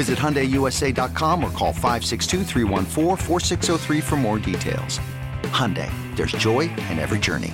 [0.00, 2.44] Visit HyundaiUSA.com or call 562
[4.00, 4.98] for more details.
[5.52, 7.52] Hyundai, there's joy in every journey.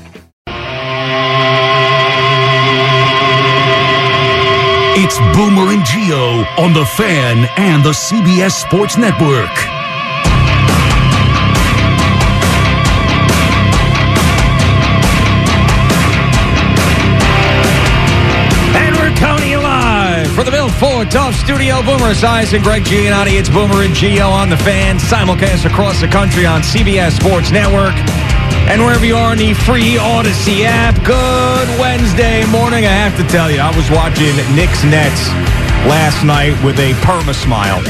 [4.95, 9.76] It's Boomer and Gio on the Fan and the CBS Sports Network.
[20.97, 21.83] Ford Tough Studio.
[21.83, 23.39] Boomer Esiason and Greg Giannotti.
[23.39, 27.93] It's Boomer and Gio on the fan, simulcast across the country on CBS Sports Network
[28.73, 30.97] and wherever you are on the free Odyssey app.
[31.05, 32.87] Good Wednesday morning.
[32.87, 35.29] I have to tell you, I was watching Knicks Nets
[35.85, 37.85] last night with a perma smile.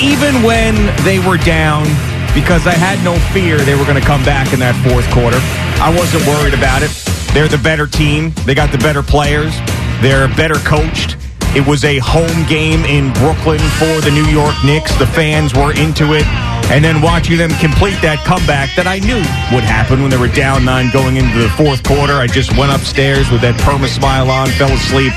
[0.00, 0.72] Even when
[1.04, 1.84] they were down,
[2.32, 5.36] because I had no fear they were going to come back in that fourth quarter.
[5.84, 6.88] I wasn't worried about it.
[7.34, 8.32] They're the better team.
[8.48, 9.52] They got the better players.
[10.00, 11.18] They're better coached.
[11.56, 14.94] It was a home game in Brooklyn for the New York Knicks.
[14.98, 16.26] The fans were into it.
[16.68, 19.24] And then watching them complete that comeback that I knew
[19.56, 22.20] would happen when they were down nine going into the fourth quarter.
[22.20, 25.16] I just went upstairs with that perma smile on, fell asleep,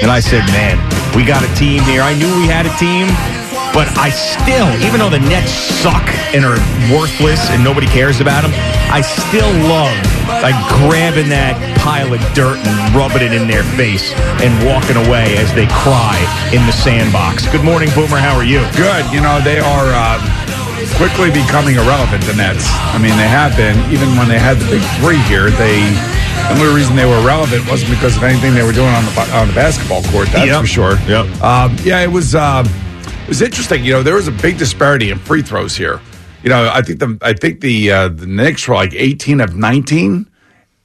[0.00, 0.80] and I said, man,
[1.12, 2.00] we got a team here.
[2.00, 3.43] I knew we had a team.
[3.74, 6.62] But I still, even though the Nets suck and are
[6.94, 8.54] worthless and nobody cares about them,
[8.86, 9.90] I still love
[10.46, 15.34] like grabbing that pile of dirt and rubbing it in their face and walking away
[15.42, 16.14] as they cry
[16.54, 17.50] in the sandbox.
[17.50, 18.22] Good morning, Boomer.
[18.22, 18.62] How are you?
[18.78, 19.10] Good.
[19.10, 20.22] You know, they are uh,
[20.94, 22.70] quickly becoming irrelevant, the Nets.
[22.94, 23.74] I mean, they have been.
[23.90, 25.82] Even when they had the big three here, they.
[26.46, 29.12] The only reason they were relevant wasn't because of anything they were doing on the
[29.34, 30.30] on the basketball court.
[30.30, 30.60] That's Yep.
[30.62, 30.94] for sure.
[31.10, 31.26] Yep.
[31.42, 32.38] Um, yeah, it was.
[32.38, 32.62] Uh,
[33.24, 33.82] it was interesting.
[33.82, 35.98] You know, there was a big disparity in free throws here.
[36.42, 39.56] You know, I think the I think the uh, the Knicks were like eighteen of
[39.56, 40.30] nineteen,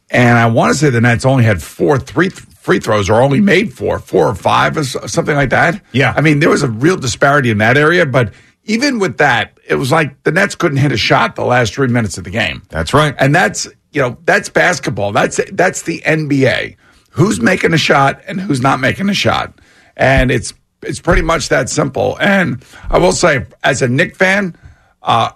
[0.09, 3.41] and I want to say the Nets only had four three free throws, or only
[3.41, 5.83] made four, four or five, or something like that.
[5.91, 6.13] Yeah.
[6.15, 8.33] I mean, there was a real disparity in that area, but
[8.63, 11.87] even with that, it was like the Nets couldn't hit a shot the last three
[11.89, 12.61] minutes of the game.
[12.69, 13.15] That's right.
[13.19, 15.11] And that's you know that's basketball.
[15.11, 16.77] That's that's the NBA.
[17.11, 19.59] Who's making a shot and who's not making a shot,
[19.97, 22.17] and it's it's pretty much that simple.
[22.19, 24.55] And I will say, as a Knick fan,
[25.01, 25.31] uh,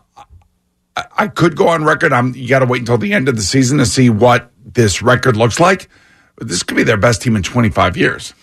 [0.95, 2.13] I, I could go on record.
[2.13, 5.01] I'm you got to wait until the end of the season to see what this
[5.01, 5.89] record looks like.
[6.35, 8.33] But this could be their best team in 25 years.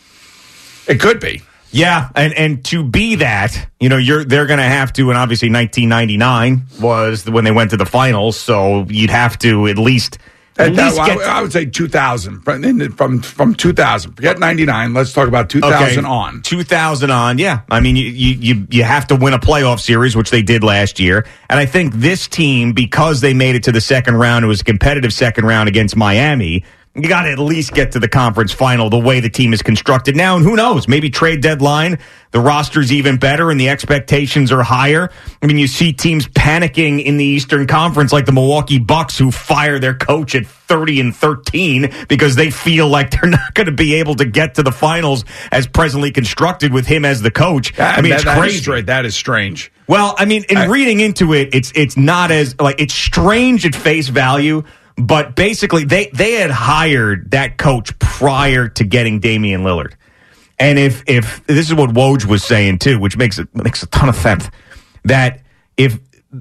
[0.86, 1.42] It could be.
[1.72, 5.16] Yeah, and and to be that, you know, you're they're going to have to, and
[5.16, 10.18] obviously 1999 was when they went to the finals, so you'd have to at least
[10.66, 11.38] at that- least I.
[11.38, 14.12] I would say 2000 from in- from from 2000.
[14.14, 14.94] Forget 99.
[14.94, 16.42] Let's talk about 2000 on.
[16.42, 17.60] 2000 on, yeah.
[17.70, 20.98] I mean, you you you have to win a playoff series, which they did last
[21.00, 24.48] year, and I think this team, because they made it to the second round, it
[24.48, 26.64] was a competitive second round against Miami.
[26.96, 29.62] You got to at least get to the conference final the way the team is
[29.62, 30.34] constructed now.
[30.34, 30.88] And who knows?
[30.88, 32.00] Maybe trade deadline,
[32.32, 35.08] the roster's even better and the expectations are higher.
[35.40, 39.30] I mean, you see teams panicking in the Eastern Conference like the Milwaukee Bucks who
[39.30, 43.72] fire their coach at 30 and 13 because they feel like they're not going to
[43.72, 47.78] be able to get to the finals as presently constructed with him as the coach.
[47.78, 48.82] I mean, That- it's that is crazy.
[48.82, 49.70] That is strange.
[49.86, 53.64] Well, I mean, in I- reading into it, it's it's not as like it's strange
[53.64, 54.64] at face value,
[55.06, 59.94] but basically they they had hired that coach prior to getting Damian Lillard.
[60.58, 63.86] And if if this is what Woj was saying too, which makes it makes a
[63.86, 64.50] ton of sense,
[65.04, 65.40] that
[65.76, 65.98] if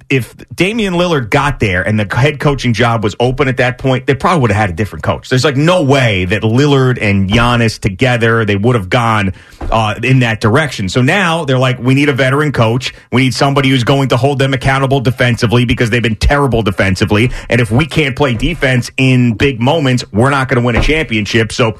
[0.10, 4.06] if Damian Lillard got there and the head coaching job was open at that point,
[4.06, 5.30] they probably would have had a different coach.
[5.30, 10.20] There's like no way that Lillard and Giannis together they would have gone uh, in
[10.20, 10.90] that direction.
[10.90, 12.94] So now they're like, we need a veteran coach.
[13.12, 17.32] We need somebody who's going to hold them accountable defensively because they've been terrible defensively.
[17.50, 20.84] And if we can't play defense in big moments, we're not going to win a
[20.84, 21.52] championship.
[21.52, 21.80] So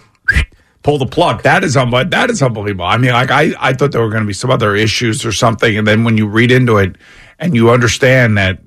[0.84, 1.44] pull the plug.
[1.44, 2.12] That is unbelievable.
[2.12, 2.86] That is unbelievable.
[2.86, 5.32] I mean, like I, I thought there were going to be some other issues or
[5.32, 6.96] something, and then when you read into it
[7.38, 8.60] and you understand that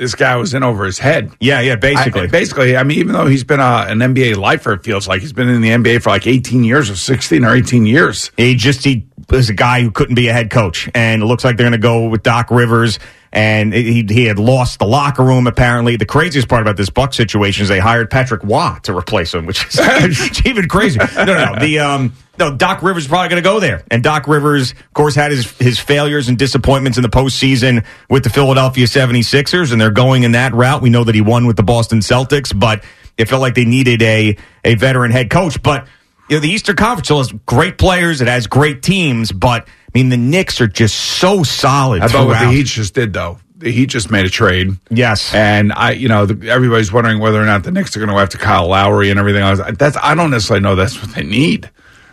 [0.00, 1.30] this guy was in over his head.
[1.40, 2.22] Yeah, yeah, basically.
[2.22, 5.20] I, basically, I mean, even though he's been a, an NBA lifer, it feels like
[5.20, 8.30] he's been in the NBA for like 18 years or 16 or 18 years.
[8.38, 11.44] He just he was a guy who couldn't be a head coach, and it looks
[11.44, 12.98] like they're going to go with Doc Rivers.
[13.32, 15.46] And he he had lost the locker room.
[15.46, 19.32] Apparently, the craziest part about this Buck situation is they hired Patrick Waugh to replace
[19.32, 20.98] him, which is even crazy.
[20.98, 21.60] No, no, no.
[21.60, 23.84] The um, no, Doc Rivers is probably going to go there.
[23.90, 28.24] And Doc Rivers, of course, had his, his failures and disappointments in the postseason with
[28.24, 30.80] the Philadelphia 76ers, and they're going in that route.
[30.80, 32.82] We know that he won with the Boston Celtics, but
[33.18, 35.62] it felt like they needed a, a veteran head coach.
[35.62, 35.86] But,
[36.30, 39.98] you know, the Eastern Conference still has great players, it has great teams, but, I
[39.98, 42.00] mean, the Knicks are just so solid.
[42.00, 42.50] How about what the.
[42.52, 43.40] Heat just did, though?
[43.56, 44.70] The Heat just made a trade.
[44.88, 45.34] Yes.
[45.34, 48.14] And I, you know, the, everybody's wondering whether or not the Knicks are going to
[48.14, 49.60] go after Kyle Lowry and everything else.
[49.76, 51.68] That's I don't necessarily know that's what they need.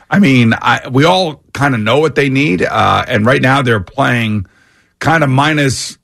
[0.09, 3.61] I mean, I, we all kind of know what they need, uh, and right now
[3.61, 4.47] they're playing
[4.99, 5.97] kind of minus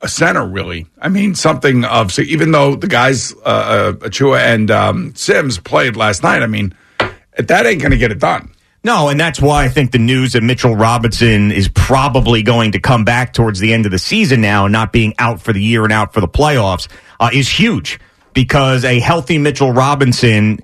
[0.00, 0.86] a center, really.
[1.00, 5.58] I mean, something of so even though the guys uh, uh, Achiuwa and um, Sims
[5.58, 6.74] played last night, I mean,
[7.36, 8.52] that ain't going to get it done.
[8.84, 12.78] No, and that's why I think the news that Mitchell Robinson is probably going to
[12.78, 15.84] come back towards the end of the season now, not being out for the year
[15.84, 16.88] and out for the playoffs,
[17.18, 17.98] uh, is huge
[18.34, 20.60] because a healthy Mitchell Robinson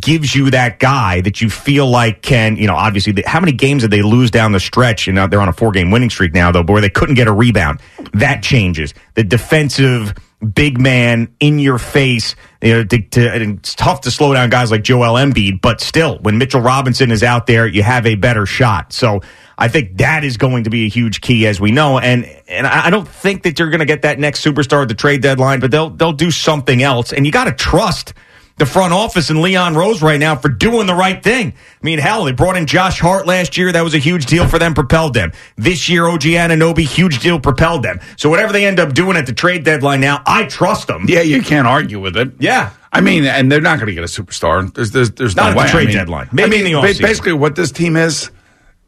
[0.00, 3.52] gives you that guy that you feel like can, you know, obviously, the, how many
[3.52, 5.06] games did they lose down the stretch?
[5.06, 7.16] You know, they're on a four game winning streak now, though, but where they couldn't
[7.16, 7.80] get a rebound.
[8.14, 8.94] That changes.
[9.14, 12.36] The defensive big man in your face.
[12.62, 16.18] You know, to, to, it's tough to slow down guys like Joel Embiid, but still,
[16.18, 18.92] when Mitchell Robinson is out there, you have a better shot.
[18.92, 19.20] So
[19.56, 21.98] I think that is going to be a huge key, as we know.
[21.98, 24.94] And and I don't think that you're going to get that next superstar at the
[24.94, 27.12] trade deadline, but they'll they'll do something else.
[27.12, 28.14] And you got to trust
[28.58, 31.52] the front office and Leon Rose right now for doing the right thing.
[31.52, 33.72] I mean, hell, they brought in Josh Hart last year.
[33.72, 35.32] That was a huge deal for them, propelled them.
[35.56, 38.00] This year, OG Anunoby, huge deal, propelled them.
[38.16, 41.06] So whatever they end up doing at the trade deadline now, I trust them.
[41.08, 42.32] Yeah, you can't argue with it.
[42.40, 42.70] Yeah.
[42.92, 44.72] I mean, and they're not going to get a superstar.
[44.72, 45.70] There's, there's, there's Not no at the way.
[45.70, 46.28] trade I mean, deadline.
[46.32, 47.02] Maybe I mean, in the offseason.
[47.02, 48.30] Basically, what this team is,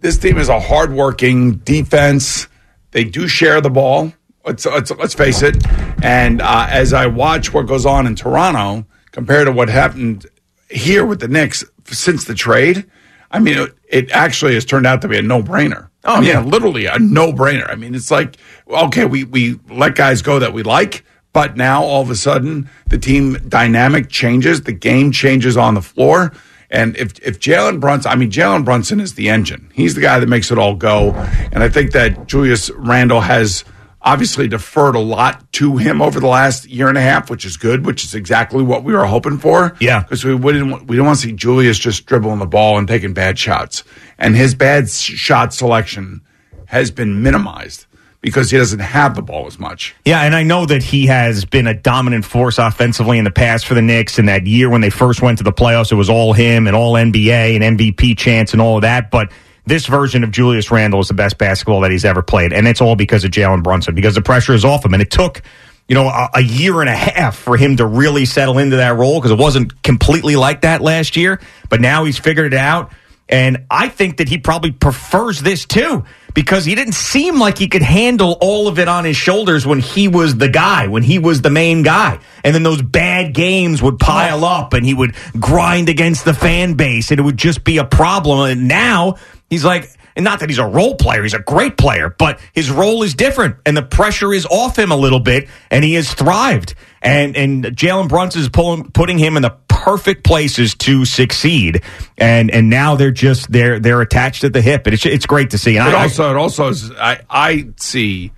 [0.00, 2.48] this team is a hardworking defense.
[2.92, 4.12] They do share the ball.
[4.44, 5.64] Let's, let's, let's face it.
[6.02, 10.26] And uh, as I watch what goes on in Toronto compared to what happened
[10.68, 12.86] here with the Knicks since the trade,
[13.30, 15.88] I mean, it, it actually has turned out to be a no brainer.
[16.04, 16.40] Oh, I mean, yeah.
[16.40, 17.70] literally a no brainer.
[17.70, 18.36] I mean, it's like,
[18.68, 22.70] okay, we, we let guys go that we like, but now all of a sudden
[22.86, 26.32] the team dynamic changes, the game changes on the floor.
[26.70, 29.70] And if, if Jalen Brunson, I mean, Jalen Brunson is the engine.
[29.74, 31.12] He's the guy that makes it all go.
[31.52, 33.64] And I think that Julius Randle has
[34.02, 37.56] obviously deferred a lot to him over the last year and a half, which is
[37.56, 39.76] good, which is exactly what we were hoping for.
[39.80, 40.02] Yeah.
[40.02, 43.12] Because we wouldn't, we don't want to see Julius just dribbling the ball and taking
[43.12, 43.84] bad shots.
[44.18, 46.22] And his bad shot selection
[46.66, 47.86] has been minimized
[48.20, 49.94] because he doesn't have the ball as much.
[50.04, 53.66] Yeah, and I know that he has been a dominant force offensively in the past
[53.66, 54.18] for the Knicks.
[54.18, 56.76] And that year when they first went to the playoffs, it was all him and
[56.76, 59.10] all NBA and MVP chance and all of that.
[59.10, 59.32] But
[59.66, 62.52] this version of Julius Randle is the best basketball that he's ever played.
[62.52, 64.94] And it's all because of Jalen Brunson, because the pressure is off him.
[64.94, 65.42] And it took,
[65.88, 68.96] you know, a, a year and a half for him to really settle into that
[68.96, 71.40] role because it wasn't completely like that last year.
[71.68, 72.92] But now he's figured it out.
[73.30, 76.04] And I think that he probably prefers this too
[76.34, 79.78] because he didn't seem like he could handle all of it on his shoulders when
[79.78, 82.18] he was the guy, when he was the main guy.
[82.44, 86.74] And then those bad games would pile up and he would grind against the fan
[86.74, 88.50] base and it would just be a problem.
[88.50, 89.16] And now
[89.48, 92.70] he's like, and not that he's a role player, he's a great player, but his
[92.70, 96.12] role is different and the pressure is off him a little bit and he has
[96.12, 96.74] thrived.
[97.02, 101.82] And and Jalen Brunson is pulling, putting him in the perfect places to succeed.
[102.18, 104.86] And and now they're just they're they're attached at the hip.
[104.86, 105.78] And it's it's great to see.
[105.78, 108.32] And But I, also, it also is, I, I see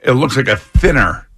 [0.00, 1.28] it looks like a thinner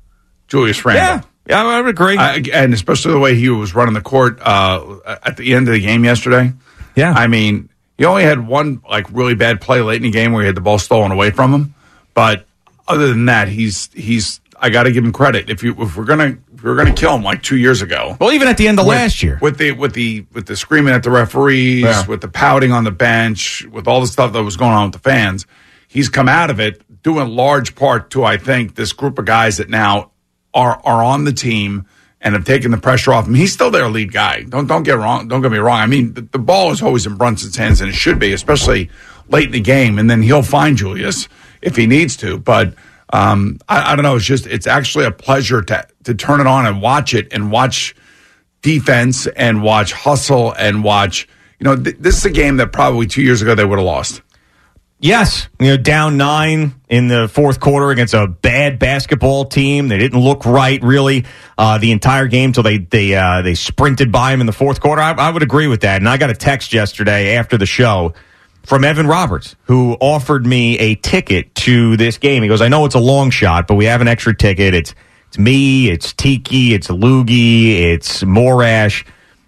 [0.49, 1.29] Julius Randle.
[1.47, 2.17] yeah, yeah, I would agree.
[2.17, 5.75] I, and especially the way he was running the court uh, at the end of
[5.75, 6.53] the game yesterday.
[6.97, 7.13] Yeah.
[7.13, 10.43] I mean, he only had one like really bad play late in the game where
[10.43, 11.75] he had the ball stolen away from him.
[12.15, 12.47] But
[12.89, 14.41] other than that, he's he's.
[14.59, 15.51] I got to give him credit.
[15.51, 18.17] If you if we're gonna if we're gonna kill him like two years ago.
[18.21, 19.39] well, even at the end of with- last year.
[19.43, 22.07] with the with the with the screaming at the referees, Yeah.
[22.07, 24.93] with the pouting on the bench, with all the stuff that was going on with
[25.03, 25.47] the fans,
[25.89, 29.25] he's come out of it due in large part to I think this group of
[29.25, 30.13] guys that now
[30.55, 31.87] are are on the team
[32.25, 33.35] and have taken the pressure off him.
[33.35, 34.43] He's still their lead guy.
[34.43, 35.29] Don't don't get wrong.
[35.29, 35.79] Don't get me wrong.
[35.79, 38.91] I mean, the, the ball is always in Brunson's hands, and it should be, especially
[39.29, 39.99] late in the game.
[39.99, 41.29] And then he'll find Julius
[41.61, 42.39] if he needs to.
[42.39, 42.75] But
[43.13, 44.17] um, I, I don't know.
[44.17, 47.53] It's just it's actually a pleasure to to turn it on and watch it and
[47.53, 47.95] watch
[48.63, 51.29] defense and watch hustle and watch.
[51.61, 53.87] You know, th- this is a game that probably two years ago they would have
[53.87, 54.23] lost.
[55.01, 59.89] Yes, you know, down nine in the fourth quarter against a bad basketball team.
[59.89, 61.27] They didn't look right really
[61.59, 64.81] uh, the entire game until they they uh, they sprinted by him in the fourth
[64.81, 65.03] quarter.
[65.03, 66.01] I, I would agree with that.
[66.01, 68.15] And I got a text yesterday after the show
[68.65, 72.43] from Evan Roberts, who offered me a ticket to this game.
[72.43, 74.75] He goes, "I know it's a long shot, but we have an extra ticket.
[74.75, 74.95] It's
[75.29, 79.05] it's me, it's Tiki, it's Loogie, it's Morash."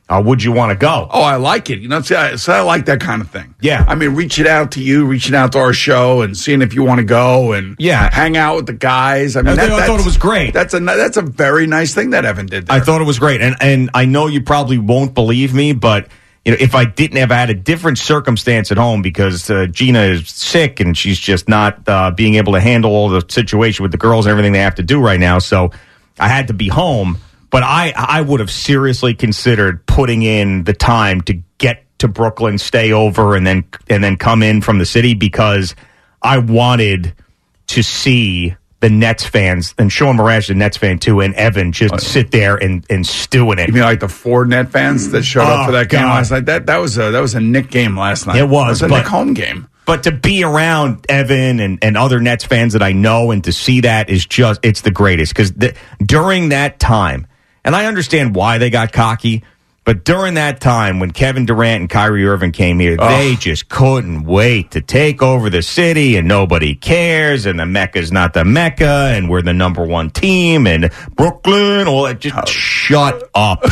[0.09, 1.09] Uh, would you want to go?
[1.11, 1.81] Oh, I like it.
[1.81, 3.57] You know, see, I, so I like that kind of thing.
[3.61, 3.85] Yeah.
[3.89, 6.85] I mean, reaching out to you, reaching out to our show, and seeing if you
[6.85, 8.09] want to go and Yeah.
[8.15, 9.35] hang out with the guys.
[9.37, 10.55] I mean, I thought it was great.
[10.55, 12.69] That's a that's a very nice thing that Evan did.
[12.69, 12.77] There.
[12.77, 16.07] I thought it was great, and and I know you probably won't believe me, but
[16.45, 20.03] you know if I didn't have had a different circumstance at home because uh, Gina
[20.03, 23.91] is sick and she's just not uh, being able to handle all the situation with
[23.91, 25.73] the girls and everything they have to do right now, so
[26.21, 27.19] I had to be home.
[27.51, 32.59] But I I would have seriously considered putting in the time to get to Brooklyn,
[32.59, 35.75] stay over, and then and then come in from the city because
[36.23, 37.15] I wanted
[37.69, 41.95] to see the Nets fans and Sean Marash, the Nets fan too, and Evan just
[41.95, 43.69] uh, sit there and, and stew in it.
[43.69, 46.15] You mean like the four net fans that showed up Oh, for that game God.
[46.17, 46.45] last night?
[46.47, 48.37] That that was a that was a Knick game last night.
[48.37, 49.69] It was, a but- Knick home game.
[49.87, 53.53] But to be around Evan and, and other Nets fans that I know and to
[53.53, 55.33] see that is just, it's the greatest.
[55.33, 55.53] Because
[56.05, 57.29] during that time,
[57.67, 59.43] and I understand why they got cocky,
[59.87, 64.25] but during that time when Kevin Durant and Kyrie Irving came here, they just couldn't
[64.25, 69.13] wait to take over the city and nobody cares and the Mecca's not the Mecca
[69.15, 72.19] and we're the number one team and Brooklyn, all that.
[72.19, 72.47] Just oh.
[72.47, 73.65] shut up.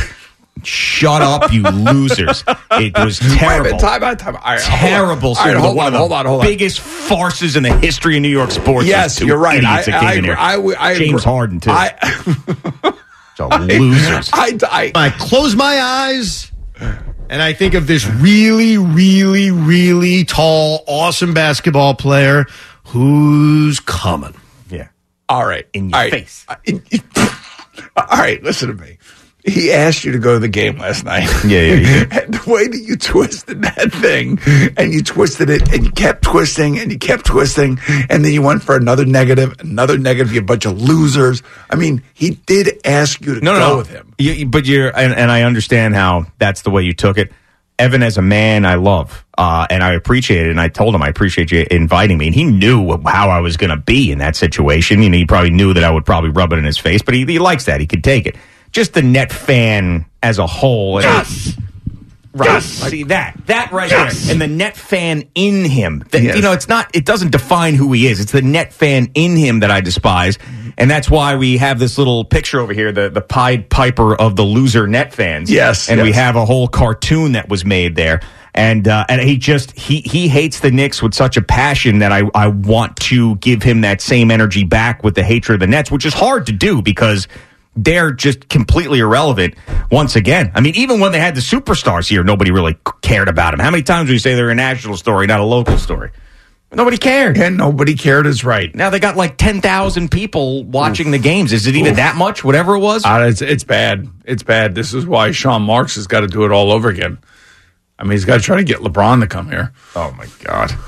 [0.62, 2.42] Shut up, you losers.
[2.70, 4.44] It was terrible minute, time out, time out.
[4.44, 5.34] Right, terrible.
[5.34, 6.46] Right, hold on, hold on, hold on.
[6.46, 8.86] biggest farces in the history of New York sports.
[8.86, 9.62] Yes, you're right.
[9.62, 10.56] I- I.
[10.56, 11.22] I I James.
[11.22, 11.70] Harden too.
[13.38, 14.30] I, so losers.
[14.32, 20.84] I, I, I close my eyes and I think of this really, really, really tall,
[20.86, 22.46] awesome basketball player
[22.86, 24.34] who's coming.
[24.70, 24.88] yeah.
[25.28, 26.12] all right, In your all right.
[26.12, 26.46] face.
[26.64, 27.02] It- it-
[27.96, 28.98] all right, listen to me.
[29.46, 31.28] He asked you to go to the game last night.
[31.44, 32.20] Yeah, yeah, yeah.
[32.22, 34.38] and the way that you twisted that thing,
[34.78, 38.40] and you twisted it, and you kept twisting, and you kept twisting, and then you
[38.40, 40.32] went for another negative, another negative.
[40.32, 41.42] You a bunch of losers.
[41.68, 43.76] I mean, he did ask you to No, go no, no.
[43.76, 44.14] with him.
[44.18, 47.30] You- you- but you're, and, and I understand how that's the way you took it.
[47.78, 50.50] Evan, as a man, I love, uh, and I appreciate it.
[50.50, 52.26] And I told him I appreciate you inviting me.
[52.28, 55.02] And he knew how I was going to be in that situation.
[55.02, 57.14] You know, he probably knew that I would probably rub it in his face, but
[57.14, 57.80] he, he likes that.
[57.80, 58.36] He could take it.
[58.74, 61.00] Just the net fan as a whole.
[61.00, 61.56] Yes.
[62.32, 62.60] Right.
[62.60, 66.04] See that that right there, and the net fan in him.
[66.10, 66.34] That, Yes.
[66.34, 66.90] You know, it's not.
[66.92, 68.18] It doesn't define who he is.
[68.18, 70.38] It's the net fan in him that I despise,
[70.76, 74.34] and that's why we have this little picture over here, the the Pied Piper of
[74.34, 75.48] the loser net fans.
[75.48, 76.16] Yes, and we yes.
[76.16, 78.20] have a whole cartoon that was made there.
[78.52, 82.10] And uh, and he just he he hates the Knicks with such a passion that
[82.10, 85.66] I I want to give him that same energy back with the hatred of the
[85.68, 87.28] Nets, which is hard to do because
[87.76, 89.54] they're just completely irrelevant
[89.90, 90.52] once again.
[90.54, 93.60] I mean, even when they had the superstars here, nobody really cared about them.
[93.60, 96.10] How many times do you say they're a national story, not a local story?
[96.72, 97.38] Nobody cared.
[97.38, 98.74] And nobody cared is right.
[98.74, 101.52] Now they got like 10,000 people watching the games.
[101.52, 103.04] Is it even that much, whatever it was?
[103.04, 104.08] Uh, it's, it's bad.
[104.24, 104.74] It's bad.
[104.74, 107.18] This is why Sean Marks has got to do it all over again.
[107.96, 109.72] I mean, he's got to try to get LeBron to come here.
[109.94, 110.72] oh, my God.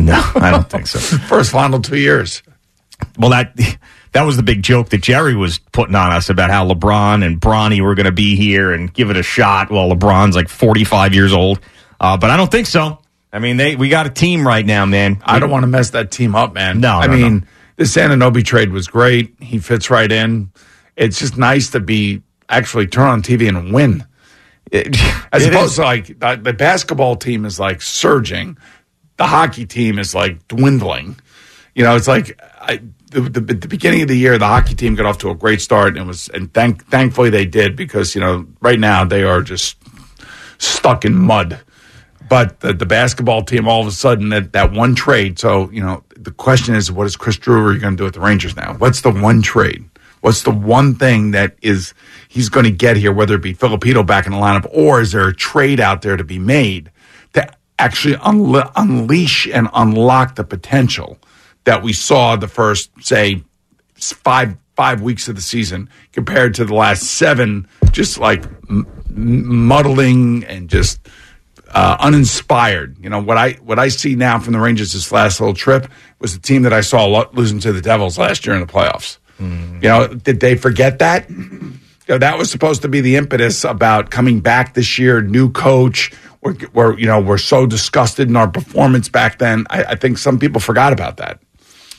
[0.00, 0.98] No, I don't think so.
[1.26, 2.44] First final two years.
[3.18, 3.52] Well, that
[4.12, 7.40] that was the big joke that Jerry was putting on us about how LeBron and
[7.40, 9.70] Bronny were going to be here and give it a shot.
[9.70, 11.60] While LeBron's like 45 years old,
[12.00, 12.98] uh, but I don't think so.
[13.32, 15.20] I mean, they we got a team right now, man.
[15.24, 16.80] I don't want to mess that team up, man.
[16.80, 17.46] No, I no, mean no.
[17.76, 19.34] the Sananobi trade was great.
[19.40, 20.50] He fits right in.
[20.96, 24.04] It's just nice to be actually turn on TV and win,
[24.72, 25.76] as It opposed is.
[25.76, 28.56] to like the, the basketball team is like surging,
[29.18, 31.16] the hockey team is like dwindling.
[31.74, 34.94] You know, it's like I, the, the the beginning of the year, the hockey team
[34.94, 38.20] got off to a great start and was and thank thankfully they did because you
[38.20, 39.76] know right now they are just
[40.58, 41.60] stuck in mud.
[42.28, 45.38] But the, the basketball team, all of a sudden, that, that one trade.
[45.38, 48.20] So, you know, the question is, what is Chris Drury going to do with the
[48.20, 48.74] Rangers now?
[48.74, 49.88] What's the one trade?
[50.20, 51.94] What's the one thing that is
[52.28, 55.12] he's going to get here, whether it be Filipino back in the lineup or is
[55.12, 56.90] there a trade out there to be made
[57.34, 57.48] to
[57.78, 61.18] actually unle- unleash and unlock the potential
[61.68, 63.42] that we saw the first, say,
[63.94, 70.44] five five weeks of the season compared to the last seven, just like m- muddling
[70.44, 71.00] and just
[71.74, 72.96] uh, uninspired.
[73.02, 75.88] You know what I what I see now from the Rangers this last little trip
[76.20, 78.72] was the team that I saw lo- losing to the Devils last year in the
[78.72, 79.18] playoffs.
[79.40, 81.28] You know, did they forget that?
[81.30, 85.52] You know, that was supposed to be the impetus about coming back this year, new
[85.52, 86.12] coach.
[86.72, 89.66] We're you know we're so disgusted in our performance back then.
[89.68, 91.40] I, I think some people forgot about that.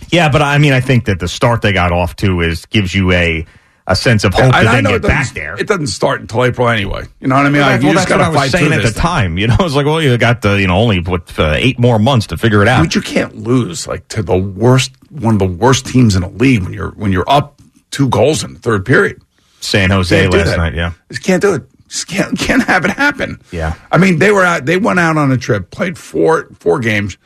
[0.10, 2.94] Yeah, but I mean, I think that the start they got off to is gives
[2.96, 3.46] you a
[3.88, 5.56] a sense of hope I then know get back there.
[5.60, 7.06] It doesn't start until April anyway.
[7.20, 7.62] You know what I mean?
[7.62, 9.02] Well, Like, you just that's what got I to was fight saying at the thing.
[9.02, 9.38] time.
[9.40, 11.80] You know, I was like, well, you got the you know only what uh, eight
[11.80, 12.84] more months to figure it out.
[12.84, 16.30] But you can't lose like to the worst, one of the worst teams in the
[16.30, 17.60] league when you're when you're up
[17.92, 19.22] two goals in the third period.
[19.60, 20.58] San Jose last that.
[20.58, 20.94] night, yeah.
[21.10, 21.64] Just can't do it.
[21.88, 23.42] Just can't can't have it happen.
[23.52, 23.74] Yeah.
[23.92, 24.66] I mean, they were out.
[24.66, 27.18] They went out on a trip, played four four games,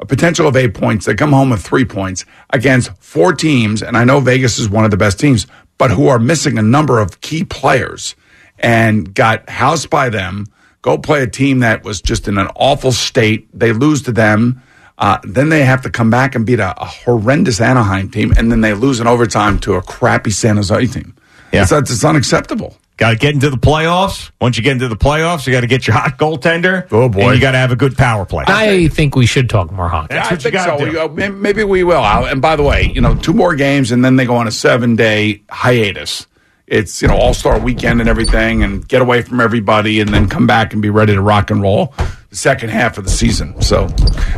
[0.00, 1.06] a potential of eight points.
[1.06, 4.84] They come home with three points against four teams, and I know Vegas is one
[4.84, 5.46] of the best teams,
[5.78, 8.16] but who are missing a number of key players,
[8.58, 10.46] and got housed by them.
[10.82, 13.48] Go play a team that was just in an awful state.
[13.58, 14.62] They lose to them.
[14.96, 18.50] Uh, then they have to come back and beat a, a horrendous Anaheim team, and
[18.50, 21.14] then they lose in overtime to a crappy San Jose team.
[21.52, 21.62] Yeah.
[21.62, 22.76] It's, it's unacceptable.
[23.00, 24.30] Got to get into the playoffs.
[24.42, 26.86] Once you get into the playoffs, you got to get your hot goaltender.
[26.92, 27.22] Oh, boy.
[27.22, 28.44] And you got to have a good power play.
[28.46, 30.08] I think we should talk more hockey.
[30.14, 30.76] That's I what you think got so.
[30.76, 30.96] to We do.
[30.96, 32.04] go- uh, Maybe we will.
[32.04, 34.50] And by the way, you know, two more games, and then they go on a
[34.50, 36.26] seven-day hiatus.
[36.66, 40.28] It's you know All Star Weekend and everything, and get away from everybody, and then
[40.28, 41.92] come back and be ready to rock and roll
[42.28, 43.60] the second half of the season.
[43.60, 43.88] So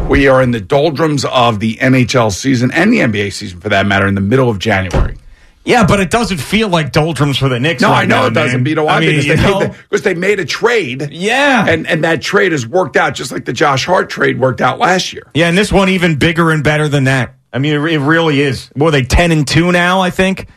[0.09, 3.85] we are in the doldrums of the NHL season and the NBA season, for that
[3.87, 5.17] matter, in the middle of January.
[5.65, 7.83] Yeah, but it doesn't feel like doldrums for the Knicks.
[7.83, 8.53] No, right I know now, it doesn't.
[8.59, 8.65] man.
[8.65, 8.97] But you know why?
[8.97, 11.09] I mean, because, they know, made the, because they made a trade.
[11.13, 11.67] Yeah.
[11.69, 14.79] and and that trade has worked out just like the Josh Hart trade worked out
[14.81, 15.23] last year.
[15.35, 17.35] yeah, and this one even bigger and better than that.
[17.53, 18.71] I mean, it, it really is.
[18.75, 20.49] Well, they ten and two now, I think,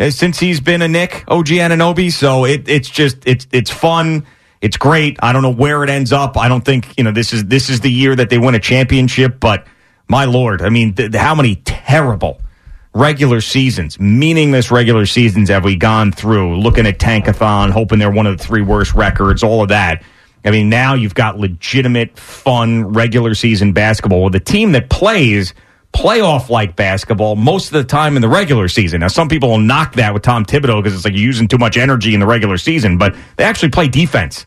[0.00, 2.10] uh, since he's been a Knick OG Anunoby.
[2.10, 4.24] So it, it's just it's it's fun.
[4.62, 5.18] It's great.
[5.22, 6.38] I don't know where it ends up.
[6.38, 8.60] I don't think you know this is this is the year that they win a
[8.60, 9.40] championship.
[9.40, 9.66] But
[10.08, 12.40] my lord, I mean, th- how many terrible
[12.94, 16.56] regular seasons, meaningless regular seasons have we gone through?
[16.58, 20.02] Looking at Tankathon, hoping they're one of the three worst records, all of that.
[20.44, 25.54] I mean, now you've got legitimate, fun regular season basketball with a team that plays
[25.92, 29.00] playoff like basketball most of the time in the regular season.
[29.00, 31.58] Now, some people will knock that with Tom Thibodeau because it's like you're using too
[31.58, 34.44] much energy in the regular season, but they actually play defense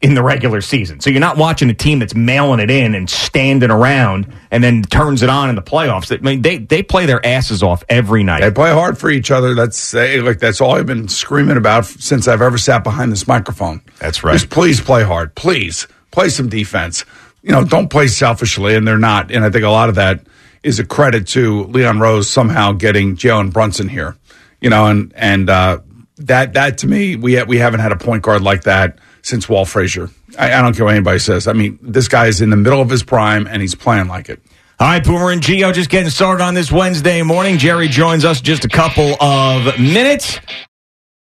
[0.00, 1.00] in the regular season.
[1.00, 4.82] So you're not watching a team that's mailing it in and standing around and then
[4.82, 6.16] turns it on in the playoffs.
[6.16, 8.40] I mean, they, they play their asses off every night.
[8.40, 9.54] They play hard for each other.
[9.54, 13.26] That's eh, like that's all I've been screaming about since I've ever sat behind this
[13.26, 13.82] microphone.
[13.98, 14.34] That's right.
[14.34, 15.34] Just please play hard.
[15.34, 17.04] Please play some defense.
[17.42, 19.32] You know, don't play selfishly, and they're not.
[19.32, 20.24] And I think a lot of that
[20.62, 24.16] is a credit to Leon Rose somehow getting Jalen Brunson here.
[24.60, 25.80] You know, and and uh,
[26.18, 29.68] that that to me, we we haven't had a point guard like that since Walt
[29.68, 30.10] Frazier.
[30.38, 31.46] I, I don't care what anybody says.
[31.46, 34.28] I mean, this guy is in the middle of his prime, and he's playing like
[34.28, 34.40] it.
[34.80, 37.58] All right, Boomer and Gio just getting started on this Wednesday morning.
[37.58, 40.38] Jerry joins us just a couple of minutes.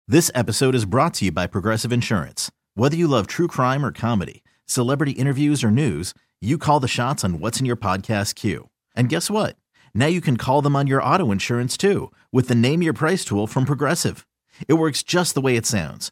[0.08, 2.52] This episode is brought to you by Progressive Insurance.
[2.76, 7.24] Whether you love true crime or comedy, celebrity interviews or news, you call the shots
[7.24, 8.70] on what's in your podcast queue.
[8.96, 9.56] And guess what?
[9.94, 13.24] Now you can call them on your auto insurance too with the Name Your Price
[13.24, 14.26] tool from Progressive.
[14.68, 16.12] It works just the way it sounds.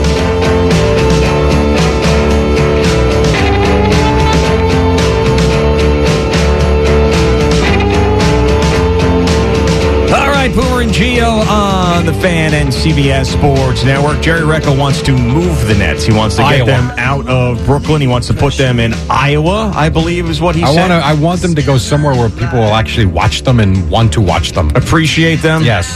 [10.41, 14.23] All right, Boomer and Gio on the Fan and CBS Sports Network.
[14.23, 16.03] Jerry Recco wants to move the Nets.
[16.03, 16.65] He wants to get Iowa.
[16.65, 18.01] them out of Brooklyn.
[18.01, 20.89] He wants to put them in Iowa, I believe, is what he I said.
[20.89, 20.95] want to.
[21.07, 24.21] I want them to go somewhere where people will actually watch them and want to
[24.21, 24.71] watch them.
[24.75, 25.61] appreciate them.
[25.63, 25.87] Yes,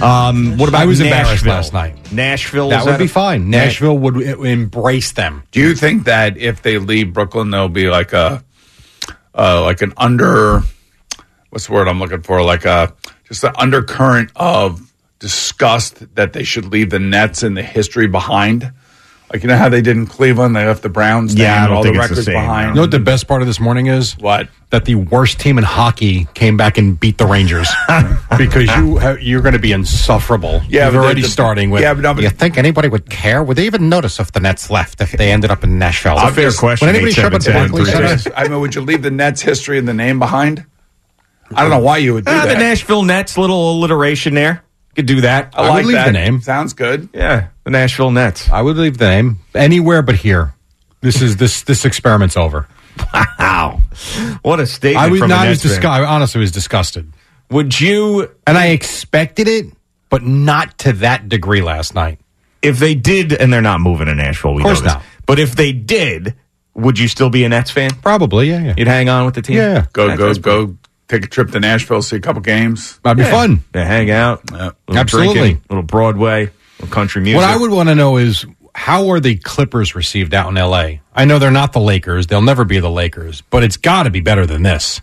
[0.00, 1.52] Um, what about I was embarrassed Nashville?
[1.54, 2.12] last night.
[2.12, 3.50] Nashville, that is would be a- fine.
[3.50, 5.42] Nashville would embrace them.
[5.50, 8.44] Do you think that if they leave Brooklyn, there'll be like a,
[9.36, 10.62] uh, like an under,
[11.48, 12.40] what's the word I'm looking for?
[12.42, 12.92] Like a
[13.30, 18.72] just the undercurrent of disgust that they should leave the Nets and the history behind.
[19.32, 21.68] Like you know how they did in Cleveland, they left the Browns Yeah, I down,
[21.68, 22.68] don't all think the it's the records same, behind.
[22.70, 24.18] You know what the best part of this morning is?
[24.18, 24.48] What?
[24.70, 27.68] That the worst team in hockey came back and beat the Rangers
[28.38, 30.62] because you you're going to be insufferable.
[30.68, 31.82] Yeah, You're already the- starting with.
[31.82, 33.44] yeah, but no, but- you think anybody would care?
[33.44, 36.14] Would they even notice if the Nets left if they ended up in Nashville?
[36.18, 38.80] It's a fair question, Would anybody show up at 877 Barclays I mean, would you
[38.80, 40.64] leave the Nets history and the name behind?
[41.54, 42.54] I don't know why you would do Ah, that.
[42.54, 44.62] the Nashville Nets, little alliteration there.
[44.96, 45.52] Could do that.
[45.56, 46.04] I I would like leave that.
[46.06, 46.40] the name.
[46.40, 47.08] Sounds good.
[47.12, 48.50] Yeah, the Nashville Nets.
[48.50, 50.54] I would leave the name anywhere but here.
[51.00, 52.66] This is this this experiment's over.
[53.38, 53.80] Wow,
[54.42, 55.04] what a statement!
[55.04, 55.68] I was from a not as Nets fan.
[55.70, 56.04] disgusted.
[56.04, 57.12] I honestly was disgusted,
[57.50, 59.66] Would you, and I expected it,
[60.10, 62.18] but not to that degree last night.
[62.62, 64.54] if they did, and they're not moving to Nashville?
[64.54, 65.02] We Of course know this, not.
[65.24, 66.34] But if they did,
[66.74, 67.90] would you still be a Nets fan?
[68.02, 68.74] Probably, yeah, yeah.
[68.76, 69.56] You'd hang on with the team.
[69.56, 69.86] Yeah.
[69.92, 70.76] Go, That- go, that's go.
[71.10, 73.00] Take a trip to Nashville, see a couple games.
[73.02, 73.30] That'd be Yeah.
[73.32, 73.64] fun.
[73.74, 74.42] Yeah, hang out.
[74.52, 74.70] Yeah.
[74.86, 75.34] Little Absolutely.
[75.34, 77.40] drinking, little Broadway, little country music.
[77.40, 78.46] What I would want to know is
[78.76, 81.00] how are the Clippers received out in L.A.
[81.16, 84.10] I know they're not the Lakers; they'll never be the Lakers, but it's got to
[84.10, 85.00] be better than this.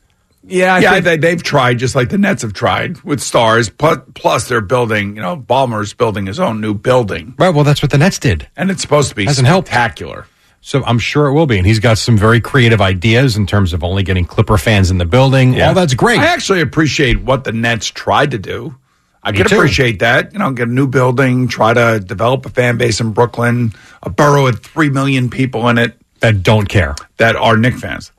[0.47, 3.69] yeah, I yeah, think- they, they've tried just like the Nets have tried with stars.
[3.69, 5.17] Plus, plus, they're building.
[5.17, 7.53] You know, Ballmer's building his own new building, Right.
[7.53, 8.47] Well, that's what the Nets did.
[8.55, 9.67] and it's supposed to be Hasn't helped.
[9.67, 10.25] spectacular.
[10.67, 11.57] So I'm sure it will be.
[11.57, 14.97] And he's got some very creative ideas in terms of only getting Clipper fans in
[14.97, 15.61] the building.
[15.61, 16.19] All that's great.
[16.19, 18.75] I actually appreciate what the Nets tried to do.
[19.23, 19.55] I Me can too.
[19.55, 20.33] appreciate that.
[20.33, 23.71] You know, get a new building, try to develop a fan base in Brooklyn,
[24.03, 26.95] a borough with three million people in it that don't care.
[27.15, 28.11] that are Knick fans.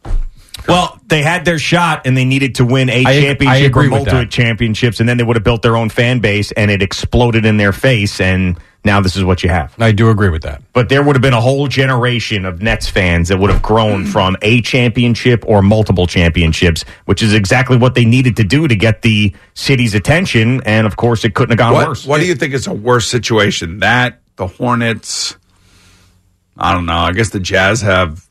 [0.66, 3.66] Well, they had their shot and they needed to win a I- I championship or
[3.66, 4.30] agree with multiple that.
[4.30, 7.58] championships, and then they would have built their own fan base, and it exploded in
[7.58, 9.74] their face, and now this is what you have.
[9.78, 10.62] I do agree with that.
[10.72, 14.04] But there would have been a whole generation of Nets fans that would have grown
[14.04, 14.10] hmm.
[14.10, 18.76] from a championship or multiple championships, which is exactly what they needed to do to
[18.76, 20.62] get the city's attention.
[20.64, 22.06] And of course, it couldn't have gone What, worse.
[22.06, 23.80] what do you think is a worse situation?
[23.80, 25.36] That the Hornets?
[26.56, 26.98] I don't know.
[26.98, 28.27] I guess the Jazz have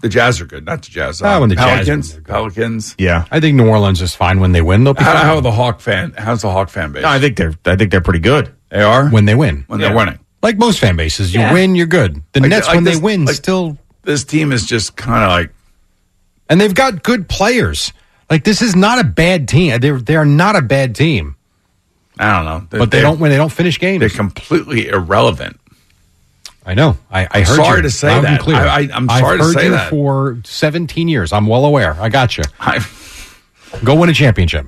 [0.00, 1.22] the Jazz are good, not the Jazz.
[1.22, 2.32] Ah, uh, when the Jazz Pelicans, win, they're good.
[2.32, 2.94] Pelicans.
[2.98, 4.84] yeah, I think New Orleans is fine when they win.
[4.84, 6.12] They'll be How, fine how are the Hawk fan?
[6.16, 7.02] How's the Hawk fan base?
[7.02, 7.54] No, I think they're.
[7.66, 8.54] I think they're pretty good.
[8.70, 9.64] they are when they win.
[9.68, 9.88] when Yeah.
[9.88, 10.18] they're winning.
[10.42, 11.52] Like most fan bases, you Yeah.
[11.52, 12.22] win, you're good.
[12.32, 15.22] The Like- Nets, like when this- they win, like- still, This team is just kind
[15.24, 15.50] of like
[16.48, 17.92] and they've got good players.
[18.30, 19.78] Like this is not a bad team.
[19.80, 21.36] They're they're not a bad team,
[22.18, 24.00] I don't know, but they don't when they don't finish games.
[24.00, 25.59] They're completely irrelevant.
[26.66, 26.98] I know.
[27.10, 28.40] I, I heard sorry you to say loud and that.
[28.40, 28.56] clear.
[28.58, 29.90] I- I- I'm I've sorry to say you that.
[29.90, 31.32] for 17 years.
[31.32, 31.94] I'm well aware.
[32.00, 32.44] I got you.
[32.60, 32.84] I,
[33.84, 34.66] Go win a championship.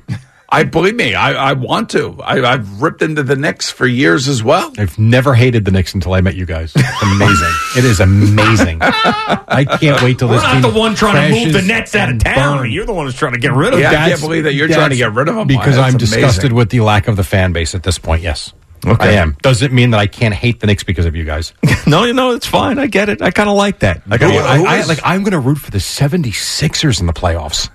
[0.49, 1.15] I believe me.
[1.15, 2.21] I, I want to.
[2.23, 4.71] I, I've ripped into the Knicks for years as well.
[4.79, 6.73] I've never hated the Knicks until I met you guys.
[6.77, 7.53] It's amazing.
[7.79, 8.79] it is amazing.
[8.83, 11.69] I can't wait till We're this not team the one trying to move the crashes
[11.69, 12.59] Nets out of and town.
[12.59, 12.75] burns.
[12.75, 14.03] You're the one who's trying to get rid of Yeah, them.
[14.03, 15.47] I can't believe that you're trying to that's get rid of them.
[15.47, 16.55] because I'm disgusted amazing.
[16.57, 18.23] with the lack of the fan base at this point.
[18.23, 18.53] Yes,
[18.87, 19.11] Okay.
[19.11, 19.37] I am.
[19.42, 21.53] Doesn't mean that I can't hate the Knicks because of you guys.
[21.87, 22.79] No, no, it's fine.
[22.79, 23.21] I get it.
[23.21, 24.03] I kind of like that.
[24.09, 27.12] I, kinda, I, I- is- like I'm going to root for the 76ers in the
[27.12, 27.68] playoffs.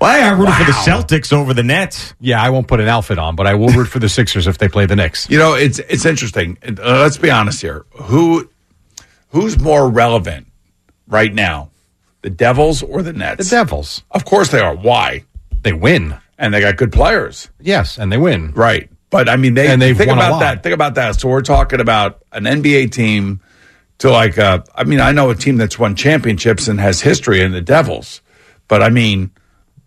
[0.00, 2.14] well, I rooted for the Celtics over the Nets.
[2.20, 4.58] Yeah, I won't put an outfit on, but I will root for the Sixers if
[4.58, 5.28] they play the Knicks.
[5.28, 6.56] You know, it's it's interesting.
[6.64, 7.84] Uh, let's be honest here.
[7.94, 8.48] Who
[9.30, 10.46] who's more relevant
[11.08, 11.70] right now,
[12.22, 13.48] the Devils or the Nets?
[13.50, 14.74] The Devils, Of course they are.
[14.76, 15.24] Why?
[15.62, 16.16] they win.
[16.38, 18.52] And they got good players, Yes, and they win.
[18.52, 18.88] right?
[19.10, 20.40] But I mean, they And they've think won a about lot.
[20.40, 20.62] that.
[20.62, 21.20] Think about that.
[21.20, 23.40] So we're talking about an NBA team
[23.98, 24.38] to like.
[24.38, 27.60] Uh, I mean, I know a team that's won championships and has history in the
[27.60, 28.20] Devils,
[28.68, 29.30] but I mean,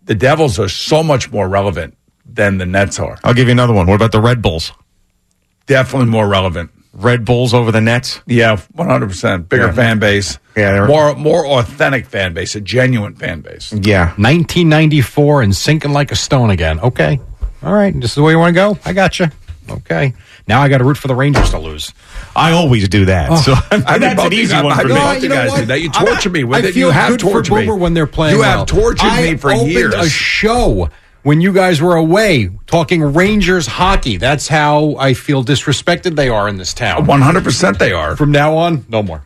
[0.03, 3.17] the Devils are so much more relevant than the Nets are.
[3.23, 3.87] I'll give you another one.
[3.87, 4.73] What about the Red Bulls?
[5.67, 6.71] Definitely more relevant.
[6.95, 8.21] Red Bulls over the Nets?
[8.27, 9.71] Yeah, one hundred percent bigger Yeah.
[9.71, 10.37] fan base.
[10.55, 13.71] Yeah, they're- more more authentic fan base, a genuine fan base.
[13.73, 14.07] Yeah.
[14.17, 16.79] 1994 and sinking like a stone again.
[16.81, 17.19] Okay.
[17.63, 17.93] All right.
[17.99, 18.77] This is the way you want to go?
[18.85, 19.27] I got you.
[19.69, 20.13] Okay.
[20.47, 21.93] Now I got to root for the Rangers to lose.
[22.35, 23.29] I always do that.
[23.31, 23.35] Oh.
[23.37, 24.93] so I mean, I that's an easy one for me.
[24.93, 25.79] both you guys do that.
[25.81, 26.75] You torture me with I it.
[26.75, 27.71] You have tortured me.
[27.71, 29.93] When they're playing You have tortured me for opened years.
[29.93, 30.89] a show
[31.23, 34.17] when you guys were away talking Rangers hockey.
[34.17, 37.05] That's how I feel disrespected they are in this town.
[37.05, 38.17] One hundred percent, they are.
[38.17, 39.25] From now on, no more.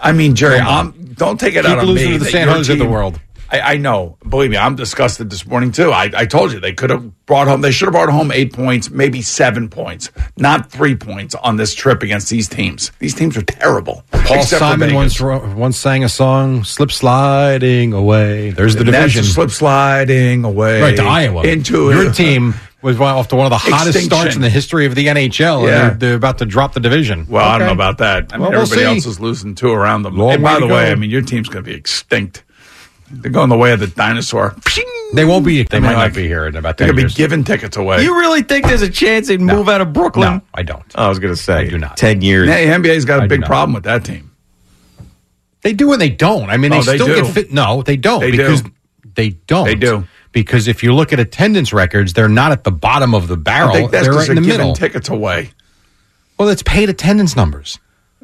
[0.00, 2.16] I mean, Jerry, I'm, don't take it Keep out on me.
[2.16, 3.20] the San Jose of the world.
[3.52, 4.16] I, I know.
[4.26, 5.92] Believe me, I'm disgusted this morning too.
[5.92, 7.60] I, I told you they could have brought home.
[7.60, 11.74] They should have brought home eight points, maybe seven points, not three points on this
[11.74, 12.90] trip against these teams.
[12.98, 14.04] These teams are terrible.
[14.10, 19.20] Paul Except Simon once once sang a song, "Slip sliding away." There's the, The division.
[19.22, 21.42] are slip sliding away right to Iowa.
[21.46, 22.14] into your it.
[22.14, 24.10] team was off to one of the hottest Extinction.
[24.10, 25.62] starts in the history of the NHL.
[25.66, 25.90] Yeah.
[25.90, 27.26] they're, they're about to drop the division.
[27.28, 28.32] Well, I don't know about that.
[28.32, 30.16] I mean, Well, we'll everybody else is losing two around them.
[30.16, 30.90] Long and by the way, go.
[30.92, 32.42] I mean your team's going to be extinct.
[33.12, 34.56] They're going the way of the dinosaur.
[35.14, 35.62] They won't be.
[35.62, 37.18] They I mean, might like, not be here in about They're ten going to be
[37.18, 38.02] giving tickets away.
[38.02, 40.36] You really think there's a chance they'd move out of Brooklyn?
[40.36, 40.84] No, I don't.
[40.98, 41.54] I was going to say.
[41.58, 41.96] I do not.
[41.98, 42.48] 10 years.
[42.48, 43.46] Hey, NBA's got a I do big not.
[43.48, 44.30] problem with that team.
[45.62, 46.50] They do and they don't.
[46.50, 47.22] I mean, Oh, they they still do.
[47.22, 47.52] get fit.
[47.52, 48.70] No, they don't They because do.
[49.14, 49.66] they don't.
[49.66, 50.04] They do.
[50.32, 53.38] because if you look at attendance records, they're not at the bottom of the I
[53.38, 53.72] barrel.
[53.74, 54.74] think that's They're because right in they're giving middle.
[54.74, 55.50] tickets away.
[56.38, 57.78] well, it's paid attendance numbers.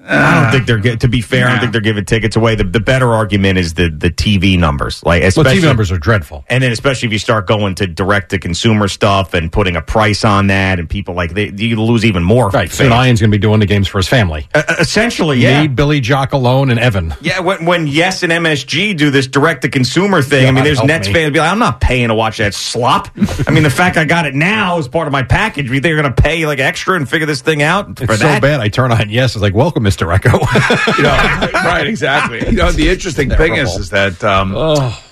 [0.09, 1.47] I don't think they're get, to be fair.
[1.47, 2.55] I don't think they're giving tickets away.
[2.55, 5.99] The, the better argument is the the TV numbers, like Well, especially TV numbers are
[5.99, 6.45] dreadful.
[6.49, 9.83] and then especially if you start going to direct to consumer stuff and putting a
[9.83, 12.49] price on that, and people like they you lose even more.
[12.51, 12.71] Right.
[12.71, 14.49] Soon Ian's going to be doing the games for his family.
[14.55, 15.63] Uh, essentially, yeah.
[15.63, 17.15] Me, Billy, Jock alone, and Evan.
[17.21, 20.83] Yeah, when, when Yes and MSG do this direct to consumer thing, I mean, there's
[20.83, 21.15] Nets me.
[21.15, 23.09] fans be like, I'm not paying to watch that slop.
[23.47, 25.67] I mean, the fact I got it now is part of my package.
[25.67, 28.23] You think they're going to pay like extra and figure this thing out for It's
[28.23, 28.37] that?
[28.37, 28.61] so bad.
[28.61, 29.35] I turn on yes.
[29.35, 29.98] It's like, welcome, Mr.
[30.07, 30.39] Echo.
[30.97, 31.17] You know,
[31.55, 31.87] right?
[31.87, 32.45] Exactly.
[32.47, 34.53] You know, the interesting thing is, is that um,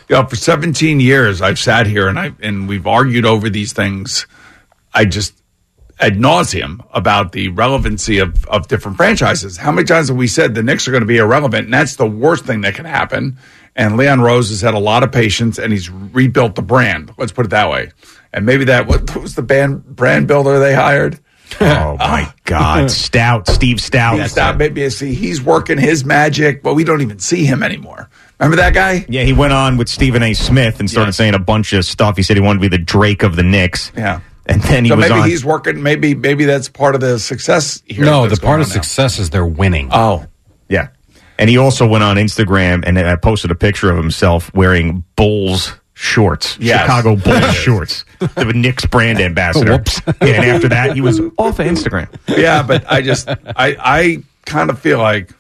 [0.09, 3.72] you know, for 17 years I've sat here and I and we've argued over these
[3.72, 4.27] things.
[4.94, 5.35] I just
[6.01, 9.57] ad nauseum about the relevancy of of different franchises.
[9.57, 11.96] How many times have we said the Knicks are going to be irrelevant, and that's
[11.96, 13.38] the worst thing that can happen?
[13.75, 17.12] And Leon Rose has had a lot of patience, and he's rebuilt the brand.
[17.18, 17.90] Let's put it that way.
[18.33, 21.20] And maybe that what, what was the band brand builder they hired?
[21.61, 24.20] Oh my God, Stoute, Steve Stoute.
[24.22, 28.09] He's not, maybe see he's working his magic, but we don't even see him anymore.
[28.38, 29.06] Remember that guy?
[29.09, 30.35] Yeah, he went on with Stephen A.
[30.35, 31.16] Smith and started Yes.
[31.16, 32.16] saying a bunch of stuff.
[32.16, 33.92] He said he wanted to be the Drake of the Knicks.
[33.96, 34.20] Yeah.
[34.44, 35.28] And then he so was maybe on.
[35.28, 35.82] he's working.
[35.82, 38.04] Maybe maybe that's part of the success here.
[38.04, 38.82] no, the that's part going of on now.
[38.82, 39.88] success is they're winning.
[39.92, 40.26] Oh,
[40.68, 40.88] Yeah.
[41.38, 45.74] And he also went on Instagram and uh, posted a picture of himself wearing Bulls
[45.98, 46.82] shorts, Yes.
[46.82, 49.72] Chicago Bulls shorts, the Knicks brand ambassador.
[49.78, 50.00] Whoops.
[50.06, 52.09] Yeah, and after that, he was off of Instagram.
[52.28, 53.37] yeah, but I just I
[53.80, 55.30] I kind of feel like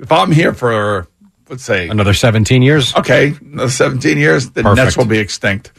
[0.00, 1.06] if I'm here for
[1.48, 4.76] let's say Another 17 years, okay, another 17 years, the Perfect.
[4.84, 5.70] Nets will be extinct.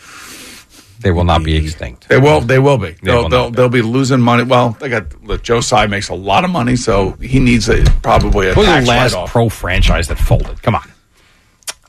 [1.01, 2.07] they will not be extinct.
[2.09, 2.41] They will.
[2.41, 2.95] They will be.
[3.01, 3.55] They will will they'll, be.
[3.57, 4.43] they'll be losing money.
[4.43, 7.83] Well, they got look, Joe Tsai makes a lot of money, so he needs a
[8.03, 9.29] probably a What was tax the last write-off.
[9.31, 10.61] pro franchise that folded?
[10.61, 10.89] Come on.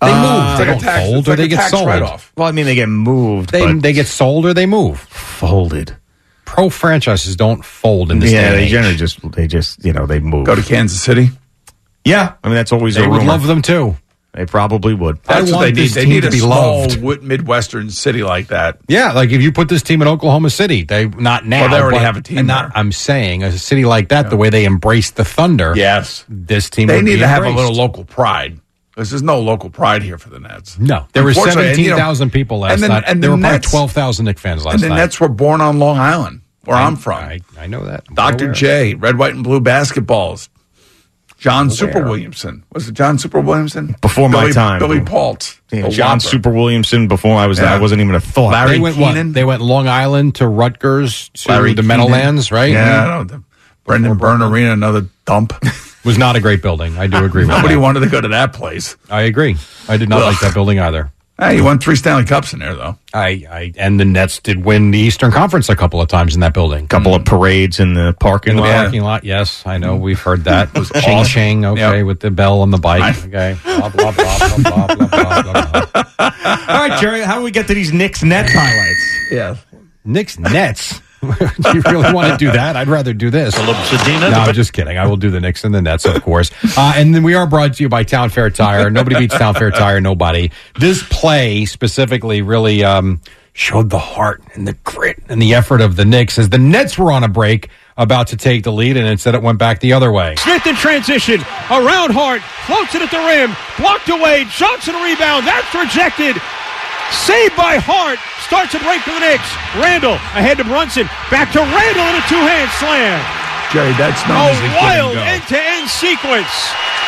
[0.00, 0.50] They Uh, move.
[0.50, 1.86] it's They like a don't tax- fold or like they a get tax sold.
[1.86, 2.32] write-off.
[2.36, 5.00] Well, I mean, they get moved, They, they get sold or they move.
[5.00, 5.96] folded.
[6.44, 8.70] Pro franchises don't fold in this Yeah, day and they age.
[8.70, 10.46] generally just they just you know they move.
[10.46, 11.30] Go to Kansas City.
[12.04, 13.32] yeah, I mean that's always They a would rumor.
[13.32, 13.96] love them too.
[14.34, 15.18] They probably would.
[15.26, 15.88] I That's what want they need.
[15.88, 17.22] this They need to a be small loved.
[17.22, 18.78] midwestern city like that.
[18.86, 21.62] Yeah, like if you put this team in Oklahoma City, they not now.
[21.62, 22.72] Well, they already but- have a team and Not.
[22.74, 25.72] I'm saying a city like that, the way they embrace the Thunder.
[25.76, 26.86] Yes, this team.
[26.88, 28.58] they would need be to have a little local pride.
[28.98, 30.76] Because there's no local pride here for the Nets.
[30.76, 33.04] No, there were Unfortunately, and, you know, 17,000 people last and the- night.
[33.06, 34.74] and there the were probably 12,000 Knick fans last night.
[34.74, 34.96] And the night.
[34.96, 37.14] Nets were born on Long Island, where I'm from.
[37.22, 38.02] I, I know that.
[38.08, 38.50] I'm Dr.
[38.50, 40.48] J, red, white, and blue basketballs.
[41.38, 42.64] John Super Williamson.
[42.72, 43.94] Was it John Super Williamson?
[44.00, 44.80] Before my time.
[44.80, 45.60] Billy Paultz.
[45.70, 46.20] Yeah, John Whopper.
[46.28, 47.06] Super Williamson.
[47.06, 47.72] Before I was Yeah.
[47.74, 48.50] I wasn't even a thought.
[48.50, 49.08] Larry They went, what?
[49.14, 49.32] Kenon.
[49.32, 51.86] they went Long Island to Rutgers to Larry the Kenon.
[52.10, 52.72] Meadowlands, right?
[52.72, 53.10] Yeah, mm-hmm.
[53.12, 53.22] I know.
[53.24, 53.42] The
[53.84, 55.52] Brendan Byrne Arena, another dump.
[56.08, 56.96] Was not a great building.
[56.96, 57.80] I do agree with Nobody that.
[57.80, 58.96] wanted to go to that place.
[59.10, 59.56] I agree.
[59.90, 60.32] I did not Ugh.
[60.32, 61.12] like that building either.
[61.38, 62.96] Hey, you won three Stanley Cups in there, though.
[63.12, 66.40] I, I and the Nets did win the Eastern Conference a couple of times in
[66.40, 66.86] that building.
[66.86, 67.26] A couple of mm.
[67.26, 68.84] parades in the parking in the lot.
[68.84, 69.22] parking lot.
[69.22, 69.98] Yes, I know.
[69.98, 70.00] Mm.
[70.00, 70.72] We've heard that.
[70.78, 71.64] Was ching ching.
[71.66, 72.06] Okay, Yep.
[72.06, 73.22] with the bell on the bike.
[73.26, 73.58] Okay.
[73.62, 75.42] Blah blah blah blah blah blah blah.
[75.42, 76.04] blah, blah.
[76.18, 79.30] All right, Jerry, how do we get to these Knicks Nets highlights?
[79.30, 79.56] Yeah.
[80.06, 81.02] Knicks Nets.
[81.22, 82.76] do you really want to do that?
[82.76, 83.56] I'd rather do this.
[83.56, 84.98] No, I'm just kidding.
[84.98, 86.50] I will do the Knicks and the Nets, of course.
[86.76, 88.90] Uh, and then we are brought to you by Town Fair Tire.
[88.90, 90.00] Nobody beats Town Fair Tire.
[90.00, 90.50] Nobody.
[90.78, 93.20] This play specifically really um,
[93.52, 96.96] showed the heart and the grit and the effort of the Knicks as the Nets
[96.96, 99.92] were on a break about to take the lead, and instead it went back the
[99.92, 100.36] other way.
[100.36, 105.74] Smith in transition, around Hart, floats it at the rim, blocked away, Johnson rebound, that's
[105.74, 106.40] rejected.
[107.10, 109.48] Saved by Hart, starts a break for the Knicks.
[109.76, 113.18] Randle ahead to Brunson, back to Randle in a two-hand slam.
[113.72, 115.22] Jerry, that's not a wild go.
[115.22, 116.52] end-to-end sequence.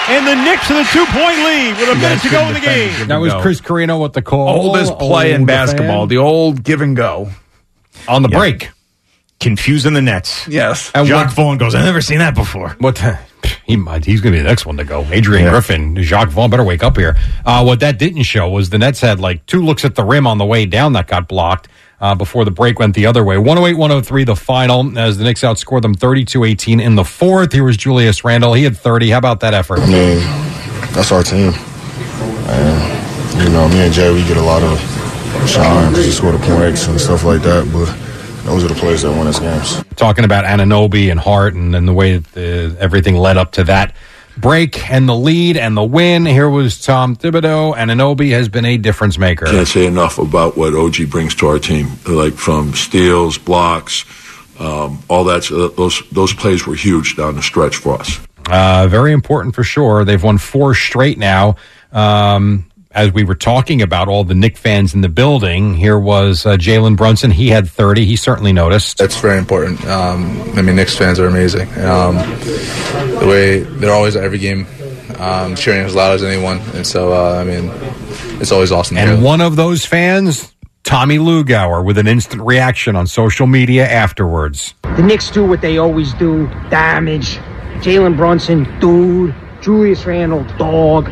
[0.09, 3.09] And the Knicks with a two-point lead with a minute to go in the game.
[3.09, 4.49] That was Chris Carrino with the call.
[4.49, 6.09] Oldest play in basketball, fan.
[6.09, 7.29] the old give and go.
[8.09, 8.71] on the break.
[9.41, 10.47] Confusing the Nets.
[10.49, 10.91] Yes.
[10.95, 12.77] And Jacque what- Vaughn goes, I've never seen that before.
[12.79, 13.19] What the,
[13.65, 15.05] he might, he's going to be the next one to go.
[15.11, 17.17] Adrian Griffin, Jacque Vaughn better wake up here.
[17.45, 20.27] Uh, what that didn't show was the Nets had like two looks at the rim
[20.27, 21.69] on the way down that got blocked
[22.03, 23.39] uh, before the break went the other way.
[23.39, 27.53] 108 103 the final as the Knicks outscored them 32 18 in the fourth.
[27.53, 28.53] Here was Julius Randle.
[28.55, 29.11] He had 30.
[29.11, 29.79] How about that effort?
[29.81, 30.19] I mean,
[30.93, 31.53] that's our team.
[32.49, 34.79] And, you know, me and Jay, we get a lot of
[35.49, 37.71] shine because he score the points and stuff like that.
[37.73, 37.89] But
[38.45, 39.85] those are the players that win us games.
[39.97, 43.65] Talking about Anunoby and Hart and, and the way that the, everything led up to
[43.65, 43.95] that
[44.37, 46.25] break and the lead and the win.
[46.25, 47.77] Here was Tom Thibodeau.
[47.77, 49.47] Anunoby has been a difference maker.
[49.47, 54.05] Can't say enough about what OG brings to our team, like from steals, blocks,
[54.59, 55.45] um, all that.
[55.77, 58.21] Those those plays were huge down the stretch for us.
[58.49, 60.05] Uh, very important for sure.
[60.05, 61.57] They've won four straight now.
[61.93, 66.45] Um, as we were talking about all the Knick fans in the building, here was
[66.45, 67.31] uh, Jalen Brunson.
[67.31, 68.05] He had 30.
[68.05, 68.99] He certainly noticed.
[68.99, 69.85] That's very important.
[69.87, 71.69] Um, I mean, Knicks fans are amazing.
[71.85, 74.67] Um, the way they're always at every game
[75.19, 77.71] um, cheering as loud as anyone, and so uh, I mean,
[78.41, 78.97] it's always awesome.
[78.97, 79.21] And hear.
[79.21, 84.75] one of those fans, Tommy Lugauer, with an instant reaction on social media afterwards.
[84.83, 87.37] The Knicks do what they always do damage.
[87.83, 89.35] Jalen Brunson, dude.
[89.61, 91.11] Julius Randle, dog.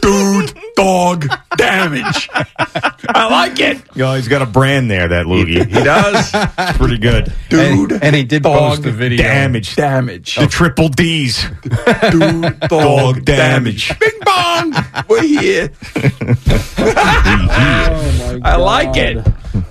[0.00, 1.26] Dude, dog,
[1.56, 2.28] damage.
[2.32, 3.78] I like it.
[3.94, 5.66] You know, he's got a brand there, that Loogie.
[5.66, 6.30] He does.
[6.58, 7.32] It's pretty good.
[7.48, 9.22] Dude, And, and he did dog, post the video.
[9.22, 9.74] Damage.
[9.76, 10.36] damage.
[10.36, 11.44] The triple D's.
[11.62, 13.88] Dude, dog, Dog damage.
[13.88, 13.98] damage.
[13.98, 14.74] Bing bong.
[15.08, 15.70] We're here.
[16.78, 19.16] Oh, I like it.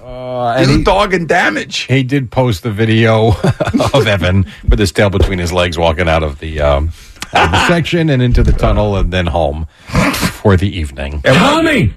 [0.03, 1.81] Uh, and Dude, he, dog, and damage.
[1.81, 3.29] he did post the video
[3.93, 7.14] of Evan with his tail between his legs walking out of the, um, out of
[7.35, 9.67] the section and into the tunnel and then home
[10.41, 11.21] for the evening.
[11.21, 11.93] Tommy.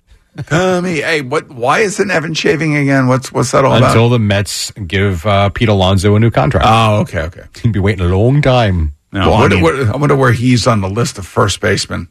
[0.46, 1.48] Tommy, hey, what?
[1.50, 3.08] Why isn't Evan shaving again?
[3.08, 3.88] What's what's that all about?
[3.90, 6.64] Until the Mets give uh, Pete Alonso a new contract.
[6.68, 7.42] Oh, okay, okay.
[7.62, 8.94] He'd be waiting a long time.
[9.12, 11.26] No, Well, I, I wonder, mean- where- I wonder where he's on the list of
[11.26, 12.08] first basemen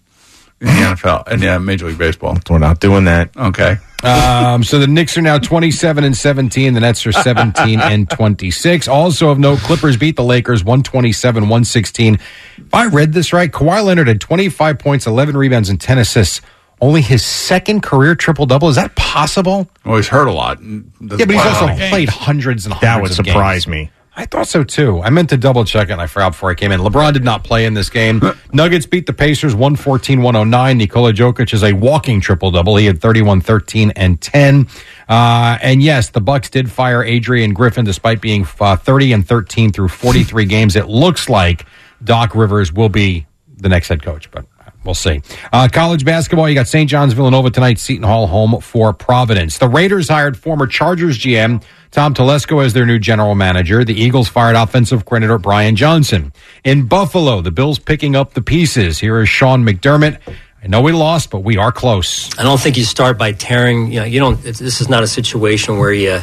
[0.59, 2.37] in the NFL and yeah, Major League Baseball.
[2.49, 3.29] We're not doing that.
[3.37, 3.77] Okay.
[4.03, 6.73] Um, so the Knicks are now 27 and 17.
[6.73, 8.88] The Nets are 17 and 26.
[8.88, 12.15] Also of note, Clippers beat the Lakers 127 116.
[12.57, 16.41] If I read this right, Kawhi Leonard had 25 points, 11 rebounds, and 10 assists.
[16.79, 18.69] Only his second career triple double.
[18.69, 19.67] Is that possible?
[19.83, 20.60] Well, he's hurt a lot.
[20.62, 23.67] Yeah, but he's also played hundreds and hundreds That would surprise games.
[23.67, 23.91] me.
[24.19, 24.99] I thought so too.
[25.03, 26.80] I meant to double check it and I forgot before I came in.
[26.80, 28.19] LeBron did not play in this game.
[28.51, 30.77] Nuggets beat the Pacers 114 109.
[30.77, 32.75] Nikola Jokic is a walking triple double.
[32.77, 34.67] He had 31 13 and 10.
[35.08, 39.71] Uh, and yes, the Bucks did fire Adrian Griffin despite being uh, 30 and 13
[39.71, 40.75] through 43 games.
[40.75, 41.67] It looks like
[42.03, 43.27] Doc Rivers will be
[43.58, 44.47] the next head coach, but
[44.88, 45.21] We'll see.
[45.51, 46.89] Uh, college basketball, you got St.
[46.89, 49.58] John's Villanova tonight, Seton Hall home for Providence.
[49.58, 53.84] The Raiders hired former Chargers GM Tom Telesco as their new general manager.
[53.84, 56.34] The Eagles fired offensive coordinator Brian Johnson.
[56.63, 59.00] In Buffalo, the Bills picking up the pieces.
[59.00, 60.19] Here is Sean McDermott.
[60.63, 62.38] I know we lost, but we are close.
[62.38, 63.91] I don't think you start by tearing.
[63.91, 64.43] You know, you don't.
[64.45, 66.19] It's, this is not a situation where you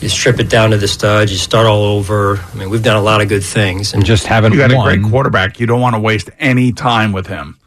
[0.00, 1.30] you strip it down to the studs.
[1.30, 2.38] You start all over.
[2.38, 4.88] I mean, we've done a lot of good things, and just haven't You got won.
[4.88, 5.60] a great quarterback.
[5.60, 7.58] You don't want to waste any time with him.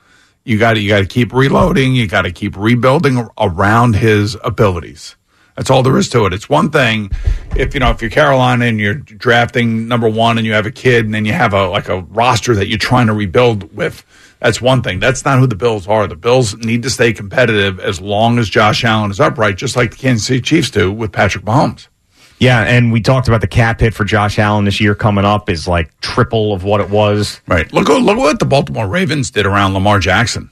[0.44, 1.96] You got to you got to keep reloading.
[1.96, 5.16] You got to keep rebuilding around his abilities.
[5.56, 6.34] That's all there is to it.
[6.34, 7.12] It's one thing
[7.56, 10.72] if you know if you're Carolina and you're drafting number one and you have a
[10.72, 14.06] kid and then you have a like a roster that you're trying to rebuild with.
[14.40, 15.00] That's one thing.
[15.00, 16.08] That's not who the Bills are.
[16.08, 19.92] The Bills need to stay competitive as long as Josh Allen is upright, just like
[19.92, 21.88] the Kansas City Chiefs do with Patrick Mahomes.
[22.40, 25.50] Yeah, and we talked about the cap hit for Josh Allen this year coming up
[25.50, 27.42] is like triple of what it was.
[27.48, 27.72] Right.
[27.72, 30.50] Look, look what the Baltimore Ravens did around Lamar Jackson.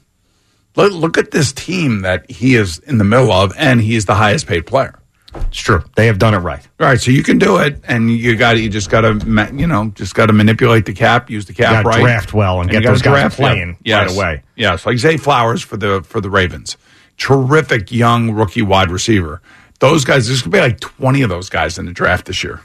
[0.75, 4.15] Look, look at this team that he is in the middle of, and he's the
[4.15, 4.99] highest paid player.
[5.35, 5.83] It's true.
[5.95, 6.67] They have done it right.
[6.79, 9.65] All right, so you can do it, and you got you just got to you
[9.65, 12.79] know just got to manipulate the cap, use the cap right, draft well, and you
[12.79, 14.09] get those guys playing yes.
[14.09, 14.43] right away.
[14.55, 16.77] Yes, like Zay Flowers for the for the Ravens,
[17.17, 19.41] terrific young rookie wide receiver.
[19.79, 22.61] Those guys, there's gonna be like twenty of those guys in the draft this year.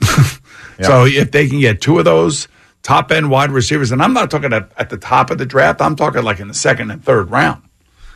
[0.82, 2.48] So if they can get two of those
[2.84, 5.80] top end wide receivers, and I'm not talking at, at the top of the draft,
[5.82, 7.62] I'm talking like in the second and third round.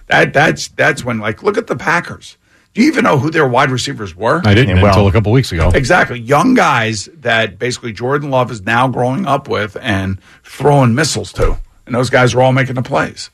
[0.07, 2.37] That that's that's when like look at the Packers.
[2.75, 4.41] Do you even know who their wide receivers were?
[4.45, 5.71] I didn't Yeah, well- until a couple weeks ago.
[5.75, 6.21] Exactly.
[6.21, 11.59] Young guys that basically Jordan Love is now growing up with and throwing missiles to.
[11.87, 13.31] And those guys are all making the plays.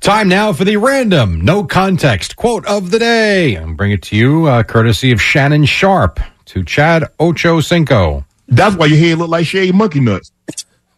[0.00, 3.54] Time now for the random, no context quote of the day.
[3.54, 8.24] And bring it to you, uh, courtesy of Shannon Sharpe to Chad Ochocinco.
[8.48, 10.32] That's why your head look like shaved monkey nuts.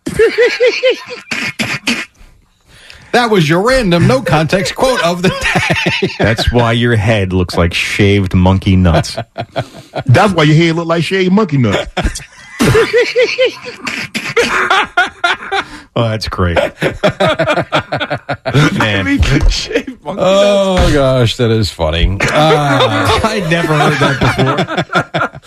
[3.14, 6.08] That was your random, no context quote of the day.
[6.18, 9.16] That's why your head looks like shaved monkey nuts.
[10.06, 12.20] That's why your head look like shaved monkey nuts.
[15.96, 16.56] Oh, that's great.
[16.56, 16.72] Man.
[20.04, 22.18] Oh gosh, that is funny.
[22.20, 24.56] Uh, I never heard that before.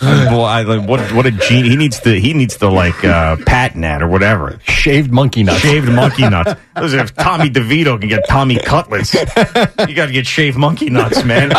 [0.00, 1.70] Well, I, like, what what a genius!
[1.70, 4.60] He needs to he needs to like uh, patent that or whatever.
[4.62, 5.58] Shaved monkey nuts.
[5.58, 6.54] Shaved monkey nuts.
[6.76, 11.24] Listen, if Tommy DeVito can get Tommy cutlets, you got to get shaved monkey nuts,
[11.24, 11.50] man.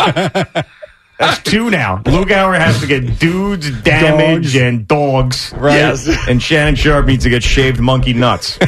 [1.20, 1.42] That's ah!
[1.44, 1.98] two now.
[1.98, 4.56] Lugauer has to get dudes, damage, Dogs.
[4.56, 5.52] and dogs.
[5.54, 5.74] Right.
[5.76, 6.08] Yes.
[6.30, 8.58] And Shannon Sharpe needs to get shaved monkey nuts.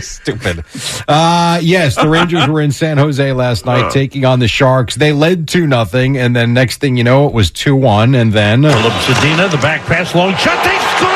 [0.00, 0.64] Stupid.
[1.06, 3.90] Uh, yes, the Rangers were in San Jose last night uh.
[3.90, 4.94] taking on the Sharks.
[4.94, 8.32] They led 2 nothing, and then next thing you know, it was 2 1, and
[8.32, 8.64] then.
[8.64, 10.64] Uh, Filip Zadina, the back pass, long shot.
[10.64, 11.10] They score!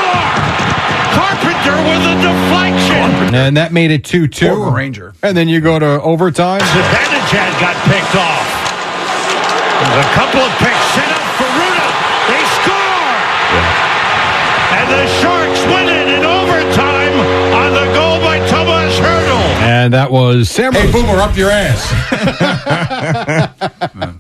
[1.15, 3.35] Carpenter with a deflection.
[3.35, 4.49] And that made it 2 2.
[4.49, 5.15] Former Ranger.
[5.23, 6.61] And then you go to overtime.
[6.61, 8.54] Zibanejad got picked off.
[9.85, 11.24] A couple of picks
[19.85, 20.93] And that was Sam Hey, Rose.
[20.95, 21.91] Boomer, up your ass.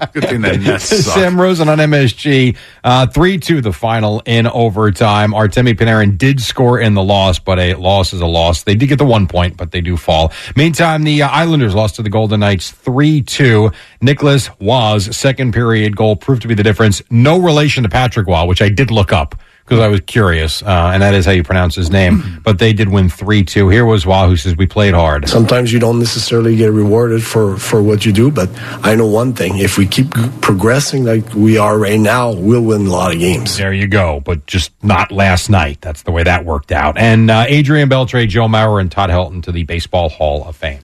[0.13, 1.15] Good thing that Nets suck.
[1.15, 2.55] Sam Rosen on MSG.
[2.85, 5.33] Uh, 3 2 the final in overtime.
[5.33, 8.65] Artemi Panarin did score in the loss, but a loss is a loss.
[8.65, 10.35] They did get the one point, but they do fall.
[10.55, 13.73] Meantime, the uh, Islanders lost to the Golden Knights 3 2.
[14.03, 17.01] Nicolas Roy's, second period goal, proved to be the difference.
[17.09, 19.35] No relation to Patrick Roy, which I did look up
[19.65, 22.41] because I was curious, uh, and that is how you pronounce his name.
[22.43, 23.69] But they did win 3 2.
[23.71, 25.29] Here was Roy, who says, We played hard.
[25.29, 28.51] Sometimes you don't necessarily get rewarded for, for what you do, but
[28.85, 29.59] I know one thing.
[29.59, 30.11] If we keep
[30.41, 33.57] progressing like we are right now, we'll win a lot of games.
[33.57, 35.81] There you go, but just not last night.
[35.81, 36.99] That's the way that worked out.
[36.99, 40.84] And uh, Adrian Beltre, Joe Mauer, and Todd Helton to the Baseball Hall of Fame.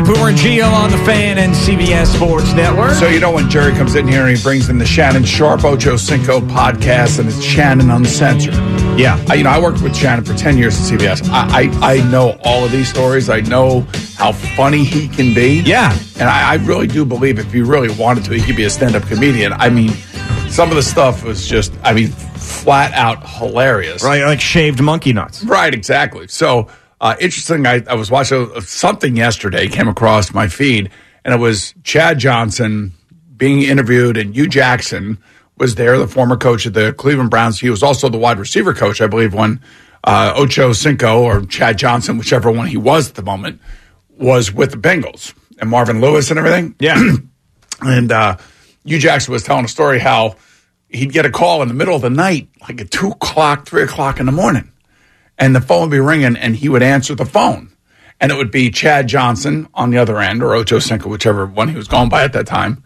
[0.00, 2.92] Right, Boomer and Gio on the fan and CBS Sports Network.
[2.92, 5.62] So you know when Jerry comes in here and he brings in the Shannon Sharpe
[5.62, 8.54] Ocho Cinco podcast and it's Shannon Uncensored.
[8.98, 9.22] Yeah.
[9.28, 11.28] I, you know, I worked with Shannon for 10 years at CBS.
[11.28, 13.28] I, I, I know all of these stories.
[13.28, 13.80] I know
[14.16, 15.60] how funny he can be.
[15.66, 15.92] Yeah.
[16.14, 18.70] And I, I really do believe if he really wanted to, he could be a
[18.70, 19.52] stand up comedian.
[19.52, 19.90] I mean,
[20.48, 24.02] some of the stuff was just, I mean, flat out hilarious.
[24.02, 25.44] Right, like shaved monkey nuts.
[25.44, 26.26] Right, exactly.
[26.28, 26.68] So,
[27.00, 27.66] uh, interesting.
[27.66, 30.90] I, I was watching something yesterday, came across my feed,
[31.24, 32.92] and it was Chad Johnson
[33.36, 35.18] being interviewed, and Hue Jackson
[35.56, 37.60] was there, the former coach of the Cleveland Browns.
[37.60, 39.60] He was also the wide receiver coach, I believe, when
[40.04, 43.60] uh, Ochocinco or Chad Johnson, whichever one he was at the moment,
[44.10, 46.74] was with the Bengals and Marvin Lewis and everything.
[46.78, 47.00] Yeah.
[47.82, 48.36] and uh,
[48.84, 50.36] Hue Jackson was telling a story how
[50.88, 53.82] he'd get a call in the middle of the night, like at two o'clock, three
[53.82, 54.70] o'clock in the morning,
[55.40, 57.72] and the phone would be ringing, and he would answer the phone,
[58.20, 61.76] and it would be Chad Johnson on the other end, or Ochocinco, whichever one he
[61.76, 62.84] was going by at that time,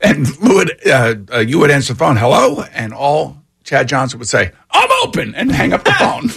[0.00, 4.28] and would, uh, uh, you would answer the phone, hello, and all Chad Johnson would
[4.28, 6.30] say, "I'm open," and hang up the phone.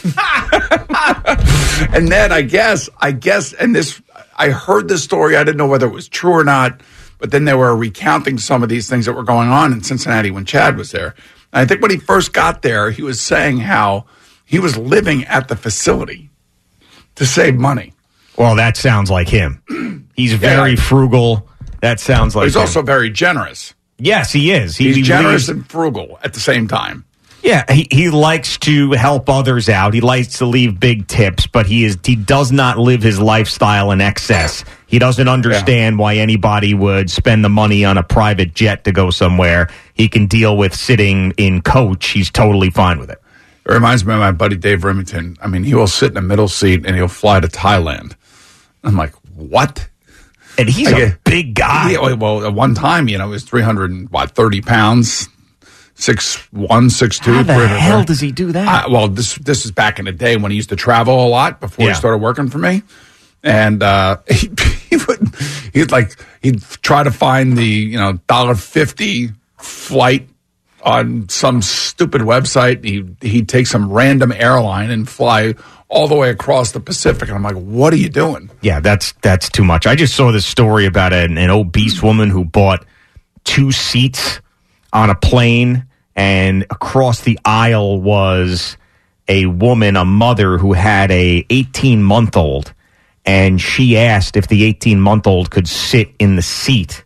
[1.95, 4.01] and then I guess, I guess, and this,
[4.36, 5.38] I heard this story.
[5.38, 6.82] I didn't know whether it was true or not,
[7.20, 10.30] but then they were recounting some of these things that were going on in Cincinnati
[10.30, 11.16] when Chad was there.
[11.53, 14.05] And I think when he first got there, he was saying how
[14.45, 16.29] he was living at the facility
[17.15, 17.93] to save money.
[18.37, 19.61] Well, that sounds like him.
[20.15, 20.81] He's very Yeah.
[20.81, 21.47] frugal.
[21.81, 22.61] That sounds like He's him.
[22.61, 23.73] also very generous.
[23.99, 24.75] Yes, he is.
[24.77, 27.05] He- He's he generous leaves- and frugal at the same time.
[27.43, 29.93] Yeah, he, he likes to help others out.
[29.93, 33.91] He likes to leave big tips, but he is he does not live his lifestyle
[33.91, 34.63] in excess.
[34.87, 39.09] He doesn't understand why anybody would spend the money on a private jet to go
[39.09, 39.67] somewhere.
[39.93, 42.07] He can deal with sitting in coach.
[42.11, 43.21] He's totally fine with it.
[43.66, 45.38] It reminds me of my buddy Dave Remington.
[45.41, 48.16] I mean, he will sit in a middle seat and he'll fly to Thailand.
[48.84, 49.88] I'm like, what?
[50.57, 51.91] And he's a big guy.
[51.91, 55.28] Yeah, well, at one time, you know, he was 300 and what, 30 pounds,
[55.95, 57.32] six one, six two.
[57.34, 58.86] How the hell does he do that?
[58.86, 61.30] I, well, this this is back in the day when he used to travel a
[61.30, 61.91] lot before Yeah.
[61.93, 62.84] he started working for me,
[63.43, 64.49] and uh, he,
[64.89, 65.34] he would
[65.74, 70.28] he'd like he'd try to find the you know dollar fifty flight
[70.84, 72.84] on some stupid website.
[72.84, 75.55] He he'd take some random airline and fly
[75.88, 78.49] all the way across the Pacific, and I'm like, what are you doing?
[78.61, 79.88] Yeah, that's that's too much.
[79.88, 82.86] I just saw this story about an, an obese woman who bought
[83.43, 84.41] two seats
[84.91, 88.77] on a plane, and across the aisle was
[89.27, 92.73] a woman, a mother who had a 18 month old,
[93.25, 97.03] and she asked if the 18 month old could sit in the seat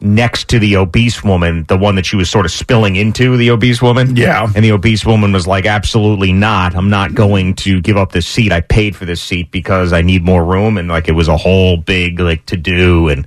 [0.00, 3.50] next to the obese woman, the one that she was sort of spilling into, the
[3.50, 4.16] obese woman.
[4.16, 4.50] Yeah.
[4.54, 6.74] And the obese woman was like, absolutely not.
[6.74, 8.52] I'm not going to give up this seat.
[8.52, 10.78] I paid for this seat because I need more room.
[10.78, 13.26] And like, it was a whole big, like, to do and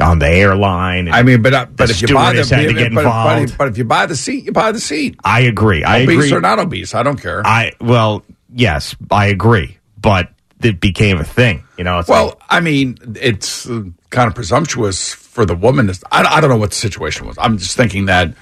[0.00, 1.08] on the airline.
[1.08, 3.58] And I mean, but uh, but if you buy the had to get but, involved.
[3.58, 5.18] but if you buy the seat, you buy the seat.
[5.24, 5.84] I agree.
[5.84, 6.16] I agree.
[6.16, 6.38] obese agree.
[6.38, 7.44] or not obese, I don't care.
[7.44, 9.78] I, well, yes, I agree.
[10.00, 10.30] But
[10.62, 11.64] it became a thing.
[11.76, 15.86] You know, it's Well, like, I mean, it's uh, kind of presumptuous for the woman.
[15.86, 17.36] To, I, I don't know what the situation was.
[17.38, 18.34] I'm just thinking that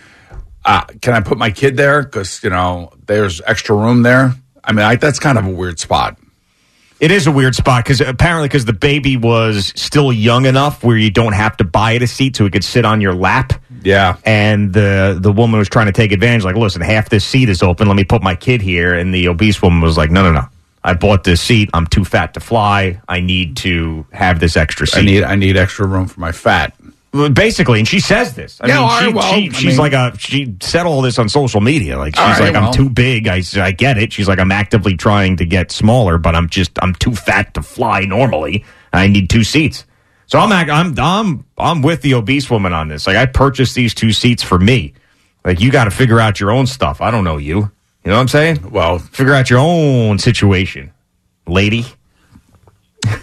[0.65, 4.35] uh, can I put my kid there because you know there's extra room there.
[4.65, 6.19] I mean, I, that's kind of a weird spot.
[6.99, 10.97] It is a weird spot because apparently because the baby was still young enough where
[10.97, 13.53] you don't have to buy it a seat so it could sit on your lap.
[13.83, 14.17] Yeah.
[14.25, 16.45] And the the woman was trying to take advantage.
[16.45, 17.89] Like, listen, half this seat is open.
[17.89, 18.95] Let me put my kid here.
[18.95, 20.49] And the obese woman was like, no, no, no.
[20.87, 21.69] I bought this seat.
[21.75, 23.01] I'm too fat to fly.
[23.09, 24.99] I need to have this extra seat.
[25.01, 26.75] I need I need extra room for my fat.
[27.33, 28.61] Basically, and she says this.
[28.61, 31.01] I Yeah, mean, she, right, well, she- I she's mean- like a she said all
[31.03, 31.99] this on social media.
[31.99, 33.27] Like she's right, like, I'm too big.
[33.27, 34.13] I I get it.
[34.13, 37.63] She's like, I'm actively trying to get smaller, but I'm just I'm too fat to
[37.63, 38.65] fly normally.
[38.93, 39.85] I need two seats.
[40.27, 43.07] So I'm I'm I'm I'm with the obese woman on this.
[43.07, 44.93] Like I purchased these two seats for me.
[45.45, 47.01] Like you got to figure out your own stuff.
[47.01, 47.71] I don't know you.
[48.07, 48.71] You know what I'm saying?
[48.71, 50.93] Well, figure out your own situation,
[51.49, 51.87] lady.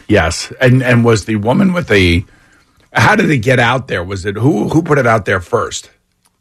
[0.09, 2.25] Yes, and and was the woman with the?
[2.91, 4.03] How did it get out there?
[4.03, 5.89] Was it who who put it out there first?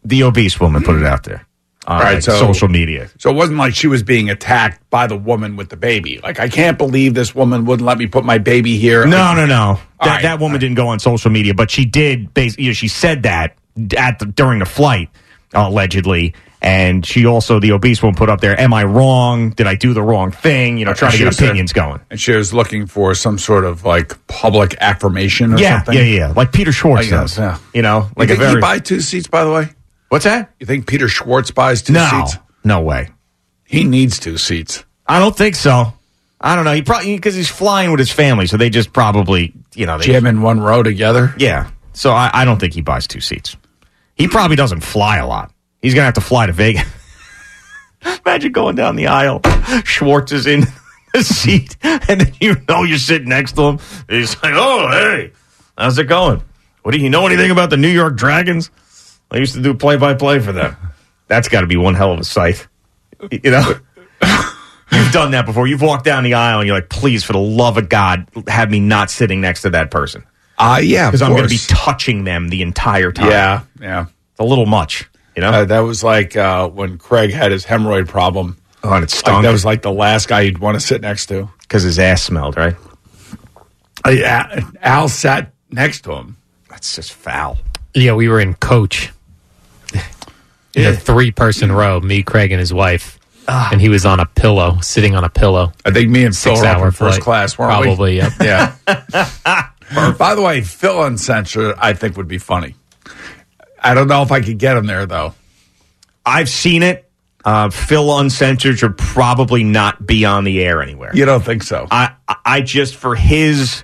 [0.02, 1.46] The obese woman put it out there.
[1.86, 3.08] On, All right, like, so social media.
[3.16, 6.18] So it wasn't like she was being attacked by the woman with the baby.
[6.20, 9.06] Like I can't believe this woman wouldn't let me put my baby here.
[9.06, 9.78] No, no, no.
[10.00, 12.34] That, right, that woman didn't go on social media, but she did.
[12.34, 13.56] Basically, you know, she said that
[13.96, 15.10] at the, during the flight,
[15.54, 18.58] allegedly, and she also the obese one put up there.
[18.58, 19.50] Am I wrong?
[19.50, 20.78] Did I do the wrong thing?
[20.78, 22.00] You know, trying to get opinions going.
[22.08, 25.96] And she was looking for some sort of like public affirmation or Yeah, something.
[25.98, 26.32] yeah, yeah.
[26.36, 27.38] Like Peter Schwartz guess, does.
[27.38, 27.58] yeah.
[27.74, 29.68] You know, like you a very he buy two seats, by the way?
[30.08, 30.52] What's that?
[30.60, 32.38] You think Peter Schwartz buys two no, seats?
[32.64, 33.08] no way.
[33.64, 34.84] He needs two seats.
[35.06, 35.92] I don't think so.
[36.40, 36.72] I don't know.
[36.74, 40.04] He probably because he's flying with his family, so they just probably you know they
[40.06, 41.34] Jam in one row together.
[41.38, 41.70] Yeah.
[41.92, 43.56] So I, I don't think he buys two seats.
[44.14, 45.50] He probably doesn't fly a lot.
[45.82, 46.84] He's gonna have to fly to Vegas.
[48.26, 49.40] Imagine going down the aisle.
[49.84, 50.64] Schwartz is in
[51.12, 53.78] the seat, and then you know you're sitting next to him.
[54.08, 55.32] He's like, "Oh, hey,
[55.76, 56.42] how's it going?
[56.82, 58.70] What do you know anything about the New York Dragons?
[59.30, 60.76] I used to do play-by-play for them.
[61.28, 62.66] That's got to be one hell of a sight.
[63.30, 63.74] You know."
[64.92, 65.66] You've done that before.
[65.66, 68.70] You've walked down the aisle and you're like, please, for the love of God, have
[68.70, 70.22] me not sitting next to that person.
[70.58, 73.30] Uh, yeah, Because I'm going to be touching them the entire time.
[73.30, 74.02] Yeah, yeah.
[74.02, 75.50] It's a little much, you know?
[75.50, 78.56] Uh, that was like uh, when Craig had his hemorrhoid problem.
[78.84, 79.42] Oh, and it Like, stunk.
[79.44, 81.48] that was like the last guy you'd want to sit next to.
[81.60, 82.74] Because his ass smelled, right?
[84.04, 86.36] Uh, Al sat next to him.
[86.68, 87.58] That's just foul.
[87.94, 89.10] Yeah, we were in coach
[90.74, 93.18] in a three person row, me, Craig, and his wife.
[93.48, 95.72] And he was on a pillow, sitting on a pillow.
[95.84, 97.22] I think me and Phil Six were hour in first flight.
[97.22, 97.86] class, weren't we?
[97.86, 98.32] Probably, yep.
[98.40, 98.74] Yeah.
[100.18, 102.76] By the way, Phil Uncensored, I think would be funny.
[103.82, 105.34] I don't know if I could get him there though.
[106.24, 107.08] I've seen it.
[107.44, 111.10] Uh, Phil Uncensored should probably not be on the air anywhere.
[111.12, 111.88] You don't think so?
[111.90, 112.14] I,
[112.44, 113.82] I just, for his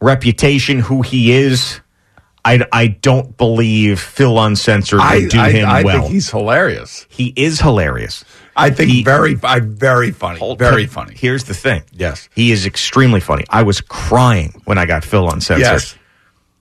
[0.00, 1.80] reputation, who he is,
[2.44, 6.02] I, I don't believe Phil Uncensored would I, do I, him I well.
[6.02, 7.04] think he's hilarious.
[7.08, 8.24] he is hilarious.
[8.56, 10.38] I think He- very, I, very funny.
[10.56, 11.14] very But funny.
[11.16, 11.82] Here's the thing.
[11.90, 12.28] Yes.
[12.36, 13.44] He is extremely funny.
[13.50, 15.62] I was crying when I got Phil Uncensored.
[15.62, 15.96] Yes.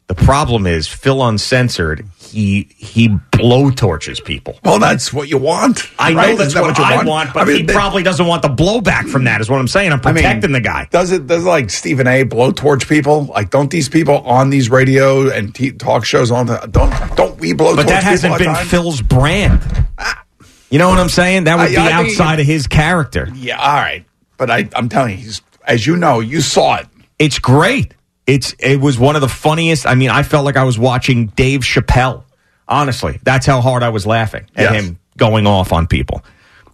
[0.07, 4.59] The problem is Phil Uncensored, he he blowtorches people.
[4.63, 5.89] Well, that's what you want.
[5.99, 6.37] I know right?
[6.37, 8.41] that's Isn't that what, you I want, but I mean, he they- probably doesn't want
[8.41, 9.41] the blowback from that.
[9.41, 9.91] Is what I'm saying.
[9.91, 10.87] I'm I mean, protecting the guy.
[10.91, 11.27] Does it?
[11.27, 12.25] Does like Stephen A.
[12.25, 13.25] blowtorch people?
[13.25, 17.39] Like, don't these people on these radio and t- talk shows on the don't don't
[17.39, 17.75] we blowtorch?
[17.77, 18.55] But that hasn't been?
[18.55, 19.61] Phil's brand.
[19.97, 20.23] Ah.
[20.69, 21.43] You know what I'm saying?
[21.43, 23.29] That would be I mean- outside of his character.
[23.35, 24.05] Yeah, all right.
[24.37, 26.87] But I, I'm telling you, he's, as you know, you saw it.
[27.19, 27.93] It's great.
[28.25, 29.85] It's it was one of the funniest.
[29.85, 32.23] I mean, I felt like I was watching Dave Chappelle.
[32.67, 34.83] Honestly, that's how hard I was laughing at Yes.
[34.85, 36.23] him going off on people.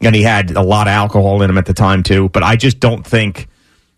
[0.02, 2.30] And he had a lot of alcohol in him at the time too.
[2.30, 3.47] But I just don't think,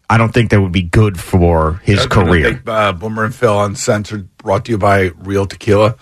[0.09, 2.53] I don't think that would be good for his career.
[2.53, 5.95] take, uh, Boomer and Phil Uncensored, brought to you by Real Tequila.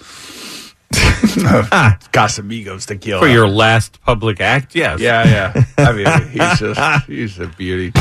[1.72, 1.97] Ah.
[2.11, 3.20] Casamigos Tequila.
[3.20, 4.99] For your last public act, yes.
[4.99, 5.63] Yeah, yeah.
[5.78, 7.91] I mean, he's just, he's a beauty.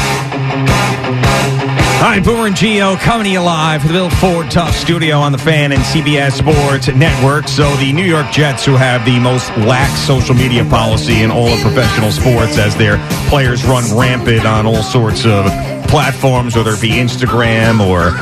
[1.99, 5.17] All right, Boomer and Gio coming to you live from the Bill Ford Tough Studio
[5.19, 7.49] on the Fan and CBS Sports Network.
[7.49, 11.49] So the New York Jets, who have the most lax social media policy in all
[11.49, 12.99] of professional sports, as their
[13.29, 15.47] players run rampant on all sorts of
[15.89, 18.13] platforms, whether it be Instagram or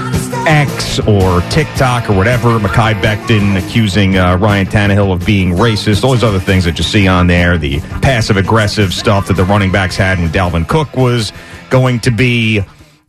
[0.49, 2.59] X or TikTok or whatever.
[2.59, 6.05] Makai Becton accusing uh, Ryan Tannehill of being racist.
[6.05, 7.59] All these other things that you see on there.
[7.59, 11.33] The passive aggressive stuff that the running backs had, and Dalvin Cook was
[11.69, 12.61] going to be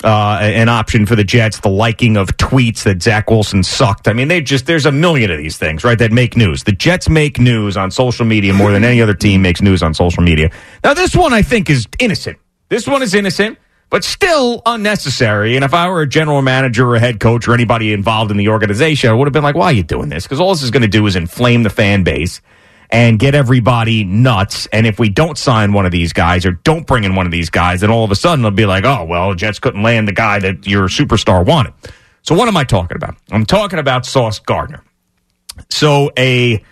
[0.04, 1.60] uh, an option for the Jets.
[1.60, 4.08] The liking of tweets that Zach Wilson sucked.
[4.08, 5.98] I mean, they just there's a million of these things, right?
[5.98, 6.64] That make news.
[6.64, 9.94] The Jets make news on social media more than any other team makes news on
[9.94, 10.52] social media.
[10.84, 12.38] Now, this one I think is innocent.
[12.70, 13.58] This one is innocent,
[13.90, 15.56] but still unnecessary.
[15.56, 18.38] And if I were a general manager or a head coach or anybody involved in
[18.38, 20.64] the organization, I would have been like, "Why are you doing this?" Because all this
[20.64, 22.42] is going to do is inflame the fan base
[22.90, 24.68] and get everybody nuts.
[24.68, 27.32] And if we don't sign one of these guys or don't bring in one of
[27.32, 30.08] these guys, then all of a sudden it'll be like, oh, well, Jets couldn't land
[30.08, 31.74] the guy that your superstar wanted.
[32.22, 33.16] So what am I talking about?
[33.32, 34.84] I'm talking about Sauce Gardner.
[35.70, 36.64] So a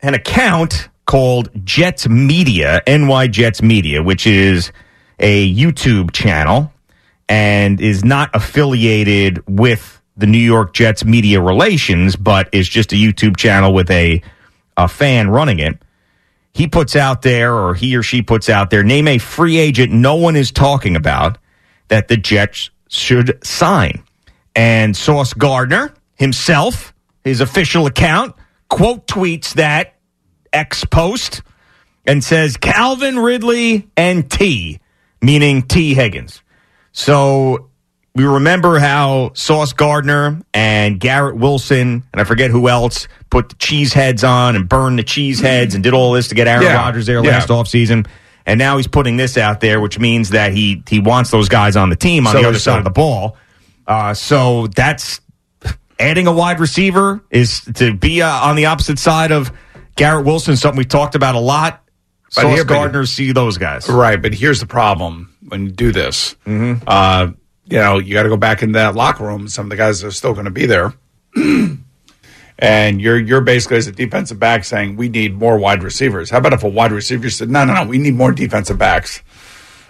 [0.00, 4.72] an account called Jets Media, NY Jets Media, which is
[5.22, 6.72] a YouTube channel
[7.28, 12.96] and is not affiliated with the New York Jets media relations, but is just a
[12.96, 14.22] YouTube channel with a
[14.76, 15.78] a fan running it.
[16.54, 19.92] He puts out there, or he or she puts out there, name a free agent
[19.92, 21.38] no one is talking about
[21.88, 24.02] that the Jets should sign.
[24.54, 26.92] And Sauce Gardner himself,
[27.24, 28.34] his official account,
[28.68, 29.94] quote tweets that
[30.52, 31.42] X post
[32.06, 34.80] and says Calvin Ridley and Tee,
[35.22, 36.42] meaning Tee Higgins.
[36.92, 37.68] So
[38.14, 43.54] we remember how Sauce Gardner and Garrett Wilson and I forget who else put the
[43.54, 46.64] cheese heads on and burned the cheese heads and did all this to get Aaron
[46.64, 46.74] Yeah.
[46.74, 47.30] Rodgers there Yeah.
[47.30, 48.06] last offseason.
[48.44, 51.76] And now he's putting this out there, which means that he he wants those guys
[51.76, 53.36] on the team on So the other side of the ball.
[53.86, 55.20] Uh, so that's
[55.98, 59.52] adding a wide receiver is to be uh, on the opposite side of
[59.96, 61.81] Garrett Wilson, something we talked about a lot.
[62.34, 63.88] But Sauce here- Gardner, see those guys.
[63.88, 66.34] Right, but here's the problem when you do this.
[66.46, 66.84] Mm-hmm.
[66.86, 67.32] Uh,
[67.66, 69.48] you know, you got to go back into that locker room.
[69.48, 70.92] Some of the guys are still going to be there,
[72.58, 76.30] and you're you're basically as a defensive back saying we need more wide receivers.
[76.30, 79.22] How about if a wide receiver said, no, no, no, we need more defensive backs.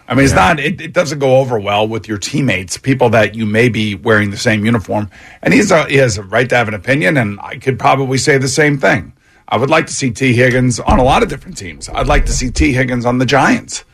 [0.08, 0.60] I mean, it's not.
[0.60, 4.30] It, it doesn't go over well with your teammates, people that you may be wearing
[4.30, 5.08] the same uniform.
[5.42, 8.18] And he's a, he has a right to have an opinion, and I could probably
[8.18, 9.14] say the same thing.
[9.52, 11.90] I would like to see Tee Higgins on a lot of different teams.
[11.90, 13.84] I'd like to see Tee Higgins on the Giants.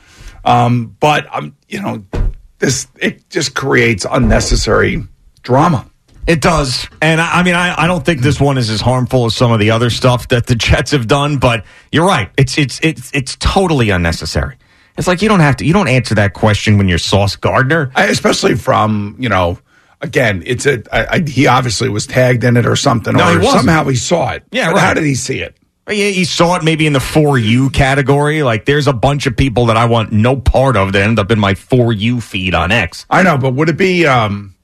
[0.44, 2.04] Um, but um, you know,
[2.60, 5.02] this it just creates unnecessary
[5.42, 5.90] drama.
[6.28, 6.86] It does.
[7.02, 9.50] And I, I mean, I, I don't think this one is as harmful as some
[9.50, 12.30] of the other stuff that the Jets have done, but you're right.
[12.36, 14.58] It's, it's, it's, it's totally unnecessary.
[14.96, 17.90] It's like you don't have to, you don't answer that question when you're Sauce Gardner.
[17.96, 19.58] I, especially from you know,
[20.00, 23.30] again, it's a I, I, he obviously was tagged in it or something, No, or
[23.32, 23.64] he wasn't.
[23.64, 24.44] somehow he saw it.
[24.50, 24.78] Yeah, right.
[24.80, 25.56] How did he see it?
[25.88, 28.42] He, he saw it maybe in the for you category.
[28.42, 31.30] Like there's a bunch of people that I want no part of that end up
[31.30, 33.06] in my for you feed on X.
[33.08, 34.06] I know, but would it be?
[34.06, 34.54] um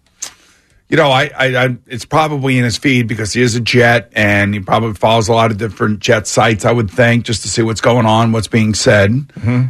[0.91, 4.13] you know, I, I, I, it's probably in his feed because he is a Jet
[4.15, 6.67] and he probably follows a lot of different Jet sites.
[6.67, 9.11] I would think just to see what's going on, what's being said.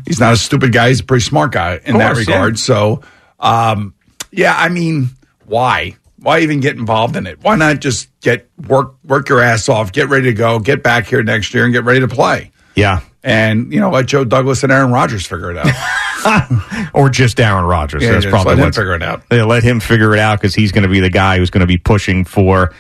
[0.07, 2.29] He's not a stupid guy; he's a pretty smart guy in that Mm-hmm.
[2.31, 2.35] yeah.
[2.37, 2.59] regard.
[2.59, 3.03] So,
[3.39, 3.95] um,
[4.33, 5.11] yeah, I mean,
[5.47, 5.97] why?
[6.19, 7.43] Why even get involved in it?
[7.43, 11.07] Why not just get work work your ass off, get ready to go, get back
[11.07, 12.53] here next year, and get ready to play?
[12.75, 13.01] Yeah.
[13.23, 16.91] And you know, let Joe Douglas and Aaron Rodgers figure it out.
[16.95, 18.03] or just Aaron Rodgers.
[18.03, 19.29] Yeah, That's probably let him figure it out.
[19.29, 21.61] They let him figure it out because he's going to be the guy who's going
[21.61, 22.75] to be pushing for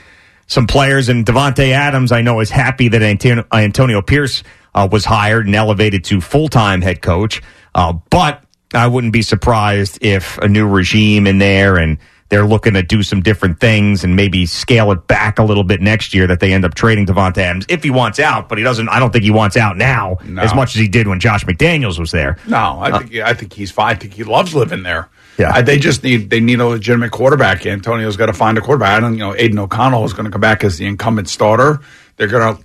[0.46, 1.08] some players.
[1.08, 4.42] And Davante Adams, I know, is happy that Antonio, Antonio Pierce
[4.74, 7.42] uh, was hired and elevated to full time head coach.
[7.74, 11.98] Uh, but I wouldn't be surprised if a new regime in there and
[12.34, 15.80] they're looking to do some different things and maybe scale it back a little bit
[15.80, 18.64] next year that they end up trading Davante Adams if he wants out, but he
[18.64, 18.88] doesn't.
[18.88, 20.42] I don't think he wants out now No.
[20.42, 22.36] as much as he did when Josh McDaniels was there.
[22.48, 23.94] No, I think I think he's fine.
[23.94, 25.08] I think he loves living there.
[25.38, 25.52] Yeah.
[25.54, 27.64] I, they just need they need a legitimate quarterback.
[27.66, 28.96] Antonio's got to find a quarterback.
[28.96, 31.78] I don't, you know, Aidan O'Connell is going to come back as the incumbent starter.
[32.16, 32.62] They're going to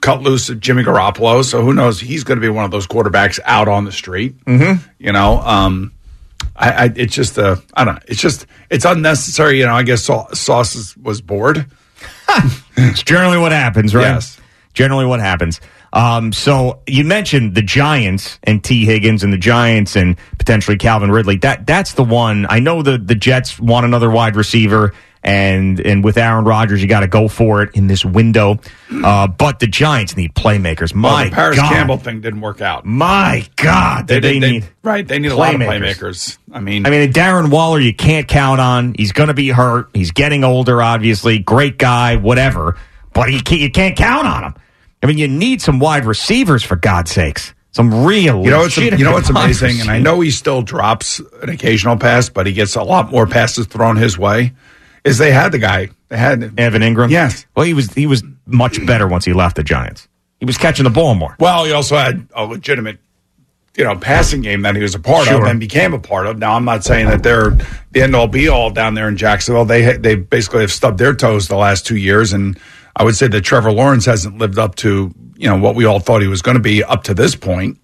[0.00, 1.44] cut loose Jimmy Garoppolo.
[1.44, 2.00] So who knows?
[2.00, 4.36] He's going to be one of those quarterbacks out on the street.
[4.46, 4.84] Mm-hmm.
[4.98, 5.92] You know, um,
[6.56, 8.00] I, I it's just uh, I don't know.
[8.08, 9.58] It's just it's unnecessary.
[9.58, 11.66] You know, I guess Sau- Sauce is- was bored.
[12.76, 14.02] It's generally what happens, right?
[14.02, 14.40] Yes.
[14.74, 15.60] Generally what happens.
[15.92, 21.10] Um, so you mentioned the Giants and Tee Higgins and the Giants and potentially Calvin
[21.10, 21.36] Ridley.
[21.36, 22.46] That that's the one.
[22.48, 26.88] I know the the Jets want another wide receiver, and and with Aaron Rodgers, you
[26.88, 28.58] got to go for it in this window.
[28.90, 30.92] Uh, but the Giants need playmakers.
[30.92, 31.72] Well, My the Paris God.
[31.72, 32.84] Campbell thing didn't work out.
[32.84, 35.06] My God, They, they, they, need right.
[35.06, 36.38] They need a lot of playmakers.
[36.52, 38.94] I mean, I mean, Darren Waller, you can't count on.
[38.96, 39.90] He's going to be hurt.
[39.94, 41.38] He's getting older, obviously.
[41.38, 42.76] Great guy, whatever.
[43.12, 44.54] But he can't, you can't count on him.
[45.02, 47.54] I mean, you need some wide receivers for God's sakes.
[47.72, 51.20] Some real, You know legitimate you know what's amazing, and I know he still drops
[51.42, 54.52] an occasional pass, but he gets a lot more passes thrown his way.
[55.04, 57.10] Is they had the guy, they had Evan Engram.
[57.10, 57.46] Yes.
[57.56, 60.06] Well, he was he was much better once he left the Giants.
[60.38, 61.36] He was catching the ball more.
[61.40, 62.98] Well, he also had a legitimate,
[63.76, 65.42] you know, passing game that he was a part Sure.
[65.42, 66.38] of and became a part of.
[66.38, 67.50] Now, I'm not saying that they're
[67.92, 69.64] the end all be all down there in Jacksonville.
[69.64, 72.58] They they basically have stubbed their toes the last two years, and
[72.94, 75.98] I would say that Trevor Lawrence hasn't lived up to you know what we all
[75.98, 77.78] thought he was going to be up to this point.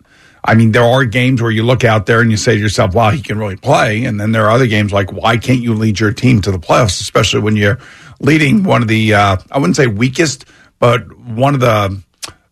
[0.44, 2.94] I mean, there are games where you look out there and you say to yourself,
[2.94, 5.74] "Wow, he can really play," and then there are other games like, "Why can't you
[5.74, 7.78] lead your team to the playoffs?" Especially when you're
[8.20, 10.44] leading one of the uh, I wouldn't say weakest,
[10.78, 12.02] but one of the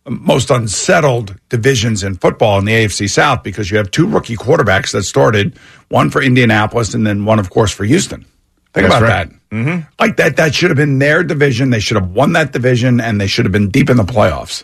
[0.09, 4.91] most unsettled divisions in football in the AFC South because you have two rookie quarterbacks
[4.91, 5.57] that started,
[5.89, 8.25] one for Indianapolis and then one, of course, for Houston.
[8.73, 9.29] Think That's about right.
[9.29, 9.55] that.
[9.55, 9.89] Mm-hmm.
[9.99, 11.69] Like that, that should have been their division.
[11.69, 14.63] They should have won that division and they should have been deep in the playoffs.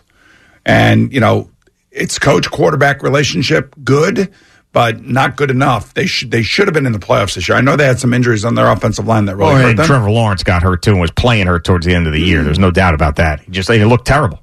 [0.64, 1.50] And, you know,
[1.94, 4.32] it's coach quarterback relationship good,
[4.72, 5.94] but not good enough.
[5.94, 7.56] They should they should have been in the playoffs this year.
[7.56, 9.86] I know they had some injuries on their offensive line that really Well, hurt them.
[9.86, 12.40] Trevor Lawrence got hurt too and was playing hurt towards the end of the year.
[12.40, 12.44] Mm.
[12.44, 13.40] There's no doubt about that.
[13.40, 14.40] He just they looked terrible.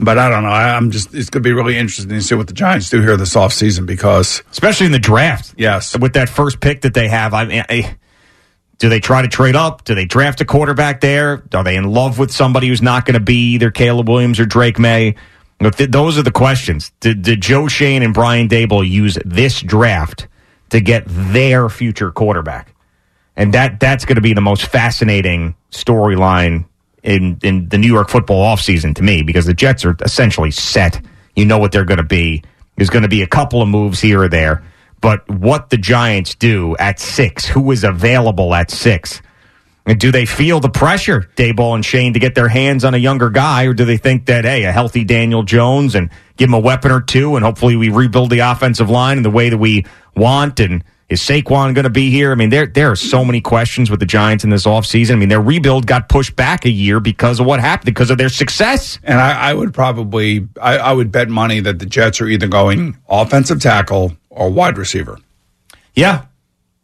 [0.00, 0.48] But I don't know.
[0.48, 3.00] I, I'm just it's going to be really interesting to see what the Giants do
[3.02, 5.54] here this offseason because especially in the draft.
[5.56, 7.96] Yes, with that first pick that they have, I mean, I,
[8.78, 9.84] do they try to trade up?
[9.84, 11.42] Do they draft a quarterback there?
[11.54, 14.46] Are they in love with somebody who's not going to be either Caleb Williams or
[14.46, 15.14] Drake Maye?
[15.70, 16.92] Th- those are the questions.
[17.00, 20.28] Did, did Joe Schoen and Brian Daboll use this draft
[20.70, 22.74] to get their future quarterback?
[23.36, 26.66] And that that's going to be the most fascinating storyline
[27.02, 31.00] in in the New York football offseason to me because the Jets are essentially set.
[31.34, 32.42] You know what they're going to be.
[32.76, 34.62] There's going to be a couple of moves here or there,
[35.00, 39.22] but what the Giants do at six, who is available at six,
[39.84, 43.30] do they feel the pressure, Daboll and Schoen, to get their hands on a younger
[43.30, 46.60] guy, or do they think that hey, a healthy Daniel Jones and give him a
[46.60, 49.84] weapon or two, and hopefully we rebuild the offensive line in the way that we
[50.14, 52.32] want and is Saquon going to be here?
[52.32, 55.12] I mean, there there are so many questions with the Giants in this offseason.
[55.12, 58.16] I mean, their rebuild got pushed back a year because of what happened, because of
[58.16, 58.98] their success.
[59.02, 62.48] And I, I would probably, I, I would bet money that the Jets are either
[62.48, 65.18] going offensive tackle or wide receiver.
[65.94, 66.24] Yeah,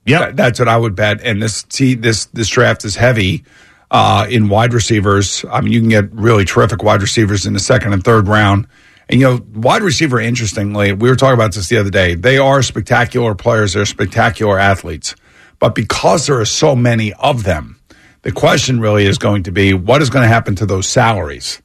[0.09, 1.21] yeah, that's what I would bet.
[1.23, 3.45] And this, see, this this draft is heavy
[3.91, 5.45] uh, in wide receivers.
[5.51, 8.67] I mean, you can get really terrific wide receivers in the second and third round.
[9.11, 10.19] And you know, wide receiver.
[10.19, 12.15] Interestingly, we were talking about this the other day.
[12.15, 13.75] They are spectacular players.
[13.75, 15.15] They're spectacular athletes.
[15.59, 17.79] But because there are so many of them,
[18.23, 21.61] the question really is going to be what is going to happen to those salaries?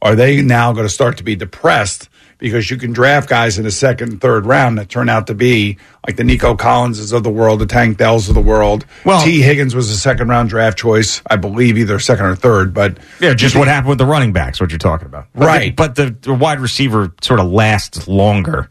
[0.00, 2.08] Are they now going to start to be depressed
[2.42, 5.34] because you can draft guys in the second and third round that turn out to
[5.34, 8.84] be like the Nico Collinses of the world, the Tank Dells of the world.
[9.04, 12.74] Well- Tee Higgins was a second round draft choice, I believe, either second or third.
[12.74, 15.28] But Yeah, just what happened with the running backs, what you're talking about.
[15.34, 15.64] But Right.
[15.68, 18.68] the- but the, the wide receiver sort of lasts longer.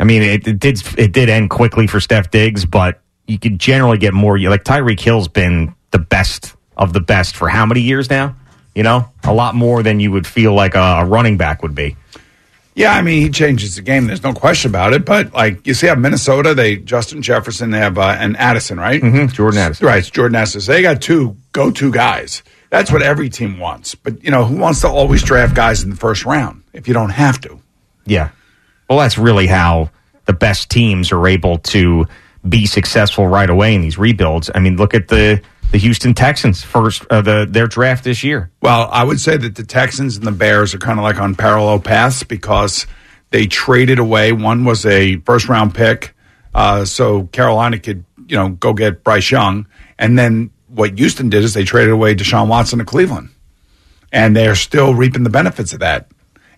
[0.00, 3.58] I mean, it, it did it did end quickly for Steph Diggs, but you could
[3.58, 4.38] generally get more.
[4.38, 8.34] Like Tyreek Hill's been the best of the best for how many years now?
[8.74, 11.74] You know, a lot more than you would feel like a, a running back would
[11.74, 11.96] be.
[12.78, 14.06] Yeah, I mean, he changes the game.
[14.06, 15.04] There's no question about it.
[15.04, 19.02] But like you see, how Minnesota, they Justin Jefferson, they have uh, and Addison, right?
[19.02, 19.34] Mm-hmm.
[19.34, 19.98] Jordan Addison, right?
[19.98, 20.60] It's Jordan Addison.
[20.60, 22.44] So they got two go-to guys.
[22.70, 23.96] That's what every team wants.
[23.96, 26.94] But you know, who wants to always draft guys in the first round if you
[26.94, 27.60] don't have to?
[28.06, 28.30] Yeah.
[28.88, 29.90] Well, that's really how
[30.26, 32.06] the best teams are able to
[32.46, 34.50] be successful right away in these rebuilds.
[34.54, 38.50] I mean, look at the the Houston Texans first uh, the their draft this year.
[38.62, 41.34] Well, I would say that the Texans and the Bears are kind of like on
[41.34, 42.86] parallel paths because
[43.30, 44.32] they traded away.
[44.32, 46.14] One was a first round pick,
[46.54, 49.66] uh, so Carolina could you know go get Bryce Young,
[49.98, 53.30] and then what Houston did is they traded away Deshaun Watson to Cleveland,
[54.12, 56.08] and they're still reaping the benefits of that.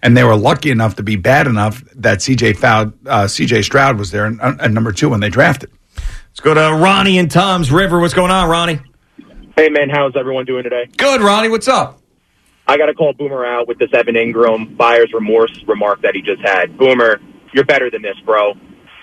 [0.03, 3.99] And they were lucky enough to be bad enough that CJ Foud, uh, CJ Stroud
[3.99, 5.71] was there at number two when they drafted.
[5.95, 8.01] Let's go to Ronnie and Toms River.
[8.01, 8.81] What's going on, Ronnie?
[9.57, 10.87] Hey, man, how's everyone doing today?
[10.97, 11.49] Good, Ronnie.
[11.49, 12.01] What's up?
[12.67, 16.23] I got to call Boomer out with this Evan Engram buyer's remorse remark that he
[16.23, 16.79] just had.
[16.79, 17.21] Boomer,
[17.53, 18.55] you're better than this, bro.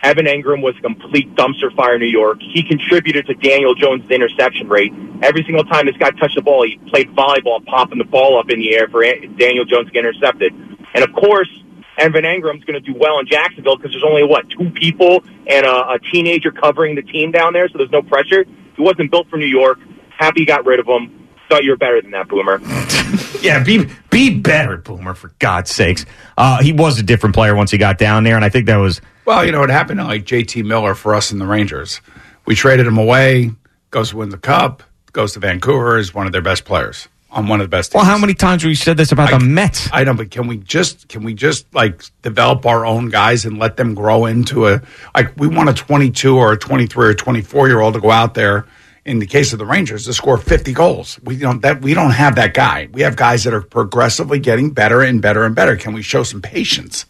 [0.04, 2.40] Evan Engram was a complete dumpster fire in New York.
[2.40, 4.94] He contributed to Daniel Jones' interception rate.
[5.22, 8.50] Every single time this guy touched the ball, he played volleyball, popping the ball up
[8.50, 10.54] in the air for Daniel Jones to get intercepted.
[10.94, 11.50] And of course,
[11.98, 15.66] Evan Engram's going to do well in Jacksonville because there's only, what, two people and
[15.66, 18.46] a, a teenager covering the team down there, so there's no pressure.
[18.76, 19.80] He wasn't built for New York.
[20.10, 21.28] Happy you got rid of him.
[21.50, 22.60] Thought you were better than that, Boomer.
[23.42, 26.06] Yeah, be be better, Boomer, for God's sakes.
[26.38, 28.78] Uh, he was a different player once he got down there, and I think that
[28.78, 29.00] was.
[29.26, 32.02] Well, you know what happened to like JT Miller for us in the Rangers.
[32.46, 33.52] We traded him away,
[33.92, 34.84] goes to win the cup,
[35.14, 38.02] goes to Vancouver, is one of their best players on one of the best teams.
[38.02, 39.90] Well, how many times have we said this about the Mets?
[39.92, 43.60] I know, but can we just can we just like develop our own guys and
[43.60, 44.82] let them grow into a
[45.16, 48.34] like we want a 22 or a 23 or 24 year old to go out
[48.34, 48.66] there
[49.06, 51.20] in the case of the Rangers to score 50 goals.
[51.24, 52.90] We don't that we don't have that guy.
[52.92, 55.76] We have guys that are progressively getting better and better and better.
[55.76, 57.06] Can we show some patience?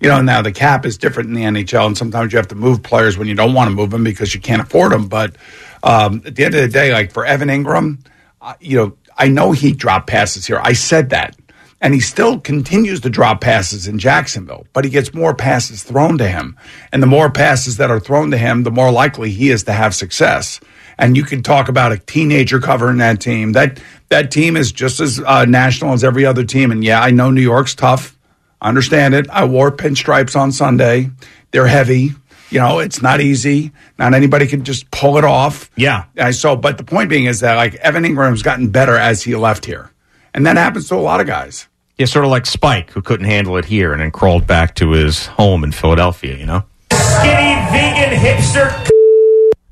[0.00, 2.54] You know, now the cap is different in the NHL, and sometimes you have to
[2.54, 5.08] move players when you don't want to move them because you can't afford them.
[5.08, 5.34] But
[5.82, 7.98] um, at the end of the day, like for Evan Engram,
[8.40, 10.60] uh, you know, I know he dropped passes here.
[10.62, 11.36] I said that.
[11.80, 16.18] And he still continues to drop passes in Jacksonville, but he gets more passes thrown
[16.18, 16.56] to him.
[16.92, 19.72] And the more passes that are thrown to him, the more likely he is to
[19.72, 20.58] have success.
[20.98, 23.52] And you can talk about a teenager covering that team.
[23.52, 26.72] That that team is just as uh, national as every other team.
[26.72, 28.18] And yeah, I know New York's tough.
[28.60, 29.30] I understand it.
[29.30, 31.10] I wore pinstripes on Sunday.
[31.52, 32.10] They're heavy.
[32.50, 33.72] You know, it's not easy.
[33.98, 35.70] Not anybody can just pull it off.
[35.76, 36.04] Yeah.
[36.18, 39.36] I so, but the point being is that like Evan Engram's gotten better as he
[39.36, 39.90] left here,
[40.32, 41.68] and that happens to a lot of guys.
[41.98, 44.92] Yeah, sort of like Spike, who couldn't handle it here and then crawled back to
[44.92, 46.62] his home in Philadelphia, you know?
[46.92, 48.88] Skinny vegan hipster.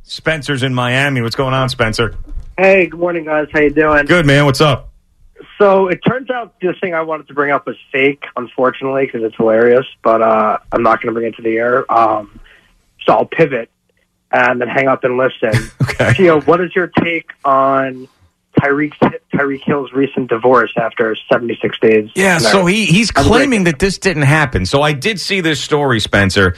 [0.02, 1.22] Spencer's in Miami.
[1.22, 2.16] What's going on, Spencer?
[2.58, 3.46] Hey, good morning, guys.
[3.52, 4.06] How you doing?
[4.06, 4.44] Good, man.
[4.44, 4.90] What's up?
[5.58, 9.22] So it turns out this thing I wanted to bring up was fake, unfortunately, because
[9.22, 9.86] it's hilarious.
[10.02, 11.90] But uh, I'm not going to bring it to the air.
[11.92, 12.40] Um,
[13.06, 13.70] so I'll pivot
[14.32, 15.50] um, and then hang up and listen.
[15.82, 16.12] okay.
[16.12, 18.08] Gio, what is your take on
[18.60, 18.94] Tyreek
[19.32, 22.10] Tyreek Hill's recent divorce after 76 days?
[22.14, 24.66] Yeah, so he, he's claiming that this didn't happen.
[24.66, 26.56] So I did see this story, Spencer,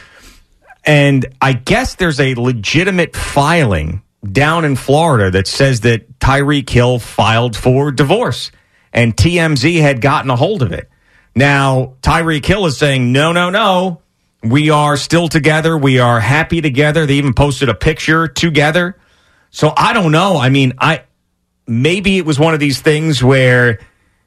[0.84, 6.98] and I guess there's a legitimate filing down in Florida that says that Tyreek Hill
[6.98, 8.50] filed for divorce,
[8.92, 10.88] and TMZ had gotten a hold of it.
[11.34, 14.02] Now, Tyreek Hill is saying, no, no, no.
[14.42, 15.76] We are still together.
[15.76, 17.06] We are happy together.
[17.06, 18.96] They even posted a picture together.
[19.50, 20.36] So I don't know.
[20.36, 21.04] I mean, I
[21.66, 23.80] maybe it was one of these things where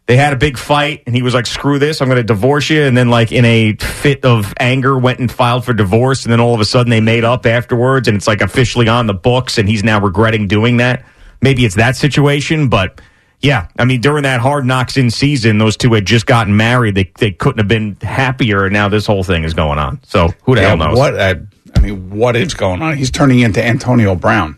[0.07, 2.69] they had a big fight and he was like, screw this, I'm going to divorce
[2.69, 2.83] you.
[2.83, 6.23] And then, like, in a fit of anger, went and filed for divorce.
[6.23, 9.07] And then all of a sudden they made up afterwards and it's like officially on
[9.07, 11.05] the books and he's now regretting doing that.
[11.41, 12.99] Maybe it's that situation, but
[13.41, 16.95] yeah, I mean, during that hard knocks in season, those two had just gotten married.
[16.95, 18.65] They, they couldn't have been happier.
[18.65, 19.99] And now this whole thing is going on.
[20.03, 20.97] So who the Yeah, hell knows?
[20.97, 21.15] What?
[21.19, 21.35] uh,
[21.75, 22.97] I mean, what is going on?
[22.97, 24.57] He's turning into Antonio Brown.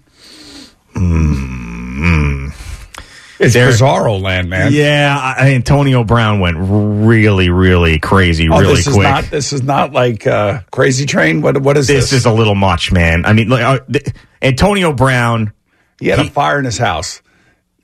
[3.40, 4.72] It's There- bizarro land, man.
[4.72, 8.98] Yeah, I, Antonio Brown went really, really crazy, Oh, really this quick.
[8.98, 9.24] is not.
[9.26, 11.42] This is not like uh, Crazy Train.
[11.42, 11.58] What?
[11.58, 12.20] What is this this?
[12.20, 13.26] is a little much, man.
[13.26, 14.06] I mean, like, uh, th-
[14.42, 15.52] Antonio Brown.
[16.00, 17.22] He had a fire in his house.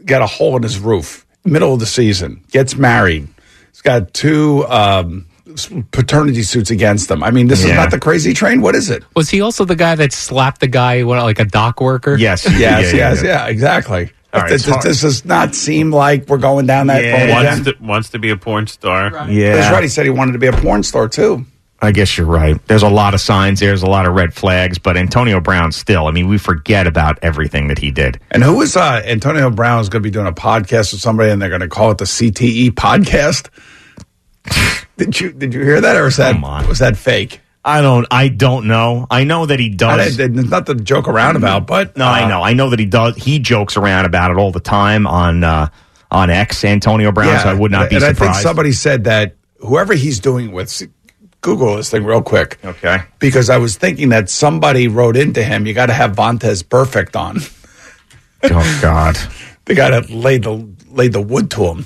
[0.06, 1.26] Got a hole in his roof.
[1.46, 2.44] Middle of the season.
[2.52, 3.28] Gets married.
[3.72, 5.26] He's got two um,
[5.92, 7.24] paternity suits against him.
[7.24, 8.62] I mean, this is not the Crazy Train.
[8.62, 9.04] What is it?
[9.16, 12.16] Was he also the guy that slapped the guy, what, like a dock worker?
[12.18, 14.12] Yes, Yes, yes, yeah, exactly.
[14.32, 17.84] All right, this, this does not seem like we're going down that road wants to,
[17.84, 19.28] wants to be a porn star.
[19.28, 19.56] Yeah.
[19.56, 19.82] That's right.
[19.82, 21.46] He said he wanted to be a porn star too.
[21.82, 22.60] I guess you're right.
[22.68, 23.62] There's a lot of signs.
[23.62, 26.08] There's a lot of red flags, but Antonio Brown still.
[26.08, 28.20] I mean, we forget about everything that he did.
[28.32, 31.32] And who is uh, Antonio Brown is going to be doing a podcast with somebody,
[31.32, 33.50] and they're going to call it the CTE podcast.
[34.98, 37.40] did you did you hear that, or was that was that fake?
[37.64, 38.08] I don't.
[38.10, 39.06] I don't know.
[39.10, 40.20] I know that he does.
[40.20, 42.42] I, it's not to joke around about, but No, I uh, know.
[42.42, 43.16] I know that he does.
[43.18, 45.70] He jokes around about it all the time on uh,
[46.10, 46.64] on X.
[46.64, 47.40] Antonio Brown.
[47.40, 48.22] so I would not be and surprised.
[48.22, 50.82] I think somebody said that whoever he's doing with,
[51.42, 52.60] Google this thing real quick.
[52.64, 53.00] Okay.
[53.20, 57.16] Because I was thinking that somebody wrote into him, you got to have Vontaze Burfict
[57.20, 57.38] on.
[58.44, 59.18] oh God.
[59.66, 61.86] They got to lay the lay the wood to him.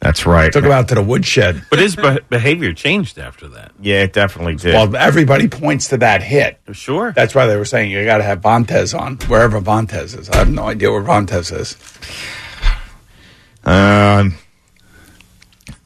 [0.00, 0.52] That's right.
[0.52, 1.62] Took him out to the woodshed.
[1.70, 3.70] But his be- behavior changed after that.
[3.80, 4.74] Yeah, it definitely did.
[4.74, 6.58] Well, everybody points to that hit.
[6.72, 7.12] Sure.
[7.12, 10.28] That's why they were saying you got to have Vontaze on wherever Vontaze is.
[10.30, 11.76] I have no idea where Vontaze is.
[13.64, 14.34] Um,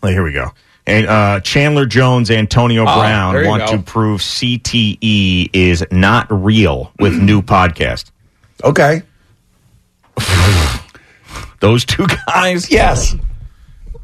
[0.03, 0.53] well, here we go.
[0.87, 3.77] And uh, Chandler Jones, Antonio Oh, Brown want go.
[3.77, 8.11] to prove CTE is not real with new podcast.
[8.63, 9.03] Okay.
[11.61, 12.71] Those two guys?
[12.71, 13.15] Yes.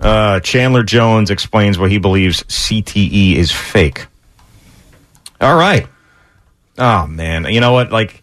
[0.00, 4.06] Uh, Chandler Jones explains why he believes CTE is fake.
[5.40, 5.86] All right.
[6.78, 7.44] Oh, man.
[7.44, 7.92] You know what?
[7.92, 8.22] Like,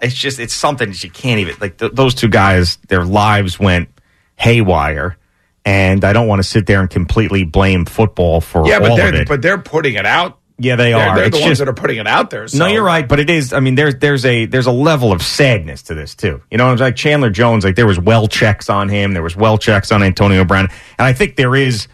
[0.00, 3.60] it's just, it's something that you can't even, like, th- those two guys, their lives
[3.60, 3.88] went
[4.36, 5.16] haywire.
[5.64, 9.24] And I don't want to sit there and completely blame football for Yeah, but they're
[9.24, 10.38] but they're putting it out.
[10.58, 11.16] yeah, they They're, are.
[11.16, 12.48] they're it's the ones just, that are putting it out there.
[12.48, 12.58] So.
[12.58, 13.52] no, you're right, but it is.
[13.52, 16.42] I mean, there's there's a there's a level of sadness to this too.
[16.50, 17.64] You know, what I'm like Chandler Jones.
[17.64, 19.12] Like there was well checks on him.
[19.12, 21.86] There was well checks on Antonio Brown, and I think there is.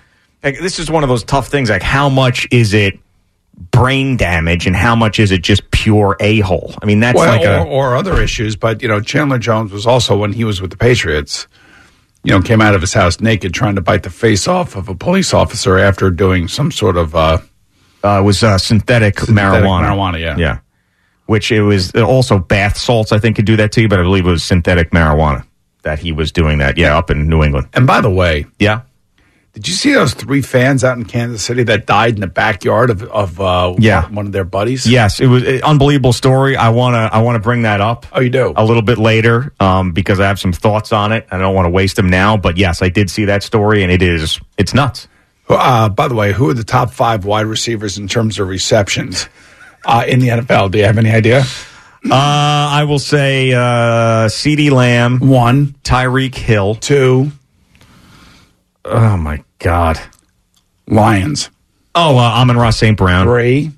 [0.43, 1.69] Like this is one of those tough things.
[1.71, 2.99] Like how much is it
[3.71, 6.75] brain damage, and how much is it just pure a hole?
[6.81, 8.57] I mean, that's well, like or, a or other issues.
[8.57, 11.49] But you know, Chandler Jones was also when he was with the Patriots.
[12.25, 14.89] You know, came out of his house naked, trying to bite the face off of
[14.89, 17.39] a police officer after doing some sort of uh,
[18.05, 19.89] uh, it was uh, synthetic, marijuana.
[19.89, 20.37] marijuana, yeah.
[20.37, 20.59] yeah.
[21.27, 23.13] Which it was also bath salts.
[23.13, 25.47] I think could do that to you, but I believe it was synthetic marijuana
[25.83, 26.77] that he was doing that.
[26.77, 27.69] Yeah, up in New England.
[27.73, 28.83] And by the way, yeah,
[29.55, 32.91] did you see those three fans out in Kansas City that died in the backyard
[32.91, 34.09] of of uh, Yeah.
[34.11, 34.87] one of their buddies?
[34.87, 36.57] Yes, it was an unbelievable story.
[36.57, 38.05] I want to I want to bring that up.
[38.13, 41.27] Oh, you do a little bit later um, because I have some thoughts on it.
[41.31, 43.93] I don't want to waste them now, but yes, I did see that story, and
[43.93, 45.07] it is it's nuts.
[45.49, 49.29] Uh, by the way, who are the top five wide receivers in terms of receptions
[49.85, 50.71] uh, in the NFL?
[50.73, 51.45] Do you have any idea?
[52.11, 57.31] Uh, I will say uh, CeeDee Lamb, one, Tyreek Hill, two.
[58.87, 59.99] Oh my God,
[60.87, 61.51] Lions.
[61.95, 62.97] Oh, uh, Amon-Ra St.
[62.97, 63.71] Brown, three.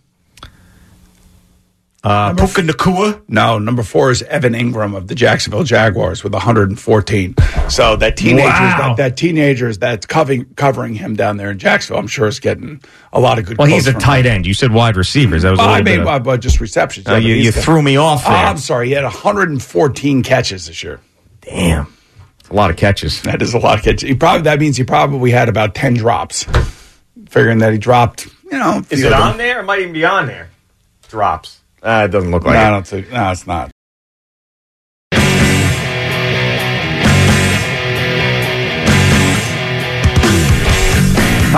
[2.05, 3.20] Uh, Puka Nacua.
[3.27, 7.35] No, number four is Evan Engram of the Jacksonville Jaguars with 114.
[7.68, 8.95] So that teenagers, Wow.
[8.95, 12.81] that, that teenagers that's covering covering him down there in Jacksonville, I'm sure is getting
[13.12, 13.59] a lot of good.
[13.59, 14.33] Well, he's a tight him.
[14.33, 14.47] end.
[14.47, 15.43] You said wide receivers.
[15.43, 17.09] That was Well, I mean, of- well, just receptions.
[17.09, 18.31] Uh, Yeah, you- you threw me off Oh.
[18.31, 18.87] I'm sorry.
[18.87, 21.01] He had 114 catches this year.
[21.41, 21.89] Damn,
[22.51, 23.20] a lot of catches.
[23.26, 24.03] That is a lot of catches.
[24.09, 26.44] He probably that means he probably had about 10 drops.
[27.28, 28.82] Figuring that he dropped, you know.
[28.90, 29.61] Is it on there?
[29.61, 30.49] It might even be on there.
[31.09, 31.61] Drops.
[31.82, 33.11] Uh, it doesn't look No, like I don't think.
[33.11, 33.70] No, it's not.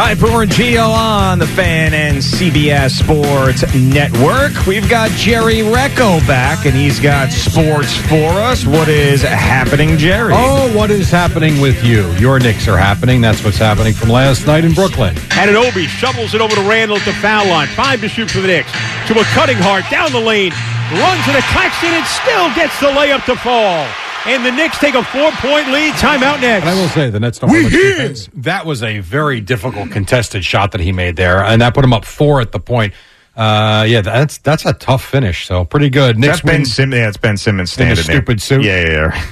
[0.00, 4.64] Hi, Boomer and Gio on the Fan and CBS Sports Network.
[4.64, 8.64] We've got Jerry Recco back, and he's got sports for us.
[8.64, 10.34] What is happening, Jerry?
[10.36, 12.08] Oh, what is happening with you?
[12.12, 13.20] Your Knicks are happening.
[13.20, 15.16] That's what's happening from last night in Brooklyn.
[15.32, 17.66] And Anunoby shovels it over to Randle at the foul line.
[17.66, 18.70] Five to shoot for the Knicks.
[19.08, 20.52] To a cutting Hart down the lane.
[20.94, 24.07] Runs into Claxton and still gets the layup to fall.
[24.26, 25.94] And the Knicks take a four-point lead.
[25.94, 26.66] Timeout next.
[26.66, 27.50] And I will say the Nets don't.
[27.50, 27.92] We here.
[27.92, 28.28] defense.
[28.34, 31.92] That was a very difficult contested shot that he made there, and that put him
[31.94, 32.92] up four at the point.
[33.36, 35.46] Uh, yeah, that's that's a tough finish.
[35.46, 36.18] So pretty good.
[36.18, 36.66] Knicks That's Ben win.
[36.66, 36.98] Simmons.
[37.00, 38.36] Yeah, it's Ben Simmons standing In the standing there.
[38.36, 38.62] stupid suit.
[38.64, 39.26] Yeah, yeah, yeah.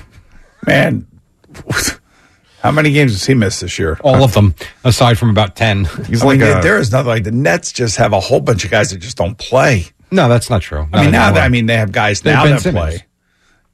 [0.67, 1.07] Man,
[2.63, 3.99] how many games has he missed this year?
[4.03, 5.87] All of them, aside from about ten.
[5.87, 8.71] I mean, there- there is nothing like the Nets just have a whole bunch of
[8.71, 9.87] guys that just don't play.
[10.11, 10.87] No, that's not true.
[10.93, 12.81] I mean, now that, I mean they have guys now that Simmons.
[12.95, 13.05] play.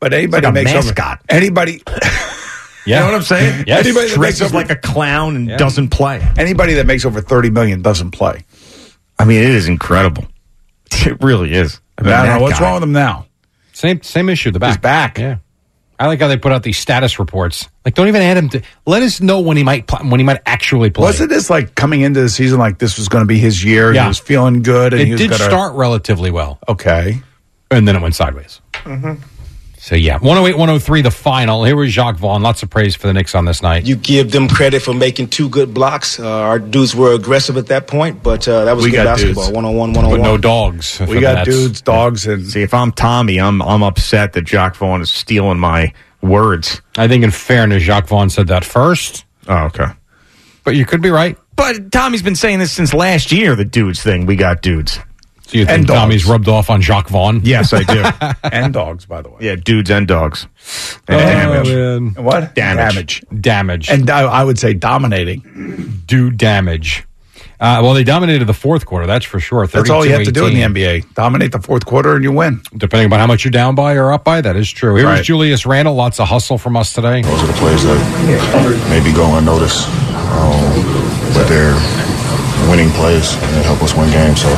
[0.02, 1.20] But anybody like a makes mascot.
[1.30, 1.82] over anybody.
[1.86, 1.98] Yeah.
[2.84, 3.64] You know what I'm saying?
[3.68, 3.86] Yes.
[3.86, 5.56] Anybody that makes Dresses over like a clown and Yeah.
[5.56, 6.20] doesn't play.
[6.36, 8.44] anybody that makes over thirty million doesn't play.
[9.20, 10.26] I mean, it is incredible.
[11.06, 11.80] It really is.
[11.96, 13.26] I, mean, I don't know what's wrong with him now.
[13.72, 14.50] Same same issue.
[14.50, 14.70] The back.
[14.70, 15.18] He's back.
[15.18, 15.36] Yeah.
[15.98, 17.68] I like how they put out these status reports.
[17.84, 18.62] Like, don't even add him to.
[18.84, 21.04] Let us know when he might pl- when he might actually play.
[21.04, 23.94] Wasn't this like coming into the season like this was going to be his year?
[23.94, 24.02] Yeah.
[24.02, 24.92] He was feeling good.
[24.92, 27.22] And it he was did gonna, start relatively well, Okay.
[27.70, 28.60] and then it went sideways.
[28.72, 29.22] Mm-hmm.
[29.84, 31.64] So yeah, 108, 103, the final.
[31.64, 32.40] Here was Jacque Vaughn.
[32.40, 33.84] Lots of praise for the Knicks on this night.
[33.84, 36.20] You give them credit for making two good blocks.
[36.20, 39.04] Uh, our dudes were aggressive at that point, but uh, that was We good got
[39.16, 39.46] basketball.
[39.46, 39.56] dudes.
[39.56, 40.28] One on one, one on But one.
[40.28, 41.00] no dogs.
[41.00, 41.50] We got Nets.
[41.50, 45.58] dudes, dogs, and See, if I'm Tommy, I'm I'm upset that Jacque Vaughn is stealing
[45.58, 46.80] my words.
[46.96, 49.86] I think, in fairness, Jacque Vaughn said that first, Oh, okay.
[50.62, 51.36] but you could be right.
[51.56, 53.56] But Tommy's been saying this since last year.
[53.56, 54.26] The dudes thing.
[54.26, 55.00] We got dudes.
[55.52, 55.98] So you think And dogs.
[56.00, 57.42] Tommy's rubbed off on Jacque Vaughn?
[57.44, 58.02] Yes, I do.
[58.50, 59.36] and dogs, by the way.
[59.40, 60.46] yeah, dudes and dogs.
[61.06, 61.68] And Oh, damage.
[62.16, 62.24] man.
[62.24, 63.22] What Damage.
[63.38, 63.90] Damage.
[63.90, 66.02] And I, I would say dominating.
[66.06, 67.04] do damage.
[67.60, 69.06] Uh, well, they dominated the fourth quarter.
[69.06, 69.66] That's for sure.
[69.66, 71.02] That's all you have to do in the 32-18.
[71.02, 71.14] NBA.
[71.14, 72.60] Dominate the fourth quarter and you win.
[72.76, 74.94] Depending on how much you're down by or up by, that is true.
[74.96, 75.22] Here's Right.
[75.22, 75.94] Julius Randle.
[75.94, 77.20] Lots of hustle from us today.
[77.22, 79.86] Those are the plays that maybe go unnoticed.
[79.86, 81.74] um, but they're
[82.70, 84.40] winning plays and they help us win games.
[84.42, 84.48] So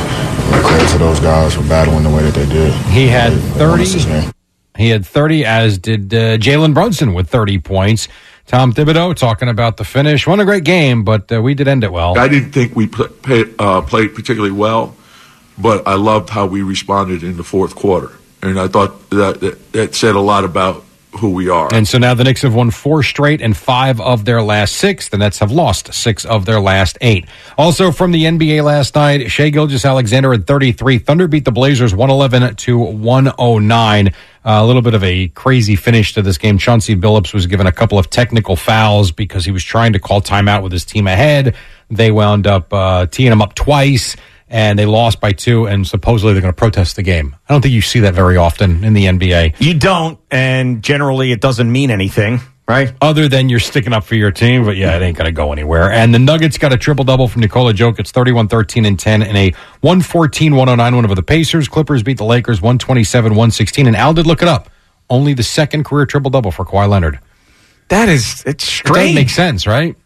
[0.63, 2.73] credit to those guys for battling the way that they did.
[2.85, 4.21] He had They won us this 30.
[4.21, 4.31] game.
[4.77, 8.07] He had 30, as did uh, Jalen Brunson with 30 points.
[8.47, 10.27] Tom Thibodeau talking about the finish.
[10.27, 12.17] Won a great game, but uh, we did end it well.
[12.17, 14.95] I didn't think we pl- pay, uh, played particularly well,
[15.57, 18.11] but I loved how we responded in the fourth quarter,
[18.43, 20.83] and I thought that that, that said a lot about
[21.17, 21.73] who we are.
[21.73, 25.09] And so now the Knicks have won four straight and five of their last six.
[25.09, 27.25] The Nets have lost six of their last eight.
[27.57, 30.99] Also from the NBA last night, Shai Gilgeous-Alexander at 33.
[30.99, 34.07] Thunder beat the Blazers 111 to 109.
[34.07, 34.11] Uh,
[34.43, 36.57] a little bit of a crazy finish to this game.
[36.57, 40.21] Chauncey Billups was given a couple of technical fouls because he was trying to call
[40.21, 41.55] timeout with his team ahead.
[41.89, 44.15] They wound up uh, teeing him up twice.
[44.55, 47.35] And they lost by two, and supposedly they're going to protest the game.
[47.49, 49.55] I don't think you see that very often in the NBA.
[49.59, 52.93] You don't, and generally it doesn't mean anything, right?
[53.01, 55.51] Other than you're sticking up for your team, but yeah, it ain't going to go
[55.51, 55.91] anywhere.
[55.91, 59.37] And the Nuggets got a triple double from Nikola Jokic, 31 13 and 10, and
[59.37, 59.51] a
[59.81, 61.67] 114 109 win over the Pacers.
[61.67, 63.87] Clippers beat the Lakers 127 116.
[63.87, 64.69] And Al did look it up.
[65.09, 67.19] Only the second career triple double for Kawhi Leonard.
[67.89, 68.95] That is, it's strange.
[68.95, 69.97] It doesn't make sense, right?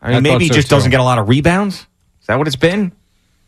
[0.00, 1.86] I mean, maybe he just doesn't get a lot of rebounds.
[2.22, 2.92] Is that what it's been?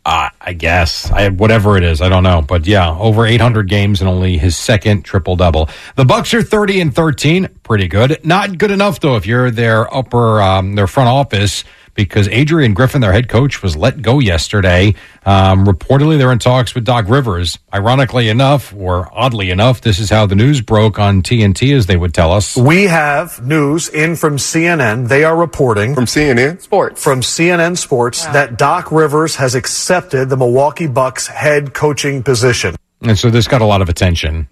[0.03, 1.11] Uh, I guess.
[1.11, 2.41] I, whatever it is, I don't know.
[2.41, 5.69] But yeah, over 800 games and only his second triple double.
[5.95, 7.47] The Bucks are 30 and 13.
[7.61, 8.19] Pretty good.
[8.25, 13.01] Not good enough, though, if you're their upper, um, their front office, because Adrian Griffin,
[13.01, 14.95] their head coach, was let go yesterday.
[15.25, 17.59] Um, reportedly, they're in talks with Doc Rivers.
[17.73, 21.97] Ironically enough, or oddly enough, this is how the news broke on TNT, as they
[21.97, 22.55] would tell us.
[22.55, 25.07] We have news in from CNN.
[25.07, 27.03] They are reporting from CNN Sports.
[27.03, 32.75] From CNN Sports that Doc Rivers has accepted the Milwaukee Bucks head coaching position.
[33.01, 34.47] And so this got a lot of attention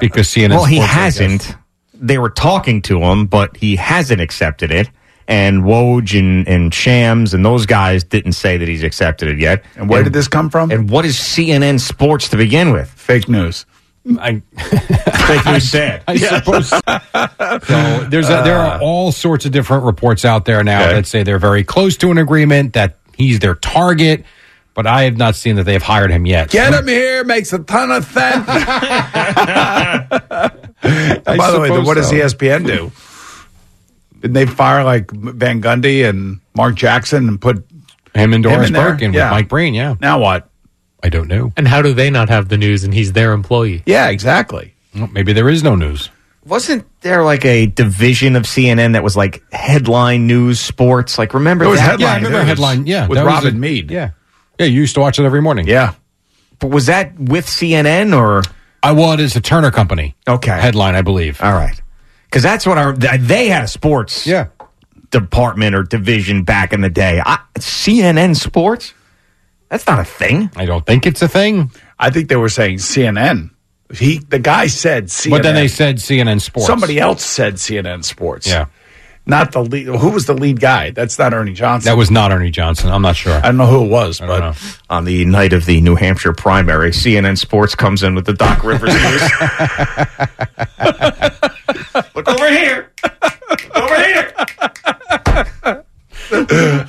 [0.00, 0.50] because CNN.
[0.50, 1.18] well, he Sports, I guess.
[1.18, 1.56] hasn't.
[1.94, 4.90] They were talking to him, but he hasn't accepted it.
[5.28, 9.64] And Woj and, and Shams and those guys didn't say that he's accepted it yet.
[9.74, 10.70] And where did this come from?
[10.70, 12.88] And what is CNN Sports to begin with?
[12.90, 13.66] Fake news.
[14.20, 16.04] I, Fake news said.
[16.06, 16.68] I suppose.
[16.68, 16.78] so
[18.08, 18.42] there's a, uh.
[18.44, 20.94] there are all sorts of different reports out there now Okay.
[20.94, 24.24] that say they're very close to an agreement that he's their target,
[24.74, 26.50] but I have not seen that they have hired him yet.
[26.50, 28.46] Get him here makes a ton of sense.
[30.06, 30.06] By
[30.82, 32.16] the way, suppose what does E.
[32.18, 32.92] ESPN do?
[34.20, 37.64] Didn't they fire like Van Gundy and Mark Jackson and put
[38.14, 38.90] him and Doris in there?
[38.92, 39.24] Burke and Yeah.
[39.26, 39.74] with Mike Breen.
[39.74, 39.94] Yeah.
[40.00, 40.48] Now what?
[41.02, 41.52] I don't know.
[41.56, 43.82] And how do they not have the news and he's their employee?
[43.86, 44.74] Yeah, exactly.
[44.94, 46.10] Well, maybe there is no news.
[46.44, 51.18] Wasn't there like a division of CNN that was like headline news sports?
[51.18, 51.90] Like, remember It was that?
[52.00, 52.86] headline Yeah, I remember news headline.
[52.86, 53.90] Yeah, with that Robin a- Meade.
[53.90, 54.10] Yeah,
[54.58, 54.66] yeah.
[54.66, 55.66] You used to watch it every morning.
[55.68, 55.92] Yeah.
[56.58, 58.42] But was that with CNN or?
[58.82, 60.52] I well, it is a Turner Company Okay.
[60.52, 61.42] headline, I believe.
[61.42, 61.80] All right.
[62.26, 64.48] Because that's what our they had a sports Yeah.
[65.10, 67.22] department or division back in the day.
[67.24, 68.92] I, CNN Sports.
[69.68, 70.50] That's not a thing.
[70.56, 73.50] I don't think it's a thing, I think they were saying CNN.
[73.94, 75.30] He, the guy said CNN.
[75.30, 76.66] but then they said CNN Sports.
[76.66, 78.46] somebody else said CNN Sports.
[78.48, 78.66] Yeah,
[79.26, 79.86] not the lead.
[79.86, 80.90] Who was the lead guy?
[80.90, 81.88] That's not Ernie Johnson.
[81.90, 82.90] that was not Ernie Johnson.
[82.90, 83.32] I'm not sure.
[83.34, 84.52] I don't know who it was, I but know.
[84.90, 88.62] On the night of the New Hampshire primary, CNN Sports comes in with the Doc
[88.64, 89.22] Rivers news.
[92.14, 92.92] Look over here.
[93.74, 94.32] over here.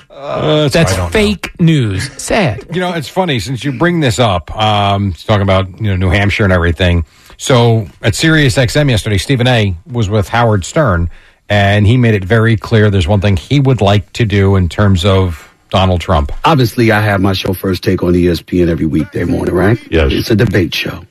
[0.10, 1.10] Uh, That's I don't know.
[1.10, 2.12] fake news.
[2.22, 2.66] Sad.
[2.74, 4.56] You know, it's funny since you bring this up.
[4.56, 7.06] Um, talking about you know New Hampshire and everything.
[7.38, 9.76] So at Sirius XM yesterday, Stephen A.
[9.86, 11.10] was with Howard Stern,
[11.50, 14.70] and he made it very clear there's one thing he would like to do in
[14.70, 16.32] terms of Donald Trump.
[16.46, 19.78] Obviously, I have my show First Take on ESPN every weekday morning, right?
[19.92, 20.12] Yes.
[20.14, 21.04] It's a debate show.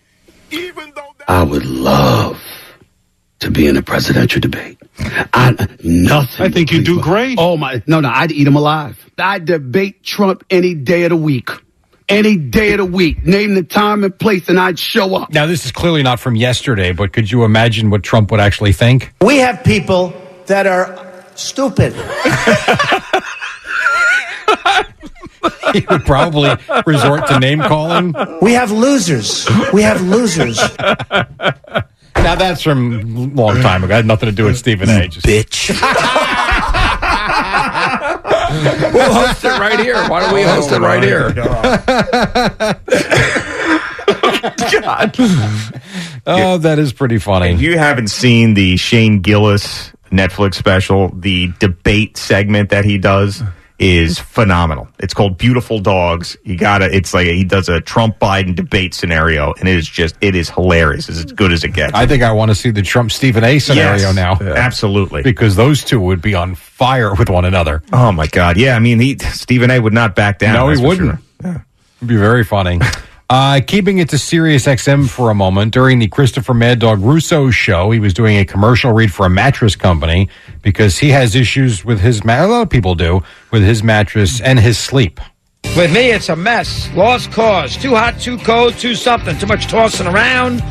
[0.51, 2.43] Even though I would love
[3.41, 4.79] to be in a presidential debate.
[4.99, 6.47] I nothing.
[6.47, 7.39] I think you do great.
[7.39, 7.83] Oh my!
[7.87, 9.11] No, no, I'd eat him alive.
[9.19, 11.51] I'd debate Trump any day of the week.
[12.09, 13.27] Any day of the week.
[13.27, 15.33] Name the time and place, and I'd show up.
[15.33, 18.73] Now, this is clearly not from yesterday, but could you imagine what Trump would actually
[18.73, 19.13] think?
[19.21, 20.15] We have people
[20.47, 21.95] that are stupid.
[25.73, 26.51] He would probably
[26.87, 28.15] resort to name calling.
[28.41, 29.47] We have losers.
[29.73, 30.59] We have losers.
[32.23, 33.03] Now that's from a
[33.35, 33.95] long time ago.
[33.95, 35.09] Had nothing to do with Stephen A.
[35.09, 35.71] Just Bitch.
[38.95, 39.97] we'll host it right here.
[40.09, 41.33] Why don't we oh, host it right here?
[44.81, 45.17] God.
[46.29, 47.53] Oh, that is pretty funny.
[47.53, 53.45] If you haven't seen the Shane Gillis Netflix special, the debate segment that he does,
[53.79, 54.89] is phenomenal.
[54.99, 56.37] It's called Beautiful Dogs.
[56.45, 56.95] You gotta.
[56.95, 60.49] It's like he does a Trump Biden debate scenario, and it is just it is
[60.49, 61.09] hilarious.
[61.09, 61.93] It's as good as it gets.
[61.95, 64.39] I think I want to see the Trump Stephen A scenario Yes, now.
[64.41, 65.23] absolutely.
[65.23, 67.83] Because those two would be on fire with one another.
[67.93, 68.57] Oh my God!
[68.57, 69.79] Yeah, I mean, he Stephen A.
[69.79, 70.55] would not back down.
[70.55, 71.21] no, he wouldn't.
[71.43, 71.67] sure.
[71.99, 72.81] It'd be very funny.
[73.29, 77.51] Uh, keeping it to Sirius XM for a moment, during the Christopher Mad Dog Russo
[77.51, 80.29] show, he was doing a commercial read for a mattress company
[80.63, 84.41] because he has issues with his, ma- a lot of people do, with his mattress
[84.41, 85.19] and his sleep.
[85.77, 86.89] With me, it's a mess.
[86.95, 87.77] Lost cause.
[87.77, 89.37] Too hot, too cold, too something.
[89.39, 90.63] Too much tossing around.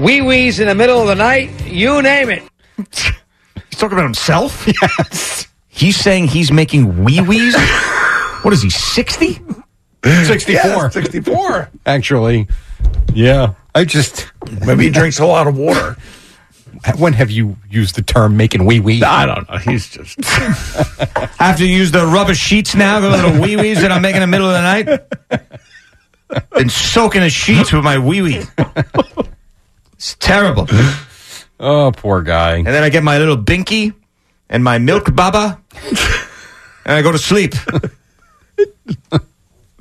[0.00, 1.50] Wee wees in the middle of the night.
[1.66, 2.42] You name it.
[2.76, 4.66] He's talking about himself.
[4.80, 5.48] Yes.
[5.68, 7.56] He's saying he's making wee wees.
[8.42, 8.70] what is he?
[8.70, 9.40] Sixty?
[10.04, 10.70] 64.
[10.70, 11.70] Yeah, 64.
[11.86, 12.48] Actually,
[13.12, 13.54] yeah.
[13.74, 14.30] I just.
[14.66, 15.96] Maybe he drinks a lot of water.
[16.98, 19.02] When have you used the term making wee wee?
[19.02, 19.56] I don't know.
[19.56, 20.18] He's just.
[20.22, 24.22] I Have to use the rubber sheets now, the little wee wees that I'm making
[24.22, 26.48] in the middle of the night.
[26.50, 28.42] Been soaking the sheets with my wee wee.
[29.94, 30.68] It's terrible.
[31.58, 32.56] Oh, poor guy.
[32.56, 33.94] And then I get my little binky
[34.50, 35.60] and my milk baba,
[36.84, 37.54] and I go to sleep.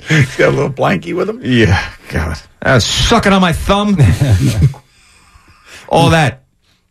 [0.07, 1.41] He's got a little blankie with him.
[1.43, 2.37] Yeah, God.
[2.61, 3.97] I was sucking on my thumb.
[5.89, 6.43] All that.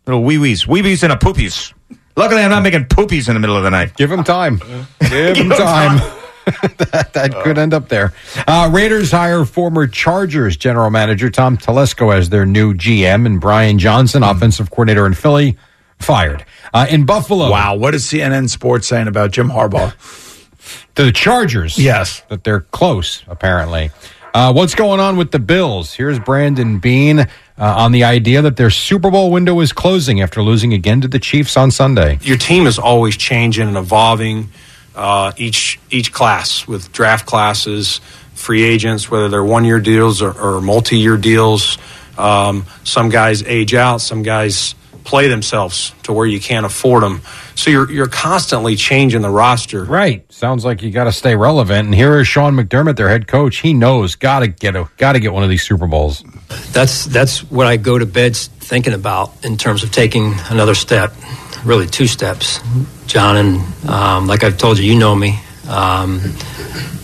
[0.07, 0.67] Little wee wees.
[0.67, 1.73] Wee wees and a poopies.
[2.17, 3.97] Luckily, I'm not making poopies in the middle of the night.
[3.97, 4.59] Give him time.
[5.01, 5.97] Give him time.
[6.79, 8.13] that that could end up there.
[8.49, 13.79] Uh, Raiders hire former Chargers general manager Tom Telesco as their new GM, and Brian
[13.79, 15.57] Johnson, offensive coordinator in Philly,
[16.01, 16.45] fired.
[16.75, 19.93] Uh, in Buffalo, Wow, what is CNN Sports saying about Jim Harbaugh?
[20.97, 21.79] To the Chargers.
[21.79, 22.23] Yes.
[22.29, 23.23] that they're close.
[23.27, 23.91] Apparently,
[24.35, 25.93] uh, what's going on with the Bills?
[25.95, 27.27] Here's Brandon Beane uh,
[27.59, 31.19] on the idea that their Super Bowl window is closing after losing again to the
[31.19, 32.19] Chiefs on Sunday.
[32.23, 34.49] your team is always changing and evolving
[34.95, 38.01] uh, each each class with draft classes,
[38.35, 41.79] free agents, whether they're one year deals or, or multi year deals.
[42.19, 44.75] Um, some guys age out, some guys
[45.05, 47.23] play themselves to where you can't afford them.
[47.55, 49.85] So you're you're constantly changing the roster.
[49.85, 50.31] Right.
[50.33, 51.87] Sounds like you got to stay relevant.
[51.87, 53.59] And here is Sean McDermott, their head coach.
[53.59, 56.25] He knows got to get a got to get one of these Super Bowls.
[56.73, 61.13] that's that's what I go to bed thinking about in terms of taking another step,
[61.65, 62.61] really two steps,
[63.07, 63.37] John.
[63.37, 65.39] And um, like I've told you, you know me.
[65.69, 66.21] Um,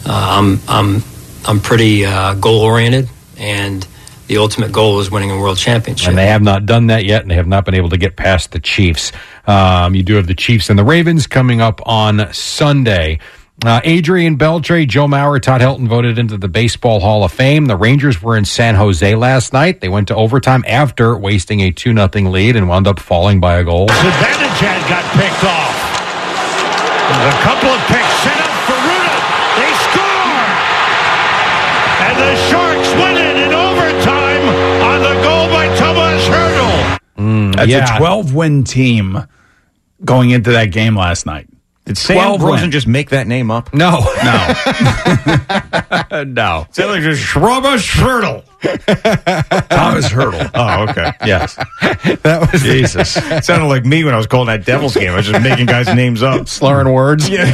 [0.07, 1.03] uh, I'm I'm
[1.45, 3.87] I'm pretty uh, goal oriented, and
[4.29, 6.09] the ultimate goal is winning a world championship.
[6.09, 8.17] And they have not done that yet, and they have not been able to get
[8.17, 9.11] past the Chiefs.
[9.47, 13.19] Um, you do have the Chiefs and the Ravens coming up on Sunday.
[13.65, 17.67] Uh, Adrian Beltre, Joe Mauer, Todd Helton voted into the Baseball Hall of Fame.
[17.67, 19.81] The Rangers were in San Jose last night.
[19.81, 23.57] They went to overtime after wasting a 2 0 lead and wound up falling by
[23.57, 23.89] a goal.
[23.89, 25.75] Zibanejad got picked off.
[27.09, 28.08] There's a couple of picks
[37.59, 37.97] That's yeah.
[37.97, 39.27] a 12 win team
[40.05, 41.49] going into that game last night.
[41.85, 42.71] Did Sam 12 Rosen win.
[42.71, 43.73] just make that name up?
[43.73, 44.01] No.
[44.23, 44.47] No.
[46.25, 46.67] no.
[46.71, 48.45] Sounds like just Schroba Schurtle.
[48.61, 50.51] Thomas Hertl.
[50.55, 51.13] Oh, okay.
[51.25, 51.55] Yes.
[52.23, 53.17] that was Jesus.
[53.17, 55.13] It sounded like me when I was calling that Devils game.
[55.13, 56.47] I was just making guys' names up.
[56.47, 57.27] Slurring words.
[57.29, 57.47] Yeah,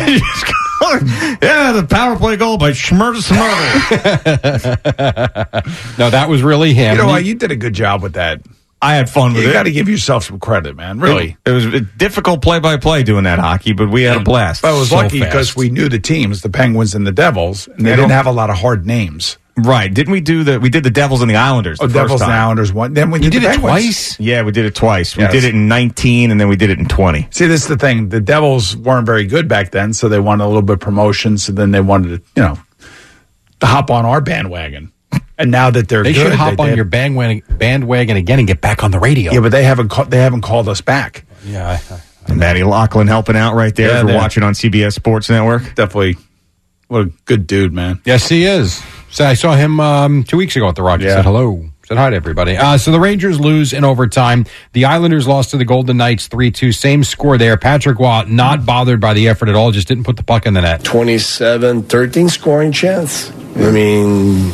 [1.40, 3.58] yeah, the power play goal by Schmurda Smurda.
[5.96, 6.96] No, that was really him.
[6.96, 7.24] You know what?
[7.24, 8.40] You did a good job with that.
[8.84, 9.44] I had fun with it.
[9.44, 9.52] You it.
[9.54, 11.00] got to give yourself some credit, man.
[11.00, 11.36] Really.
[11.46, 14.62] It was a difficult play by play doing that hockey, but we had a blast.
[14.62, 17.66] But I was So lucky because we knew the teams, the Penguins and the Devils,
[17.66, 19.38] and they They didn't have a lot of hard names.
[19.56, 19.92] Right.
[19.92, 21.78] Didn't we do the we did the Devils and the Islanders?
[21.80, 22.32] Oh, Devils first and.
[22.32, 22.92] Islanders one.
[22.92, 24.18] Then we You did, did the it twice?
[24.18, 25.16] Yeah, we did it twice.
[25.16, 25.32] Yes.
[25.32, 27.28] We did it in 19 and then we did it in 20.
[27.30, 28.08] See, this is the thing.
[28.08, 31.38] The Devils weren't very good back then, so they wanted a little bit of promotion.
[31.38, 32.58] So then they wanted to, you know,
[33.60, 34.92] to hop on our bandwagon.
[35.36, 38.38] And now that they're They good, should hop they- on they- your bandwagon, bandwagon again
[38.38, 39.32] and get back on the radio.
[39.32, 41.24] Yeah, but they haven't ca- they haven't called us back.
[41.44, 41.78] Yeah.
[42.28, 43.88] And Matty Lachlan helping out right there.
[43.90, 45.62] Yeah, if we're watching on CBS Sports Network.
[45.74, 46.16] Definitely,
[46.88, 48.00] what a good dude, man.
[48.04, 48.80] Yes, he is.
[49.10, 51.06] So I saw him um, two weeks ago at the Rogers.
[51.06, 51.16] Yeah.
[51.16, 51.68] Said hello.
[51.86, 52.56] Said hi to everybody.
[52.56, 54.46] Uh, so the Rangers lose in overtime.
[54.72, 56.72] The Islanders lost to the Golden Knights 3 2.
[56.72, 57.58] Same score there.
[57.58, 60.54] Patrick Roy not bothered by the effort at all, just didn't put the puck in
[60.54, 60.82] the net.
[60.82, 63.30] 27 13 scoring chance.
[63.56, 64.50] I mean,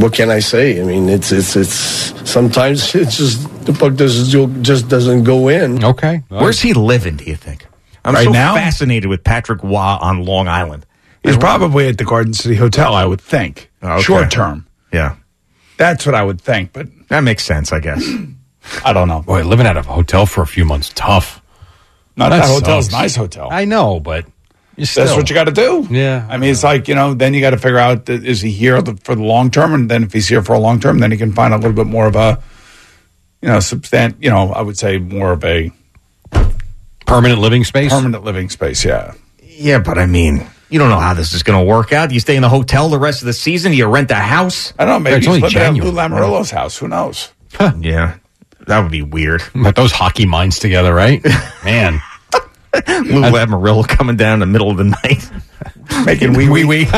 [0.00, 0.80] what can I say?
[0.80, 1.74] I mean, it's it's it's
[2.30, 5.82] sometimes it's just the puck doesn't just doesn't go in.
[5.84, 6.22] Okay.
[6.28, 7.66] Where's he living, do you think?
[8.04, 8.54] I'm Right so now?
[8.54, 10.86] fascinated with Patrick Roy on Long Island.
[11.24, 13.68] He's probably at the Garden City Hotel, I would think.
[13.82, 14.02] Oh, okay.
[14.02, 14.66] Short term.
[14.92, 15.16] Yeah.
[15.76, 18.08] That's what I would think, but That makes sense, I guess.
[18.84, 19.22] I don't know.
[19.22, 21.42] Boy, living at a hotel for a few months, tough.
[22.16, 23.48] Not That that, hotel's nice hotel.
[23.50, 24.24] I know, but
[24.76, 25.86] That's what you got to do.
[25.90, 26.26] Yeah.
[26.28, 28.80] I mean, it's like, you know, then you got to figure out is he here
[28.80, 29.72] for the long term?
[29.74, 31.72] And then if he's here for a long term, then he can find a little
[31.72, 32.42] bit more of a,
[33.40, 35.72] you know, substant, you know, I would say more of a
[37.06, 37.90] permanent living space.
[37.90, 39.14] Permanent living space, yeah.
[39.42, 42.10] Yeah, but I mean, you don't know how this is going to work out.
[42.10, 43.72] Do you stay in the hotel the rest of the season?
[43.72, 44.74] Do you rent a house?
[44.78, 45.10] I don't know.
[45.10, 46.76] Maybe he's living at Lou Lamoriello's house.
[46.76, 47.32] Who knows?
[47.78, 48.16] yeah,
[48.66, 49.42] that would be weird.
[49.54, 51.24] But those hockey minds together, right?
[51.64, 52.02] Man.
[53.06, 55.30] Lou Lamoriello coming down in the middle of the night.
[56.04, 56.84] Making wee wee wee.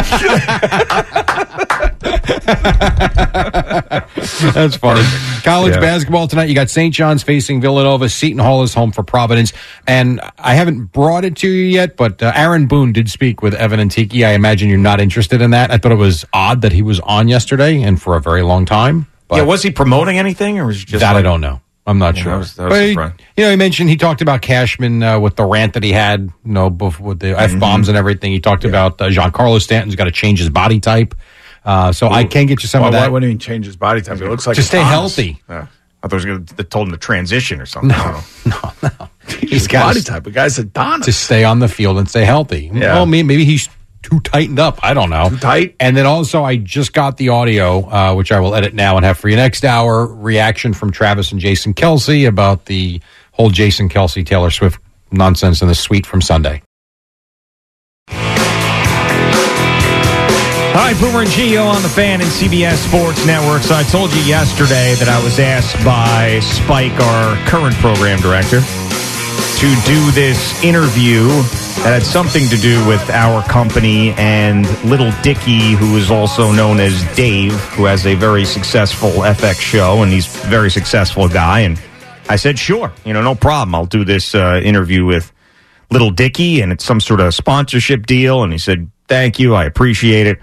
[4.53, 5.03] That's funny.
[5.43, 5.81] College Yeah.
[5.81, 6.49] basketball tonight.
[6.49, 6.93] You got St.
[6.95, 8.09] John's facing Villanova.
[8.09, 9.53] Seton Hall is home for Providence.
[9.87, 13.55] And I haven't brought it to you yet, but uh, Aaron Boone did speak with
[13.55, 14.25] Evan and Tiki.
[14.25, 15.71] I imagine you're not interested in that.
[15.71, 18.65] I thought it was odd that he was on yesterday and for a very long
[18.67, 19.07] time.
[19.31, 21.61] yeah, was he promoting anything, or was it just that I don't know.
[21.89, 22.33] I'm not Yeah, sure.
[22.33, 25.19] that was- that was But he- you know, he mentioned he talked about Cashman uh,
[25.19, 27.91] with the rant that he had, you know, bef- with the f bombs Mm-hmm.
[27.91, 28.33] and everything.
[28.33, 31.15] He talked about uh, Giancarlo Stanton's got to change his body type.
[31.65, 33.77] Uh, so I can get you some Why, of why that wouldn't he change his
[33.77, 34.21] body type?
[34.21, 34.93] It looks like to stay Adonis.
[34.93, 35.43] healthy.
[35.49, 35.67] Yeah.
[36.03, 37.89] I thought it was going to told him to transition or something.
[37.89, 38.21] No,
[38.83, 39.09] no,
[39.41, 40.25] He's got got body type.
[40.25, 41.07] The guy's Adonis.
[41.07, 42.71] to stay on the field and stay healthy.
[42.73, 42.95] Yeah.
[42.95, 43.69] Well, maybe, maybe he's
[44.03, 44.79] too tightened up.
[44.83, 45.29] I don't know.
[45.29, 45.77] Too tight.
[45.81, 49.05] And then also, I just got the audio, uh, which I will edit now and
[49.05, 50.07] have for you next hour.
[50.07, 53.01] Reaction from Travis and Jason Kelce about the
[53.33, 54.81] whole Jason Kelce Taylor Swift
[55.11, 56.63] nonsense in the suite from Sunday.
[60.81, 63.63] Hi, Boomer and Gio on the fan and CBS Sports Network.
[63.63, 68.61] So I told you yesterday that I was asked by Spike, our current program director,
[69.59, 71.27] to do this interview
[71.83, 76.79] that had something to do with our company and Little Dicky, who is also known
[76.79, 81.61] as Dave, who has a very successful FX show, and he's a very successful guy.
[81.61, 81.77] And
[82.29, 83.75] I said, sure, you know, no problem.
[83.75, 85.33] I'll do this uh, interview with
[85.91, 88.45] Little Dicky, and it's some sort of sponsorship deal.
[88.45, 90.39] And he said, thank you, I appreciate it.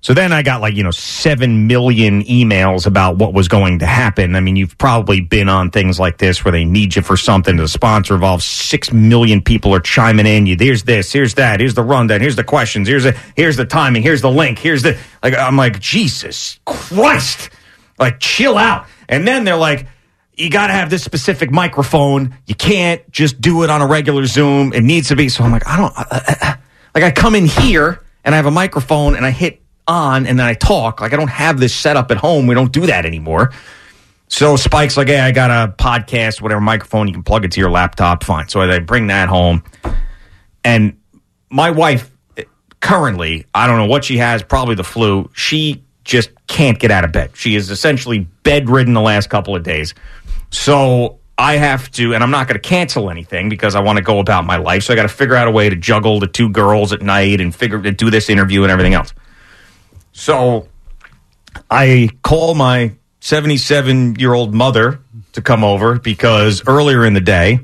[0.00, 3.86] So then I got like, you know, 7 million emails about what was going to
[3.86, 4.36] happen.
[4.36, 7.56] I mean, you've probably been on things like this where they need you for something.
[7.56, 10.46] The sponsor involves 6 million people are chiming in.
[10.46, 13.64] You, here's this, here's that, here's the rundown, here's the questions, here's the, here's the
[13.64, 17.50] timing, here's the link, here's the, like, I'm like, Jesus Christ.
[17.98, 18.86] Like, chill out.
[19.08, 19.88] And then they're like,
[20.34, 22.36] you got to have this specific microphone.
[22.46, 24.72] You can't just do it on a regular Zoom.
[24.72, 25.28] It needs to be.
[25.28, 26.58] So I'm like, I don't, I, I,
[26.94, 30.38] like, I come in here and I have a microphone and I hit on and
[30.38, 31.00] then I talk.
[31.00, 32.46] Like, I don't have this set up at home.
[32.46, 33.50] We don't do that anymore.
[34.28, 37.08] So Spike's like, hey, I got a podcast, whatever microphone.
[37.08, 38.22] You can plug it to your laptop.
[38.22, 38.48] Fine.
[38.48, 39.64] So I bring that home.
[40.62, 40.98] And
[41.50, 42.10] my wife,
[42.80, 45.30] currently, I don't know what she has, probably the flu.
[45.34, 47.30] She just can't get out of bed.
[47.34, 49.94] She is essentially bedridden the last couple of days.
[50.50, 54.02] So I have to, and I'm not going to cancel anything because I want to
[54.02, 54.82] go about my life.
[54.82, 57.40] So I got to figure out a way to juggle the two girls at night
[57.40, 59.14] and figure to do this interview and everything else.
[60.18, 60.66] So
[61.70, 64.98] I call my 77 year old mother
[65.34, 67.60] to come over because earlier in the day,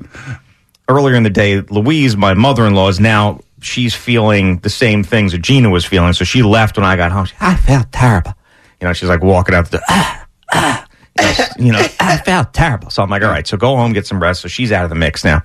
[0.87, 5.03] earlier in the day, Louise, my mother in law, is now she's feeling the same
[5.03, 6.13] things that Gina was feeling.
[6.13, 7.25] So she left when I got home.
[7.25, 8.33] She, I felt terrible.
[8.79, 9.85] You know, she's like walking out the door.
[10.53, 10.87] Ah,
[11.19, 11.49] ah.
[11.59, 12.89] you know, I felt terrible.
[12.89, 14.41] So I'm like, all right, so go home, get some rest.
[14.41, 15.41] So she's out of the mix now.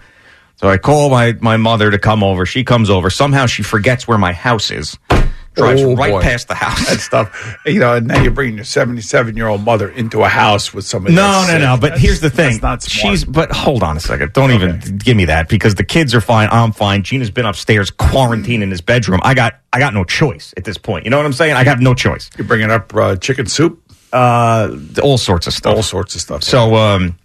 [0.57, 2.47] So I call my, my mother to come over.
[2.47, 3.11] She comes over.
[3.11, 4.97] Somehow she forgets where my house is.
[5.55, 6.23] Drives Oh, right boy.
[6.23, 6.89] past the house.
[6.89, 7.59] That stuff.
[7.67, 10.85] You know, and now you're bringing your 77 year old mother into a house with
[10.87, 11.15] somebody.
[11.17, 11.63] No, that's no, sick.
[11.63, 11.75] no.
[11.75, 12.53] But That's- here's the thing.
[12.53, 13.13] That's not smart.
[13.19, 13.25] She's.
[13.25, 14.33] But hold on a second.
[14.33, 16.49] Don't even give me that because the kids are fine.
[16.53, 17.03] I'm fine.
[17.03, 19.21] Gina's been upstairs quarantined in his bedroom.
[19.25, 19.55] I got.
[19.73, 21.05] I got no choice at this point.
[21.05, 21.55] You know what I'm saying?
[21.55, 22.31] I have no choice.
[22.39, 23.83] You're bringing up uh, chicken soup.
[24.13, 25.77] Uh, all sorts of stuff.
[25.77, 26.43] All sorts of stuff.
[26.43, 27.17] So, um,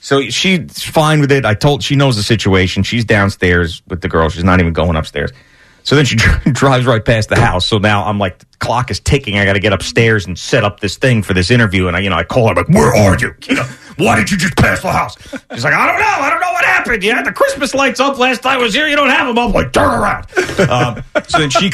[0.00, 1.44] so she's fine with it.
[1.46, 2.82] I told she knows the situation.
[2.82, 4.28] She's downstairs with the girl.
[4.28, 5.32] She's not even going upstairs.
[5.88, 6.16] So then she
[6.52, 7.66] drives right past the house.
[7.66, 9.38] So now I'm like, the clock is ticking.
[9.38, 11.88] I got to get upstairs and set up this thing for this interview.
[11.88, 13.34] And I, you know, I call her like, "Where are you?
[13.48, 13.66] You know,
[13.96, 15.16] why did you just pass the house?"
[15.54, 16.26] She's like, "I don't know.
[16.26, 17.02] I don't know what happened.
[17.04, 18.86] Had the Christmas lights up last time I was here.
[18.86, 20.26] You don't have them I'm Like, turn around."
[20.68, 21.70] Um, so then she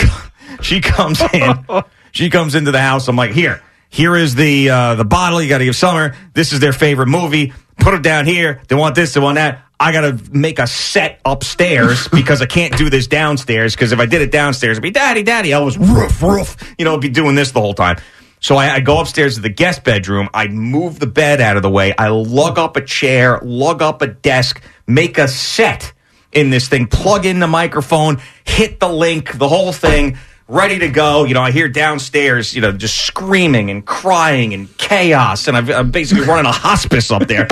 [0.62, 1.66] she comes in.
[2.12, 3.09] She comes into the house.
[3.09, 5.43] I'm like, "Here." Here is the uh, the bottle.
[5.43, 6.16] You got to give Summer.
[6.35, 7.53] This is their favorite movie.
[7.78, 8.62] Put it down here.
[8.68, 9.14] They want this.
[9.14, 9.62] They want that.
[9.78, 13.74] I got to make a set upstairs because I can't do this downstairs.
[13.74, 15.52] Because if I did it downstairs, it'd be daddy, daddy.
[15.52, 16.74] I was roof, roof.
[16.78, 17.96] You know, I'd be doing this the whole time.
[18.40, 20.28] So I, I go upstairs to the guest bedroom.
[20.34, 21.94] I move the bed out of the way.
[21.96, 25.94] I lug up a chair, lug up a desk, make a set
[26.30, 30.18] in this thing, plug in the microphone, hit the link, the whole thing,
[30.48, 31.24] ready to go.
[31.24, 35.70] You know, I hear downstairs, you know, just screaming and crying and chaos, and I've,
[35.70, 37.46] I'm basically running a hospice up there.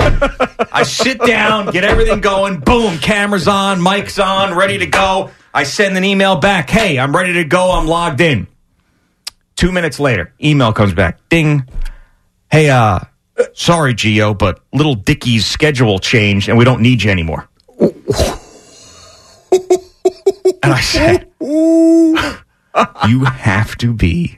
[0.71, 5.31] I sit down, get everything going, boom, cameras on, mics on, ready to go.
[5.53, 6.69] I send an email back.
[6.69, 7.71] Hey, I'm ready to go.
[7.71, 8.47] I'm logged in.
[9.55, 11.19] Two minutes later, email comes back.
[11.29, 11.67] Ding.
[12.51, 12.99] Hey, uh,
[13.53, 17.47] sorry, Gio, but Little Dickie's schedule changed and we don't need you anymore.
[17.79, 17.91] and
[20.63, 21.29] I said,
[23.07, 24.37] You have to be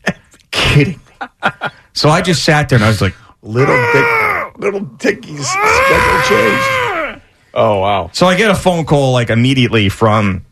[0.52, 1.50] kidding me.
[1.94, 7.22] So I just sat there and I was like, Little Dick, Little Dickie's schedule changed.
[7.54, 8.10] Oh wow!
[8.12, 10.44] So I get a phone call like immediately from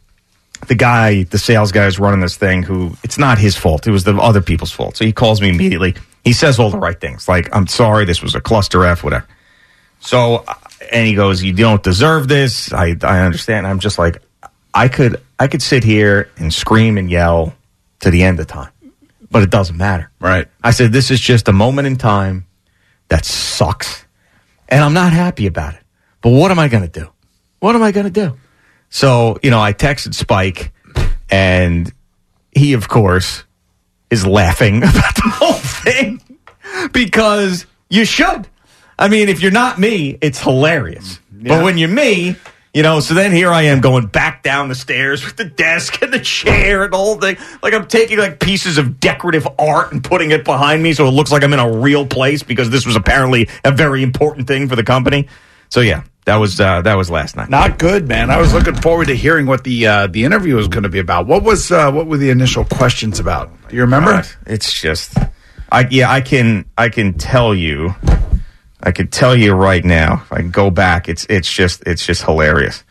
[0.68, 2.64] the guy, the sales guy who's running this thing.
[2.64, 4.96] Who it's not his fault; it was the other people's fault.
[4.96, 5.96] So he calls me immediately.
[6.24, 9.28] He says all the right things, like "I'm sorry, this was a cluster f, whatever."
[10.00, 10.54] So uh,
[10.94, 13.68] and he goes, "You don't deserve this." I I understand.
[13.68, 14.22] I'm just like,
[14.74, 17.54] I could I could sit here and scream and yell
[18.04, 18.72] to the end of time,
[19.32, 20.12] but it doesn't matter.
[20.20, 20.48] Right.
[20.64, 22.46] I said, "This is just a moment in time
[23.10, 24.06] that sucks,
[24.70, 25.82] and I'm not happy about it."
[26.22, 27.10] But what am I going to do?
[27.60, 28.38] What am I going to do?
[28.90, 30.72] So, you know, I texted Spike,
[31.30, 31.92] and
[32.52, 33.44] he, of course,
[34.10, 36.22] is laughing about the whole thing
[36.92, 38.48] because you should.
[39.00, 41.20] I mean, if you're not me, it's hilarious.
[41.34, 41.48] Mm-hmm.
[41.48, 42.36] But when you're me,
[42.74, 46.02] you know, so then here I am going back down the stairs with the desk
[46.02, 47.60] and the chair and all the whole thing.
[47.62, 51.12] Like I'm taking like pieces of decorative art and putting it behind me so it
[51.12, 54.68] looks like I'm in a real place because this was apparently a very important thing
[54.68, 55.28] for the company.
[55.70, 57.50] So yeah, that was uh, that was last night.
[57.50, 58.30] Not good, man.
[58.30, 61.00] I was looking forward to hearing what the uh, the interview was going to be
[61.00, 61.28] about.
[61.28, 63.52] What was uh, what were the initial questions about?
[63.72, 64.12] You remember?
[64.12, 65.18] God, it's just,
[65.72, 67.96] I yeah, I can I can tell you,
[68.84, 70.22] I can tell you right now.
[70.26, 72.84] If I go back, it's it's just it's just hilarious.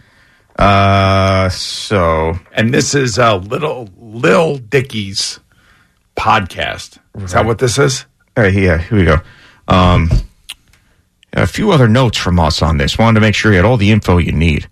[0.58, 5.38] Uh, so and this is uh, little Lil Dickie's
[6.16, 6.98] podcast.
[7.18, 8.06] Is that what this is?
[8.34, 9.18] Right, yeah, here we go.
[9.68, 10.10] Um,
[11.34, 12.98] a few other notes from us on this.
[12.98, 14.68] Wanted to make sure you had all the info you need.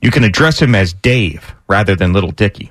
[0.00, 2.70] You can address him as Dave rather than Little Dicky.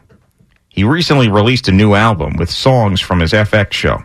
[0.70, 4.04] He recently released a new album with songs from his FX show.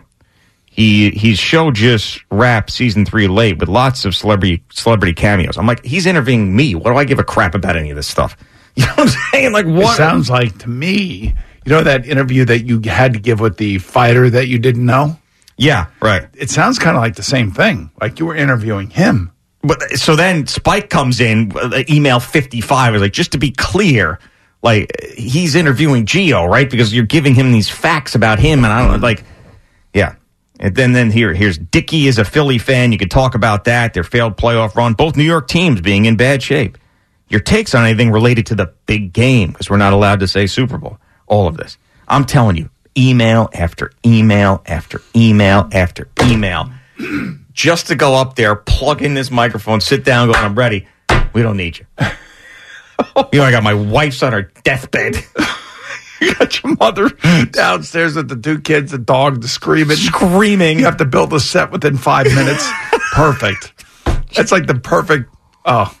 [0.79, 5.57] He his show just wrapped season three late with lots of celebrity celebrity cameos.
[5.57, 6.73] I'm like, he's interviewing me.
[6.73, 8.37] What do I give a crap about any of this stuff?
[8.75, 9.51] You know what I'm saying?
[9.51, 11.35] Like, what It sounds like to me,
[11.65, 14.85] you know that interview that you had to give with the fighter that you didn't
[14.85, 15.17] know?
[15.57, 16.29] Yeah, right.
[16.35, 17.91] It sounds kind of like the same thing.
[17.99, 19.33] Like you were interviewing him.
[19.63, 24.17] But so then Spike comes in, uh, email 55 is like, just to be clear,
[24.61, 26.69] like he's interviewing Gio, right?
[26.69, 28.63] Because you're giving him these facts about him.
[28.63, 29.25] And I don't like.
[30.59, 32.91] And then, then here, here's Dickey is a Philly fan.
[32.91, 33.93] You could talk about that.
[33.93, 36.77] Their failed playoff run, both New York teams being in bad shape.
[37.29, 40.47] Your takes on anything related to the big game, because we're not allowed to say
[40.47, 40.97] Super Bowl.
[41.27, 41.77] All of this.
[42.07, 46.69] I'm telling you, email after email after email after email
[47.53, 50.87] just to go up there, plug in this microphone, sit down, go, I'm ready.
[51.33, 51.85] We don't need you.
[53.31, 55.15] you know, I got my wife's on her deathbed.
[56.25, 57.09] You got your mother
[57.51, 60.79] downstairs with the two kids, the dog, the screaming, screaming.
[60.79, 62.69] You have to build a set within five minutes.
[63.13, 63.85] perfect.
[64.35, 65.33] That's like the perfect.
[65.65, 65.95] Oh,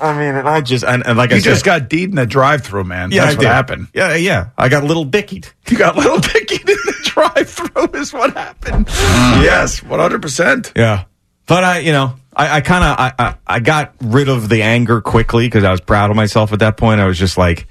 [0.00, 2.16] I mean, and I just and, and like you I said, just got deed in
[2.16, 3.10] the drive-through, man.
[3.10, 3.48] Yeah, That's I what did.
[3.48, 3.88] happened.
[3.94, 4.48] Yeah, yeah.
[4.58, 5.52] I got little dickied.
[5.68, 8.00] You got little dickied in the drive-through.
[8.00, 8.86] Is what happened.
[8.86, 9.42] Mm.
[9.44, 10.72] yes, one hundred percent.
[10.74, 11.04] Yeah.
[11.46, 14.62] But I, you know, I, I kind of, I, I, I got rid of the
[14.62, 17.00] anger quickly because I was proud of myself at that point.
[17.00, 17.66] I was just like,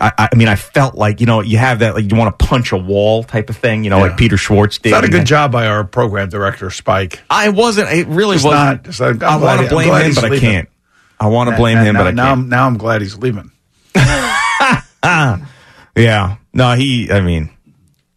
[0.00, 2.46] I, I mean, I felt like, you know, you have that, like, you want to
[2.46, 4.90] punch a wall type of thing, you know, like Peter Schwartz did.
[4.92, 7.20] Not a good job by our program director, Spike.
[7.28, 9.20] I wasn't, it really Just wasn't.
[9.20, 10.68] not- I want to blame him, but I can't.
[11.18, 12.40] I want to blame him, now, but I now, can't.
[12.40, 13.50] I'm, now I'm glad he's leaving.
[15.96, 16.36] Yeah.
[16.52, 17.50] No, he, I mean,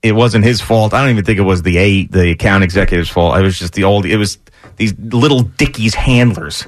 [0.03, 0.93] it wasn't his fault.
[0.93, 3.37] I don't even think it was the eight, the account executive's fault.
[3.37, 4.37] It was just the old, it was
[4.77, 6.67] these little Dickie's handlers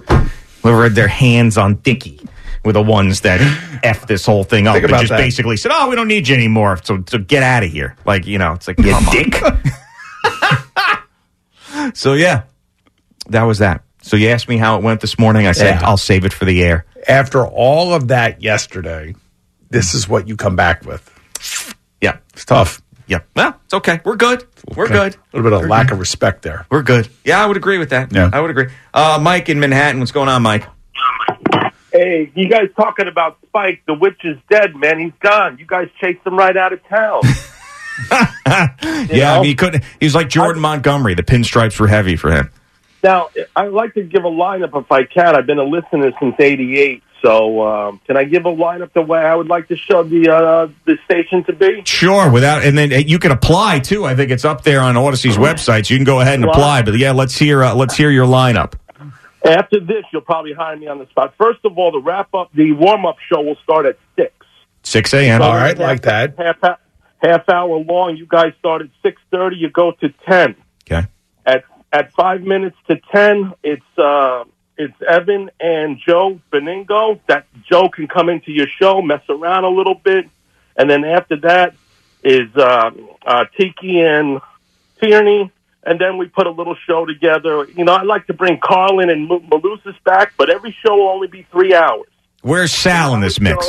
[0.63, 2.19] who had their hands on Dickie
[2.63, 3.41] were the ones that
[3.83, 5.17] F this whole thing up Think and about just that.
[5.17, 6.79] basically said, oh, we don't need you anymore.
[6.83, 7.95] So, so get out of here.
[8.05, 9.35] Like, you know, it's like, you dick.
[11.93, 12.43] so, yeah,
[13.29, 13.83] that was that.
[14.01, 15.47] So you asked me how it went this morning.
[15.47, 15.87] I said, Yeah.
[15.87, 16.85] I'll save it for the air.
[17.07, 19.15] After all of that yesterday,
[19.69, 21.09] this is what you come back with.
[22.01, 22.17] Yeah.
[22.33, 22.81] It's tough.
[23.07, 23.19] Yeah.
[23.35, 23.99] Well, it's okay.
[24.05, 24.45] We're good.
[24.75, 24.93] We're Okay.
[24.93, 25.15] good.
[25.15, 25.93] A little bit of We're lack good.
[25.93, 26.65] of respect there.
[26.69, 27.09] We're good.
[27.25, 28.13] Yeah, I would agree with that.
[28.13, 28.29] Yeah.
[28.31, 28.67] I would agree.
[28.93, 30.65] Uh, Mike in Manhattan, what's going on, Mike?
[31.93, 33.83] Hey, you guys talking about Spike?
[33.85, 34.99] The witch is dead, man.
[34.99, 35.59] He's gone.
[35.59, 37.21] You guys chased him right out of town.
[38.09, 39.83] yeah, I mean, he couldn't.
[39.99, 41.13] He was like Jordan Montgomery.
[41.13, 42.49] The pinstripes were heavy for him.
[43.03, 45.35] now, I'd like to give a lineup if I can.
[45.35, 49.19] I've been a listener since '88, so um, can I give a lineup the way
[49.19, 51.83] I would like to show the uh, the station to be?
[51.85, 54.05] Sure, without and then you can apply too.
[54.05, 55.85] I think it's up there on Audacy's website.
[55.85, 56.81] So you can go ahead and apply.
[56.81, 57.63] But yeah, let's hear.
[57.63, 58.73] Uh, let's hear your lineup.
[59.43, 61.33] After this, you'll probably hire me on the spot.
[61.37, 64.33] First of all, the wrap up, the warm up show will start at six.
[64.83, 65.41] 6 a.m.
[65.41, 66.37] All right, like that.
[66.37, 66.79] Half
[67.23, 68.17] half hour long.
[68.17, 69.55] You guys start at six thirty.
[69.55, 70.55] You go to ten.
[70.85, 71.07] Okay.
[71.45, 74.43] At at five minutes to ten, it's uh
[74.77, 77.19] it's Evan and Joe Benigno.
[77.27, 80.29] That Joe can come into your show, mess around a little bit,
[80.75, 81.75] and then after that
[82.23, 82.91] is uh,
[83.25, 84.39] uh, Tiki and
[85.01, 85.51] Tierney.
[85.85, 87.67] And then we put a little show together.
[87.75, 91.09] You know, I like to bring Carlin and Mo- Malusis back, but every show will
[91.09, 92.07] only be three hours.
[92.41, 93.67] Where's Sal in this mix?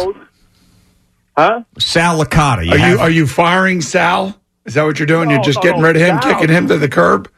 [1.36, 1.62] Huh?
[1.78, 2.58] Sal Licata.
[2.58, 4.38] Are you have- are you firing Sal?
[4.64, 5.28] Is that what you're doing?
[5.28, 6.34] No, you're just no, getting rid of him, Sal.
[6.34, 7.28] kicking him to the curb?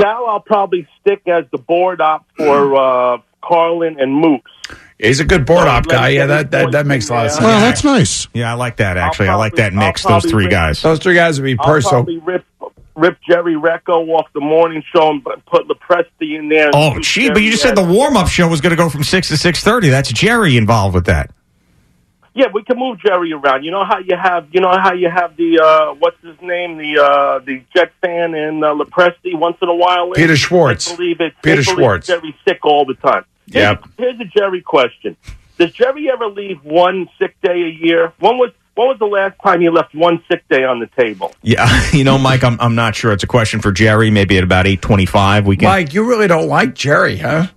[0.00, 4.40] Sal, I'll probably stick as the board op for uh, Carlin and Moose.
[4.98, 6.08] He's a good board op guy.
[6.10, 7.44] Yeah, that, that, that makes a lot of sense.
[7.44, 8.28] Well, that's nice.
[8.32, 9.28] Yeah, I like that actually.
[9.28, 10.02] I like that mix.
[10.04, 10.82] Those three probably guys.
[10.82, 12.04] Those three guys would be I'll personal.
[12.04, 12.44] probably rip
[12.96, 16.70] rip Jerry Recco off the morning show and put- Lepresti in there.
[16.74, 19.04] Oh, gee, but you just said the warm up show was going to go from
[19.04, 19.88] six to six thirty.
[19.88, 21.30] That's Jerry involved with that.
[22.34, 23.64] Yeah, we can move Jerry around.
[23.64, 26.76] You know how you have, you know how you have the uh, what's his name,
[26.76, 30.12] the uh, the Jet fan and uh, Lepresti once in a while.
[30.12, 30.92] Peter Schwartz.
[30.92, 31.32] I believe it.
[31.42, 32.08] Peter Schwartz.
[32.08, 33.24] Jerry's sick all the time.
[33.46, 33.84] Yep.
[33.96, 35.16] Here's a Jerry question:
[35.58, 38.12] Does Jerry ever leave one sick day a year?
[38.18, 41.34] When was when was the last time you left one sick day on the table?
[41.42, 43.12] Yeah, you know, Mike, I'm I'm not sure.
[43.12, 44.10] It's a question for Jerry.
[44.10, 45.66] Maybe at about eight twenty five, we can.
[45.68, 47.48] Mike, you really don't like Jerry, huh?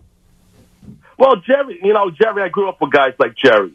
[1.18, 3.74] Well, Jerry, you know, Jerry, I grew up with guys like Jerry.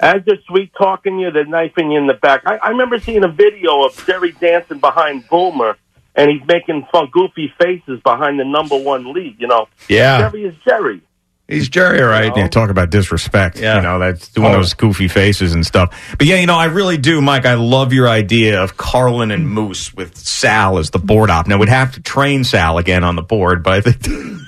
[0.00, 2.42] As they're sweet talking you, they're knifing you in the back.
[2.44, 5.78] I, I remember seeing a video of Jerry dancing behind Boomer,
[6.14, 9.36] and he's making fun, goofy faces behind the number one lead.
[9.40, 10.18] You know, Yeah.
[10.18, 11.00] Jerry is Jerry.
[11.46, 12.32] He's Jerry, all right.
[12.34, 13.58] Yeah, talk about disrespect.
[13.60, 13.76] Yeah.
[13.76, 14.52] You know, that's doing Oh.
[14.54, 16.14] those goofy faces and stuff.
[16.16, 17.44] But yeah, you know, I really do, Mike.
[17.44, 21.46] I love your idea of Carlin and Moose with Sal as the board op.
[21.46, 24.40] Now, we'd have to train Sal again on the board, but I think.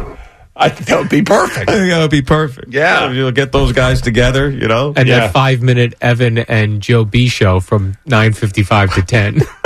[0.60, 1.70] I think that would be perfect.
[1.70, 2.72] I think that would be perfect.
[2.72, 3.12] Yeah.
[3.12, 4.92] You'll get those guys together, you know?
[4.96, 5.20] And yeah.
[5.20, 9.40] that five minute Evan and Joe B show from nine fifty five to ten.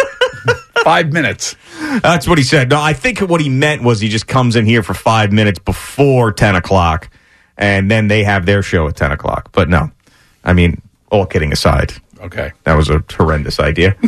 [0.84, 1.56] Five minutes.
[2.02, 2.70] That's what he said.
[2.70, 5.58] No, I think what he meant was he just comes in here for five minutes
[5.58, 7.08] before 10 o'clock,
[7.56, 9.50] and then they have their show at 10 o'clock.
[9.52, 9.90] But no,
[10.44, 10.80] I mean,
[11.10, 12.52] all kidding aside, Okay.
[12.64, 13.96] that was a horrendous idea.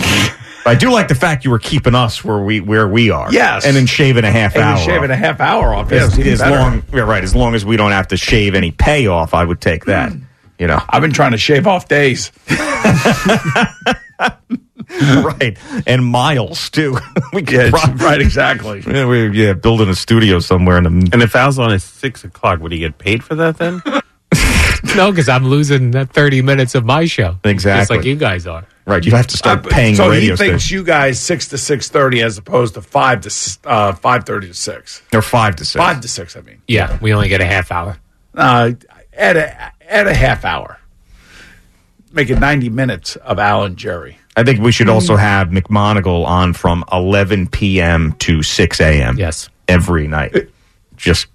[0.67, 3.31] I do like the fact you were keeping us where we where we are.
[3.31, 3.67] Yes.
[3.67, 4.77] And then shaving a half And hour.
[4.79, 5.11] shaving off.
[5.11, 5.91] a half hour off.
[5.93, 7.23] Yes, even as long, yeah, right.
[7.23, 10.13] As long as we don't have to shave any pay off, I would take that.
[10.13, 10.23] Hmm.
[10.59, 12.31] You know, I've been trying to shave off days.
[14.91, 15.57] right?
[15.87, 16.97] And miles too.
[17.33, 18.81] we could Yeah, prob- right, exactly.
[18.87, 22.25] Yeah, we're yeah building a studio somewhere in the And if Al's on at six
[22.25, 23.83] o'clock, would he get paid for that then?
[24.97, 27.33] no, because I'm losing that thirty minutes of my show.
[27.33, 27.97] Just Exactly.
[27.99, 28.65] like you guys are.
[28.87, 29.05] right.
[29.05, 30.71] You have to start Uh, paying so radio he thinks stations.
[30.71, 34.55] you guys six to six thirty as opposed to five to uh, five thirty to
[34.55, 35.03] six.
[35.11, 35.83] They're five to six.
[35.83, 36.37] Five to six.
[36.37, 37.97] I mean, Yeah, we only get a half hour.
[38.37, 38.73] uh,
[39.17, 40.79] at a at a half hour,
[42.13, 44.19] make it ninety minutes of Al and Jerry.
[44.37, 48.15] I think we should also have McMonigal on from 11 p.m.
[48.19, 49.17] to 6 a.m.
[49.17, 49.49] Yes.
[49.69, 50.49] every night.
[50.97, 51.29] Just,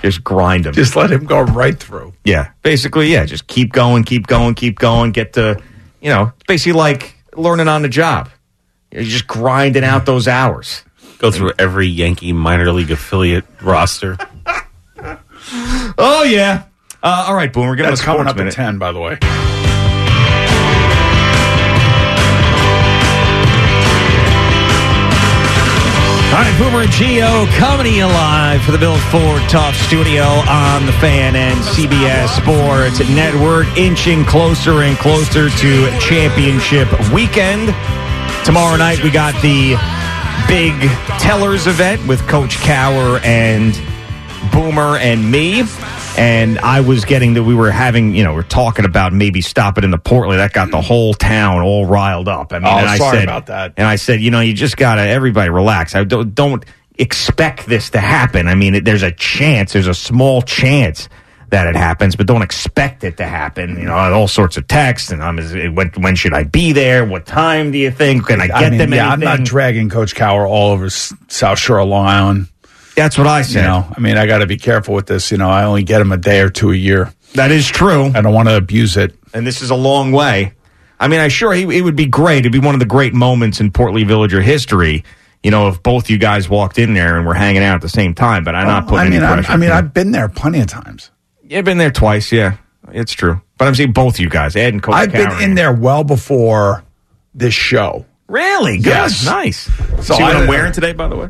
[0.00, 0.72] just grind him.
[0.72, 2.14] Just let him go right through.
[2.24, 3.26] yeah, basically, yeah.
[3.26, 5.12] Just keep going, keep going, keep going.
[5.12, 5.60] Get to,
[6.00, 8.30] you know, it's basically like learning on the job.
[8.90, 10.84] You're just grinding out those hours.
[11.18, 14.16] Go through every Yankee minor league affiliate roster.
[15.98, 16.64] Oh yeah.
[17.06, 17.68] Uh, all right, Boom.
[17.68, 18.54] We're getting That's a coming up minute.
[18.54, 19.16] at ten, by the way.
[26.34, 30.24] All right, Boomer and Gio coming to you live for the Built Ford Tough Studio
[30.50, 37.72] on the Fan and CBS Sports Network, inching closer and closer to championship weekend.
[38.44, 39.76] Tomorrow night we got the
[40.46, 40.74] big
[41.20, 43.72] Tellers event with Coach Cowher and
[44.52, 45.62] Boomer and me.
[46.18, 49.84] And I was getting that we were having, you know, we're talking about maybe stopping
[49.84, 50.40] in the Portland.
[50.40, 52.52] That got the whole town all riled up.
[52.52, 53.74] I mean, Oh, and I said, about that.
[53.76, 55.94] And I said, you know, you just gotta everybody relax.
[55.94, 56.64] I don't, don't
[56.98, 58.48] expect this to happen.
[58.48, 61.08] I mean, there's a chance, there's a small chance
[61.50, 63.78] that it happens, but don't expect it to happen.
[63.78, 66.72] You know, all sorts of texts and um, I'm it, when when should I be
[66.72, 67.04] there?
[67.04, 68.26] What time do you think?
[68.26, 68.94] Can I get I mean, them?
[68.94, 72.48] yeah, I'm not dragging Coach Cowher all over South Shore of Long Island.
[72.96, 73.62] That's what I You said.
[73.66, 75.30] know, I mean, I got to be careful with this.
[75.30, 77.12] You know, I only get him a day or two a year.
[77.34, 78.06] That is true.
[78.14, 79.14] I don't want to abuse it.
[79.34, 80.52] and this is a long way.
[80.98, 82.38] I mean, I sure he, it would be great.
[82.38, 85.04] It'd be one of the great moments in Portly Villager history.
[85.42, 87.88] You know, if both you guys walked in there and were hanging out at the
[87.90, 88.42] same time.
[88.44, 89.52] But I'm not putting I mean, any pressure.
[89.52, 91.10] I mean, I've been there plenty of times.
[91.42, 92.32] You've been there twice.
[92.32, 92.56] Yeah,
[92.90, 93.42] it's true.
[93.58, 94.94] But I'm seeing both you guys, Ed and Coach.
[94.94, 96.82] I've been in there well before
[97.34, 98.06] this show.
[98.26, 98.78] Really?
[98.78, 98.86] Good.
[98.86, 99.24] Yes.
[99.24, 99.70] Nice.
[100.04, 101.28] So See what I- I'm wearing today, by the way?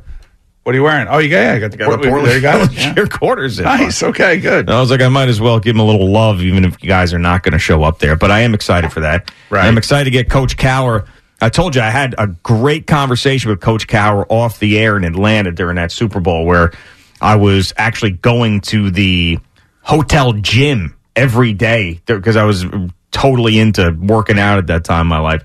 [0.66, 1.06] What are you wearing?
[1.06, 2.10] Oh, you got, yeah, I got the, Got the Portland-
[2.42, 2.72] Portland There you go.
[2.74, 2.94] Yeah.
[2.94, 3.66] cheer quarters in.
[3.66, 4.02] Nice.
[4.02, 4.68] Okay, good.
[4.68, 6.88] I was like, I might as well give him a little love, even if you
[6.88, 8.16] guys are not going to show up there.
[8.16, 9.30] But I am excited for that.
[9.48, 9.64] Right.
[9.64, 11.06] I'm excited to get Coach Cowher.
[11.40, 15.04] I told you I had a great conversation with Coach Cowher off the air in
[15.04, 16.72] Atlanta during that Super Bowl where
[17.20, 19.38] I was actually going to the
[19.82, 22.66] hotel gym every day because I was
[23.12, 25.44] totally into working out at that time in my life.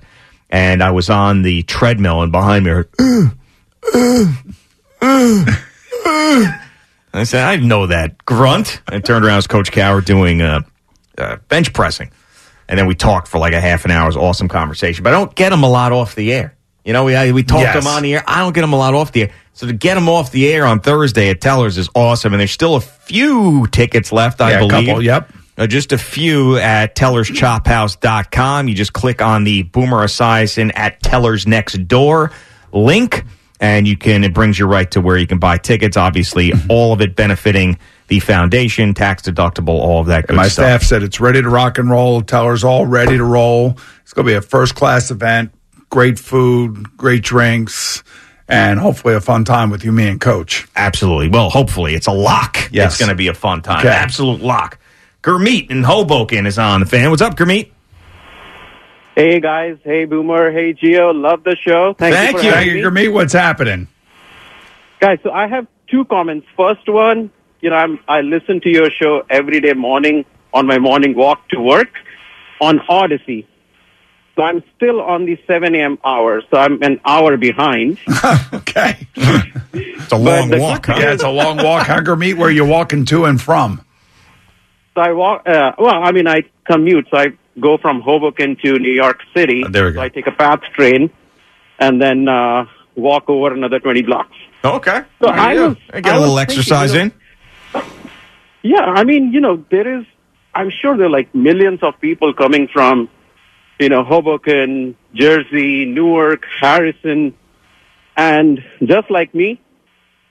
[0.50, 3.28] And I was on the treadmill, and behind me, I heard, "Uh,
[3.94, 4.32] uh, uh."
[7.14, 8.80] I said, I know that grunt.
[8.88, 10.60] I turned around as Coach Cowher doing uh,
[11.18, 12.10] uh, bench pressing.
[12.68, 14.04] And then we talked for like a half an hour.
[14.04, 15.02] It was awesome conversation.
[15.04, 16.56] But I don't get him a lot off the air.
[16.84, 17.84] You know, we, we talked Yes.
[17.84, 18.24] him on the air.
[18.26, 19.30] I don't get him a lot off the air.
[19.52, 22.32] So to get him off the air on Thursday at Tellers is awesome.
[22.32, 24.86] And there's still a few tickets left, I Yeah, believe.
[24.86, 25.30] couple, yep.
[25.58, 28.68] Uh, just a few at tellerschophouse.com.
[28.68, 32.30] You just click on the Boomer Esiason at Teller's Next Door
[32.72, 33.24] link,
[33.62, 35.96] and you can, it brings you right to where you can buy tickets.
[35.96, 36.68] Obviously, mm-hmm.
[36.68, 37.78] all of it benefiting
[38.08, 40.64] the foundation, tax deductible, all of that good And my stuff.
[40.64, 42.22] staff said it's ready to rock and roll.
[42.22, 43.78] Teller's all ready to roll.
[44.02, 45.54] It's going to be a first class event.
[45.90, 48.02] Great food, great drinks,
[48.48, 50.66] and hopefully a fun time with you, me, and Coach.
[50.74, 51.28] Absolutely.
[51.28, 52.68] Well, hopefully it's a lock.
[52.72, 52.94] Yes.
[52.94, 53.78] It's going to be a fun time.
[53.78, 53.90] Okay.
[53.90, 54.78] Absolute lock.
[55.22, 57.10] Gurmeet in Hoboken is on the fan.
[57.10, 57.70] What's up, Gurmeet?
[59.14, 61.92] Hey guys, hey Boomer, hey Gio, love the show.
[61.98, 62.38] Thank, you.
[62.38, 62.90] For Thank you.
[62.90, 63.02] me.
[63.02, 63.08] me.
[63.08, 63.86] What's happening?
[65.00, 66.46] Guys, so I have two comments.
[66.56, 67.30] First one,
[67.60, 70.24] you know, I'm, I listen to your show every day morning
[70.54, 71.90] on my morning walk to work
[72.62, 73.46] on Audacy.
[74.34, 75.98] So I'm still on the 7 a.m.
[76.02, 77.98] hour, so I'm an hour behind.
[78.54, 79.06] okay.
[79.14, 80.96] It's a long walk, huh?
[80.98, 81.86] Yeah, it's a long walk.
[81.86, 83.84] Hunger meet where you're walking to and from.
[84.94, 88.78] So I walk, uh, well, I mean, I commute, so I go from Hoboken to
[88.78, 89.62] New York City.
[89.68, 89.98] there we go.
[89.98, 91.10] So I take a PATH train
[91.78, 92.64] and then uh,
[92.96, 94.36] walk over another 20 blocks.
[94.64, 95.02] Okay.
[95.20, 97.18] So I was, I get I a little exercise thinking,
[97.74, 97.86] you know,
[98.62, 100.06] Yeah, I mean, you know, there is,
[100.54, 103.08] I'm sure there are like millions of people coming from,
[103.80, 107.34] you know, Hoboken, Jersey, Newark, Harrison,
[108.16, 109.60] and just like me,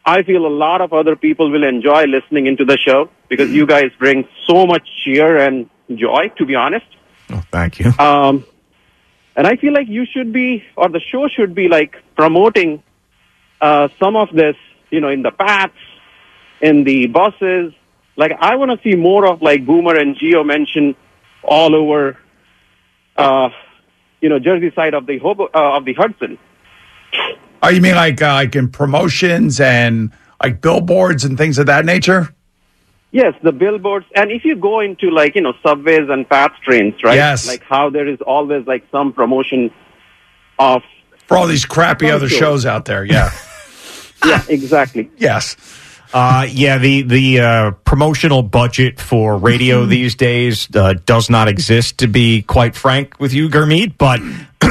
[0.06, 3.66] I feel a lot of other people will enjoy listening into the show because you
[3.66, 6.86] guys bring so much cheer and joy, to be honest.
[7.32, 7.92] Oh, thank you.
[7.98, 8.46] Um,
[9.36, 12.84] and I feel like you should be, or the show should be like promoting
[13.62, 14.56] uh, some of this,
[14.90, 15.74] you know, in the paths,
[16.62, 17.74] in the buses.
[18.18, 20.96] Like, I want to see more of like Boomer and Gio mention
[21.44, 22.18] all over,
[23.16, 23.50] uh,
[24.20, 26.38] you know, Jersey side of the Hobo- uh, of the Hudson.
[27.64, 30.12] Oh, you mean like uh, like in promotions and
[30.44, 32.34] like billboards and things of that nature?
[33.12, 36.96] Yes, the billboards, and if you go into like you know subways and fast trains,
[37.04, 37.16] right?
[37.16, 37.46] Yes.
[37.48, 39.70] Like how there is always like some promotion
[40.58, 40.82] of
[41.28, 42.40] For all these crappy other shows.
[42.40, 43.32] shows out there, yeah.
[44.26, 45.10] yeah, exactly.
[45.18, 45.56] yes.
[46.14, 52.00] Uh, yeah, the the uh, promotional budget for radio these days uh, does not exist.
[52.00, 54.20] To be quite frank with you, Gurmeet, but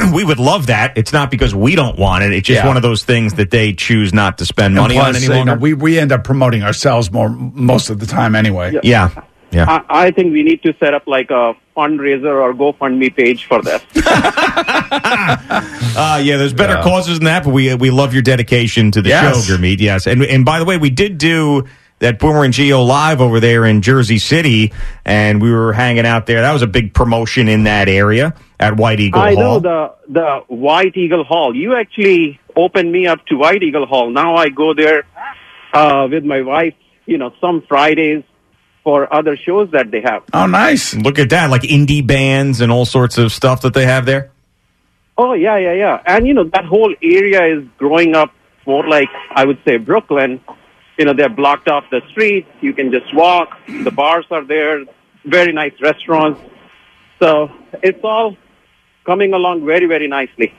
[0.13, 0.97] we would love that.
[0.97, 2.31] It's not because we don't want it.
[2.33, 2.67] It's just Yeah.
[2.67, 5.37] one of those things that they choose not to spend And money on plus, any
[5.39, 8.77] you know, we we end up promoting ourselves more most of the time anyway.
[8.83, 9.09] yeah,
[9.51, 9.65] yeah.
[9.89, 13.61] I, I think we need to set up like a fundraiser or GoFundMe page for
[13.61, 13.81] this.
[15.93, 16.83] Uh, yeah, there's better Yeah.
[16.83, 19.45] causes than that, but we we love your dedication to the Yes.
[19.45, 19.79] show, Gurmeet.
[19.79, 21.65] Yes, and and by the way, we did do
[22.01, 24.73] that Boomer and Gio live over there in Jersey City,
[25.05, 26.41] and we were hanging out there.
[26.41, 29.59] That was a big promotion in that area at White Eagle I Hall.
[29.59, 31.55] know the the White Eagle Hall.
[31.55, 34.09] You actually opened me up to White Eagle Hall.
[34.09, 35.03] Now I go there
[35.73, 36.73] uh, with my wife.
[37.05, 38.23] You know, some Fridays
[38.83, 40.23] for other shows that they have.
[40.33, 40.95] Oh, nice.
[40.95, 44.31] Look at that, like indie bands and all sorts of stuff that they have there.
[45.17, 46.01] Oh yeah, yeah, yeah.
[46.05, 48.33] And you know that whole area is growing up
[48.65, 50.41] more like I would say Brooklyn.
[51.01, 52.45] You know, they're blocked off the street.
[52.61, 53.57] You can just walk.
[53.65, 54.85] The bars are there.
[55.25, 56.39] Very nice restaurants.
[57.19, 57.49] So
[57.81, 58.37] it's all
[59.03, 60.53] coming along very, very nicely.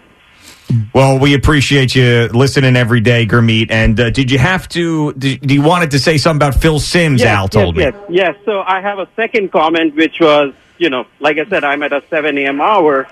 [0.92, 3.70] Well, we appreciate you listening every day, Gurmeet.
[3.70, 5.12] And uh, did you have to?
[5.12, 7.20] Did, do you wanted to say something about Phil Sims?
[7.20, 8.00] yes, Al told yes, me.
[8.16, 8.44] Yes, yes.
[8.44, 11.92] So I have a second comment, which was, you know, like I said, I'm at
[11.92, 12.60] a 7 a.m.
[12.60, 13.06] hour,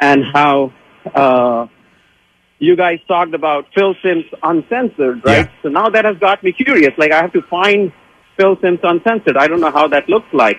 [0.00, 0.72] and how
[1.14, 1.68] uh,
[2.58, 5.50] you guys talked about Phil Sims Uncensored, right?
[5.62, 6.92] So now that has got me curious.
[6.96, 7.92] Like, I have to find
[8.36, 9.36] Phil Sims Uncensored.
[9.36, 10.58] I don't know how that looks like.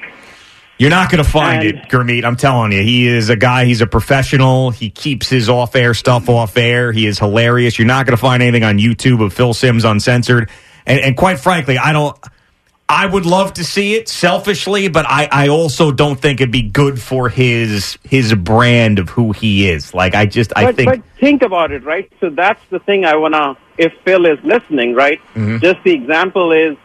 [0.79, 2.23] You're not going to find And- it, Gurmeet.
[2.23, 2.83] I'm telling you.
[2.83, 3.65] He is a guy.
[3.65, 4.69] He's a professional.
[4.69, 6.91] He keeps his off-air stuff off air.
[6.91, 7.79] He is hilarious.
[7.79, 10.51] You're not going to find anything on YouTube of Phil Sims uncensored.
[10.85, 12.15] And, and quite frankly, I don't.
[12.89, 16.61] I would love to see it selfishly, but I, I also don't think it'd be
[16.61, 19.93] good for his his brand of who he is.
[19.93, 22.09] Like I just I but, think but think about it, right?
[22.21, 25.19] So that's the thing I want to if Phil is listening, right?
[25.35, 25.57] Mm-hmm.
[25.57, 26.77] Just the example is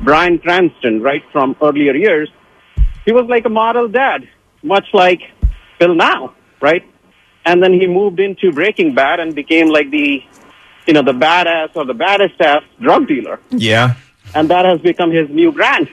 [0.00, 2.30] Bryan Cranston, right, from earlier years.
[3.04, 4.28] He was like a model dad,
[4.62, 5.20] much like
[5.78, 6.84] Phil now, right?
[7.44, 10.22] And then he moved into Breaking Bad and became like the,
[10.86, 13.40] you know, the badass or the baddest ass drug dealer.
[13.50, 13.96] Yeah.
[14.34, 15.88] And that has become his new brand.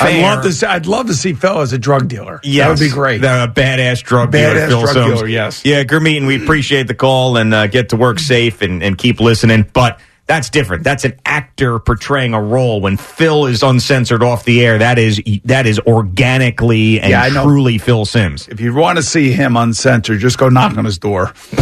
[0.00, 0.52] I'd love to.
[0.52, 2.40] See, I'd love to see Phil as a drug dealer.
[2.44, 2.66] Yes.
[2.66, 3.20] that would be great.
[3.22, 4.66] The badass drug dealer.
[4.68, 5.06] Phil drug Sims.
[5.14, 5.64] dealer, yes.
[5.64, 8.96] Yeah, Gurmeet, and we appreciate the call and uh, get to work safe and, and
[8.98, 9.66] keep listening.
[9.72, 10.84] But that's different.
[10.84, 12.82] That's an actor portraying a role.
[12.82, 17.30] When Phil is uncensored off the air, that is that is organically and Yeah, I
[17.30, 17.44] know.
[17.44, 18.46] truly Phil Sims.
[18.48, 21.32] If you want to see him uncensored, just go knock on his door.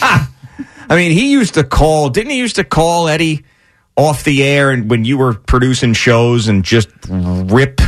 [0.00, 2.08] I mean, he used to call.
[2.08, 3.44] Didn't he used to call Eddie
[3.98, 7.80] off the air and when you were producing shows and just rip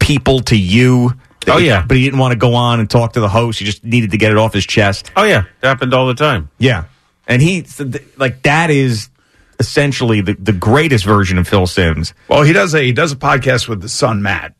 [0.00, 1.12] people to you?
[1.46, 1.84] Oh, yeah.
[1.86, 3.58] but he didn't want to go on and talk to the host.
[3.60, 5.10] He just needed to get it off his chest.
[5.16, 6.50] Oh yeah, it happened all the time.
[6.58, 6.84] Yeah,
[7.26, 7.64] and he
[8.16, 9.08] like that is
[9.58, 12.12] essentially the, the greatest version of Phil Sims.
[12.28, 14.54] Well, he does a he does a podcast with his son Matt,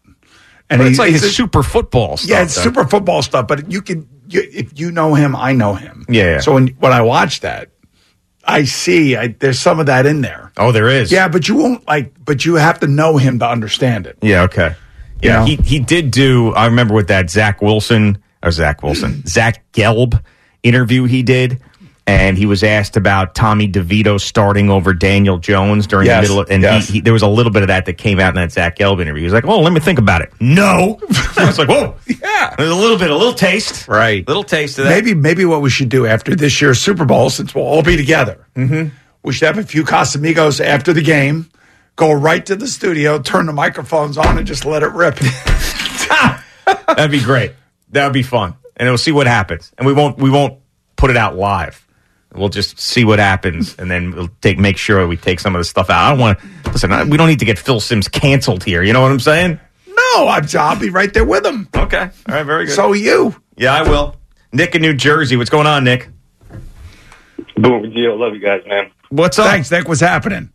[0.69, 2.31] But it's he- like he's his a- super football stuff.
[2.31, 2.63] Yeah, it's though.
[2.63, 3.47] super football stuff.
[3.49, 6.07] But you can, you, if you know him, I know him.
[6.09, 6.41] Yeah, yeah.
[6.41, 7.69] So when when I watch that,
[8.49, 10.51] I see I, there's some of that in there.
[10.57, 11.13] Oh, there is.
[11.13, 12.13] Yeah, but you won't like.
[12.25, 14.17] But you have to know him to understand it.
[14.23, 14.75] Yeah, okay.
[15.23, 16.53] Yeah, You he he did do.
[16.55, 20.23] I remember with that Zach Wilson or Zach Wilson, Zach Gelb
[20.63, 21.61] interview he did,
[22.09, 26.41] and he was asked about Tommy DeVito starting over Daniel Jones during Yes, the middle,
[26.43, 26.89] of, and yes.
[26.89, 28.79] he, he, there was a little bit of that that came out in that Zach
[28.79, 29.21] Gelb interview.
[29.21, 30.99] He was like, "Oh, let me think about it." No,
[31.37, 34.27] I was like, "Whoa, yeah." There's a little bit, a little taste, Right.
[34.27, 37.31] little taste of that." Maybe maybe what we should do after this year's Super Bowl,
[37.31, 38.89] since we'll all be together, Mm-hmm.
[39.23, 41.51] we should have a few Casamigos after the game.
[41.97, 45.17] Go right to the studio, turn the microphones on, and just let it rip.
[46.87, 47.53] That'd be great.
[47.91, 49.73] That would be fun, and we'll see what happens.
[49.79, 50.59] And we won't we won't
[50.97, 51.85] put it out live.
[52.39, 55.61] We'll just see what happens, and then we'll take make sure we take some of
[55.61, 56.07] the stuff out.
[56.07, 56.93] I don't want to listen.
[56.93, 58.83] I, we don't need to get Phil Sims canceled here.
[58.83, 59.61] You know what I'm saying?
[60.15, 61.69] no, I'm, I'll be right there with him.
[61.75, 61.99] Okay.
[61.99, 62.45] All right.
[62.45, 62.75] Very good.
[62.75, 63.35] So are you.
[63.57, 64.17] yeah, I will.
[64.53, 65.37] Nick in New Jersey.
[65.37, 66.09] What's going on, Nick?
[67.57, 68.91] Boom, Gio, love you guys, man.
[69.11, 69.47] What's up?
[69.47, 69.89] Thanks, Nick.
[69.89, 70.53] What's happening?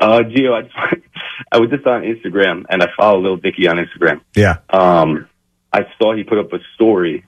[0.00, 0.74] Uh, Gio, I, just,
[1.52, 4.20] I was just on Instagram and I follow Lil Dicky on Instagram.
[4.34, 4.58] Yeah.
[4.70, 5.28] Um,
[5.72, 7.24] I saw he put up a story.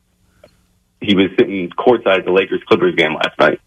[1.00, 3.60] He was sitting courtside at the Lakers Clippers game last night,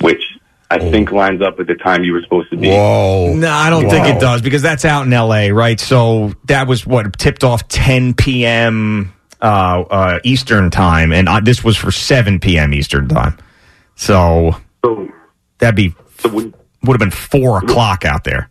[0.00, 0.22] which
[0.70, 2.68] I think lines up with the time you were supposed to be.
[2.68, 3.32] Whoa.
[3.34, 5.50] No, I don't think it does because that's out in L.A.
[5.52, 5.80] Right.
[5.80, 9.14] So that was what tipped off 10 p.m.
[9.40, 12.74] Uh, uh, Eastern time, and uh, this was for 7 p.m.
[12.74, 13.38] Eastern time.
[13.94, 14.56] So
[15.58, 15.94] that'd be
[16.24, 18.50] would have been four o'clock out there.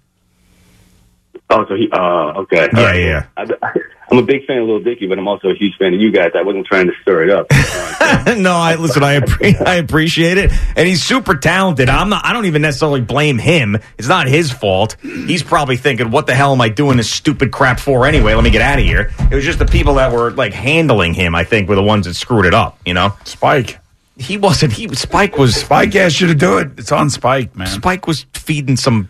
[1.49, 2.69] Oh, so he, uh, okay.
[2.73, 3.25] Yeah, yeah.
[3.37, 3.79] I,
[4.09, 6.11] I'm a big fan of Lil Dicky, but I'm also a huge fan of you
[6.11, 6.31] guys.
[6.33, 7.47] I wasn't trying to stir it up.
[8.37, 9.03] no, I listen.
[9.03, 11.89] I appre- I appreciate it, and he's super talented.
[11.89, 12.25] I'm not.
[12.25, 13.77] I don't even necessarily blame him.
[13.97, 14.95] It's not his fault.
[15.01, 18.33] He's probably thinking, "What the hell am I doing this stupid crap for anyway?
[18.33, 21.13] Let me get out of here." It was just the people that were like handling
[21.13, 21.35] him.
[21.35, 22.79] I think were the ones that screwed it up.
[22.85, 23.79] You know, Spike.
[24.17, 24.73] He wasn't.
[24.73, 25.55] He Spike was.
[25.55, 26.71] Spike asked you to do it.
[26.77, 27.67] It's on Spike, man.
[27.67, 29.09] Spike was feeding some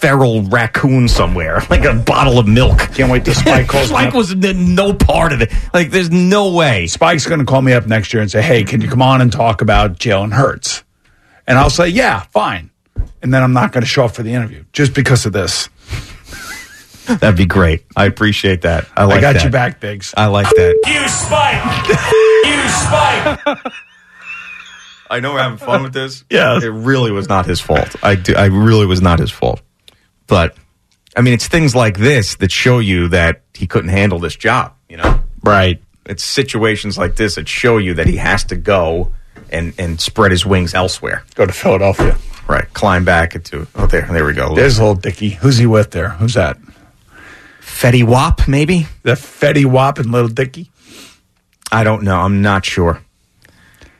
[0.00, 2.78] feral raccoon somewhere, like a bottle of milk.
[2.94, 4.14] Can't wait till Spike calls me Spike up.
[4.14, 5.52] was no part of it.
[5.74, 6.86] Like, there's no way.
[6.86, 9.20] Spike's going to call me up next year and say, "Hey, can you come on
[9.20, 10.84] and talk about Jalen Hurts?"
[11.46, 12.70] And I'll say, "Yeah, fine."
[13.22, 15.68] And then I'm not going to show up for the interview just because of this.
[17.06, 17.84] That'd be great.
[17.96, 18.86] I appreciate that.
[18.96, 19.44] I like I got that.
[19.44, 20.12] you back, Biggs.
[20.16, 20.74] I like that.
[20.86, 21.88] You spike!
[22.44, 22.68] you
[23.58, 23.72] spike!
[25.10, 26.24] I know we're having fun with this.
[26.28, 27.96] Yeah, it really was not his fault.
[28.02, 28.34] I do.
[28.34, 29.62] I really was not his fault.
[30.28, 30.56] But
[31.16, 34.74] I mean, it's things like this that show you that he couldn't handle this job.
[34.88, 35.82] You know, right?
[36.06, 39.12] It's situations like this that show you that he has to go
[39.50, 41.24] and and spread his wings elsewhere.
[41.34, 42.16] Go to Philadelphia.
[42.46, 42.72] Right.
[42.72, 43.66] Climb back into.
[43.74, 44.08] Oh, there.
[44.10, 44.54] There we go.
[44.54, 45.30] There's little Dicky.
[45.30, 46.10] Who's he with there?
[46.10, 46.56] Who's that?
[47.60, 48.86] Fetty Wap, maybe.
[49.02, 50.70] The Fetty Wap and Little Dicky.
[51.70, 52.18] I don't know.
[52.18, 53.02] I'm not sure.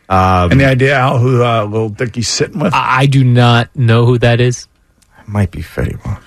[0.09, 2.73] Um, Any idea Al, who uh, Little Dicky's sitting with?
[2.75, 4.67] I do not know who that is.
[5.29, 6.23] Might be Fetty Wap.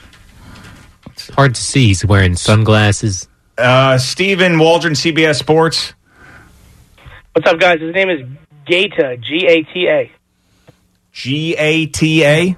[1.36, 1.88] Hard to see.
[1.88, 3.28] He's wearing sunglasses.
[3.58, 5.94] Uh, Steven Waldron, CBS Sports.
[7.34, 7.82] What's up, guys?
[7.82, 8.22] His name is
[8.66, 10.12] Gata, G A T A.
[11.12, 12.56] G A T A.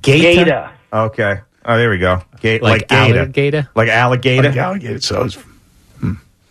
[0.00, 0.44] Gata.
[0.44, 0.72] Gata.
[0.92, 1.40] Okay.
[1.64, 2.22] Oh, there we go.
[2.40, 3.18] Ga- Like like, gator.
[3.18, 3.68] alligator?
[3.74, 4.48] Like alligator.
[4.48, 5.00] Like alligator.
[5.00, 5.38] So it's,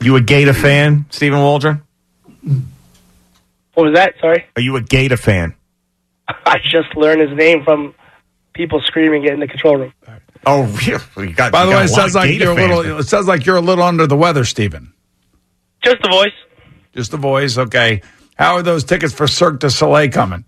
[0.02, 1.82] You a Gator fan, Stephen Waldron?
[3.74, 4.14] What was that?
[4.22, 4.46] Sorry.
[4.56, 5.56] Are you a Gator fan?
[6.28, 7.94] I just learned his name from
[8.56, 9.94] people screaming it in the control room.
[10.48, 10.64] Oh,
[11.18, 11.34] really?
[11.34, 12.76] Got, By the way, it sounds like you're a fans.
[12.76, 13.00] little.
[13.00, 14.94] It sounds like you're a little under the weather, Stephen.
[15.84, 16.34] Just the voice.
[16.94, 17.58] Just the voice.
[17.58, 18.02] Okay.
[18.36, 20.46] How are those tickets for Cirque du Soleil coming?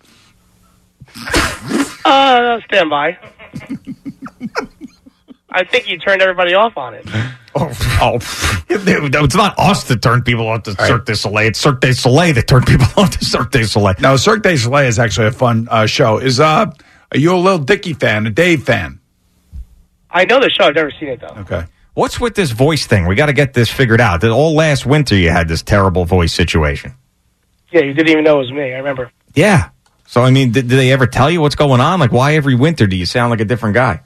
[2.05, 3.17] Uh, stand by.
[5.49, 7.05] I think you turned everybody off on it.
[7.59, 8.15] Oh, oh.
[8.69, 11.47] it's not us that turned people off to Cirque du Soleil.
[11.47, 13.95] It's Cirque du Soleil that turned people off to Cirque du Soleil.
[13.99, 16.19] No, Cirque du Soleil is actually a fun uh, show.
[16.19, 16.71] Is uh,
[17.11, 18.99] are you a little Dicky fan, a Dave fan?
[20.09, 20.65] I know the show.
[20.65, 21.41] I've never seen it though.
[21.41, 21.65] Okay.
[21.93, 23.07] What's with this voice thing?
[23.07, 24.21] We got to get this figured out.
[24.21, 26.93] That all last winter you had this terrible voice situation.
[27.71, 28.73] Yeah, you didn't even know it was me.
[28.73, 29.11] I remember.
[29.35, 29.69] Yeah.
[30.05, 31.99] So I mean, did, did they ever tell you what's going on?
[31.99, 34.01] Like, why every winter do you sound like a different guy?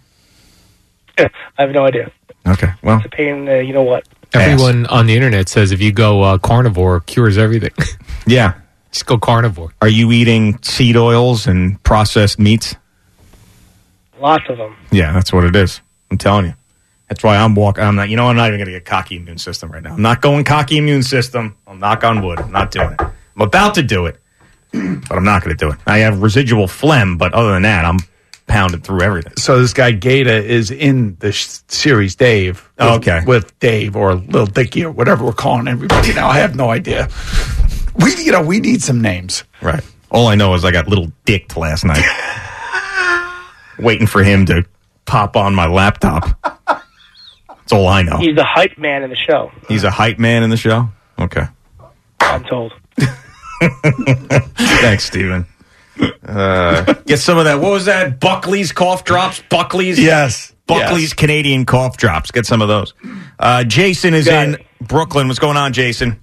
[1.18, 2.12] I have no idea.
[2.48, 2.72] Okay.
[2.82, 3.28] Well, It's a pain.
[3.36, 4.08] in the you know what?
[4.34, 7.72] Everyone on the internet says if you go uh, carnivore, cures everything.
[8.26, 8.54] yeah.
[8.92, 9.74] Just go carnivore.
[9.82, 12.76] Are you eating seed oils and processed meats?
[14.22, 14.76] Lots of them.
[14.92, 15.82] Yeah, that's what it is.
[16.12, 16.54] I'm telling you.
[17.10, 17.84] That's why I'm walking.
[17.84, 18.10] I'm not.
[18.10, 19.94] You know, I'm not even going to get cocky immune system right now.
[19.94, 21.58] I'm not going cocky immune system.
[21.68, 22.40] I'll knock on wood.
[22.40, 23.02] I'm not doing it.
[23.02, 24.20] I'm about to do it,
[24.72, 25.80] but I'm not going to do it.
[25.86, 27.98] I have residual phlegm, but other than that, I'm
[28.48, 29.34] pounding through everything.
[29.38, 32.70] So this guy Gata is in the sh- series Dave.
[32.78, 33.22] with- Okay.
[33.26, 36.28] With Dave or Little Dicky or whatever we're calling everybody now.
[36.30, 37.10] I have no idea.
[37.98, 39.44] We you know we need some names.
[39.62, 39.84] Right.
[40.12, 42.04] All I know is I got little dicked last night,
[43.82, 44.66] waiting for him to
[45.06, 46.40] pop on my laptop.
[46.68, 48.18] That's all I know.
[48.18, 49.52] He's the hype man in the show.
[49.68, 50.90] He's a hype man in the show.
[51.20, 51.44] Okay.
[52.20, 52.74] I'm told.
[53.84, 55.46] Thanks, Steven.
[56.26, 57.60] Uh, get some of that.
[57.60, 58.20] What was that?
[58.20, 59.42] Buckley's cough drops.
[59.50, 60.00] Buckley's.
[60.00, 60.54] Yes.
[60.68, 61.14] Buckley's Yes.
[61.14, 62.32] Canadian cough drops.
[62.32, 62.94] Get some of those.
[63.38, 65.28] Uh, Jason is Got in Brooklyn.
[65.28, 66.20] What's going on, Jason?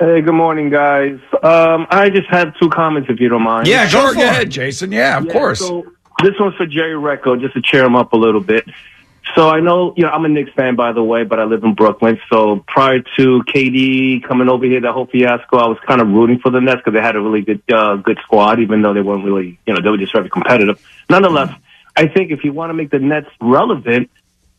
[0.00, 1.18] Hey, good morning, guys.
[1.42, 3.66] Um, I just have two comments, if you don't mind.
[3.66, 4.14] Yeah, sure.
[4.14, 4.92] Go ahead, Jason.
[4.92, 5.60] Yeah, of Yeah, course.
[5.60, 5.86] So
[6.22, 8.64] this one's for Jerry Recco, just to cheer him up a little bit.
[9.34, 11.62] So I know, you know, I'm a Knicks fan, by the way, but I live
[11.62, 12.18] in Brooklyn.
[12.30, 16.38] So prior to KD coming over here, that whole fiasco, I was kind of rooting
[16.38, 19.02] for the Nets because they had a really good, uh, good squad, even though they
[19.02, 20.80] weren't really, you know, they were just very competitive.
[21.10, 21.52] Nonetheless,
[21.94, 24.10] I think if you want to make the Nets relevant,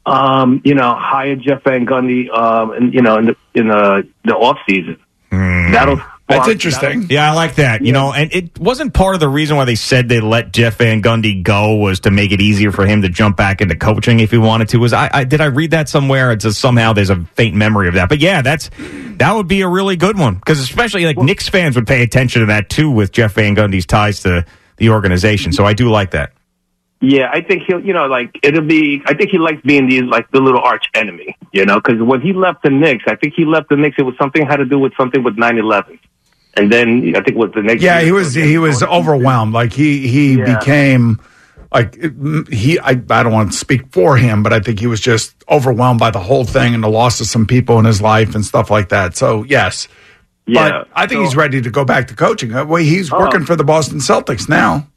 [0.05, 4.07] um, you know, hire Jeff Van Gundy, um, and you know, in the in the
[4.23, 4.97] the off season.
[5.71, 7.07] That'll That's interesting.
[7.09, 7.81] Yeah, I like that.
[7.81, 10.77] You know, and it wasn't part of the reason why they said they let Jeff
[10.77, 14.19] Van Gundy go was to make it easier for him to jump back into coaching
[14.19, 14.77] if he wanted to.
[14.77, 16.31] Was I, I did I read that somewhere?
[16.31, 18.09] It's just somehow there's a faint memory of that.
[18.09, 18.69] But yeah, that's
[19.17, 22.41] that would be a really good one because especially like Knicks fans would pay attention
[22.41, 24.45] to that too with Jeff Van Gundy's ties to
[24.77, 25.51] the organization.
[25.51, 26.33] So I do like that.
[27.01, 29.01] Yeah, I think he'll, you know, like it'll be.
[29.05, 32.19] I think he likes being the like the little arch enemy, you know, because when
[32.19, 33.95] he left the Knicks, I think he left the Knicks.
[33.97, 35.97] It was something had to do with something with 9-11.
[36.55, 37.81] And then I think was the next.
[37.83, 39.53] Yeah, he was he was overwhelmed.
[39.53, 40.57] Like he he Yeah.
[40.59, 41.19] became
[41.73, 41.95] like
[42.51, 42.79] he.
[42.79, 42.93] I I
[43.23, 46.19] don't want to speak for him, but I think he was just overwhelmed by the
[46.19, 49.15] whole thing and the loss of some people in his life and stuff like that.
[49.15, 49.87] So yes,
[50.47, 52.53] Yeah, but I think so- he's ready to go back to coaching.
[52.53, 53.19] Uh, Well, he's Oh.
[53.19, 54.87] working for the Boston Celtics now.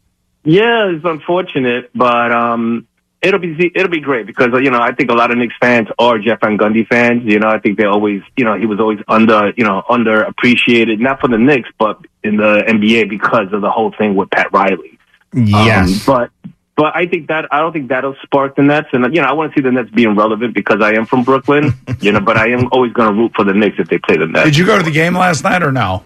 [0.45, 2.87] Yeah, it's unfortunate, but um,
[3.23, 5.89] it'll be it'll be great because you know I think a lot of Knicks fans
[5.99, 7.23] are Jeff Van Gundy fans.
[7.25, 10.99] You know, I think they always you know he was always under you know underappreciated,
[10.99, 14.53] not for the Knicks, but in the NBA because of the whole thing with Pat
[14.53, 14.99] Riley.
[15.33, 16.09] Yes.
[16.09, 19.21] Um, but but I think that I don't think that'll spark the Nets, and you
[19.21, 21.75] know I want to see the Nets being relevant because I am from Brooklyn.
[22.01, 24.17] you know, but I am always going to root for the Knicks if they play
[24.17, 24.45] the Nets.
[24.45, 26.03] Did you go to the game last night or no?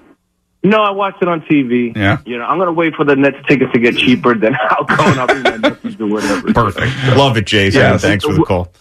[0.66, 1.96] No, I watched it on TV.
[1.96, 2.18] Yeah.
[2.26, 4.84] You know, I'm going to wait for the Nets tickets to get cheaper, then I'll
[4.84, 6.52] go and I'll bring my nephews or whatever.
[6.52, 6.92] Perfect.
[7.16, 7.80] Love it, Jason.
[7.80, 8.02] Yes.
[8.02, 8.72] Thanks for the call.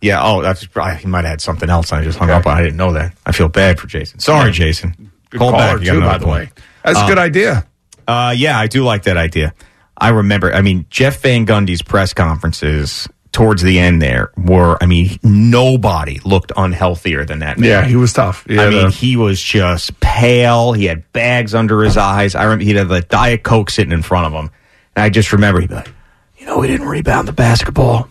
[0.00, 0.22] Yeah.
[0.22, 1.92] Oh, that's I, he might have had something else.
[1.92, 2.46] I just hung up.
[2.46, 2.56] on.
[2.56, 3.14] I didn't know that.
[3.26, 4.18] I feel bad for Jason.
[4.20, 5.10] Sorry, Jason.
[5.30, 5.86] Good Call caller, back.
[5.86, 6.34] Too, by the call.
[6.34, 6.50] way.
[6.84, 7.66] That's a Um, good idea.
[8.06, 9.54] Uh, yeah, I do like that idea.
[9.96, 10.52] I remember.
[10.52, 14.76] I mean, Jeff Van Gundy's press conferences towards the end there were.
[14.82, 17.58] I mean, nobody looked unhealthier than that.
[17.58, 17.68] Man.
[17.68, 18.44] Yeah, he was tough.
[18.48, 20.72] I mean, the- he was just pale.
[20.72, 22.34] He had bags under his eyes.
[22.34, 24.50] I remember he had the Diet Coke sitting in front of him.
[24.94, 25.92] And I just remember he'd be like,
[26.38, 28.08] you know, we didn't rebound the basketball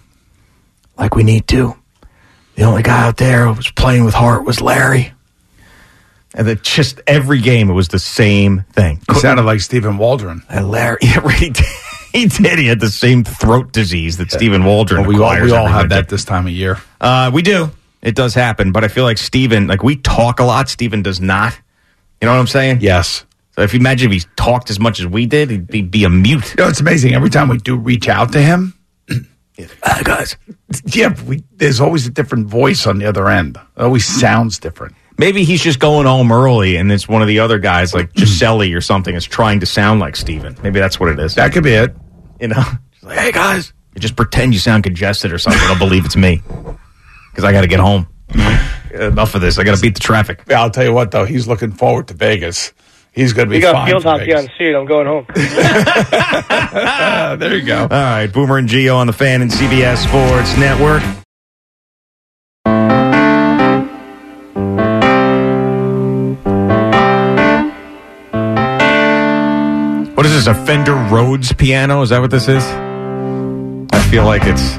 [0.98, 1.76] like we need to.
[2.56, 5.14] The only guy out there who was playing with heart was Larry.
[6.34, 9.02] And then just every game, it was the same thing.
[9.12, 10.44] He sounded like Stephen Waldron.
[10.50, 11.60] And Larry, yeah, right,
[12.12, 12.60] he did.
[12.60, 15.90] He had the same throat disease that Stephen Waldron Well, we all, we all have
[15.90, 16.78] that this time of year.
[17.00, 17.72] Uh, we do.
[18.02, 20.70] It does happen, but I feel like Steven, like we talk a lot.
[20.70, 21.54] Steven does not.
[22.22, 22.80] You know what I'm saying?
[22.82, 23.26] Yes.
[23.56, 26.04] So if you imagine if he talked as much as we did, he'd be, be
[26.04, 26.56] a mute.
[26.58, 27.14] You know, it's amazing.
[27.14, 28.74] Every time we do reach out to him,
[29.84, 30.38] uh, guys,
[30.86, 33.58] yeah, we, there's always a different voice on the other end.
[33.58, 34.96] It always sounds different.
[35.18, 38.74] Maybe he's just going home early, and it's one of the other guys, like Giuseppe
[38.74, 40.56] or something, is trying to sound like Steven.
[40.64, 41.36] Maybe that's what it is.
[41.36, 41.96] That could be it.
[42.42, 42.56] You know,
[42.92, 45.62] Just like, hey guys, you just pretend you sound congested or something.
[45.66, 46.42] I'll believe it's me
[47.32, 48.08] because I got to get home.
[48.94, 49.58] Enough of this.
[49.58, 50.44] I got to beat the traffic.
[50.50, 52.74] Yeah, I'll tell you what though, he's looking forward to Vegas.
[53.14, 53.88] He's going to be We got fine.
[53.90, 54.44] field for hockey Vegas.
[54.46, 54.74] on seat.
[54.74, 55.26] I'm going home.
[57.40, 57.82] There you go.
[57.84, 61.02] All right, Boomer and Gio on the Fan and CBS Sports Network.
[70.42, 70.48] Is?
[70.48, 72.02] A Fender Rhodes piano?
[72.02, 72.64] Is that what this is?
[73.94, 74.78] I feel like it's.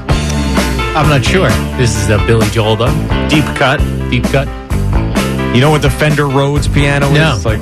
[0.95, 1.49] I'm not sure.
[1.77, 3.27] This is a Billy Joel though.
[3.29, 3.79] Deep cut.
[4.09, 4.47] Deep cut.
[5.55, 7.35] You know what the Fender Rhodes piano No.
[7.35, 7.45] is?
[7.45, 7.59] Like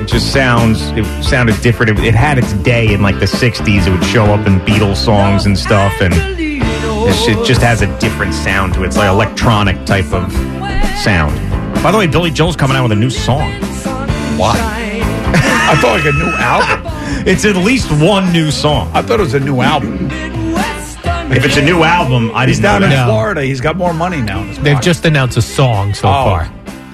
[0.00, 1.98] it just sounds it sounded different.
[1.98, 3.86] It, it had its day in like the '60s.
[3.86, 7.98] It would show up in Beatles songs and stuff, and it's- it just has a
[7.98, 8.86] different sound to it.
[8.86, 10.32] It's like electronic type of
[11.02, 11.34] sound.
[11.82, 13.52] By the way, Billy Joel's coming out with a new song.
[14.38, 14.83] Why?
[15.66, 17.26] I thought like a new album.
[17.26, 18.90] It's at least one new song.
[18.94, 20.08] I thought it was a new album.
[21.32, 23.06] If it's a new album, I He's didn't down know in that.
[23.06, 23.42] Florida.
[23.42, 24.40] He's got more money now.
[24.42, 24.84] In his They've pocket.
[24.84, 26.52] just announced a song so Oh, far.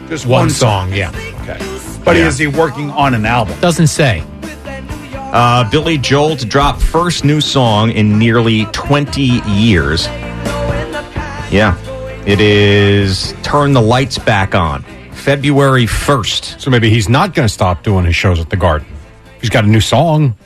[0.08, 0.96] just one, one song, song.
[0.96, 1.10] yeah.
[1.42, 1.58] Okay.
[2.04, 3.58] But is he working on an album?
[3.60, 4.22] Doesn't say.
[5.32, 10.06] Uh, Billy Joel to drop first new song in nearly 20 years.
[11.50, 11.76] Yeah.
[12.26, 14.84] It is Turn the Lights Back On.
[15.20, 16.60] February 1st.
[16.60, 18.88] So maybe he's not going to stop doing his shows at the Garden.
[19.40, 20.36] He's got a new song.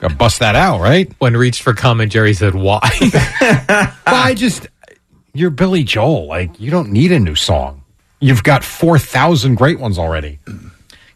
[0.00, 1.10] Got to bust that out, right?
[1.18, 2.80] When reached for comment, Jerry said, "Why?"
[3.40, 4.66] Well, I just
[5.32, 6.26] you're Billy Joel.
[6.26, 7.84] Like you don't need a new song.
[8.20, 10.40] You've got four thousand great ones already.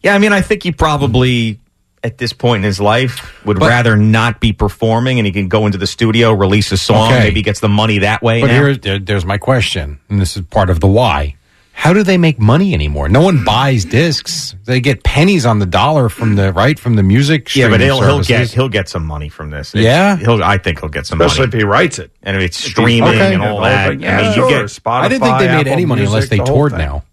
[0.02, 1.58] Yeah, I mean, I think he probably,
[2.04, 5.48] at this point in his life, would But- rather not be performing and he can
[5.48, 7.24] go into the studio, release a song, Okay.
[7.24, 8.40] maybe gets the money that way.
[8.40, 8.52] But now.
[8.54, 11.34] here's there, there's my question, and this is part of the why.
[11.78, 13.08] How do they make money anymore?
[13.08, 14.56] No one buys discs.
[14.64, 17.54] They get pennies on the dollar from the right from the music.
[17.54, 19.74] yeah, but he'll, he'll get he'll get some money from this.
[19.74, 20.16] It's- Yeah?
[20.16, 20.42] he'll.
[20.42, 21.56] I think he'll get some Especially money.
[21.58, 22.10] if he writes it.
[22.22, 23.34] and if it's streaming Okay.
[23.34, 23.88] and all that.
[23.88, 24.50] that, yeah, I mean, sure.
[24.50, 26.44] you get Spotify, I didn't think they made Apple any money Music, unless they the
[26.44, 26.80] toured thing.
[26.80, 27.04] now.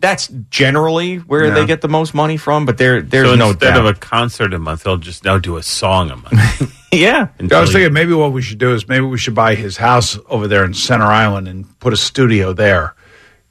[0.00, 1.54] that's generally where Yeah.
[1.54, 2.64] they get the most money from.
[2.66, 3.80] But there, there's so no instead doubt.
[3.80, 6.74] of a concert a month, they'll just now do a song a month.
[6.92, 9.54] yeah, I was Until thinking maybe what we should do is maybe we should buy
[9.56, 12.94] his house over there in Center Island and put a studio there,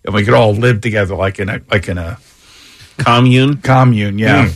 [0.08, 2.18] and we could all live together like in a like in a
[2.98, 3.58] commune.
[3.58, 4.18] commune.
[4.18, 4.50] Yeah,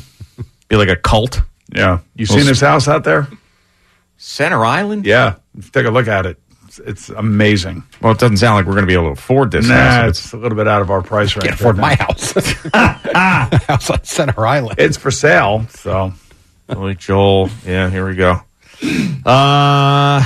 [0.69, 1.41] be like a cult.
[1.71, 1.99] yeah.
[2.15, 3.27] You seen his house out there?
[4.17, 5.05] Center Island.
[5.05, 5.35] Yeah,
[5.73, 6.39] take a look at it.
[6.67, 7.83] It's, it's amazing.
[8.01, 9.67] Well, it doesn't sound like we're going to be able to afford this.
[9.67, 10.09] Nah, house.
[10.19, 11.43] it's a little bit out of our price range.
[11.49, 12.05] Can't afford right my now.
[12.05, 13.63] house.
[13.67, 14.79] house on Center Island.
[14.79, 15.67] It's for sale.
[15.71, 16.13] So
[16.67, 17.49] Billy Joel.
[17.65, 18.39] Yeah, here we go.
[19.25, 20.25] Uh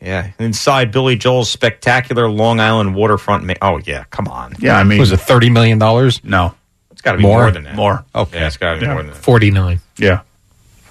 [0.00, 0.30] yeah.
[0.38, 3.44] Inside Billy Joel's spectacular Long Island waterfront.
[3.44, 4.54] Ma- oh yeah, come on.
[4.58, 6.22] yeah, I mean, was it thirty million dollars?
[6.24, 6.54] no
[6.92, 7.42] It's got to be More?
[7.42, 7.74] more, than that.
[7.74, 8.04] more.
[8.14, 8.38] Okay.
[8.40, 8.92] Yeah, it's got to be Yeah.
[8.94, 9.16] more than that.
[9.22, 9.80] Forty-nine.
[9.98, 10.20] Yeah,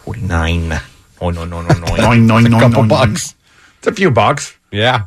[0.03, 0.73] Forty nine.
[1.21, 1.73] Oh no no no no.
[1.87, 3.27] Noing, noing, It's a noing, couple noing, bucks.
[3.29, 3.33] noing.
[3.79, 4.55] It's a few bucks.
[4.71, 5.05] Yeah.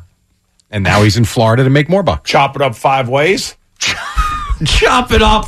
[0.71, 2.29] And now he's in Florida to make more bucks.
[2.29, 3.55] Chop it up five ways.
[4.65, 5.45] Chop it up.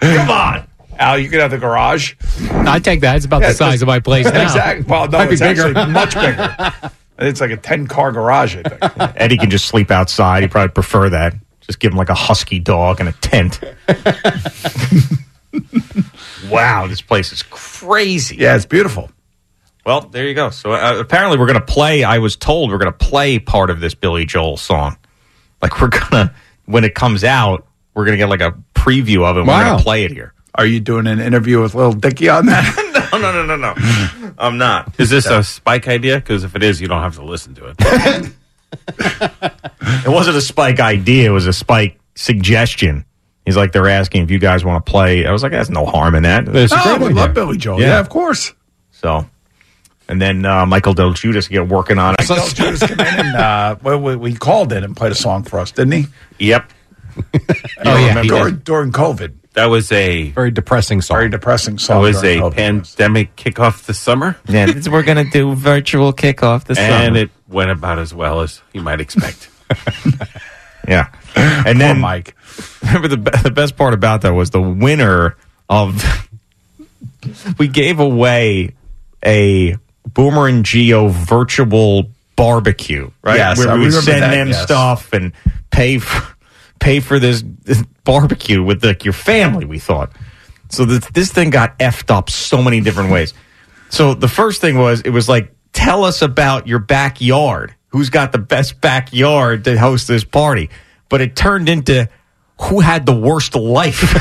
[0.00, 0.66] Come on.
[0.98, 2.14] Al, you could have the garage.
[2.50, 3.16] I take that.
[3.16, 4.42] It's about Yeah, the size of my place now.
[4.42, 4.84] Exactly.
[4.86, 5.66] Well, no, Might be it's bigger.
[5.76, 6.72] actually much bigger.
[7.18, 8.56] It's like a ten car garage.
[8.56, 8.82] I think.
[9.16, 10.42] Eddie can just sleep outside.
[10.42, 11.34] He probably prefer that.
[11.60, 13.60] Just give him like a husky dog and a tent.
[16.48, 18.36] wow, this place is crazy.
[18.36, 19.10] Yeah, it's beautiful.
[19.84, 20.50] Well, there you go.
[20.50, 22.04] So uh, apparently, we're going to play.
[22.04, 24.96] I was told we're going to play part of this Billy Joel song.
[25.62, 26.34] Like we're gonna
[26.66, 29.40] when it comes out, we're going to get like a preview of it.
[29.40, 30.32] and We're going to play it here.
[30.56, 32.82] Are you doing an interview with Little Dicky on that?
[33.12, 34.34] No, no, no, no, no.
[34.36, 35.00] I'm not.
[35.00, 36.16] Is this a Spike idea?
[36.16, 38.32] Because if it is, you don't have to listen to it.
[40.04, 41.30] It wasn't a Spike idea.
[41.30, 43.04] It was a Spike suggestion.
[43.46, 45.24] He's like, they're asking if you guys want to play.
[45.24, 46.48] I was like, there's no harm in that.
[46.48, 47.16] It's oh, great we idea.
[47.16, 47.80] love Billy Joel.
[47.80, 47.86] Yeah.
[47.86, 48.52] Yeah, of course.
[48.90, 49.26] So,
[50.08, 52.26] and then uh, Michael DelGiudice get working on it.
[52.26, 55.58] Del Judas came in and uh, we, we called in and played a song for
[55.60, 56.06] us, didn't he?
[56.40, 56.72] Yep.
[57.84, 58.22] Oh yeah.
[58.22, 59.32] During, during COVID.
[59.56, 61.16] That was a Very depressing song.
[61.16, 62.02] Very depressing that song.
[62.02, 62.54] was a during COVID.
[62.54, 67.04] pandemic kickoff this summer, Yeah, we're gonna do virtual kickoff this and summer.
[67.06, 69.48] And it went about as well as you might expect.
[70.86, 72.36] yeah, and Poor then Mike.
[72.84, 75.36] remember the the best part about that was the winner
[75.68, 76.28] of.
[77.58, 78.74] we gave away
[79.24, 79.76] a
[80.06, 83.36] Boomer and Gio virtual barbecue, right?
[83.38, 84.62] Yes, Where I we would send that, them yes.
[84.62, 85.32] stuff and
[85.70, 86.35] pay for,
[86.78, 89.64] pay for this, this barbecue with like your family.
[89.66, 90.12] We thought
[90.70, 90.84] so.
[90.84, 93.34] This this thing got effed up so many different ways.
[93.90, 97.74] So the first thing was it was like tell us about your backyard.
[97.88, 100.70] Who's got the best backyard to host this party?
[101.08, 102.08] But it turned into
[102.60, 104.14] who had the worst life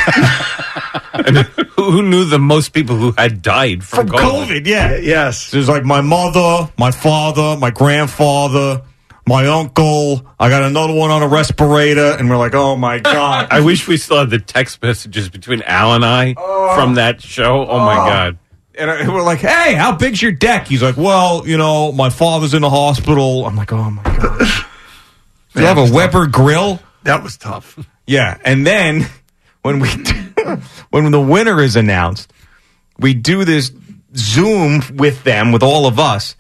[1.13, 4.67] and who, who knew the most people who had died from, from COVID.
[4.67, 4.97] Yeah.
[4.97, 5.47] Yes.
[5.47, 8.83] So it was like my mother, my father, my grandfather,
[9.27, 10.25] my uncle.
[10.39, 13.47] I got another one on a respirator, and we're like, oh my god.
[13.51, 16.95] I wish we still had the text messages between Al and I from oh.
[16.95, 17.67] that show.
[17.67, 18.05] Oh, my Oh.
[18.07, 18.37] God.
[18.77, 20.67] And I- we're like, hey, how big's your deck?
[20.67, 23.45] He's like, well, you know, my father's in the hospital.
[23.45, 24.39] I'm like, oh my god.
[25.53, 26.79] Do you have a Weber grill?
[27.03, 27.79] That was tough.
[28.07, 29.07] Yeah, and then
[29.63, 29.89] when we
[30.91, 32.31] when the winner is announced,
[32.99, 33.71] we do this
[34.15, 36.35] Zoom with them with all of us.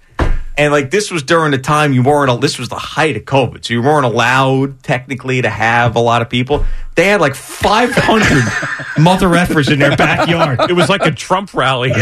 [0.57, 2.39] And like this was during the time you weren't.
[2.41, 6.21] This was the height of COVID, so you weren't allowed technically to have a lot
[6.21, 6.65] of people.
[6.95, 8.21] They had like 500
[9.01, 10.61] mother effers in their backyard.
[10.69, 11.91] It was like a Trump rally.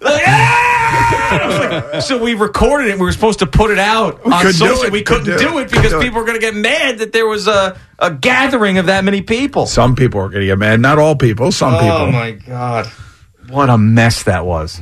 [0.00, 2.00] Ah!
[2.00, 2.94] so we recorded it.
[2.94, 4.84] We were supposed to put it out on social.
[4.84, 4.92] it.
[4.92, 5.70] We couldn't do, do it, it.
[5.70, 6.02] because do it.
[6.02, 9.22] people were going to get mad that there was a, a gathering of that many
[9.22, 9.66] people.
[9.66, 10.80] Some people were going to get mad.
[10.80, 11.52] Not all people.
[11.52, 11.96] Some Oh people.
[11.96, 12.86] Oh my god,
[13.48, 14.80] what a mess that was.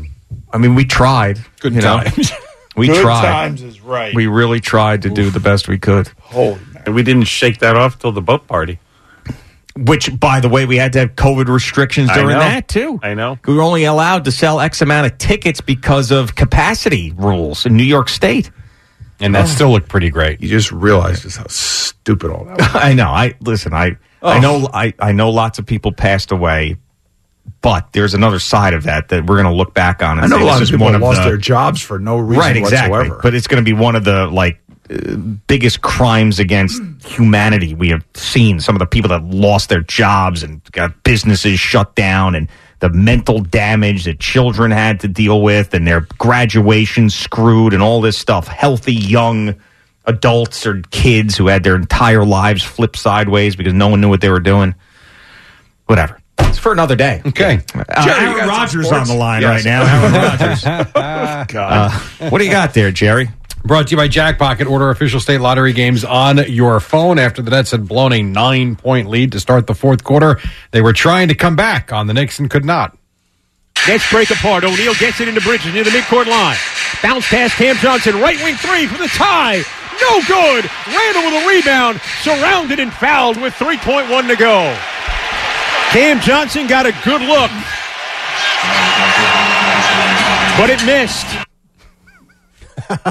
[0.53, 1.39] I mean, we tried.
[1.61, 2.01] Good you know.
[2.01, 2.33] times.
[2.77, 3.23] We Good tried.
[3.23, 4.15] times is right.
[4.15, 6.09] We really tried to do the best we could.
[6.21, 8.79] Holy And we didn't shake that off till the boat party.
[9.77, 12.41] Which, by the way, we had to have COVID restrictions I during know.
[12.41, 13.01] that too.
[13.03, 13.39] I know.
[13.47, 17.77] We were only allowed to sell X amount of tickets because of capacity rules in
[17.77, 18.51] New York State.
[19.21, 19.49] And that oh.
[19.49, 20.43] still looked pretty great.
[20.43, 22.71] You just realize just how stupid all that was.
[22.75, 23.09] I know.
[23.09, 23.73] I listen.
[23.73, 24.41] I I oh.
[24.41, 24.69] know.
[24.73, 26.77] I I know lots of people passed away,
[27.61, 30.19] but there's another side of that that we're going to look back on.
[30.19, 32.17] And I know say a lot of people of lost the- their jobs for no
[32.19, 32.91] reason right, exactly.
[32.91, 33.21] whatsoever.
[33.23, 37.89] But it's going to be one of the like uh, biggest crimes against humanity we
[37.89, 38.61] have seen.
[38.61, 42.49] Some of the people that lost their jobs and got businesses shut down, and
[42.79, 48.01] the mental damage that children had to deal with, and their graduation screwed, and all
[48.01, 48.47] this stuff.
[48.47, 49.57] Healthy young
[50.05, 54.21] adults or kids who had their entire lives flipped sideways because no one knew what
[54.21, 54.75] they were doing.
[55.87, 56.21] Whatever.
[56.49, 57.23] It's for another day.
[57.27, 57.61] Okay.
[57.75, 59.65] Uh, Jerry, you Aaron Rodgers on the line Yes.
[59.65, 59.83] right now.
[60.03, 60.63] Aaron Rodgers.
[61.53, 61.93] God.
[62.21, 63.29] Uh, what do you got there, Jerry?
[63.65, 64.69] Brought to you by Jackpocket.
[64.71, 68.77] Order official state lottery games on your phone after the Nets had blown a nine
[68.77, 70.39] point lead to start the fourth quarter.
[70.71, 72.97] They were trying to come back on the Knicks and could not.
[73.89, 74.65] Nets break apart.
[74.65, 76.57] O'Neale gets it into Bridges near the midcourt line.
[77.03, 79.63] Bounce pass Cam Johnson, right wing three for the tie.
[80.01, 80.69] No good.
[80.87, 84.77] Randle with a rebound, surrounded and fouled with 3.1 to go.
[85.97, 87.51] Cam Johnson got a good look,
[90.59, 91.27] but it missed.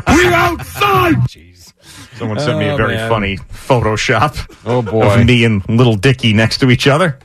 [0.07, 1.15] We're outside.
[1.27, 1.73] Jeez.
[2.17, 3.09] Someone sent me a Oh, very man.
[3.09, 4.37] funny Photoshop.
[4.67, 5.01] Oh, boy.
[5.19, 7.17] Of me and little Dicky next to each other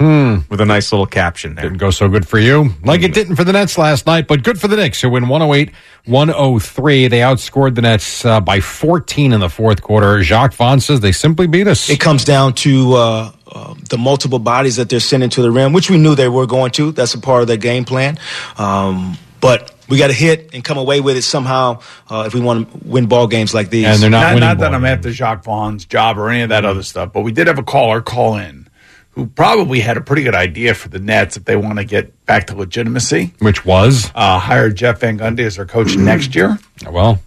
[0.49, 1.65] with a nice little caption there.
[1.65, 2.70] Didn't go so good for you.
[2.82, 5.28] Like it didn't for the Nets last night, but good for the Knicks, who win
[5.28, 5.73] 108
[6.07, 7.07] 103.
[7.09, 10.23] They outscored the Nets uh, by 14 in the fourth quarter.
[10.23, 11.89] Jacque Vaughn says they simply beat us.
[11.91, 15.73] It comes down to uh, uh, the multiple bodies that they're sending to the rim,
[15.73, 16.93] which we knew they were going to.
[16.93, 18.19] That's a part of their game plan.
[18.59, 22.41] Um, but we got to hit and come away with it somehow uh, if we
[22.41, 23.87] want to win ball games like these.
[23.87, 24.41] And they're not, winning.
[24.41, 27.33] not that I'm after Jacque Vaughn's job or any of that other stuff, but we
[27.33, 28.69] did have a caller call in
[29.11, 32.25] who probably had a pretty good idea for the Nets if they want to get
[32.27, 33.35] back to legitimacy.
[33.41, 34.11] Which was?
[34.15, 36.59] Uh, hire Jeff Van Gundy as their coach next year.
[36.89, 37.19] Well,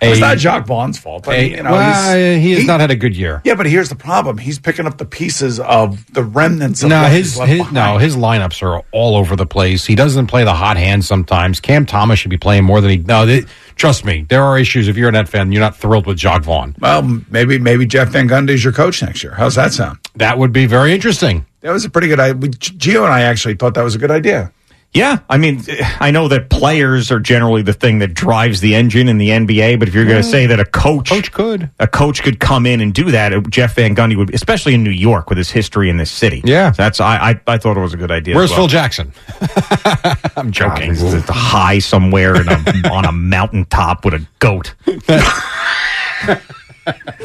[0.00, 1.28] it's not Jacque Vaughn's fault.
[1.28, 3.40] I mean, A- you know, well, he has not had a good year.
[3.44, 6.82] Yeah, but here's the problem: he's picking up the pieces of the remnants.
[6.82, 9.86] Of No, his, his no, his lineups are all over the place.
[9.86, 11.60] He doesn't play the hot hand sometimes.
[11.60, 12.96] Cam Thomas should be playing more than he.
[12.98, 13.44] No, they,
[13.76, 14.88] trust me, there are issues.
[14.88, 16.74] If you're a Net fan, you're not thrilled with Jacque Vaughn.
[16.80, 19.34] Well, maybe maybe Jeff Van Gundy is your coach next year.
[19.34, 19.98] How's that sound?
[20.16, 21.46] That would be very interesting.
[21.60, 22.50] That was a pretty good idea.
[22.52, 24.52] Gio and I actually thought that was a good idea.
[24.92, 25.62] Yeah, I mean,
[26.00, 29.78] I know that players are generally the thing that drives the engine in the NBA,
[29.78, 30.30] but if you're going to mm.
[30.30, 33.76] say that a coach, coach could, a coach could come in and do that, Jeff
[33.76, 36.42] Van Gundy would, especially in New York with his history in this city.
[36.44, 38.34] Yeah, so that's I, I I thought it was a good idea.
[38.34, 38.66] Where's as well.
[38.66, 39.12] Phil Jackson?
[40.36, 40.90] I'm joking.
[40.90, 44.74] He's at the high somewhere a, on a mountaintop with a goat.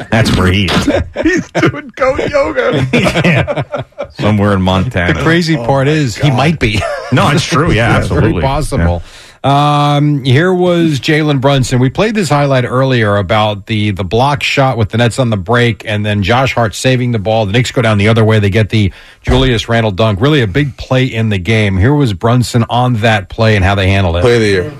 [0.09, 0.85] That's where he is.
[1.23, 2.87] He's doing goat yoga.
[2.93, 3.83] yeah.
[4.09, 5.13] Somewhere in Montana.
[5.13, 6.79] The crazy part is he might be.
[7.11, 7.71] No, it's true.
[7.71, 8.31] Yeah, absolutely.
[8.33, 9.03] Very possible.
[9.43, 11.79] Um, here was Jalen Brunson.
[11.79, 15.37] We played this highlight earlier about the the block shot with the Nets on the
[15.37, 17.45] break, and then Josh Hart saving the ball.
[17.45, 18.39] The Knicks go down the other way.
[18.39, 20.19] They get the Julius Randle dunk.
[20.19, 21.77] Really a big play in the game.
[21.77, 24.21] Here was Brunson on that play and how they handled it.
[24.21, 24.73] Play of the year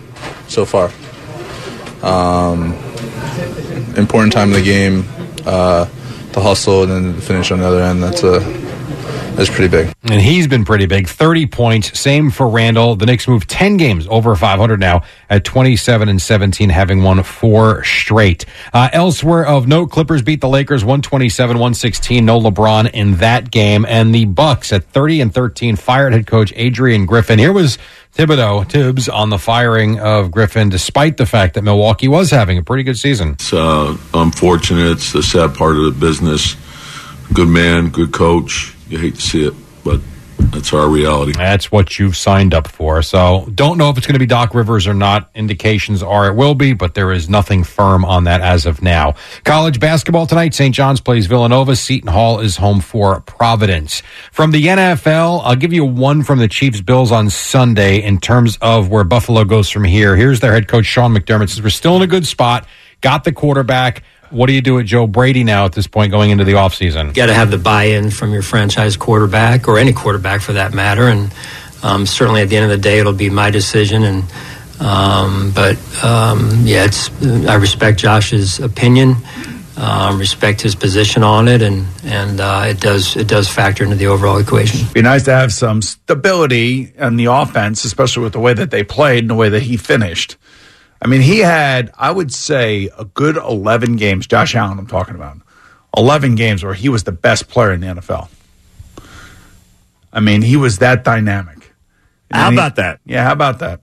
[0.47, 0.89] so far.
[2.01, 2.73] Um,
[3.97, 5.05] important time in the game.
[5.45, 5.85] Uh,
[6.33, 8.03] the hustle and then the finish on the other end.
[8.03, 8.41] That's a
[9.39, 9.93] is pretty big.
[10.03, 11.07] And he's been pretty big.
[11.07, 11.99] 30 points.
[11.99, 12.95] Same for Randle.
[12.95, 17.83] The Knicks moved 10 games over 500 now at 27 and 17, having won four
[17.83, 18.45] straight.
[18.73, 22.25] Uh, elsewhere of note, Clippers beat the Lakers 127 116.
[22.25, 23.85] No LeBron in that game.
[23.87, 27.39] And the Bucks at 30 and 13 fired head coach Adrian Griffin.
[27.39, 27.77] Here was
[28.15, 32.63] Thibodeau, Thibs, on the firing of Griffin, despite the fact that Milwaukee was having a
[32.63, 33.31] pretty good season.
[33.31, 34.91] It's uh, unfortunate.
[34.91, 36.55] It's the sad part of the business.
[37.33, 38.74] Good man, good coach.
[38.87, 39.53] You hate to see it,
[39.83, 39.99] but
[40.37, 41.33] that's our reality.
[41.33, 43.01] That's what you've signed up for.
[43.01, 45.29] So don't know if it's going to be Doc Rivers or not.
[45.33, 49.15] Indications are it will be, but there is nothing firm on that as of now.
[49.43, 50.53] College basketball tonight.
[50.53, 50.73] St.
[50.73, 51.75] John's plays Villanova.
[51.75, 54.01] Seton Hall is home for Providence.
[54.31, 58.57] From the NFL, I'll give you one from the Chiefs Bills on Sunday in terms
[58.61, 60.15] of where Buffalo goes from here.
[60.15, 61.49] Here's their head coach, Sean McDermott.
[61.49, 62.67] Says we're still in a good spot.
[63.01, 64.03] Got the quarterback.
[64.35, 67.07] What do you do at Joe Brady now at this point going into the offseason?
[67.07, 70.73] You got to have the buy-in from your franchise quarterback or any quarterback for that
[70.73, 71.33] matter, and
[71.83, 74.03] um, certainly at the end of the day, it'll be my decision.
[74.03, 74.23] And
[74.81, 77.09] um, but um, yeah, it's
[77.47, 79.15] I respect Josh's opinion,
[79.77, 83.95] um, respect his position on it, and and uh, it does it does factor into
[83.95, 84.85] the overall equation.
[84.93, 88.83] Be nice to have some stability in the offense, especially with the way that they
[88.83, 90.35] played and the way that he finished.
[91.05, 94.25] I mean, he had, I would say, a good 11 games.
[94.25, 95.37] Josh Allen, I'm talking about.
[95.95, 98.27] 11 games where he was the best player in the NFL.
[100.11, 101.75] I mean, he was that dynamic.
[102.31, 103.01] How And he- about that?
[103.05, 103.81] Yeah, how about that?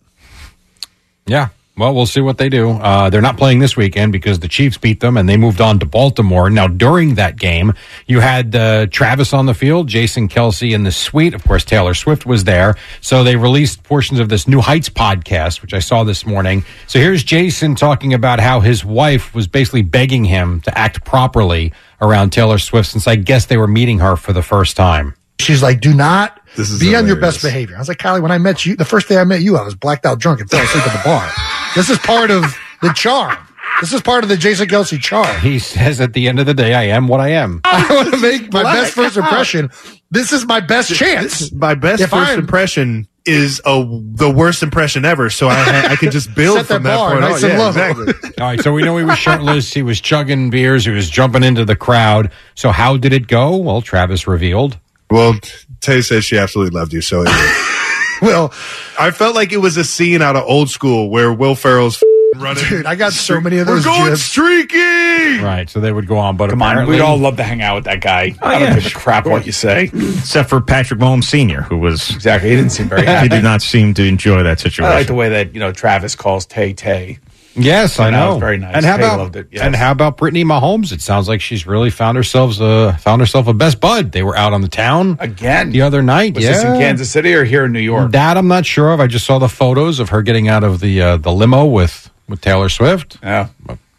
[1.24, 1.50] Yeah.
[1.74, 2.72] Well, we'll see what they do.
[2.72, 5.78] Uh, they're not playing this weekend because the Chiefs beat them and they moved on
[5.78, 6.50] to Baltimore.
[6.50, 7.72] Now, during that game,
[8.06, 11.32] you had uh, Travis on the field, Jason Kelce in the suite.
[11.32, 12.74] Of course, Taylor Swift was there.
[13.00, 16.62] So they released portions of this New Heights podcast, which I saw this morning.
[16.88, 21.72] So here's Jason talking about how his wife was basically begging him to act properly
[22.02, 25.14] around Taylor Swift since I guess they were meeting her for the first time.
[25.40, 27.76] She's like, do not This is be on your best behavior.
[27.76, 29.62] I was like, Kylie, when I met you, the first day I met you, I
[29.62, 31.30] was blacked out drunk and fell asleep at the bar.
[31.74, 32.42] This is part of
[32.82, 33.36] the charm.
[33.80, 35.40] This is part of the Jason Kelce charm.
[35.40, 37.60] He says at the end of the day, I am what I am.
[37.64, 39.70] I want to make my best first impression.
[40.10, 41.50] This is my best chance.
[41.52, 43.84] My best If first I'm- impression is a,
[44.14, 45.30] the worst impression ever.
[45.30, 47.50] So I, I can just build Set from that that bar point nice on.
[47.50, 47.68] and Yeah, low.
[48.02, 48.30] exactly.
[48.40, 49.72] All right, so we know he was shirtless.
[49.72, 50.84] He was chugging beers.
[50.84, 52.32] He was jumping into the crowd.
[52.56, 53.56] So how did it go?
[53.56, 54.76] Well, Travis revealed.
[55.08, 55.34] Well,
[55.80, 57.00] Tay says she absolutely loved you.
[57.00, 57.28] So it
[58.22, 58.52] well,
[58.98, 62.02] I felt like it was a scene out of old school where Will Ferrell's
[62.36, 62.64] running.
[62.68, 64.22] Dude, I got so many of We're those going gifs.
[64.22, 64.78] streaky.
[65.42, 67.60] Right, so they would go on, but Come on, apparently, we'd all love to hang
[67.62, 68.34] out with that guy.
[68.40, 69.90] Oh, I don't yeah, give a crap what you say.
[69.92, 73.60] Except for Patrick Mahomes Sr., who was exactly he didn't seem very he did not
[73.62, 74.84] seem to enjoy that situation.
[74.84, 77.18] I like the way that you know Travis calls Tay Tay.
[77.54, 78.74] Yes, I know, very nice.
[78.76, 79.62] And how about loved it, yes.
[79.62, 80.92] and how about Brittany Mahomes?
[80.92, 84.12] It sounds like she's really found herself a found herself a best bud.
[84.12, 86.34] They were out on the town again the other night.
[86.34, 88.12] Was yeah, this in Kansas City or here in New York?
[88.12, 89.00] That I'm not sure of.
[89.00, 92.10] I just saw the photos of her getting out of the uh, the limo with
[92.28, 93.18] with Taylor Swift.
[93.22, 93.48] Yeah,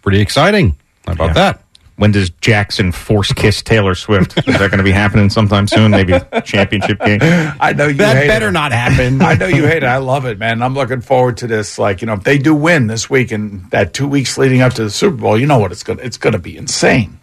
[0.01, 0.75] pretty exciting.
[1.05, 1.33] How about Yeah.
[1.33, 1.62] that?
[2.03, 4.37] When does Jackson force kiss Taylor Swift?
[4.37, 5.91] Is that going to be happening sometime soon?
[5.91, 7.19] Maybe championship game.
[7.21, 8.51] I know you That hate better it.
[8.51, 9.21] not happen.
[9.21, 9.85] I know you hate it.
[9.85, 10.61] I love it, man.
[10.61, 11.79] I'm looking forward to this.
[11.79, 14.73] Like, you know, if they do win this week and that two weeks leading up
[14.73, 17.21] to the Super Bowl, you know what it's gonna it's gonna be insane.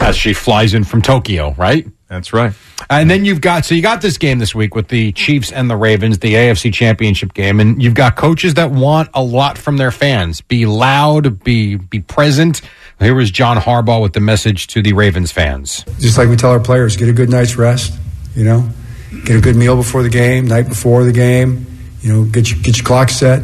[0.00, 1.86] As she flies in from Tokyo, right?
[2.08, 2.54] That's right.
[2.88, 5.68] And then you've got so you got this game this week with the Chiefs and
[5.68, 9.76] the Ravens, the AFC Championship game, and you've got coaches that want a lot from
[9.76, 10.40] their fans.
[10.40, 12.62] Be loud, be be present.
[13.02, 15.84] Here was John Harbaugh with the message to the Ravens fans.
[15.98, 17.98] just like we tell our players, get a good night's rest.
[18.36, 18.68] You know,
[19.24, 21.66] get a good meal before the game, night before the game.
[22.00, 23.42] You know, get your get your clock set.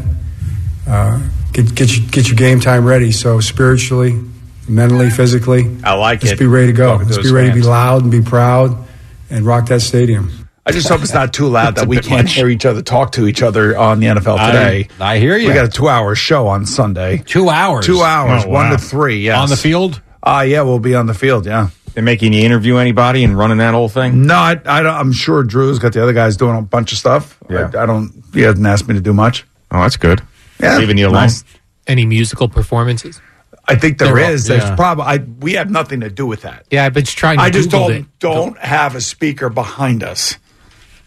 [0.87, 1.21] Uh,
[1.53, 3.13] get get your, get your game time ready.
[3.13, 4.21] So spiritually,
[4.69, 6.39] mentally, physically, I like let's it.
[6.39, 6.93] be ready to go.
[6.93, 8.87] Talking to Let's be ready to be loud and be proud
[9.31, 10.38] and rock that stadium.
[10.69, 12.35] I just hope it's not too loud that we can't much.
[12.35, 14.89] hear each other talk to each other on the NFL today.
[15.01, 15.49] I hear you.
[15.49, 17.23] We got a two hour show on Sunday.
[17.27, 17.87] Two hours.
[17.87, 18.77] Two hours, Oh, one wow.
[18.77, 19.21] to three.
[19.21, 19.39] Yes.
[19.39, 20.01] On the field?
[20.23, 21.47] Uh yeah, we'll be on the field.
[21.47, 21.71] Yeah.
[21.95, 24.27] They making you interview anybody and running that whole thing?
[24.27, 26.99] No, I, I don't, I'm sure Drew's got the other guys doing a bunch of
[26.99, 27.39] stuff.
[27.51, 27.71] Yeah.
[27.75, 28.23] I, I don't.
[28.35, 29.45] He hasn't asked me to do much.
[29.71, 30.21] Oh, that's good.
[30.61, 31.15] Yeah, Leaving you alone.
[31.23, 31.45] nice.
[31.87, 33.21] Any musical performances?
[33.67, 34.47] I think there They're all- is.
[34.47, 34.77] There's yeah.
[34.77, 35.05] probably.
[35.05, 36.67] I, we have nothing to do with that.
[36.71, 38.07] Yeah, I've been trying to I just Google don't it.
[38.19, 40.37] don't have a speaker behind us,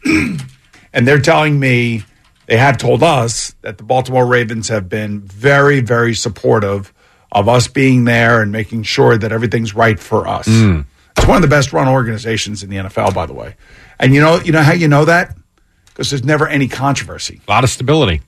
[0.93, 2.03] and they're telling me
[2.47, 6.93] they have told us that the Baltimore Ravens have been very very supportive
[7.31, 10.47] of us being there and making sure that everything's right for us.
[10.47, 10.85] Mm.
[11.17, 13.55] It's one of the best run organizations in the NFL, by the way.
[13.99, 15.35] And you know you know how you know that
[15.87, 17.41] because there's never any controversy.
[17.47, 18.21] A lot of stability.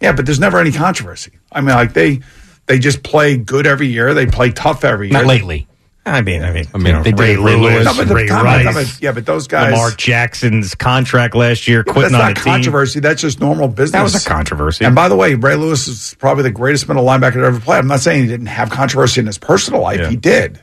[0.00, 1.32] Yeah, but there's never any controversy.
[1.52, 2.20] I mean, like they
[2.66, 4.14] they just play good every year.
[4.14, 5.18] They play tough every year.
[5.18, 5.66] Not lately.
[6.06, 7.74] I mean, I mean, I mean, they Ray did Ray Lewis.
[7.74, 11.34] Lewis, No, but the Ray time- Rice, but- yeah, but those guys- Lamar Jackson's contract
[11.34, 12.52] last year, But quitting that's on not the team.
[12.54, 13.00] controversy.
[13.00, 13.90] That's just normal business.
[13.92, 14.84] That was a controversy.
[14.86, 17.76] And by the way, Ray Lewis is probably the greatest middle linebacker to ever play.
[17.76, 20.08] I'm not saying he didn't have controversy in his personal life.
[20.08, 20.60] He did.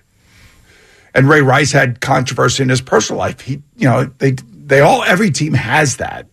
[1.14, 3.40] And Ray Rice had controversy in his personal life.
[3.42, 4.32] He, you know, they
[4.66, 6.28] they all every team has that.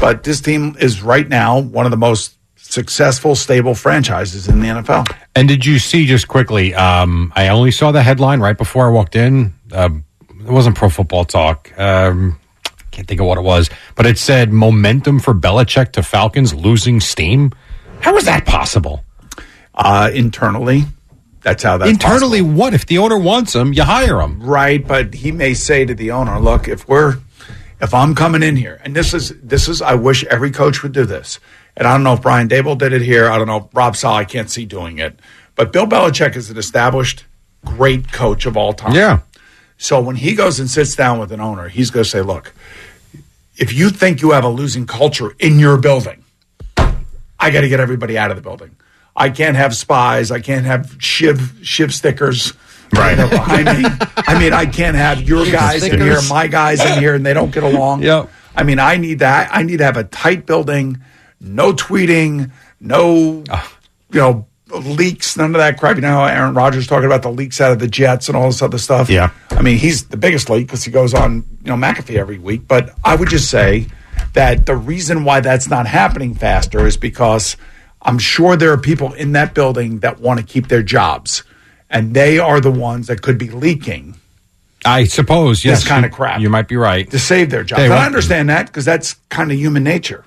[0.00, 2.34] But this team is right now one of the most
[2.74, 5.06] successful, stable franchises in the NFL.
[5.34, 6.74] And did you see just quickly?
[6.74, 9.54] Um, I only saw the headline right before I walked in.
[9.72, 10.04] Um
[10.46, 11.72] it wasn't Pro Football Talk.
[11.78, 12.38] Um,
[12.90, 17.00] can't think of what it was, but it said momentum for Belichick to Falcons losing
[17.00, 17.50] steam.
[18.00, 19.04] How is that possible?
[19.74, 20.84] Uh, internally,
[21.40, 22.42] that's how that's internally.
[22.42, 23.72] What if the owner wants him?
[23.72, 24.86] You hire him, right?
[24.86, 27.18] But he may say to the owner, "Look, if we're
[27.80, 30.92] if I'm coming in here, and this is this is, I wish every coach would
[30.92, 31.40] do this.
[31.76, 33.28] And I don't know if Brian Daboll did it here.
[33.28, 34.16] I don't know if Rob Saleh.
[34.16, 35.18] I can't see doing it.
[35.56, 37.24] But Bill Belichick is an established,
[37.64, 38.94] great coach of all time.
[38.94, 39.20] Yeah.
[39.76, 42.54] So when he goes and sits down with an owner, he's going to say, "Look,
[43.56, 46.24] if you think you have a losing culture in your building,
[46.76, 48.76] I got to get everybody out of the building.
[49.16, 50.30] I can't have spies.
[50.30, 52.52] I can't have shiv shiv stickers."
[52.92, 53.88] Right behind me.
[54.16, 57.34] I mean, I can't have your guys in here, my guys in here, and they
[57.34, 58.02] don't get along.
[58.02, 58.30] Yep.
[58.54, 59.48] I mean, I need that.
[59.52, 61.00] I need to have a tight building,
[61.40, 62.50] no tweeting,
[62.80, 63.76] no, ah.
[64.10, 65.96] you know, leaks, none of that crap.
[65.96, 68.46] You know how Aaron Rodgers talking about the leaks out of the Jets and all
[68.46, 69.08] this other stuff.
[69.08, 69.30] Yeah.
[69.50, 72.66] I mean, he's the biggest leak because he goes on, you know, McAfee every week.
[72.66, 73.86] But I would just say
[74.32, 77.56] that the reason why that's not happening faster is because
[78.02, 81.42] I'm sure there are people in that building that want to keep their jobs,
[81.88, 84.16] and they are the ones that could be leaking
[84.84, 85.64] I suppose.
[85.64, 87.10] Yes, this kind you- of crap You might be right.
[87.10, 87.82] to save their jobs.
[87.82, 90.24] And I understand that because that's kind of human nature.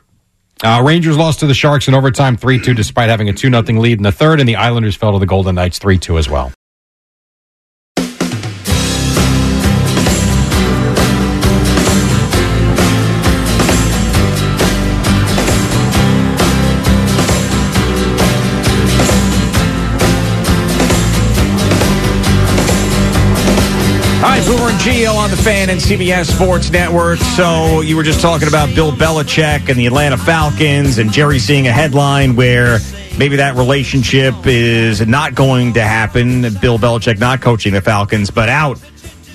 [0.63, 3.61] Uh, Rangers lost to the Sharks in overtime 3 2 despite having a 2 0
[3.79, 6.29] lead in the third, and the Islanders fell to the Golden Knights 3 2 as
[6.29, 6.51] well.
[25.27, 27.19] On the fan and CBS Sports Network.
[27.19, 31.67] So you were just talking about Bill Belichick and the Atlanta Falcons, and Jerry seeing
[31.67, 32.79] a headline where
[33.17, 36.43] maybe that relationship is not going to happen.
[36.61, 38.79] Bill Belichick not coaching the Falcons, but out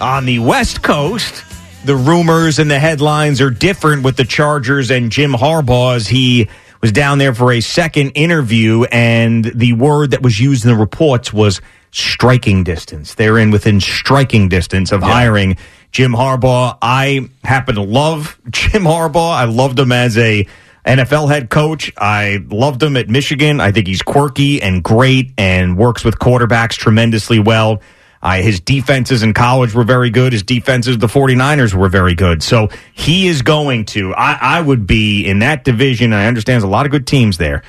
[0.01, 1.44] on the West Coast.
[1.85, 6.48] The rumors and the headlines are different with the Chargers and Jim Harbaugh as he
[6.81, 10.77] was down there for a second interview, and the word that was used in the
[10.77, 11.60] reports was
[11.90, 13.14] striking distance.
[13.14, 15.59] They're in within striking distance of hiring
[15.93, 16.77] Jim Harbaugh.
[16.82, 19.32] I happen to love Jim Harbaugh.
[19.32, 20.47] I loved him as a
[20.85, 21.93] NFL head coach.
[21.97, 23.60] I loved him at Michigan.
[23.60, 27.81] I think he's quirky and great and works with quarterbacks tremendously well.
[28.20, 30.32] Uh, his defenses in college were very good.
[30.32, 32.43] His defenses, the 49ers, were very good.
[32.43, 36.12] So he is going to, I, I would be in that division.
[36.12, 37.62] I understand there's a lot of good teams there,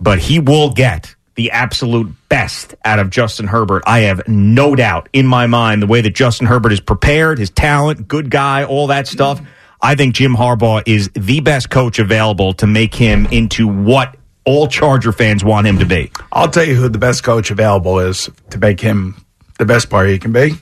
[0.00, 3.82] but he will get the absolute best out of Justin Herbert.
[3.86, 7.50] I have no doubt in my mind the way that Justin Herbert is prepared, his
[7.50, 9.40] talent, good guy, all that stuff.
[9.82, 14.68] I think Jim Harbaugh is the best coach available to make him into what all
[14.68, 16.10] Charger fans want him to be.
[16.32, 19.24] I'll tell you who the best coach available is to make him
[19.58, 20.52] the best player he can be.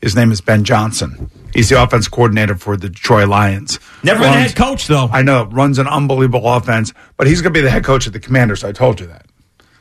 [0.00, 1.30] His name is Ben Johnson.
[1.52, 3.80] He's the offense coordinator for the Detroit Lions.
[4.04, 5.08] Never been a head coach, though.
[5.10, 8.12] I know, runs an unbelievable offense, but he's going to be the head coach of
[8.12, 8.62] the Commanders.
[8.62, 9.26] I told you that.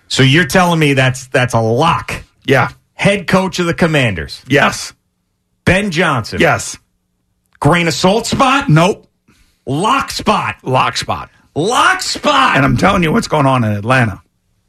[0.07, 2.23] So you're telling me that's that's a lock.
[2.45, 2.71] Yeah.
[2.93, 4.43] Head coach of the Commanders.
[4.47, 4.93] Yes.
[5.65, 6.39] Ben Johnson.
[6.39, 6.77] Yes.
[7.59, 8.69] Grain of salt spot?
[8.69, 9.07] Nope.
[9.65, 10.55] Lock spot.
[10.63, 11.29] Lock spot.
[11.55, 12.55] Lock spot.
[12.55, 14.21] And I'm telling you what's going on in Atlanta.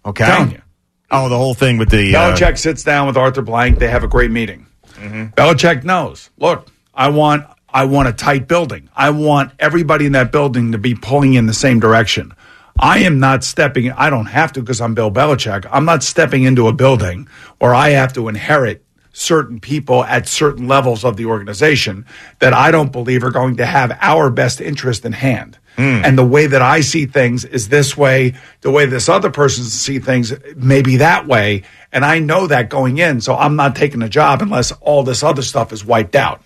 [0.05, 0.25] Okay.
[0.27, 0.63] telling you.
[1.11, 3.79] Oh, the whole thing with the uh, Belichick sits down with Arthur Blank.
[3.79, 4.67] They have a great meeting.
[4.95, 6.31] Belichick knows.
[6.39, 8.89] Look, I want I want a tight building.
[8.95, 12.33] I want everybody in that building to be pulling in the same direction.
[12.79, 13.91] I am not stepping.
[13.93, 15.69] I don't have to because I'm Bill Belichick.
[15.71, 17.29] I'm not stepping into a building
[17.59, 22.07] where I have to inherit certain people at certain levels of the organization
[22.39, 25.59] that I don't believe are going to have our best interest in hand.
[25.75, 26.03] Hmm.
[26.05, 28.35] And the way that I see things is this way.
[28.61, 31.65] The way this other person see things may be that way.
[31.93, 33.21] And I know that going in.
[33.21, 36.43] So I'm not taking a job unless all this other stuff is wiped out.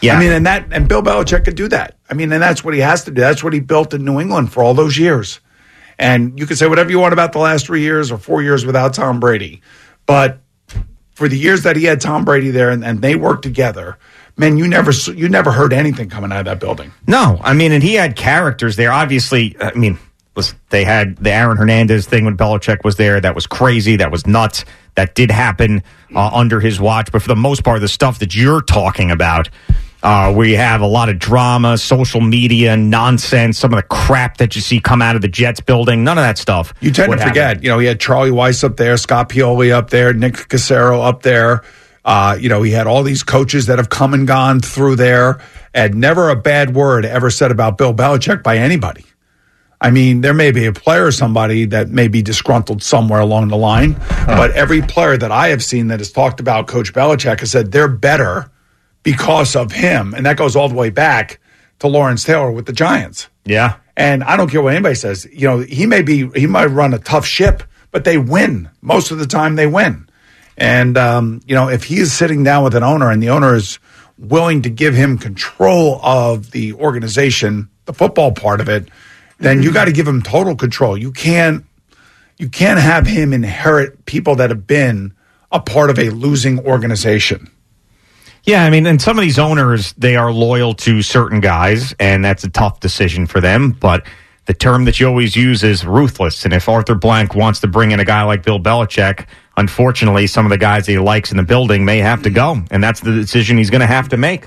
[0.00, 0.16] Yeah.
[0.16, 1.96] I mean, and that, and Bill Belichick could do that.
[2.10, 3.20] I mean, and that's what he has to do.
[3.20, 5.40] That's what he built in New England for all those years.
[5.98, 8.66] And you can say whatever you want about the last three years or four years
[8.66, 9.62] without Tom Brady.
[10.06, 10.40] But
[11.14, 13.98] for the years that he had Tom Brady there and, and they worked together,
[14.36, 16.92] man, you never, you never heard anything coming out of that building.
[17.06, 18.92] No, I mean, and he had characters there.
[18.92, 19.98] Obviously, I mean,
[20.36, 23.20] listen, they had the Aaron Hernandez thing when Belichick was there.
[23.20, 23.96] That was crazy.
[23.96, 24.64] That was nuts.
[24.96, 25.82] that did happen
[26.14, 27.10] uh, under his watch.
[27.12, 29.48] But for the most part, the stuff that you're talking about,
[30.04, 34.54] uh, we have a lot of drama, social media, nonsense, some of the crap that
[34.54, 36.74] you see come out of the Jets building, none of that stuff.
[36.82, 37.30] You tend to happen.
[37.30, 41.02] forget, you know, he had Charlie Weis up there, Scott Pioli up there, Nick Caserio
[41.02, 41.64] up there.
[42.04, 45.40] Uh, you know, he had all these coaches that have come and gone through there,
[45.72, 49.06] and never a bad word ever said about Bill Belichick by anybody.
[49.80, 53.48] I mean, there may be a player or somebody that may be disgruntled somewhere along
[53.48, 53.94] the line,
[54.26, 57.72] but every player that I have seen that has talked about Coach Belichick has said
[57.72, 58.50] they're better
[59.04, 60.14] because of him.
[60.14, 61.38] And that goes all the way back
[61.78, 63.28] to Lawrence Taylor with the Giants.
[63.44, 63.76] Yeah.
[63.96, 65.28] And I don't care what anybody says.
[65.32, 67.62] You know, he may be, he might run a tough ship,
[67.92, 68.68] but they win.
[68.80, 70.08] Most of the time they win.
[70.56, 73.54] And, um, you know, if he is sitting down with an owner and the owner
[73.54, 73.78] is
[74.18, 78.88] willing to give him control of the organization, the football part of it,
[79.38, 80.96] then you got to give him total control.
[80.96, 81.64] You can't,
[82.38, 85.14] you can't have him inherit people that have been
[85.52, 87.50] a part of a losing organization.
[88.44, 92.22] Yeah, I mean, and some of these owners, they are loyal to certain guys, and
[92.22, 93.70] that's a tough decision for them.
[93.70, 94.06] But
[94.44, 96.44] the term that you always use is ruthless.
[96.44, 99.26] And if Arthur Blank wants to bring in a guy like Bill Belichick,
[99.56, 102.62] unfortunately, some of the guys he likes in the building may have to go.
[102.70, 104.46] And that's the decision he's going to have to make.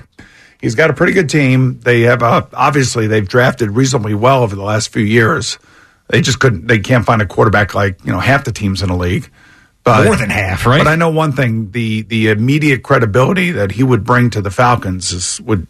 [0.60, 1.80] He's got a pretty good team.
[1.80, 5.58] They have uh, obviously they've drafted reasonably well over the last few years.
[6.08, 6.68] They just couldn't.
[6.68, 9.30] They can't find a quarterback like you know half the teams in the league.
[9.88, 10.78] But, More than half, right?
[10.78, 14.50] But I know one thing: the the immediate credibility that he would bring to the
[14.50, 15.66] Falcons is would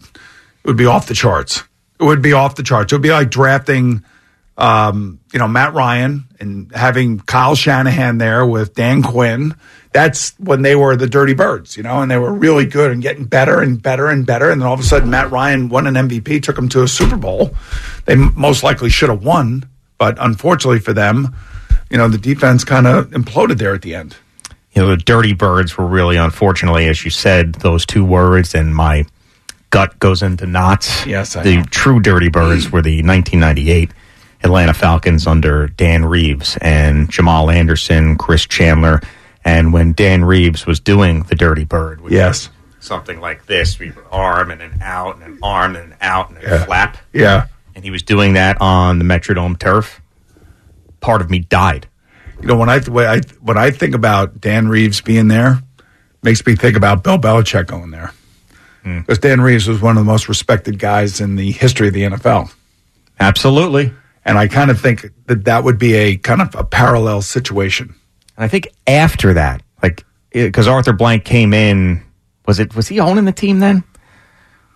[0.65, 1.63] would be off the charts.
[2.01, 2.93] It would be off the charts.
[2.93, 4.05] It would be like drafting,
[4.57, 9.55] um, you know, Matt Ryan and having Kyle Shanahan there with Dan Quinn.
[9.93, 13.03] That's when they were the Dirty Birds, you know, and they were really good and
[13.03, 14.51] getting better and better and better.
[14.51, 16.89] And then all of a sudden, Matt Ryan won an MVP, took them to a
[16.89, 17.51] Super Bowl.
[18.05, 21.35] They m- most likely should have won, but unfortunately for them,
[21.91, 24.17] you know, the defense kind of imploded there at the end.
[24.73, 28.75] You know, the Dirty Birds were really, unfortunately, as you said, those two words, and
[28.75, 29.07] my
[29.71, 31.05] gut goes into knots.
[31.07, 31.63] Yes, I the know.
[31.71, 33.91] true Dirty Birds were the 1998
[34.45, 39.01] Atlanta Falcons under Dan Reeves and Jamal Anderson, Chris Chandler,
[39.45, 42.51] and when Dan Reeves was doing the Dirty Bird, which Yes.
[42.79, 46.29] something like this, we were arm and an out and an arm and an out
[46.29, 46.65] and a Yeah.
[46.65, 47.47] flap, Yeah.
[47.75, 50.01] and he was doing that on the Metrodome turf.
[51.01, 51.89] Part of me died.
[52.41, 55.63] You know, when I when I when I think about Dan Reeves being there,
[56.23, 58.13] makes me think about Bill Belichick going there.
[58.83, 59.01] Hmm.
[59.01, 62.03] Because Dan Reeves was one of the most respected guys in the history of the
[62.05, 62.53] NFL.
[63.19, 63.93] Absolutely.
[64.25, 67.95] And I kind of think that that would be a kind of a parallel situation.
[68.37, 72.03] And I think after that, like because Arthur Blank came in,
[72.47, 73.83] was it was he owning the team then?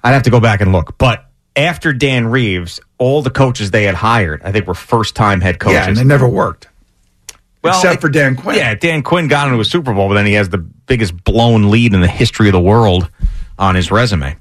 [0.03, 0.99] I'd have to go back and look.
[0.99, 1.27] But
[1.57, 5.59] after Dan Reeves, all the coaches they had hired, I think, were first time head
[5.59, 5.75] coaches.
[5.75, 6.69] Yeah, and they never worked.
[7.63, 8.57] Well, Except it- for Dan Quinn.
[8.57, 11.71] Yeah, Dan Quinn got into a Super Bowl, but then he has the biggest blown
[11.71, 13.09] lead in the history of the world
[13.59, 14.37] on his resume.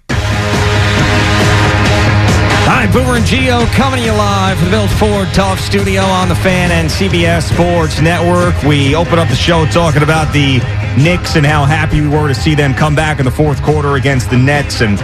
[2.64, 6.30] Hi, Boomer and Gio coming to you live from the Built Ford Tough Studio on
[6.30, 8.56] the Fan and CBS Sports Network.
[8.64, 10.60] We open up the show talking about the
[10.98, 13.96] Knicks and how happy we were to see them come back in the fourth quarter
[13.96, 14.98] against the Nets and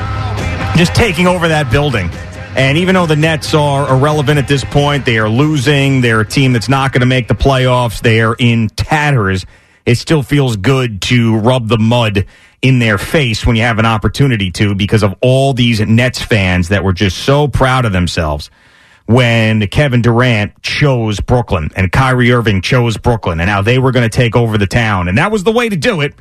[0.78, 2.10] just taking over that building.
[2.56, 6.02] And even though the Nets are irrelevant at this point, they are losing.
[6.02, 8.02] They're a team that's not going to make the playoffs.
[8.02, 9.46] They are in tatters.
[9.86, 12.26] It still feels good to rub the mud
[12.62, 16.70] in their face when you have an opportunity to because of all these Nets fans
[16.70, 18.50] that were just so proud of themselves
[19.06, 24.08] when Kevin Durant chose Brooklyn and Kyrie Irving chose Brooklyn and how they were going
[24.08, 25.08] to take over the town.
[25.08, 26.14] And that was the way to do it.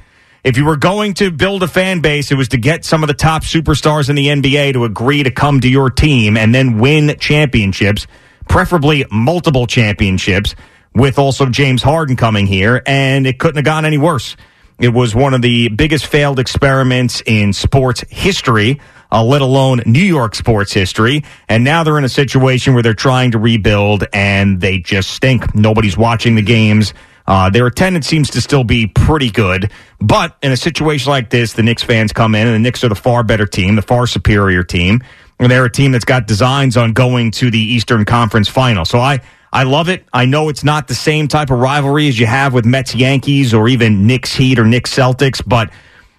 [0.46, 3.08] If you were going to build a fan base, it was to get some of
[3.08, 6.78] the top superstars in the NBA to agree to come to your team and then
[6.78, 8.06] win championships,
[8.48, 10.54] preferably multiple championships,
[10.94, 12.80] with also James Harden coming here.
[12.86, 14.36] And it couldn't have gone any worse.
[14.78, 19.98] It was one of the biggest failed experiments in sports history, uh, let alone New
[19.98, 21.24] York sports history.
[21.48, 25.56] And now they're in a situation where they're trying to rebuild and they just stink.
[25.56, 26.94] Nobody's watching the games.
[27.26, 29.70] Uh, their attendance seems to still be pretty good.
[30.00, 32.88] But in a situation like this, the Knicks fans come in and the Knicks are
[32.88, 35.02] the far better team, the far superior team.
[35.38, 38.84] And they're a team that's got designs on going to the Eastern Conference final.
[38.84, 39.20] So I,
[39.52, 40.04] I love it.
[40.12, 43.52] I know it's not the same type of rivalry as you have with Mets Yankees
[43.52, 45.70] or even Knicks Heat or Knicks Celtics, but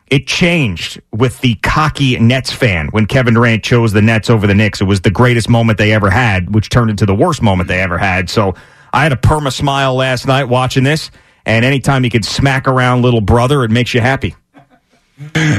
[0.07, 4.55] it changed with the cocky Nets fan when Kevin Durant chose the Nets over the
[4.55, 4.81] Knicks.
[4.81, 7.81] It was the greatest moment they ever had, which turned into the worst moment they
[7.81, 8.29] ever had.
[8.29, 8.55] So
[8.97, 11.11] I had a perma smile last night watching this,
[11.45, 14.35] and anytime you could smack around little brother, it makes you happy.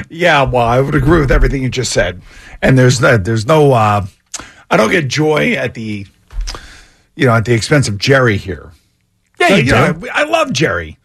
[0.08, 2.22] Yeah, well, I would agree with everything you just said.
[2.62, 4.06] And there's no, there's no, uh,
[4.70, 6.06] I don't get joy at the,
[7.16, 8.70] you know, at the expense of Jerry here.
[9.40, 10.08] Yeah, So, you know, do.
[10.12, 10.96] I, love Jerry.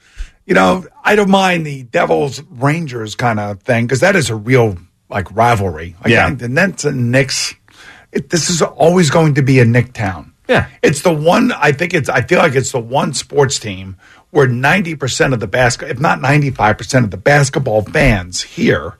[0.46, 4.36] you know, I don't mind the Devils Rangers kind of thing because that is a
[4.36, 4.78] real
[5.10, 5.96] like rivalry.
[6.04, 6.32] Like, Yeah.
[6.34, 7.56] the Nets and Knicks.
[8.12, 10.33] It, this is always going to be a Knick town.
[10.54, 10.68] Yeah.
[10.82, 11.52] It's the one.
[11.52, 12.10] I think it's.
[12.10, 13.98] I feel like it's the one sports team
[14.32, 18.42] where ninety percent of the basket, if not ninety five percent of the basketball fans
[18.42, 18.98] here,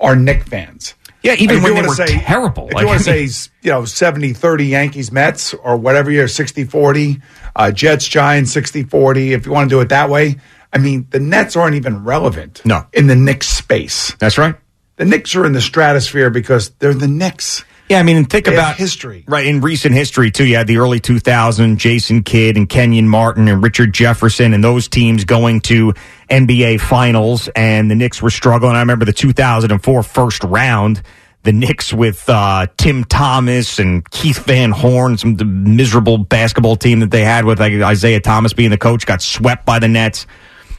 [0.00, 0.94] are Knick fans.
[1.22, 2.68] Yeah, even If when you they were terrible.
[2.68, 6.10] If Like, you want I to mean- say, you know, 70-30 Yankees Mets or whatever
[6.10, 7.22] year, 60-40,
[7.56, 10.36] uh, Jets Giants 60-40, if you want to do it that way,
[10.70, 12.86] I mean, the Nets aren't even relevant No.
[12.92, 14.14] in the Knicks space.
[14.18, 14.54] That's right.
[14.96, 17.64] The Knicks are in the stratosphere because they're the Knicks.
[17.88, 19.24] Yeah, I mean, and think They about history.
[19.26, 20.46] Right in recent history too.
[20.46, 24.88] You had the early 2000s, Jason Kidd and Kenyon Martin and Richard Jefferson and those
[24.88, 25.92] teams going to
[26.30, 28.74] NBA Finals, and the Knicks were struggling.
[28.74, 31.02] I remember the 2004 first round.
[31.42, 35.36] The Knicks with uh, Tim Thomas and Keith Van Horn, some
[35.76, 39.66] miserable basketball team that they had with like Isiah Thomas being the coach, got swept
[39.66, 40.26] by the Nets.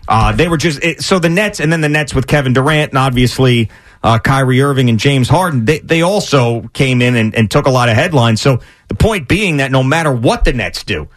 [0.08, 2.92] Uh, they were just it, so the Nets, and then the Nets with Kevin Durant,
[2.92, 3.70] and obviously
[4.06, 5.66] uh, Kyrie Irving and James Harden.
[5.66, 8.40] They they also came in and, and took a lot of headlines.
[8.40, 11.10] So the point being that no matter what the Nets do,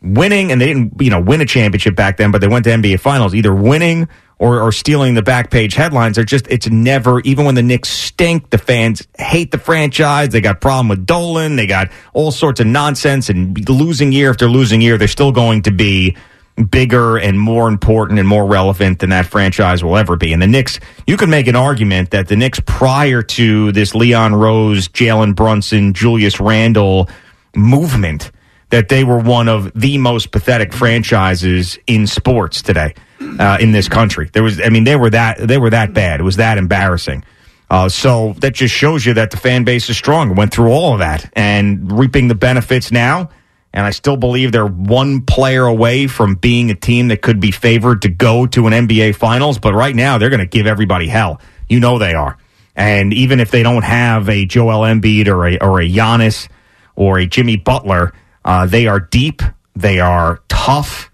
[0.00, 2.70] winning, and they didn't you know win a championship back then, but they went to
[2.70, 4.08] NBA Finals, either winning
[4.38, 6.14] or, or stealing the back page headlines.
[6.14, 10.28] They're just it's never even when the Knicks stink, the fans hate the franchise.
[10.28, 11.56] They got problem with Dolan.
[11.56, 14.98] They got all sorts of nonsense and losing year after losing year.
[14.98, 16.16] They're still going to be
[16.56, 20.32] bigger and more important and more relevant than that franchise will ever be.
[20.32, 24.34] And the Knicks, you can make an argument that the Knicks prior to this Leon
[24.34, 27.08] Rose, Jalen Brunson, Julius Randle
[27.54, 28.30] movement,
[28.70, 32.94] that they were one of the most pathetic franchises in sports today
[33.38, 34.30] uh, in this country.
[34.32, 36.20] There was, I mean, they were that they were that bad.
[36.20, 37.24] It was that embarrassing.
[37.68, 40.34] Uh, so that just shows you that the fan base is strong.
[40.34, 43.30] Went through all of that and reaping the benefits now.
[43.76, 47.50] And I still believe they're one player away from being a team that could be
[47.50, 49.58] favored to go to an NBA Finals.
[49.58, 51.42] But right now, they're going to give everybody hell.
[51.68, 52.38] You know they are.
[52.74, 56.48] And even if they don't have a Joel Embiid or a or a Giannis
[56.94, 58.14] or a Jimmy Butler,
[58.46, 59.42] uh, they are deep.
[59.74, 61.10] They are tough.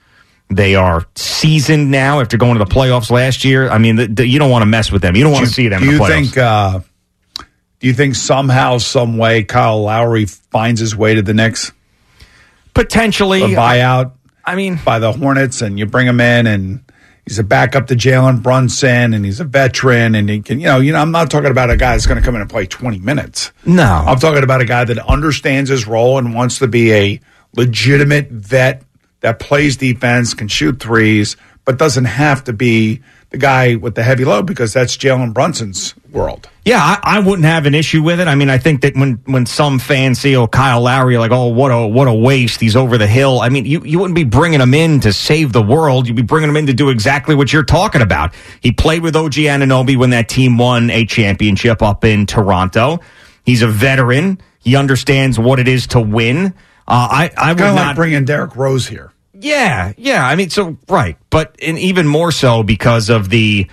[0.48, 3.70] They are seasoned now after going to the playoffs last year.
[3.70, 5.16] I mean, the, the, you don't want to mess with them.
[5.16, 6.08] You don't want to see them Do in you the playoffs.
[6.08, 6.38] think?
[6.38, 6.80] Uh,
[7.80, 11.72] do you think somehow, some way, Kyle Lowry finds his way to the Knicks?
[12.74, 14.12] Potentially, a buyout.
[14.44, 16.82] I mean, by the Hornets, and you bring him in, and
[17.26, 20.80] he's a backup to Jalen Brunson, and he's a veteran, and he can, you know,
[20.80, 22.66] you know, I'm not talking about a guy that's going to come in and play
[22.66, 23.52] 20 minutes.
[23.64, 27.20] No, I'm talking about a guy that understands his role and wants to be a
[27.54, 28.82] legitimate vet
[29.20, 33.00] that plays defense, can shoot threes, but doesn't have to be
[33.30, 36.48] the guy with the heavy load because that's Jalen Brunson's world.
[36.64, 38.28] Yeah, I, I wouldn't have an issue with it.
[38.28, 41.48] I mean, I think that when when some fans see oh Kyle Lowry, like oh
[41.48, 43.40] what a what a waste, he's over the hill.
[43.40, 46.06] I mean, you you wouldn't be bringing him in to save the world.
[46.06, 48.34] You'd be bringing him in to do exactly what you're talking about.
[48.60, 53.00] He played with OG Anunoby when that team won a championship up in Toronto.
[53.44, 54.40] He's a veteran.
[54.60, 56.54] He understands what it is to win.
[56.86, 59.12] Uh, I I would not like bringing Derrick Rose here.
[59.32, 60.24] yeah, yeah.
[60.24, 63.66] I mean, so right, but and even more so because of the,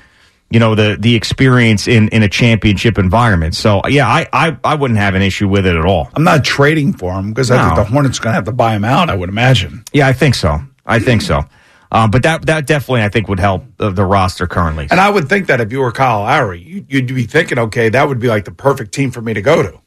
[0.50, 3.56] you know, the the experience in in a championship environment.
[3.56, 6.10] So yeah, I I, I wouldn't have an issue with it at all.
[6.16, 7.84] I'm not trading for him because I think No.
[7.84, 9.10] the Hornets going to have to buy him out.
[9.10, 9.84] I would imagine.
[9.94, 10.60] Yeah, I think so.
[10.86, 11.44] I think so.
[11.92, 14.88] Uh, but that that definitely I think would help the, the roster currently.
[14.92, 17.90] And I would think that if you were Kyle Lowry, you- you'd be thinking, okay,
[17.90, 19.80] that would be like the perfect team for me to go to.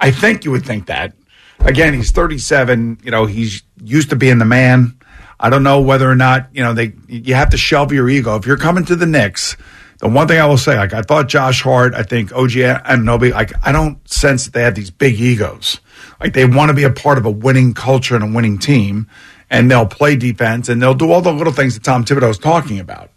[0.00, 1.14] I think you would think that.
[1.60, 2.98] Again, he's 37.
[3.04, 4.96] You know, he's used to being the man.
[5.38, 6.92] I don't know whether or not you know they.
[7.08, 9.56] You have to shelve your ego if you're coming to the Knicks.
[10.02, 13.30] The one thing I will say, like I thought Josh Hart, I think OG Anunoby,
[13.30, 15.80] like I don't sense that they have these big egos.
[16.18, 19.06] Like they want to be a part of a winning culture and a winning team,
[19.48, 22.38] and they'll play defense and they'll do all the little things that Tom Thibodeau is
[22.38, 23.12] talking about.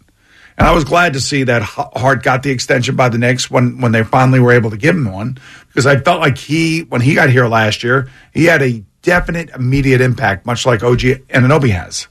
[0.56, 3.80] And I was glad to see that Hart got the extension by the Knicks when,
[3.80, 7.00] when they finally were able to give him one because I felt like he, when
[7.00, 11.00] he got here last year, he had a definite immediate impact, much like OG
[11.30, 12.06] Anunoby has.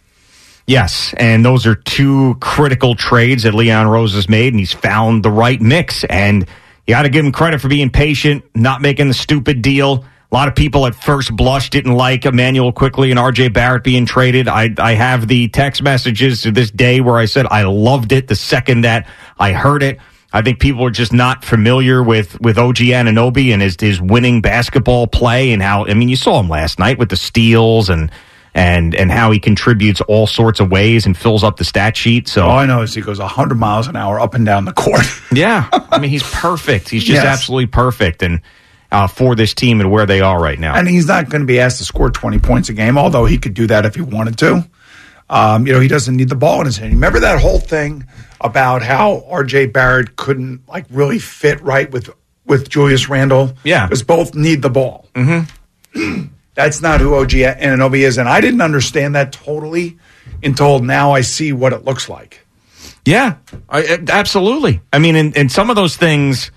[0.67, 5.23] Yes, and those are two critical trades that Leon Rose has made, and he's found
[5.23, 6.03] the right mix.
[6.05, 6.47] And
[6.87, 10.05] you got to give him credit for being patient, not making the stupid deal.
[10.31, 14.07] A lot of people at first blush didn't like Immanuel Quickley and RJ Barrett being
[14.07, 14.47] traded.
[14.47, 18.27] I, I have the text messages to this day where I said I loved it
[18.27, 19.99] the second that I heard it.
[20.33, 24.41] I think people are just not familiar with, with OG Anunoby and his, his winning
[24.41, 28.11] basketball play and how, I mean, you saw him last night with the steals and,
[28.55, 32.27] and, and how he contributes all sorts of ways and fills up the stat sheet.
[32.29, 34.71] So All I know is he goes 100 miles an hour up and down the
[34.73, 35.05] court.
[35.31, 36.89] yeah, I mean, he's perfect.
[36.89, 37.25] He's just Yes.
[37.25, 38.23] absolutely perfect.
[38.23, 38.41] And,
[38.91, 40.73] uh, for this team and where they are right now.
[40.73, 43.37] And he's not going to be asked to score 20 points a game, although he
[43.37, 44.65] could do that if he wanted to.
[45.29, 46.93] Um, you know, he doesn't need the ball in his hand.
[46.93, 48.05] Remember that whole thing
[48.39, 49.65] about how R.J.
[49.67, 52.09] Barrett couldn't like really fit right with
[52.45, 53.53] with Julius Randle?
[53.63, 55.09] Yeah, because both need the ball.
[55.15, 56.23] Mm-hmm.
[56.55, 59.97] That's not who OG Anunoby is, and I didn't understand that totally
[60.41, 61.11] until now.
[61.11, 62.45] I see what it looks like.
[63.05, 63.35] Yeah,
[63.69, 64.81] I, I- absolutely.
[64.91, 66.51] I mean, and, and some of those things,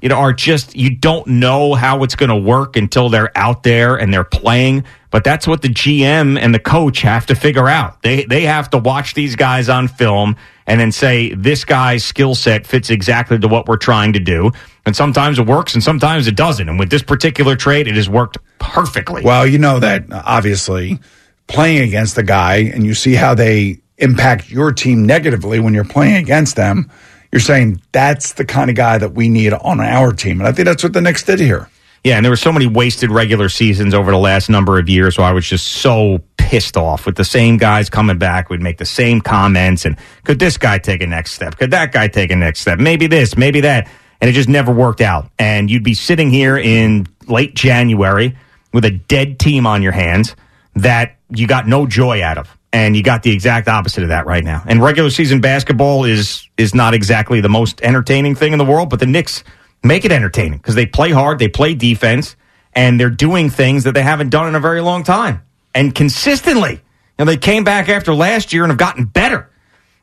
[0.00, 3.62] you know, are just you don't know how it's going to work until they're out
[3.64, 4.84] there and they're playing.
[5.10, 8.00] But that's what the GM and the coach have to figure out.
[8.02, 10.36] They they have to watch these guys on film
[10.70, 14.52] and then say this guy's skill set fits exactly to what we're trying to do.
[14.86, 16.68] And sometimes it works, and sometimes it doesn't.
[16.68, 19.22] And with this particular trade, it has worked perfectly.
[19.22, 21.00] Well, you know that obviously
[21.48, 25.84] playing against the guy and you see how they impact your team negatively when you're
[25.84, 26.88] playing against them,
[27.32, 30.40] you're saying that's the kind of guy that we need on our team.
[30.40, 31.68] And I think that's what the Knicks did here.
[32.02, 35.18] Yeah, and there were so many wasted regular seasons over the last number of years
[35.18, 38.48] where I was just so pissed off with the same guys coming back.
[38.48, 41.56] We'd make the same comments and could this guy take a next step?
[41.58, 42.78] Could that guy take a next step?
[42.78, 43.88] Maybe this, maybe that.
[44.20, 45.30] And it just never worked out.
[45.38, 48.36] And you'd be sitting here in late January
[48.72, 50.34] with a dead team on your hands
[50.74, 52.56] that you got no joy out of.
[52.72, 54.62] And you got the exact opposite of that right now.
[54.66, 58.90] And regular season basketball is is not exactly the most entertaining thing in the world,
[58.90, 59.42] but the Knicks
[59.82, 62.36] make it entertaining because they play hard, they play defense,
[62.72, 65.42] and they're doing things that they haven't done in a very long time
[65.74, 66.80] and consistently.
[67.18, 69.50] And they came back after last year and have gotten better.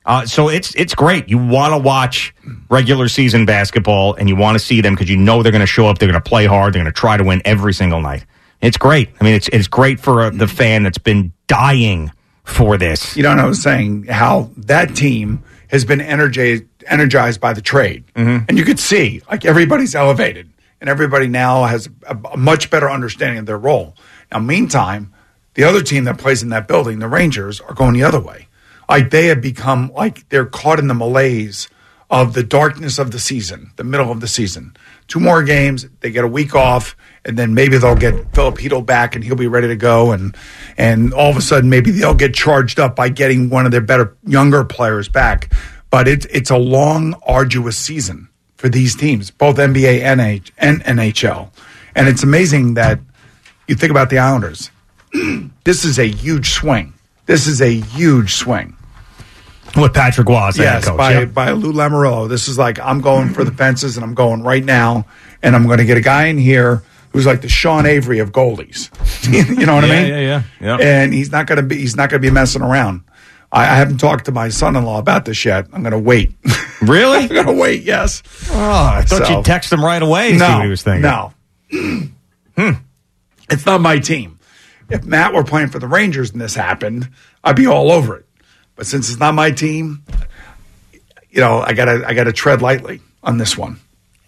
[0.06, 1.28] Uh, so it's it's great.
[1.28, 2.34] You want to watch
[2.70, 5.68] regular season basketball and you want to see them because you know they're going to
[5.68, 5.98] show up.
[5.98, 6.74] They're going to play hard.
[6.74, 8.26] They're going to try to win every single night.
[8.62, 9.10] It's great.
[9.20, 12.12] I mean, it's it's great for uh, the fan that's been dying
[12.46, 13.18] for this.
[13.18, 17.62] You know, what I was saying how that team has been energized energized by the
[17.62, 18.46] trade, mm-hmm.
[18.48, 20.50] and you could see like everybody's elevated,
[20.82, 23.96] and everybody now has a, a much better understanding of their role.
[24.32, 25.14] Now, meantime,
[25.54, 28.48] the other team that plays in that building, the Rangers, are going the other way.
[28.90, 31.68] Like they have become like they're caught in the malaise
[32.10, 34.76] of the darkness of the season, the middle of the season.
[35.08, 36.96] Two more games, they get a week off,
[37.26, 40.12] and then maybe they'll get Filipino back and he'll be ready to go.
[40.12, 40.36] And
[40.78, 43.82] and all of a sudden, maybe they'll get charged up by getting one of their
[43.82, 45.52] better younger players back.
[45.90, 50.84] But it's it's a long, arduous season for these teams, both NBA and H- and
[50.84, 51.52] NHL.
[51.96, 53.00] And it's amazing that
[53.68, 54.72] you think about the Islanders.
[55.64, 56.94] this is a huge swing.
[57.26, 58.76] This is a huge swing.
[59.76, 61.26] With Patrick Roy as the head yes, coach, by yeah.
[61.26, 62.28] by Lou Lamoriello.
[62.30, 65.06] This is like I'm going for the fences, and I'm going right now,
[65.44, 68.32] and I'm going to get a guy in here who's like the Sean Avery of
[68.32, 68.90] goalies.
[69.60, 70.08] you know what I mean?
[70.08, 70.78] yeah, yeah, yeah.
[70.80, 73.02] And he's not going to be he's not going to be messing around.
[73.52, 75.68] I, I haven't talked to my son-in-law about this yet.
[75.74, 76.32] I'm going to wait.
[76.80, 77.22] Really?
[77.24, 77.82] I'm going to wait.
[77.82, 78.22] Yes.
[78.52, 78.56] Oh,
[78.94, 81.02] I thought So- you'd text him right away and no, see what he was thinking.
[81.02, 81.34] No.
[82.56, 82.72] Hmm.
[83.50, 84.38] It's not my team.
[84.90, 87.10] If Matt were playing for the Rangers and this happened,
[87.44, 88.26] I'd be all over it.
[88.76, 90.04] But since it's not my team,
[91.32, 93.80] you know, I gotta I gotta tread lightly on this one.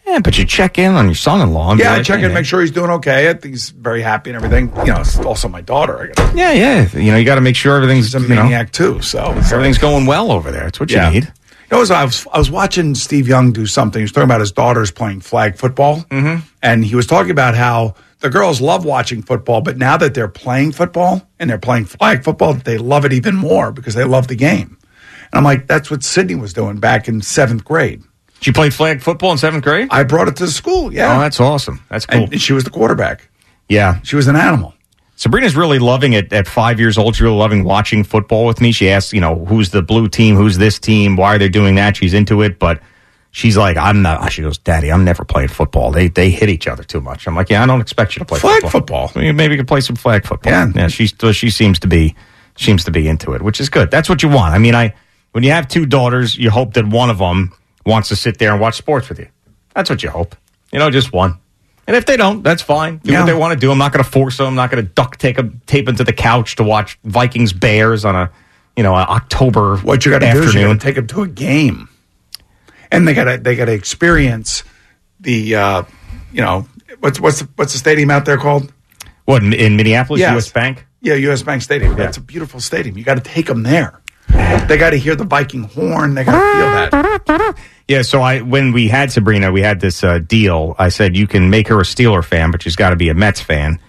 [0.10, 1.72] Yeah, but you check in on your son-in-law.
[1.72, 3.30] and yeah, I check hey, in, make sure he's doing okay.
[3.30, 4.76] I think he's very happy and everything.
[4.86, 6.00] You know, it's also my daughter.
[6.02, 6.98] I gotta, Yeah, yeah.
[6.98, 9.04] You know, you got to make sure everything's a you know, maniac too.
[9.04, 10.64] So everything's going well over there.
[10.64, 11.26] That's what you need.
[11.26, 14.00] You know, I was, I was watching Steve Young do something.
[14.00, 15.98] He was talking about his daughters playing flag football.
[16.10, 16.44] Mm-hmm.
[16.64, 20.28] And he was talking about how the girls love watching football, but now that they're
[20.28, 24.28] playing football and they're playing flag football, they love it even more because they love
[24.28, 24.78] the game.
[25.32, 28.02] And I'm like, that's what Sydney was doing back in seventh grade.
[28.42, 29.90] She played flag football in seventh grade?
[29.92, 31.18] I brought it to the school, yeah.
[31.18, 31.84] Oh, that's awesome.
[31.90, 32.24] That's cool.
[32.24, 33.30] And she was the quarterback.
[33.68, 34.02] Yeah.
[34.04, 34.74] She was an animal.
[35.16, 37.16] Sabrina's really loving it at five years old.
[37.16, 38.72] She's really loving watching football with me.
[38.72, 40.38] She asks, you know, who's the blue team?
[40.38, 41.18] Who's this team?
[41.18, 41.98] Why are they doing that?
[41.98, 42.82] She's into it, but
[43.32, 44.32] she's like, I'm not.
[44.32, 45.92] She goes, Daddy, I'm never playing football.
[45.92, 47.28] They they hit each other too much.
[47.28, 49.12] I'm like, yeah, I don't expect you to play Flag football.
[49.14, 50.54] Maybe maybe you can play some flag football.
[50.54, 50.72] Yeah.
[50.74, 50.88] yeah.
[50.88, 52.16] She's she seems to be
[52.56, 53.92] seems to be into it, which is good.
[53.92, 54.56] That's what you want.
[54.56, 54.96] I mean, I
[55.34, 57.54] when you have two daughters, you hope that one of them
[57.86, 59.28] wants to sit there and watch sports with you.
[59.74, 60.36] That's what you hope.
[60.72, 61.38] You know, just one.
[61.88, 62.98] And if they don't, that's fine.
[62.98, 63.22] Do Yeah.
[63.22, 63.72] what they want to do.
[63.72, 64.48] I'm not going to force them.
[64.48, 68.06] I'm not going to duct tape, tape them to the couch to watch Vikings Bears
[68.06, 68.30] on a,
[68.78, 70.48] you know, a October What you got to do afternoon.
[70.50, 71.90] is you got to take them to a game,
[72.92, 74.64] and they got to they got to experience
[75.20, 75.84] the uh,
[76.32, 76.68] you know
[77.00, 78.72] what's what's the, what's the stadium out there called?
[79.26, 80.32] what in, in Minneapolis, Yes.
[80.34, 80.52] U.S.
[80.52, 80.86] Bank?
[81.02, 81.42] Yeah, U.S.
[81.44, 81.96] Bank Stadium.
[81.96, 82.98] That's a beautiful stadium.
[82.98, 84.00] You got to take them there.
[84.68, 86.14] They got to hear the Viking horn.
[86.14, 87.56] They got to feel that.
[87.88, 88.04] Yeah.
[88.04, 90.76] So I, when we had Sabrina, we had this uh, deal.
[90.78, 93.14] I said you can make her a Steeler fan, but she's got to be a
[93.16, 93.80] Mets fan.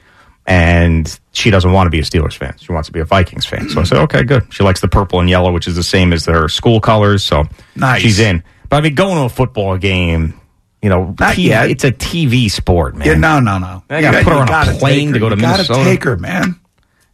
[0.46, 2.56] And she doesn't want to be a Steelers fan.
[2.58, 3.68] She wants to be a Vikings fan.
[3.68, 4.52] So I said, okay, good.
[4.52, 7.22] She likes the purple and yellow, which is the same as her school colors.
[7.22, 7.44] So
[7.76, 8.00] Nice.
[8.02, 8.42] she's in.
[8.68, 10.40] But I mean, going to a football game,
[10.82, 11.70] you know, Not TV yet.
[11.70, 13.06] it's a TV sport, man.
[13.06, 13.84] Yeah, no, no, no.
[13.90, 15.74] I got to put her on a plane to go to you Minnesota.
[15.74, 16.58] Gotta take her, man.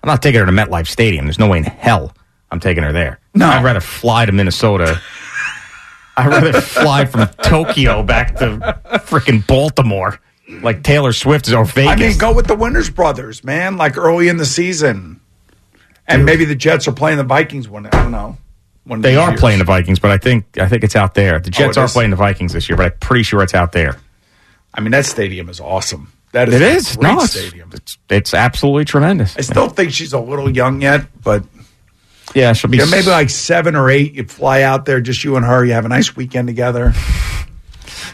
[0.03, 1.27] I'm not taking her to MetLife Stadium.
[1.27, 2.15] There's no way in hell
[2.51, 3.19] I'm taking her there.
[3.35, 5.01] No, I'd rather fly to Minnesota.
[6.17, 10.19] I'd rather fly from Tokyo back to freaking Baltimore,
[10.63, 11.93] like Taylor Swift is or Vegas.
[11.93, 13.77] I mean, go with the Winners brothers, man.
[13.77, 15.21] Like early in the season,
[16.07, 17.69] and maybe the Jets are playing the Vikings.
[17.69, 18.39] One, I don't know.
[18.85, 19.41] One they are years.
[19.41, 21.39] playing the Vikings, but I think I think it's out there.
[21.41, 21.93] The Oh, Jets it are is?
[21.93, 23.97] playing the Vikings this year, but I'm pretty sure it's out there.
[24.73, 26.13] I mean, that stadium is awesome.
[26.33, 26.97] That is It is.
[26.97, 27.71] great No, it's, stadium.
[27.75, 29.37] it's it's absolutely tremendous.
[29.37, 31.43] I still think she's a little young yet, but
[32.37, 34.13] yeah, she'll be you know, maybe like seven or eight.
[34.15, 35.65] You fly out there, just you and her.
[35.65, 36.93] You have a nice weekend together.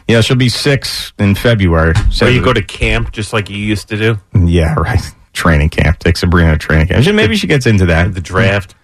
[0.09, 1.95] Yeah, she'll be six in February.
[2.11, 4.19] So you go to camp just like you used to do.
[4.47, 5.01] Yeah, right.
[5.33, 5.99] Training camp.
[5.99, 7.05] Take Sabrina to training camp.
[7.05, 8.15] She- Maybe she gets into that.
[8.15, 8.75] The draft.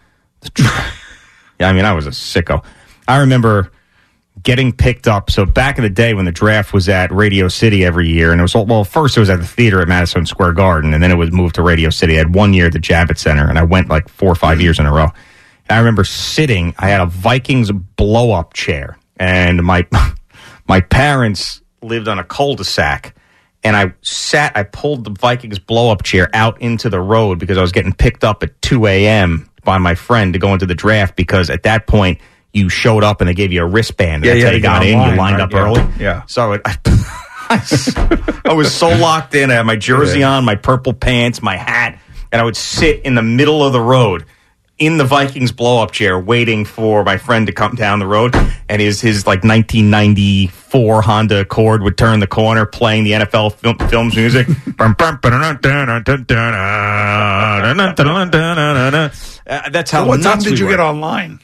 [1.61, 2.65] Yeah, I mean, I was a sicko.
[3.09, 3.73] I remember
[4.45, 5.29] getting picked up.
[5.29, 8.41] So back in the day when the draft was at Radio City every year, and
[8.41, 11.11] it was well, first it was at the theater at Madison Square Garden, and then
[11.11, 12.15] it was moved to Radio City.
[12.15, 14.61] I had one year at the Javits Center, and I went like four or five
[14.61, 15.09] years in a row.
[15.71, 16.75] I remember sitting.
[16.79, 19.87] I had a Vikings blow up chair, and my
[20.69, 23.15] my parents lived on a cul-de-sac.
[23.65, 27.59] And I sat, I pulled the Vikings blow up chair out into the road because
[27.59, 29.51] I was getting picked up at 2 a.m.
[29.65, 32.21] by my friend to go into the draft because at that point
[32.53, 34.25] you showed up and they gave you a wristband.
[34.25, 34.95] Yeah, That's yeah, how you got in.
[34.95, 35.43] online, you lined right?
[35.43, 35.59] up Yeah.
[35.59, 35.93] early.
[35.99, 36.23] Yeah.
[36.27, 36.77] So it, I,
[38.45, 39.51] I was so locked in.
[39.51, 41.99] I had my jersey on, my purple pants, my hat,
[42.31, 44.25] and I would sit in the middle of the road
[44.79, 48.35] in the Vikings blow up chair waiting for my friend to come down the road
[48.69, 53.79] and his his like 1994 Honda Accord would turn the corner playing the NFL film,
[53.89, 54.47] films music.
[59.47, 61.41] Uh, that's how So what time did you get online?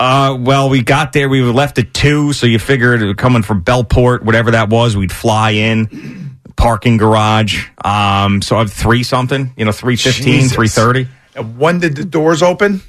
[0.00, 1.28] Uh, well, we got there.
[1.28, 5.10] We were left at two, so you figured coming from Bellport, whatever that was, we'd
[5.10, 7.66] fly in, parking garage.
[7.84, 11.08] Um, so I have three something, you know, three fifteen, three thirty.
[11.38, 12.82] When did the doors open?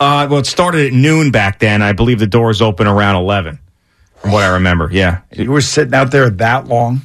[0.00, 1.82] Uh, well, it started at noon back then.
[1.82, 3.58] I believe the doors open around eleven,
[4.16, 4.88] from what I remember.
[4.90, 7.02] Yeah, you were sitting out there that long.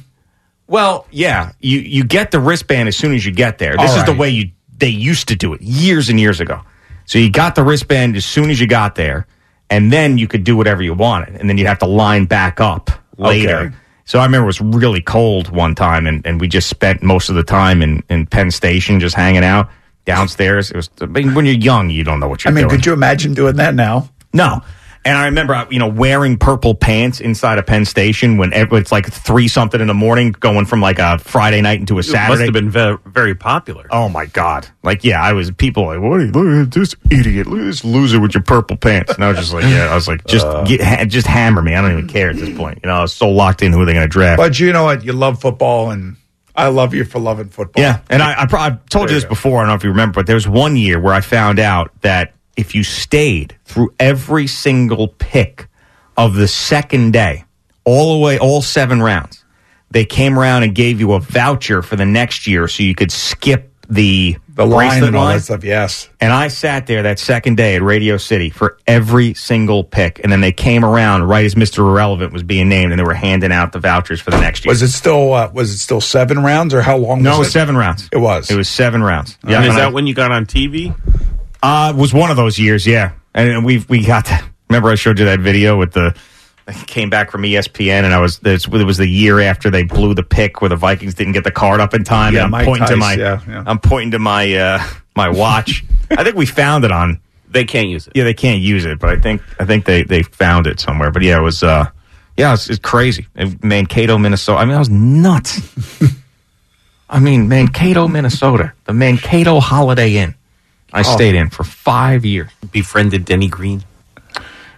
[0.66, 3.76] Well, yeah, you you get the wristband as soon as you get there.
[3.76, 4.20] This All is the right.
[4.20, 6.60] way you they used to do it years and years ago.
[7.04, 9.26] So you got the wristband as soon as you got there,
[9.70, 12.60] and then you could do whatever you wanted, and then you'd have to line back
[12.60, 13.56] up later.
[13.56, 13.74] Okay.
[14.04, 17.28] So I remember it was really cold one time, and, and we just spent most
[17.28, 19.68] of the time in, in Penn Station just hanging out
[20.08, 20.70] downstairs.
[20.70, 22.64] It was I mean, when you're young, you don't know what you're doing.
[22.64, 22.80] I mean, doing.
[22.80, 24.08] could you imagine doing that now?
[24.32, 24.62] No.
[25.04, 28.90] And I remember, uh, you know, wearing purple pants inside of Penn Station when it's
[28.92, 32.12] like three something in the morning, going from like a Friday night into a It
[32.12, 33.86] must have been ve- very popular.
[33.90, 34.66] Oh my god!
[34.82, 36.20] Like, yeah, I was people like, what?
[36.20, 37.46] Are you, look at this idiot!
[37.46, 39.14] Look at this loser with your purple pants.
[39.14, 40.64] And I was just like, yeah, I was like, just Uh.
[40.64, 41.74] get, ha- just hammer me.
[41.74, 42.80] I don't even care at this point.
[42.82, 44.38] You know, I was so locked in who are they're going to draft.
[44.38, 45.04] But you know what?
[45.04, 46.16] You love football, and
[46.58, 47.82] I love you for loving football.
[47.82, 49.58] Yeah, and I, I, pro- I've told you this before.
[49.58, 51.92] I don't know if you remember, but there was one year where I found out
[52.02, 55.68] that if you stayed through every single pick
[56.16, 57.44] of the second day,
[57.84, 59.44] all the way, all seven rounds,
[59.90, 63.12] they came around and gave you a voucher for the next year, so you could
[63.12, 65.36] skip the The line bracelet and all line.
[65.36, 65.62] that stuff.
[65.62, 66.08] Yes.
[66.20, 70.32] And I sat there that second day at Radio City for every single pick, and
[70.32, 73.52] then they came around right as Mister Irrelevant was being named, and they were handing
[73.52, 74.72] out the vouchers for the next year.
[74.72, 75.32] Was it still?
[75.32, 77.22] Uh, was it still seven rounds, or how long?
[77.22, 78.08] No, was it was seven rounds.
[78.12, 78.50] It was.
[78.50, 79.38] It was seven rounds.
[79.46, 80.92] Yeah, is and I- that when you got on TV?
[81.62, 83.12] Uh, it was one of those years, yeah.
[83.34, 84.44] And we we got that.
[84.68, 86.16] Remember, I showed you that video with the.
[86.68, 88.38] I came back from ESPN, and I was.
[88.40, 91.42] This, it was the year after they blew the pick where the Vikings didn't get
[91.44, 92.34] the card up in time.
[92.34, 93.14] Yeah, and I'm Mike pointing to my.
[93.14, 93.64] yeah, yeah.
[93.66, 94.82] I'm pointing to my uh,
[95.16, 95.82] my watch.
[96.10, 97.20] I think we found it on.
[97.50, 98.12] They can't use it.
[98.14, 101.10] Yeah, they can't use it, but I think I think they they found it somewhere.
[101.10, 101.62] But yeah, it was.
[101.62, 101.88] uh
[102.36, 103.26] Yeah, it's it's crazy.
[103.62, 104.58] Mankato, Minnesota.
[104.60, 105.60] I mean, I was nuts.
[107.10, 110.34] I mean, Mankato, Minnesota, the Mankato Holiday Inn.
[110.92, 111.02] I Oh.
[111.04, 112.50] stayed in for five years.
[112.70, 113.82] Befriended Denny Green.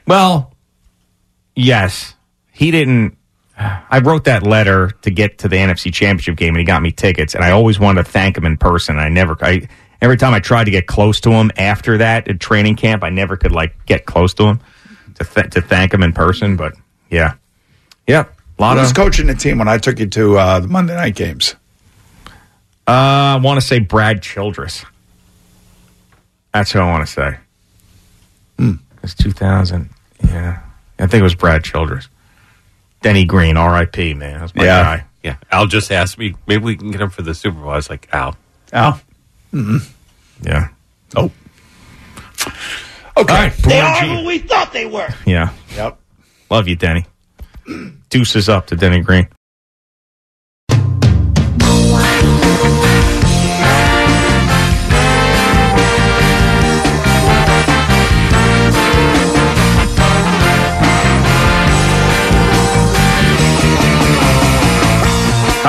[0.07, 0.53] Well,
[1.61, 2.15] yes,
[2.53, 3.17] he didn't.
[3.59, 6.91] I wrote that letter to get to the NFC Championship game, and he got me
[6.93, 7.35] tickets.
[7.35, 8.99] And I always wanted to thank him in person.
[8.99, 9.37] I never.
[9.43, 9.69] I
[10.01, 13.11] every time I tried to get close to him after that at training camp, I
[13.11, 14.61] never could like get close to him
[15.17, 16.57] to th- to thank him in person.
[16.57, 16.73] But
[17.11, 17.35] yeah,
[18.07, 18.25] yeah,
[18.59, 18.97] a lot Who was of.
[18.97, 21.55] coaching the team when I took you to uh, the Monday night games?
[22.89, 24.85] Uh, I want to say Brad Childress.
[26.55, 27.37] That's who I want to say.
[29.03, 29.89] It's 2000.
[30.27, 30.61] Yeah.
[31.01, 32.09] I think it was Brad Childress.
[33.03, 34.41] Denny Green, R.I.P., man.
[34.41, 34.83] That's my Yeah.
[34.83, 35.05] guy.
[35.23, 35.37] Yeah.
[35.51, 37.71] Al just asked me, maybe we can get him for the Super Bowl.
[37.71, 38.37] I was like, Al.
[38.73, 39.01] Al.
[39.53, 39.79] Mm-hmm.
[40.43, 40.69] Yeah.
[41.17, 41.31] Oh.
[43.17, 43.49] Okay.
[43.65, 45.09] They are who we thought they were.
[45.27, 45.51] Yeah.
[45.77, 45.99] Yep.
[46.51, 47.07] Love you, Denny.
[48.11, 49.29] Deuces up to Denny Green.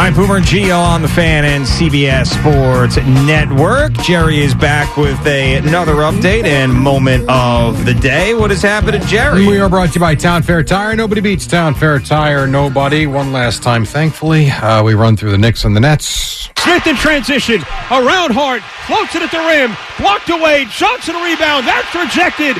[0.01, 3.93] All right, Boomer and Gio on the fan and CBS Sports Network.
[4.01, 8.33] Jerry is back with a, another update and moment of the day.
[8.33, 9.45] What has happened to Jerry?
[9.45, 10.95] We are brought to you by Town Fair Tire.
[10.95, 12.47] Nobody beats Town Fair Tire.
[12.47, 13.05] Nobody.
[13.05, 14.49] One last time, thankfully.
[14.49, 16.49] Uh, we run through the Knicks and the Nets.
[16.57, 17.61] Smith in transition.
[17.91, 18.63] Around Hart.
[18.89, 19.77] Floats it at the rim.
[19.99, 20.65] Blocked away.
[20.73, 21.67] Johnson rebound.
[21.67, 22.57] That's rejected.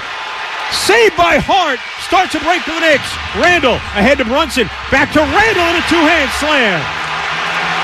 [0.70, 1.80] Saved by Hart.
[2.06, 3.10] Starts a break for the Knicks.
[3.34, 4.68] Randle ahead to Brunson.
[4.94, 7.02] Back to Randle in a two-hand slam.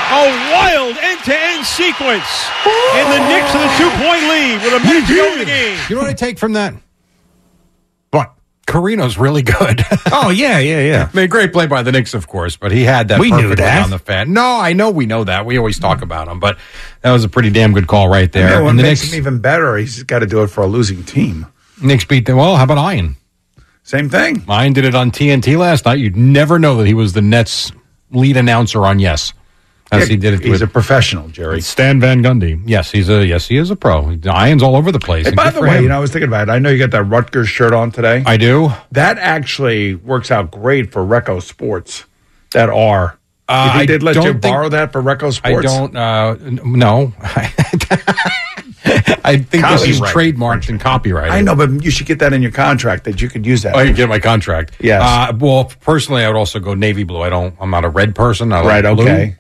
[0.10, 2.26] A wild end-to-end sequence.
[2.96, 5.78] And the Knicks with a two-point lead with a minute to go in the game.
[5.90, 6.74] You know what I take from that?
[8.12, 8.34] What?
[8.68, 9.84] Carrino's really good.
[10.12, 11.10] oh, yeah, yeah, yeah.
[11.14, 13.38] I mean, great play by the Knicks, of course, but he had that We knew
[13.50, 13.84] perfectly that.
[13.84, 14.34] on the fan.
[14.34, 15.46] No, I know we know that.
[15.46, 16.58] We always talk about him, but
[17.02, 18.50] that was a pretty damn good call right there.
[18.50, 20.62] Yeah, what and the makes Knicks, him even better, he's got to do it for
[20.64, 21.46] a losing team.
[21.82, 22.38] Knicks beat them.
[22.38, 23.16] Well, how about Ian?
[23.84, 24.44] Same thing.
[24.50, 26.00] Ian did it on TNT last night.
[26.00, 27.72] You'd never know that he was the Nets
[28.12, 29.32] lead announcer on Yes.
[29.92, 31.62] As he did it he's with a professional, Jerry.
[31.62, 32.62] Stan Van Gundy.
[32.66, 34.12] Yes, he's a yes, he is a pro.
[34.12, 35.28] Ian's all over the place.
[35.28, 35.84] Hey, by the way, him.
[35.84, 36.52] you know, I was thinking about it.
[36.52, 38.22] I know you got that Rutgers shirt on today.
[38.26, 38.70] I do.
[38.92, 42.06] That actually works out great for Recco Sports.
[42.52, 43.18] That R.
[43.50, 45.44] Uh, I did let you think- borrow that for Recco Sports.
[45.46, 45.96] I don't.
[45.96, 46.36] Uh,
[46.66, 47.14] no,
[49.24, 51.32] I think this is trademarked and copyrighted.
[51.32, 53.76] I know, but you should get that in your contract that you could use that.
[53.76, 54.74] Oh, you get my contract.
[54.80, 55.02] Yes.
[55.04, 57.22] Uh, well, personally, I would also go navy blue.
[57.22, 57.56] I don't.
[57.60, 58.52] I'm not a red person.
[58.54, 59.34] I like Right, blue.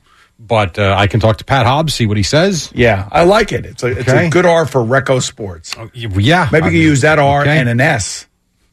[0.47, 0.75] Okay.
[0.75, 2.71] But uh, I can talk to Pat Hobbs, see what he says.
[2.73, 3.65] Yeah, I like it.
[3.65, 5.75] It's a, it's a good R for Recco Sports.
[5.93, 7.57] Yeah, Maybe I you mean, use that R okay.
[7.57, 8.25] and an S.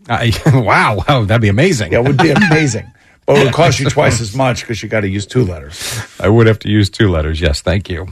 [0.08, 1.92] I, wow, wow, that'd be amazing.
[1.92, 2.90] Yeah, it would be amazing.
[3.26, 5.98] but it would cost you twice as much because you got to use two letters.
[6.20, 7.40] I would have to use two letters.
[7.40, 8.08] Yes, thank you.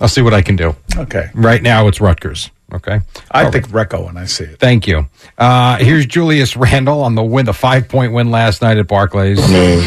[0.00, 0.76] I'll see what I can do.
[0.96, 1.30] Okay.
[1.34, 2.50] Right now, it's Rutgers.
[2.72, 3.00] Okay.
[3.30, 4.58] I All think Recco when I see it.
[4.58, 5.06] Thank you.
[5.38, 9.38] Uh, here's Julius Randle on the win, the five point win last night at Barclays.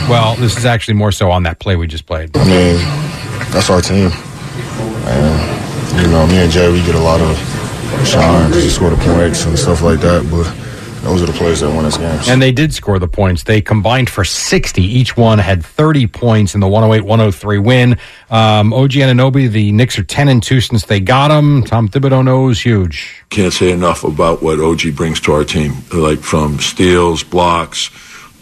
[0.09, 2.35] well, this is actually more so on that play we just played.
[2.37, 2.75] I mean,
[3.51, 4.11] that's our team.
[5.11, 7.37] And, you know, me and Jay, we get a lot of
[8.07, 10.25] shine because you score the points and stuff like that.
[10.31, 10.47] But
[11.01, 12.27] those are the plays that win us games.
[12.27, 13.43] And they did score the points.
[13.43, 14.81] They combined for 60.
[14.81, 17.97] Each one had 30 points in the 108 103 win.
[18.29, 21.63] Um, OG Anunoby, the Knicks are 10 and 2 since they got him.
[21.63, 23.23] Tom Thibodeau knows huge.
[23.29, 27.89] Can't say enough about what OG brings to our team, like from steals, blocks,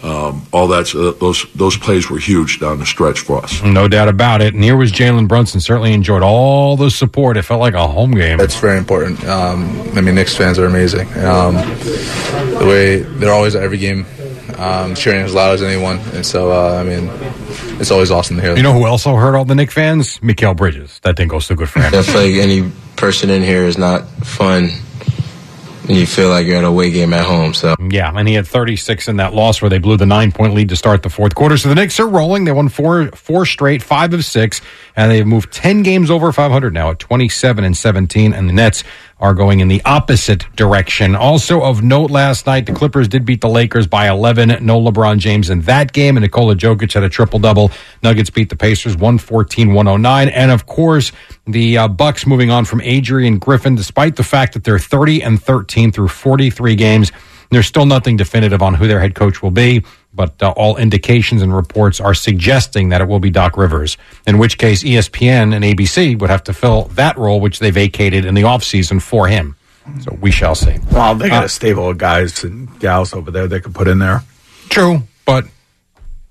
[0.03, 0.93] um, all that.
[0.93, 3.64] Uh, those those plays were huge down the stretch for us.
[3.64, 4.53] No doubt about it.
[4.53, 5.59] And here was Jalen Brunson.
[5.59, 7.38] Certainly enjoyed all the support.
[7.38, 8.38] It felt like a home game.
[8.38, 9.24] That's very important.
[9.26, 11.08] Um, I mean, Knicks fans are amazing.
[11.24, 14.06] Um, the way they're always at every game,
[14.58, 17.09] um, cheering as loud as anyone, and so uh, I mean,
[17.80, 18.56] it's always awesome to hear.
[18.56, 20.19] You know who also heard all the Knick fans?
[20.19, 21.00] Mikal Bridges.
[21.01, 21.93] That didn't go so good for him.
[21.93, 24.86] I feel like any person in here is not fun when
[25.88, 27.53] you feel like you're at a away game at home.
[27.53, 30.53] So Yeah, and he had 36 in that loss where they blew the nine point
[30.53, 31.57] lead to start the fourth quarter.
[31.57, 32.43] So the Knicks are rolling.
[32.45, 34.61] They won four four straight, five of six,
[34.95, 38.33] and they've moved 10 games over 500 now at 27 and 17.
[38.33, 38.83] And the Nets
[39.19, 41.15] are going in the opposite direction.
[41.15, 44.63] Also of note last night, the Clippers did beat the Lakers by 11.
[44.63, 47.71] No LeBron James in that game, and Nikola Jokic had a triple double.
[48.03, 50.29] Nuggets beat the Pacers 114 109.
[50.29, 51.11] And of course,
[51.47, 55.41] the uh, Bucks moving on from Adrian Griffin, despite the fact that they're 30 and
[55.41, 57.11] 13 through 43 games.
[57.50, 61.42] There's still nothing definitive on who their head coach will be, but uh, all indications
[61.42, 65.64] and reports are suggesting that it will be Doc Rivers, in which case ESPN and
[65.64, 69.56] ABC would have to fill that role, which they vacated in the offseason for him.
[70.01, 70.76] So we shall see.
[70.92, 73.88] Well, they got Uh, a stable of guys and gals over there they could put
[73.88, 74.22] in there.
[74.69, 75.45] True, but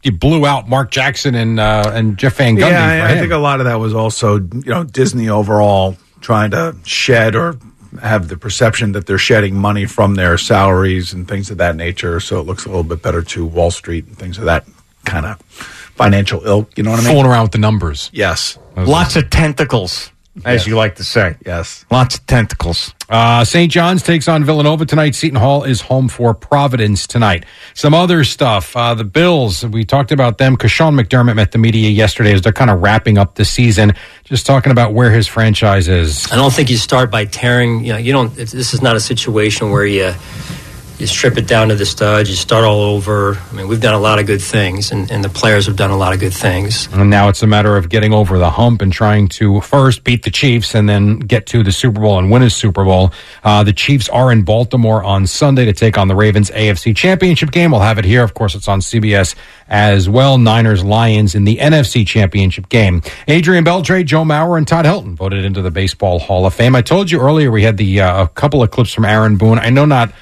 [0.03, 3.33] you blew out Mark Jackson and uh, and Jeff Van Gundy yeah, I, I think
[3.33, 7.57] a lot of that was also you know Disney overall trying to shed or
[7.99, 12.21] have the perception that they're shedding money from their salaries and things of that nature,
[12.21, 14.67] so it looks a little bit better to Wall Street and things of that
[15.05, 16.77] kind of financial ilk.
[16.77, 17.13] You know what I mean?
[17.13, 18.11] Fooling around with the numbers.
[18.13, 18.59] Yes.
[18.77, 20.11] Lots of tentacles,
[20.45, 20.67] as Yes.
[20.67, 21.37] you like to say.
[21.47, 21.85] Yes.
[21.91, 22.93] Lots of tentacles.
[23.09, 23.71] Uh, St.
[23.71, 25.15] John's takes on Villanova tonight.
[25.15, 27.45] Seton Hall is home for Providence tonight.
[27.75, 28.77] Some other stuff.
[28.77, 32.43] Uh, the Bills, we talked about them because Sean McDermott met the media yesterday as
[32.43, 33.95] they're kind of wrapping up the season.
[34.25, 36.31] Just talking about where his franchise is.
[36.33, 37.85] I don't think you start by tearing.
[37.85, 38.37] You know, you don't.
[38.39, 40.13] It's, this is not a situation where you
[40.99, 42.31] you strip it down to the studs.
[42.31, 43.35] You start all over.
[43.51, 45.91] I mean, we've done a lot of good things, and, and the players have done
[45.91, 46.89] a lot of good things.
[46.93, 50.23] And now it's a matter of getting over the hump and trying to first beat
[50.23, 53.13] the Chiefs and then get to the Super Bowl and win a Super Bowl.
[53.45, 57.51] Uh, the Chiefs are in Baltimore on Sunday to take on the Ravens AFC Championship
[57.51, 57.73] game.
[57.73, 58.23] We'll have it here.
[58.23, 59.35] Of course, it's on CBS
[59.69, 60.39] as well.
[60.39, 63.03] Niners Lions in the NFC Championship game.
[63.29, 66.75] Adrian Beltre, Joe Mauer, and Todd Helton voted into the Baseball Hall of Fame.
[66.75, 69.59] I told you earlier we had the uh, a couple of clips from Aaron Boone.
[69.59, 70.13] I know not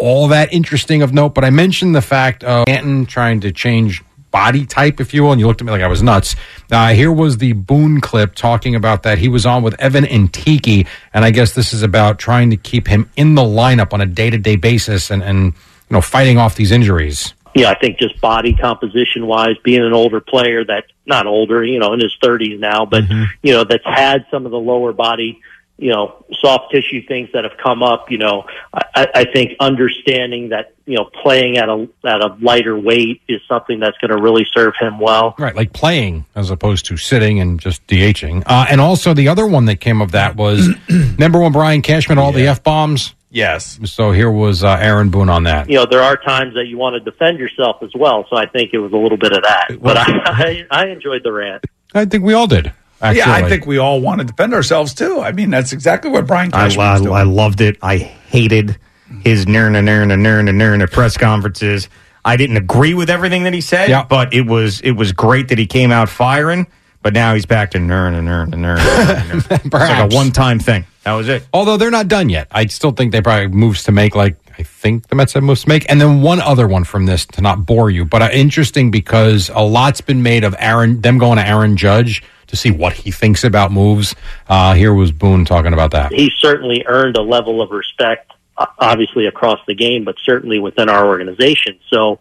[0.00, 4.02] all that interesting of note, but I mentioned the fact of Stanton trying to change
[4.30, 6.36] body type, if you will, and you looked at me like I was nuts.
[6.70, 9.18] Uh, here was the Boone clip talking about that.
[9.18, 12.56] He was on with Evan and Tiki, and I guess this is about trying to
[12.56, 15.52] keep him in the lineup on a day to day basis and, and, you
[15.90, 17.32] know, fighting off these injuries.
[17.54, 21.78] Yeah, I think just body composition wise, being an older player that not older, you
[21.78, 23.04] know, in his thirties now, but
[23.42, 25.40] you know, that's had some of the lower body,
[25.78, 28.10] you know, soft tissue things that have come up.
[28.10, 32.76] You know, I, I think understanding that you know playing at a at a lighter
[32.76, 35.36] weight is something that's going to really serve him well.
[35.38, 38.42] Right, like playing as opposed to sitting and just DHing.
[38.44, 42.18] Uh, and also the other one that came of that was remember when Brian Cashman
[42.18, 43.14] all the f bombs.
[43.30, 43.78] Yes.
[43.84, 45.68] So here was uh, Aaron Boone on that.
[45.68, 48.26] You know, there are times that you want to defend yourself as well.
[48.30, 49.78] So I think it was a little bit of that.
[49.80, 51.64] But I, I, I enjoyed the rant.
[51.94, 52.72] I think we all did.
[53.00, 53.18] Actually.
[53.18, 55.20] Yeah, I think we all want to defend ourselves too.
[55.20, 57.16] I mean, that's exactly what Brian I, Cashman was I, doing.
[57.16, 57.76] I loved it.
[57.80, 58.76] I hated
[59.22, 61.88] his nurna nurna nurna nurna press conferences.
[62.24, 65.58] I didn't agree with everything that he said, but it was it was great that
[65.58, 66.66] he came out firing.
[67.00, 68.78] But now he's back to nurna nurna nurna.
[68.78, 69.34] nurna.
[69.36, 70.12] it's like Perhaps.
[70.12, 70.84] a one time thing.
[71.04, 71.46] That was it.
[71.52, 72.48] Although they're not done yet.
[72.50, 75.62] I still think they probably moves to make, like I think the Mets have moves
[75.62, 75.88] to make.
[75.88, 79.48] And then one other one from this to not bore you, but uh, interesting because
[79.50, 83.10] a lot's been made of Aaron, them going to Aaron Judge to see what he
[83.10, 84.14] thinks about moves.
[84.48, 86.12] Uh, here was Boone talking about that.
[86.12, 90.88] He certainly earned a level of respect, uh, obviously across the game, but certainly within
[90.88, 91.78] our organization.
[91.88, 92.18] So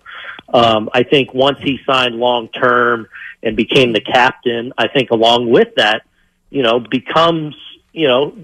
[0.54, 3.08] um, I think once he signed long term
[3.44, 6.04] and became the captain, I think along with that,
[6.50, 7.56] you know, becomes
[7.94, 8.36] you know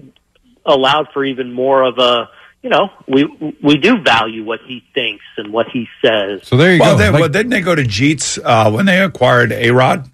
[0.66, 2.28] allowed for even more of a
[2.62, 3.24] you know we
[3.62, 6.46] we do value what he thinks and what he says.
[6.46, 6.98] So there you well, go.
[6.98, 10.10] They, Like- well, didn't they go to Jeets uh, when they acquired A Rod?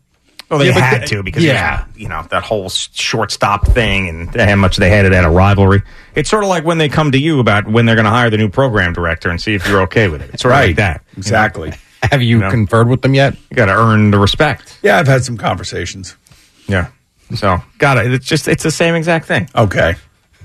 [0.51, 1.53] Well, they Yeah, had uh, they- to because yeah.
[1.53, 5.31] yeah, you know that whole shortstop thing and how much they had it at a
[5.31, 5.83] rivalry.
[6.15, 8.31] It's sort of like when they come to you about when they're going to hire
[8.31, 10.31] the new program director and see if you're okay with it.
[10.35, 10.67] It's sort of Right.
[10.69, 11.03] like that.
[11.11, 11.19] you know?
[11.19, 11.73] Exactly.
[12.11, 13.35] Have you, conferred with them yet?
[13.51, 14.79] You got to earn the respect.
[14.83, 16.17] Yeah, I've had some conversations.
[16.67, 16.89] Yeah.
[17.37, 18.13] So got it.
[18.13, 19.49] It's just it's the same exact thing.
[19.55, 19.95] Okay.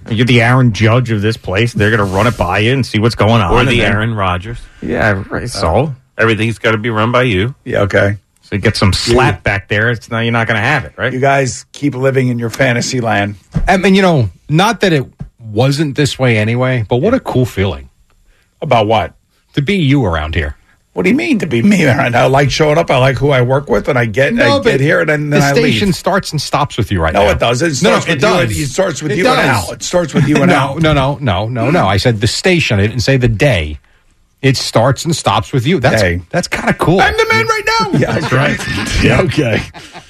[0.10, 1.74] You're the Aaron Judge of this place.
[1.74, 3.52] They're going to run it by you and see what's going on.
[3.54, 4.60] Or and the then- Aaron Rodgers.
[4.84, 5.50] Yeah, right.
[5.50, 7.56] So uh, everything's got to be run by you.
[7.64, 8.18] Yeah, okay.
[8.46, 9.90] So you get some slap back there.
[9.90, 11.12] It's now you're not going to have it, right?
[11.12, 13.38] You guys keep living in your fantasy land.
[13.68, 15.04] I mean, you know, not that it
[15.40, 17.90] wasn't this way anyway, but what a cool feeling.
[18.62, 19.16] About what?
[19.54, 20.56] To be you around here.
[20.94, 21.86] What do you mean to be me?
[21.88, 22.90] And I like showing up.
[22.92, 25.40] I like who I work with, and I get I get here, and then, then
[25.42, 25.96] the I station leave.
[25.96, 27.32] starts and stops with you right No, now.
[27.32, 27.66] it doesn't.
[27.68, 28.60] It no, starts no, with it you and- does.
[28.60, 29.68] it starts with It you and does.
[29.68, 29.74] Al.
[29.74, 30.76] It starts with you and no, Al.
[30.80, 31.86] No, no, no, no, no.
[31.88, 32.80] I said the station.
[32.80, 33.80] I didn't say the day.
[34.46, 35.80] It starts and stops with you.
[35.80, 36.22] That's Day.
[36.30, 37.00] that's kind of cool.
[37.02, 37.92] I'm the man right now.
[38.00, 38.60] Yeah, That's right.
[39.04, 39.60] Yeah, okay.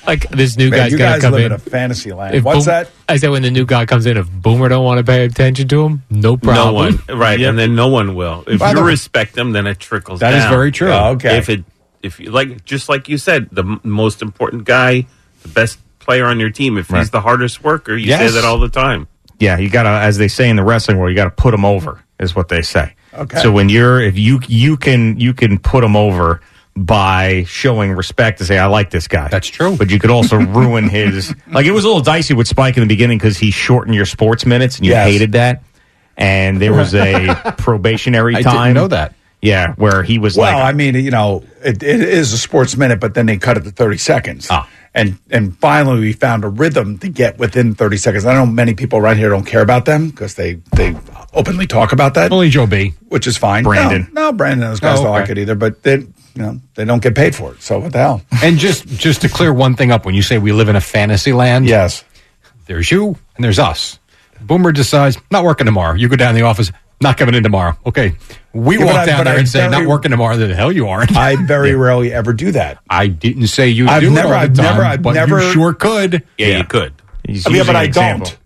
[0.05, 1.45] Like this new Man, guy's you gonna guys come live in.
[1.47, 2.35] in a fantasy land.
[2.35, 2.91] If What's Boom- that?
[3.07, 5.67] I said when the new guy comes in, if Boomer don't want to pay attention
[5.69, 6.65] to him, no problem.
[6.65, 6.73] No
[7.14, 7.39] one, right?
[7.39, 8.43] And then no one will.
[8.47, 10.19] If By you the respect them, then it trickles.
[10.19, 10.51] That is down.
[10.51, 10.91] very true.
[10.91, 11.38] Oh, okay.
[11.38, 11.64] If it,
[12.03, 15.07] if you like, just like you said, the m- most important guy,
[15.43, 16.77] the best player on your team.
[16.77, 16.99] If Right.
[16.99, 18.19] he's the hardest worker, you Yes.
[18.19, 19.07] say that all the time.
[19.39, 21.51] Yeah, you got to, as they say in the wrestling world, you got to put
[21.51, 22.93] them over, is what they say.
[23.18, 23.42] Okay.
[23.42, 26.42] So when you're, if you you can you can put them over
[26.77, 29.30] by showing respect to say I like this guy.
[29.30, 29.77] That's true.
[29.77, 31.34] But you could also ruin his.
[31.48, 34.06] Like it was a little dicey with Spike in the beginning because he shortened your
[34.06, 35.08] sports minutes and you Yes.
[35.10, 35.64] hated that.
[36.18, 38.53] And there was a probationary I time.
[38.53, 39.16] didn't know that.
[39.42, 42.76] Yeah, where he was Well, like, I mean, you know, it, it is a sports
[42.77, 44.48] minute, but then they cut it to 30 seconds.
[44.50, 44.68] Ah.
[44.98, 48.25] And and finally, we found a rhythm to get within 30 seconds.
[48.25, 50.95] I know many people around here don't care about them because they, they
[51.33, 52.93] openly talk about that, Only Joe B.
[53.09, 53.65] which is fine.
[53.65, 54.07] Brandon.
[54.14, 56.61] No, no Brandon and those guys Oh, don't like it either, but they, you know,
[56.75, 57.61] they don't get paid for it.
[57.61, 58.22] So what the hell?
[58.41, 60.82] And just just to clear one thing up, when you say we live in a
[60.82, 62.06] fantasy land, Yes.
[62.67, 63.99] there's you and there's us.
[64.41, 65.95] Boomer decides not working tomorrow.
[65.95, 67.77] You go down to the office, not coming in tomorrow.
[67.85, 68.15] Okay,
[68.53, 70.38] we Yeah, walk I- down there I and say very- not working tomorrow.
[70.38, 71.15] The hell you aren't.
[71.15, 72.77] I very rarely ever do that.
[72.90, 75.41] I didn't say you I've do never- it all the I've never- I've but never-
[75.41, 76.24] you sure could.
[76.38, 76.93] Yeah, you could.
[77.27, 78.25] he's I mean, using but I example.
[78.27, 78.38] don't.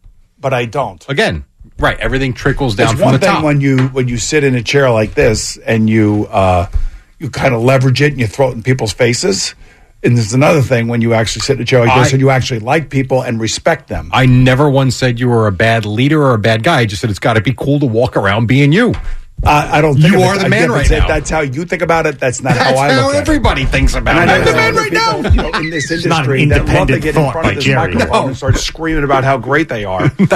[0.42, 1.06] But I don't.
[1.10, 1.44] Again,
[1.78, 2.00] right?
[2.00, 3.44] Everything trickles down It's from one the thing top.
[3.44, 6.68] when you when you sit in a chair like this and you uh,
[7.20, 9.54] you kind of leverage it and you throw it in people's faces.
[10.02, 12.30] And there's another thing when you actually sit in a chair like this and you
[12.30, 14.10] actually like people and respect them.
[14.14, 16.80] I never once said you were a bad leader or a bad guy.
[16.80, 18.94] I just said it's got to be cool to walk around being you.
[19.46, 19.96] I, I don't.
[19.96, 21.08] Think You of it- are the man right now.
[21.08, 22.20] That's how you think about it.
[22.20, 24.34] That's not That's how I how look at everybody thinks about And it.
[24.34, 25.30] I know there's other people, now.
[25.46, 27.56] you know, in this industry that love to independent get in thought front by of
[27.56, 27.94] this Jerry.
[27.94, 28.28] microphone No.
[28.28, 30.04] and start screaming about how great they are.
[30.20, 30.28] you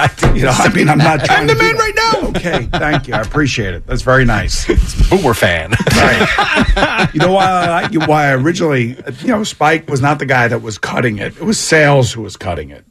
[0.43, 2.27] know, I mean, I'm not trying I'm the man right now.
[2.29, 3.13] Okay, thank you.
[3.13, 3.85] I appreciate it.
[3.85, 4.65] That's very nice.
[5.09, 5.71] Boomer fan.
[5.95, 7.09] Right.
[7.13, 7.87] you know why I?
[8.05, 11.35] Why I originally, you know, Spike was not the guy that was cutting it.
[11.37, 12.85] It was Sales who was cutting it.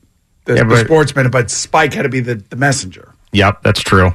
[0.44, 3.12] The, Yeah, the sportsman, but Spike had to be the, the messenger.
[3.32, 4.12] Yep, that's true.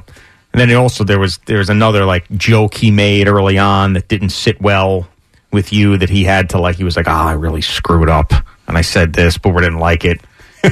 [0.52, 4.08] And then also there was there was another like joke he made early on that
[4.08, 5.06] didn't sit well
[5.52, 6.76] with you that he had to like.
[6.76, 8.32] He was like, "Ah, I really screwed up,
[8.66, 10.20] and I said this, Boomer didn't like it.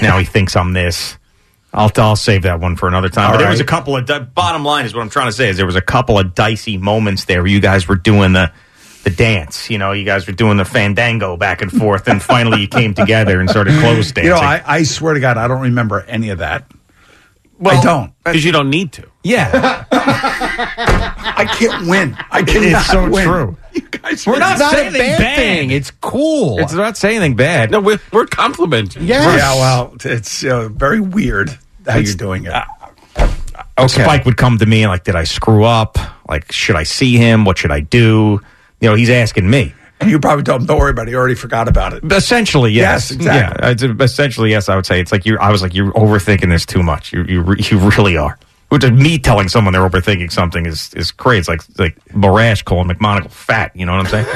[0.03, 1.19] now he thinks I'm this."
[1.77, 3.27] I'll I'll save that one for another time.
[3.27, 5.33] All but there was a couple of di- bottom line is what I'm trying to
[5.33, 8.33] say is there was a couple of dicey moments there where you guys were doing
[8.33, 8.51] the
[9.05, 9.69] the dance.
[9.69, 12.95] You know, you guys were doing the fandango back and forth, and finally you came
[12.95, 14.25] together and started close dancing.
[14.25, 16.65] You know, I, I swear to God, I don't remember any of that.
[17.65, 18.13] I don't.
[18.25, 19.09] Because you don't need to.
[19.25, 19.85] Yeah.
[19.91, 22.17] I can't win.
[22.31, 23.25] I cannot It's so win.
[23.25, 23.57] true.
[23.73, 25.37] You guys We're not not saying anything bad bad.
[25.37, 25.71] thing.
[25.71, 26.59] It's cool.
[26.59, 27.71] It's not saying anything bad.
[27.71, 29.05] No, we're, we're complimenting.
[29.05, 29.39] Yes.
[29.39, 31.51] Yeah, well, it's uh, very weird
[31.87, 32.53] how you're doing it.
[33.79, 33.89] Okay.
[34.03, 35.99] Spike would come to me and like, did I screw up?
[36.29, 37.45] Like, should I see him?
[37.45, 38.41] What should I do?
[38.81, 39.75] You know, he's asking me.
[40.01, 41.13] And you probably told him, don't worry about it.
[41.13, 42.05] You already forgot about it.
[42.13, 43.11] Essentially, yes.
[43.11, 43.89] Yes, exactly.
[43.89, 44.69] Yeah, essentially, yes.
[44.69, 45.39] I would say it's like you.
[45.39, 47.13] I was like, you're overthinking this too much.
[47.13, 48.39] You, you, re- you really are.
[48.69, 51.39] Which is me telling someone they're overthinking something is is crazy.
[51.39, 53.71] It's like like Marash calling McMonagle fat.
[53.77, 54.27] You know what I'm saying?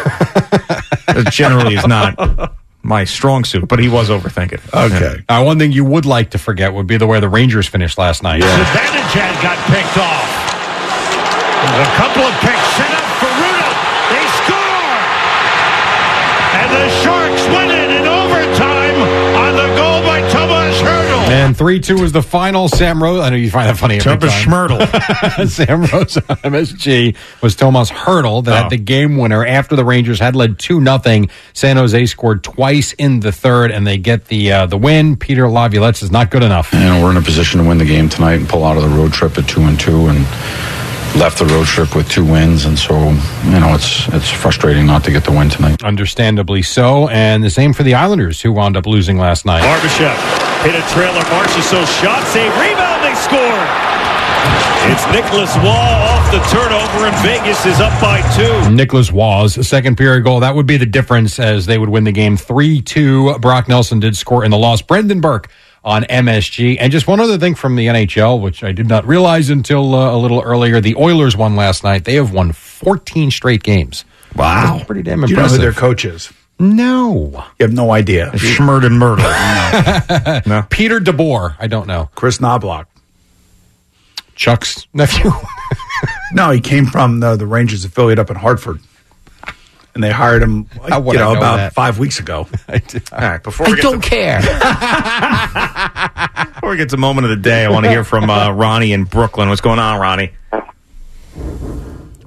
[1.27, 4.53] it generally is not my strong suit, but he was overthinking.
[4.63, 4.75] it.
[4.75, 5.25] Okay.
[5.29, 7.99] Uh, one thing you would like to forget would be the way the Rangers finished
[7.99, 8.41] last night.
[8.41, 8.65] Yeah.
[8.73, 10.31] Zibanejad got picked off.
[11.61, 13.00] There's a couple of picks
[21.47, 22.69] And 3 2 was the final.
[22.69, 23.97] Sam Rosen, I know you find that funny.
[23.97, 24.69] every Tomas time.
[24.69, 25.49] Schmertle.
[25.49, 28.63] Sam Rosen on MSG was Tomas Hertl that Oh.
[28.63, 31.31] had the game winner after the Rangers had led 2 nothing.
[31.53, 35.17] San Jose scored twice in the third, and they get the uh, the win.
[35.17, 36.73] Peter Laviolette is not good enough.
[36.73, 38.83] You know, we're in a position to win the game tonight and pull out of
[38.83, 40.27] the road trip at two and two, and
[41.17, 42.95] left the road trip with two wins, and so
[43.45, 45.83] you know it's it's frustrating not to get the win tonight.
[45.83, 47.09] Understandably so.
[47.09, 49.63] And the same for the Islanders, who wound up losing last night.
[49.63, 50.15] Barbashev
[50.63, 51.21] hit a trailer.
[51.31, 53.91] Marchessault shot, save, rebound, they score.
[54.83, 58.71] It's Nicolas Roy off the turnover, and Vegas is up by two.
[58.75, 60.41] Nicolas Roy's, second period goal.
[60.41, 63.39] That would be the difference as they would win the game 3 2.
[63.41, 64.81] Brock Nelson did score in the loss.
[64.81, 65.51] Brendan Burke
[65.85, 66.77] on MSG.
[66.79, 70.15] And just one other thing from the NHL, which I did not realize until uh,
[70.15, 70.81] a little earlier.
[70.81, 72.05] The Oilers won last night.
[72.05, 74.05] They have won 14 straight games.
[74.37, 74.75] Wow.
[74.77, 75.29] That's pretty damn impressive.
[75.29, 76.33] Do you know who their coach is?
[76.59, 77.47] no.
[77.59, 78.31] You have no idea.
[78.33, 79.25] Schmerden Myrtle.
[80.47, 80.67] no.
[80.71, 81.57] Peter DeBoer.
[81.59, 82.11] I don't know.
[82.15, 82.87] Kris Knoblauch.
[84.35, 85.31] Chuck's nephew.
[86.33, 88.81] No, he came from the, the Rangers affiliate up in Hartford.
[89.95, 91.73] And they hired him, like, you know, know about that?
[91.73, 92.47] five weeks ago.
[92.69, 92.79] All
[93.13, 94.41] right, before we get to, care.
[96.55, 98.93] before we get to moment of the day, I want to hear from uh, Ronnie
[98.93, 99.49] in Brooklyn.
[99.49, 100.33] What's going on, Ronnie?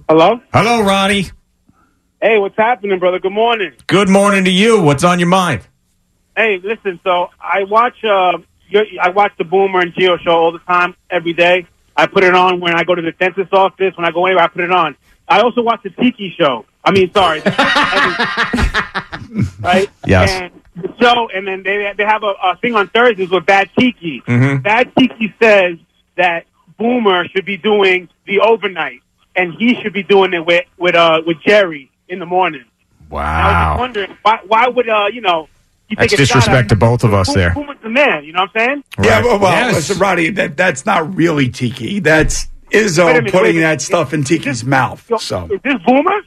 [0.10, 0.42] Hello?
[0.54, 1.28] Hello, Ronnie.
[2.22, 3.20] Hey, what's happening, brother?
[3.20, 3.74] Good morning.
[3.88, 4.82] Good morning to you.
[4.82, 5.62] What's on your mind?
[6.36, 8.38] Hey, listen, so I watch uh
[8.70, 11.68] your, I watch the Boomer and Gio show all the time, every day.
[11.96, 14.44] I put it on when I go to the dentist's office, when I go anywhere,
[14.44, 14.96] I put it on.
[15.28, 16.66] I also watch the Tiki show.
[16.86, 17.42] I mean, sorry.
[19.62, 19.90] right?
[20.06, 20.32] Yes.
[20.32, 23.70] And the show, and then they they have a, a thing on Thursdays with Bad
[23.78, 24.22] Tiki.
[24.28, 24.64] Mhm.
[24.64, 25.78] Bad Tiki says
[26.18, 26.46] that
[26.78, 29.02] Boomer should be doing the overnight,
[29.36, 32.66] and he should be doing it with with uh with Jerry in the morning.
[33.10, 33.22] Wow.
[33.22, 33.80] I was Wow.
[33.80, 35.48] wondering why why would uh you know
[35.90, 37.54] you That's take a shot disrespect to both of us Boom- there.
[37.54, 38.84] Boomer's the man, you know what I'm saying?
[39.04, 39.76] Yeah, well, well Yes.
[39.76, 42.00] listen, Roddy, that, that's not really Tiki.
[42.00, 43.82] That's Izzo minute, putting wait that minute.
[43.82, 45.06] stuff in Tiki's mouth.
[45.22, 46.22] So, Is this Boomer?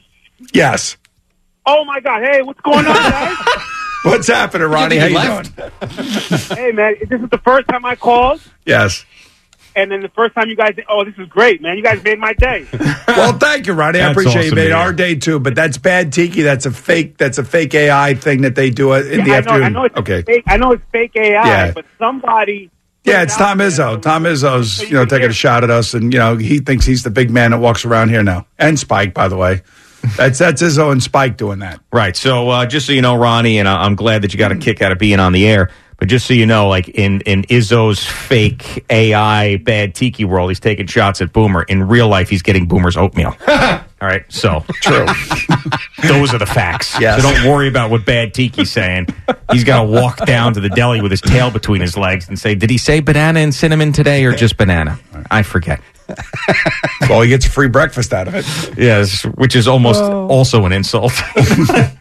[0.53, 0.97] Yes.
[1.65, 2.21] Oh my God!
[2.23, 3.37] Hey, what's going on, guys?
[4.03, 4.97] What's happening, Ronnie?
[4.97, 5.69] How you doing?
[6.55, 9.03] hey, man, this is the first time I called, Yes.
[9.75, 10.75] and then the first time you guys.
[10.87, 11.75] Oh, this is great, man!
[11.77, 12.65] You guys made my day.
[13.07, 13.99] Well, thank you, Ronnie.
[13.99, 14.75] I That's appreciate you awesome made to hear.
[14.77, 15.39] our day too.
[15.39, 16.41] But that's bad Tiki.
[16.43, 17.17] That's a fake.
[17.17, 19.63] That's a fake AI thing that they do uh, in the I know, afternoon.
[19.63, 20.21] I know it's okay.
[20.21, 20.43] fake.
[20.45, 21.71] I know it's fake AI, Yeah.
[21.71, 22.69] but somebody.
[23.05, 23.99] Yeah, it's Tom Izzo.
[24.01, 27.03] Tom Izzo's, you know, taking a shot at us, and you know, he thinks he's
[27.03, 28.45] the big man that walks around here now.
[28.59, 29.61] And Spike, by the way,
[30.17, 31.79] that's that's Izzo and Spike doing that.
[31.91, 32.15] Right.
[32.15, 34.55] So uh, just so you know, Ronnie, and I- I'm glad that you got a
[34.55, 35.69] kick out of being on the air.
[35.99, 40.59] But just so you know, like in in Izzo's fake AI bad tiki world, he's
[40.59, 41.63] taking shots at Boomer.
[41.63, 43.35] In real life, he's getting Boomer's oatmeal.
[43.47, 44.23] All right.
[44.31, 45.07] So true.
[46.03, 46.99] Those are the facts.
[46.99, 47.23] Yes.
[47.23, 49.07] So don't worry about what bad tiki's saying.
[49.51, 52.37] He's got to walk down to the deli with his tail between his legs and
[52.37, 54.99] say, "Did he say banana and cinnamon today, or just banana?"
[55.31, 55.81] I forget.
[57.09, 58.45] Well, he gets a free breakfast out of it.
[58.77, 60.27] Yes, which is almost Oh.
[60.27, 61.13] also an insult.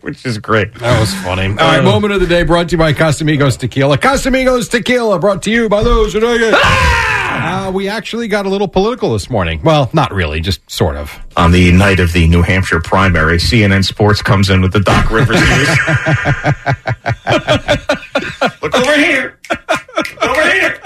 [0.00, 0.72] which is great.
[0.76, 1.48] That was funny.
[1.48, 3.98] All right, moment of the day brought to you by Casamigos Tequila.
[3.98, 6.54] Casamigos Tequila brought to you by those who know it.
[6.56, 9.60] Uh, we actually got a little political this morning.
[9.62, 11.12] Well, not really, just sort of.
[11.36, 15.10] On the night of the New Hampshire primary, CNN Sports comes in with the Doc
[15.10, 15.68] Rivers news.
[18.62, 19.38] Look over here.
[20.22, 20.80] Over here.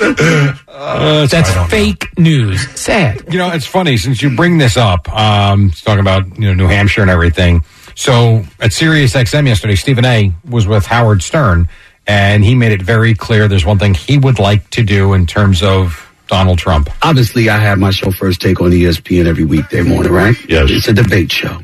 [0.00, 2.68] Uh, That's fake news.
[2.78, 3.22] Sad.
[3.32, 5.08] You know, it's funny since you bring this up.
[5.12, 7.64] Um, it's talking about you know New Hampshire and everything.
[7.94, 10.32] So at Sirius XM yesterday, Stephen A.
[10.48, 11.68] was with Howard Stern,
[12.06, 15.26] and he made it very clear there's one thing he would like to do in
[15.26, 16.90] terms of Donald Trump.
[17.02, 20.36] Obviously, I have my show First Take on ESPN every weekday morning, right?
[20.48, 20.68] Yes.
[20.70, 21.60] It's a debate show.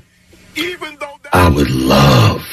[0.56, 2.46] Even though I would love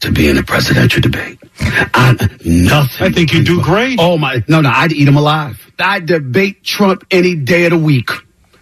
[0.00, 1.38] to be in a presidential debate.
[1.60, 3.06] I, nothing.
[3.06, 3.98] I think you do great.
[4.00, 4.42] Oh my!
[4.48, 5.72] No, no, I'd eat him alive.
[5.78, 8.10] I'd debate Trump any day of the week.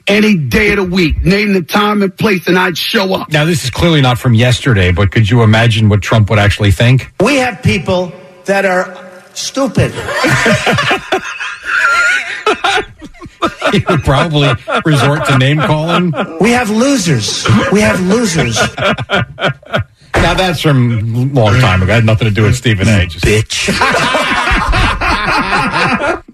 [0.06, 1.24] Any day of the week.
[1.24, 3.30] Name the time and place, and I'd show up.
[3.30, 6.70] Now, this is clearly not from yesterday, but could you imagine what Trump would actually
[6.70, 7.12] think?
[7.20, 8.12] We have people
[8.44, 8.96] that are
[9.34, 9.92] stupid.
[13.72, 14.50] he would probably
[14.84, 16.12] resort to name calling.
[16.40, 17.44] We have losers.
[17.72, 18.58] We have losers.
[20.22, 21.92] Now that's from a long time ago.
[21.92, 23.06] I had nothing to do with Stephen A.
[23.06, 23.66] Just bitch.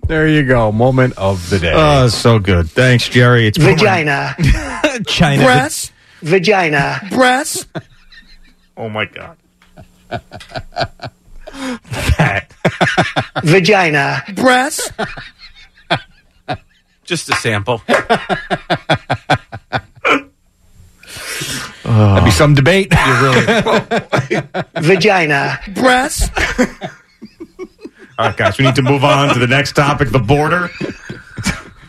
[0.07, 0.73] there you go.
[0.73, 1.73] Moment of the day.
[1.75, 2.71] Oh, so good.
[2.71, 3.47] Thanks, Jerry.
[3.47, 4.35] It's Vagina.
[5.07, 5.43] China.
[5.43, 5.93] Breast.
[6.23, 7.01] Vagina.
[7.11, 7.69] Breast.
[8.77, 9.37] Oh my god.
[13.43, 14.23] Vagina.
[14.35, 14.93] Breast.
[17.05, 17.83] Just a sample.
[21.85, 22.93] That'd be some debate.
[23.07, 24.43] You really.
[24.81, 25.59] Vagina.
[25.75, 26.31] Breast.
[28.19, 30.69] All right, guys, we need to move on to the next topic the border.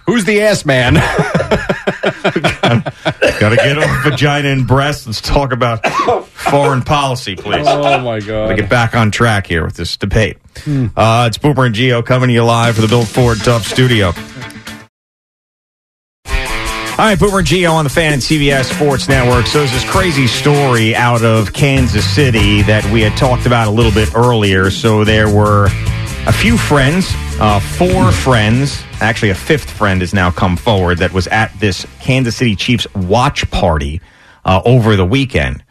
[0.05, 0.93] Who's the ass man?
[3.39, 5.05] Got to get off vagina and breast.
[5.05, 7.65] Let's talk about foreign policy, please.
[7.67, 8.49] Oh, my God.
[8.49, 10.37] Gotta get back on track here with this debate.
[10.67, 14.11] Uh, it's Boomer and Gio coming to you live from the Built Ford Tough Studio.
[17.03, 19.45] All right, Boomer and Gio on the fan and CBS Sports Network.
[19.45, 23.71] So there's this crazy story out of Kansas City that we had talked about a
[23.71, 24.71] little bit earlier.
[24.71, 25.65] So there were
[26.25, 31.11] a few friends, uh, four friends, actually a fifth friend has now come forward that
[31.11, 33.99] was at this Kansas City Chiefs watch party
[34.45, 35.61] uh, over the weekend.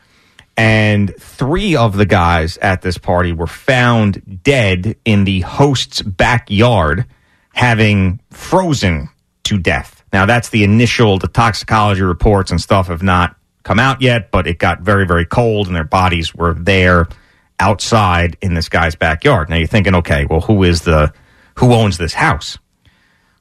[0.59, 7.07] And three of the guys at this party were found dead in the host's backyard,
[7.55, 9.09] having frozen
[9.45, 10.02] to death.
[10.13, 14.47] Now, that's the initial, the toxicology reports and stuff have not come out yet, but
[14.47, 17.09] it got very, very cold and their bodies were there
[17.59, 19.49] outside in this guy's backyard.
[19.49, 21.13] Now you're thinking, okay, well, who is the,
[21.59, 22.59] who owns this house?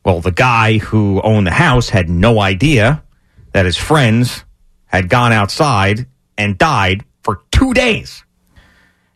[0.06, 3.04] Well, the guy who owned the house had no idea
[3.52, 4.46] that his friends
[4.86, 8.24] had gone outside and died for two days.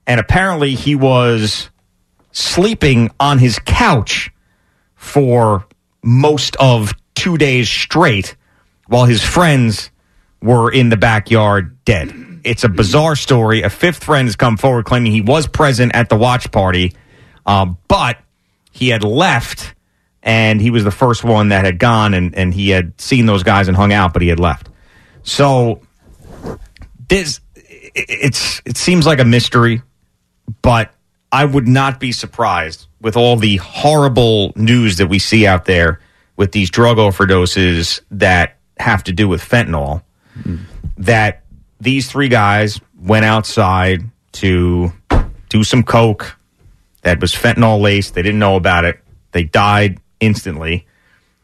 [0.08, 1.70] And apparently he was
[2.32, 4.32] sleeping on his couch
[4.96, 5.66] for
[6.04, 6.94] most of
[7.26, 8.36] two days straight
[8.86, 9.90] while his friends
[10.44, 12.14] were in the backyard dead.
[12.44, 13.64] It's a bizarre story.
[13.64, 16.94] A fifth friend has come forward claiming he was present at the watch party,
[17.48, 18.20] um, but
[18.72, 19.74] he had left
[20.22, 23.42] and he was the first one that had gone and, and he had seen those
[23.42, 24.70] guys and hung out, but he had left.
[25.24, 25.82] So
[27.10, 29.82] this it- it's it seems like a mystery,
[30.62, 30.94] but
[31.32, 36.02] I would not be surprised with all the horrible news that we see out there
[36.36, 40.04] with these drug overdoses that have to do with fentanyl.
[40.98, 41.44] That
[41.80, 44.92] these three guys went outside to
[45.50, 46.38] do some coke
[47.04, 48.16] that was fentanyl laced.
[48.16, 49.00] They didn't know about it.
[49.32, 50.88] They died instantly.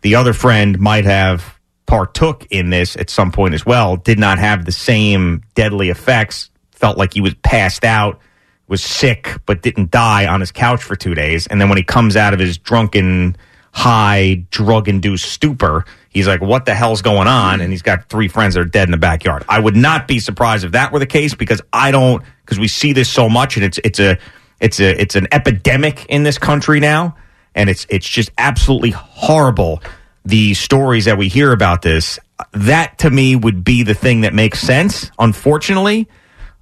[0.01, 3.97] The other friend might have partook in this at some point as well.
[3.97, 6.49] Did not have the same deadly effects.
[6.71, 8.19] Felt like he was passed out,
[8.67, 11.45] was sick, but didn't die on his couch for two days.
[11.47, 13.35] And then when he comes out of his drunken,
[13.71, 17.61] high, drug induced stupor, he's like, what the hell's going on?
[17.61, 19.45] And he's got three friends that are dead in the backyard.
[19.47, 22.67] I would not be surprised if that were the case because I don't, because we
[22.67, 24.17] see this so much and it's, it's a,
[24.59, 27.15] it's a, it's an epidemic in this country now.
[27.55, 29.81] And it's, it's just absolutely horrible.
[30.23, 32.19] The stories that we hear about this,
[32.51, 36.07] that to me would be the thing that makes sense, unfortunately.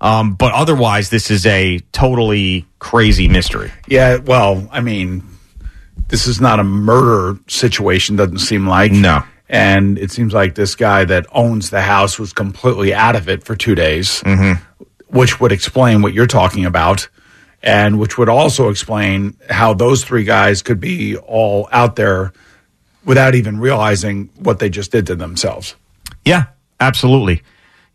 [0.01, 3.71] Um, but otherwise, this is a totally crazy mystery.
[3.87, 5.23] Yeah, well, I mean,
[6.07, 8.91] this is not a murder situation, doesn't seem like.
[8.91, 9.23] No.
[9.47, 13.43] And it seems like this guy that owns the house was completely out of it
[13.43, 14.61] for two days, mm-hmm.
[15.07, 17.09] which would explain what you're talking about,
[17.63, 22.31] and which would also explain how those three guys could be all out there
[23.05, 25.75] without even realizing what they just did to themselves.
[26.25, 26.45] Yeah,
[26.79, 27.41] absolutely.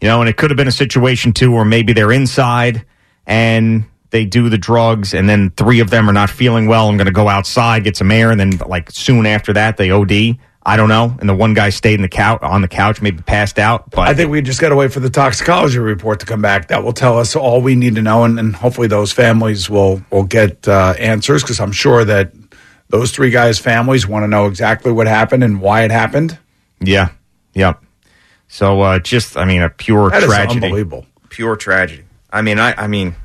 [0.00, 2.84] You know, and it could have been a situation too where maybe they're inside
[3.26, 3.84] and
[4.14, 7.06] they do the drugs, and then three of them are not feeling well I'm going
[7.06, 10.38] to go outside, get some air, and then like soon after that they OD.
[10.64, 11.16] I don't know.
[11.18, 13.90] And the one guy stayed in the couch on the couch, maybe passed out.
[13.90, 16.68] But I think we just got to wait for the toxicology report to come back.
[16.68, 20.00] That will tell us all we need to know, and, and hopefully those families will
[20.12, 22.32] will get uh, answers because I'm sure that
[22.90, 26.38] those three guys' families want to know exactly what happened and why it happened.
[26.80, 27.08] Yeah.
[27.54, 27.82] Yep.
[28.46, 30.64] So uh, just, I mean, a pure That is tragedy.
[30.66, 31.04] unbelievable.
[31.30, 32.04] Pure tragedy.
[32.30, 33.23] I mean, I, I mean, I,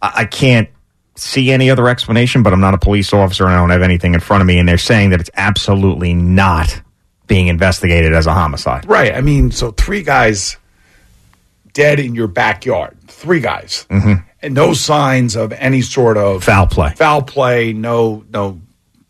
[0.00, 0.68] I can't
[1.16, 4.14] see any other explanation, but I'm not a police officer and I don't have anything
[4.14, 4.58] in front of me.
[4.58, 6.80] And they're saying that it's absolutely not
[7.26, 8.88] being investigated as a homicide.
[8.88, 9.14] Right.
[9.14, 10.56] I mean, so three guys
[11.72, 12.96] dead in your backyard.
[13.06, 13.86] Three guys.
[13.90, 14.24] Mm-hmm.
[14.42, 16.92] And no signs of any sort of foul play.
[16.94, 18.60] Foul play, no no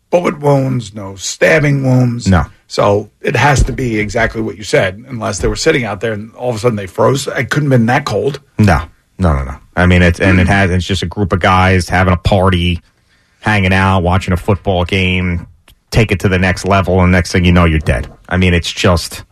[0.09, 2.27] bullet wounds, no stabbing wounds.
[2.27, 2.45] No.
[2.67, 6.13] So it has to be exactly what you said, unless they were sitting out there
[6.13, 7.27] and all of a sudden they froze.
[7.27, 8.39] It couldn't have been that cold.
[8.57, 8.87] No,
[9.19, 9.57] no, no, no.
[9.75, 10.51] I mean, it's and it hmm.
[10.51, 10.71] has.
[10.71, 12.81] It's just a group of guys having a party,
[13.41, 15.45] hanging out, watching a football game.
[15.91, 18.11] Take it to the next level, and next thing you know, you're dead.
[18.29, 19.23] I mean, it's just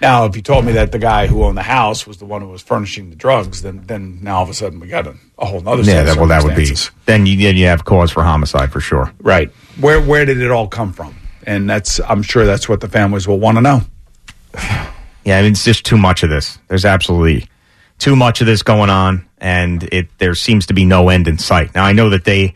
[0.00, 2.42] Now, if you told me that the guy who owned the house was the one
[2.42, 5.14] who was furnishing the drugs, then then now all of a sudden we got a,
[5.38, 6.02] a whole other yeah.
[6.02, 6.70] That, well, that would be
[7.06, 9.12] then you then you have cause for homicide for sure.
[9.20, 9.50] right.
[9.80, 11.16] Where where did it all come from?
[11.46, 13.80] And that's I'm sure that's what the families will want to know.
[15.26, 16.58] Yeah, I mean, it's just too much of this.
[16.68, 17.48] There's absolutely
[17.98, 21.38] too much of this going on, and it there seems to be no end in
[21.38, 21.74] sight.
[21.74, 22.52] Now, I know that they, you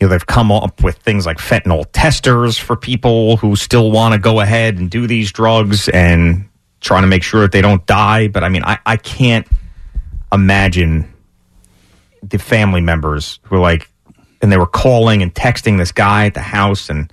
[0.00, 4.18] know, they've come up with things like fentanyl testers for people who still want to
[4.18, 6.48] go ahead and do these drugs and
[6.80, 8.28] trying to make sure that they don't die.
[8.28, 9.46] But I mean, I, I can't
[10.32, 11.12] imagine
[12.22, 13.90] the family members who are like,
[14.40, 17.12] and they were calling and texting this guy at the house, and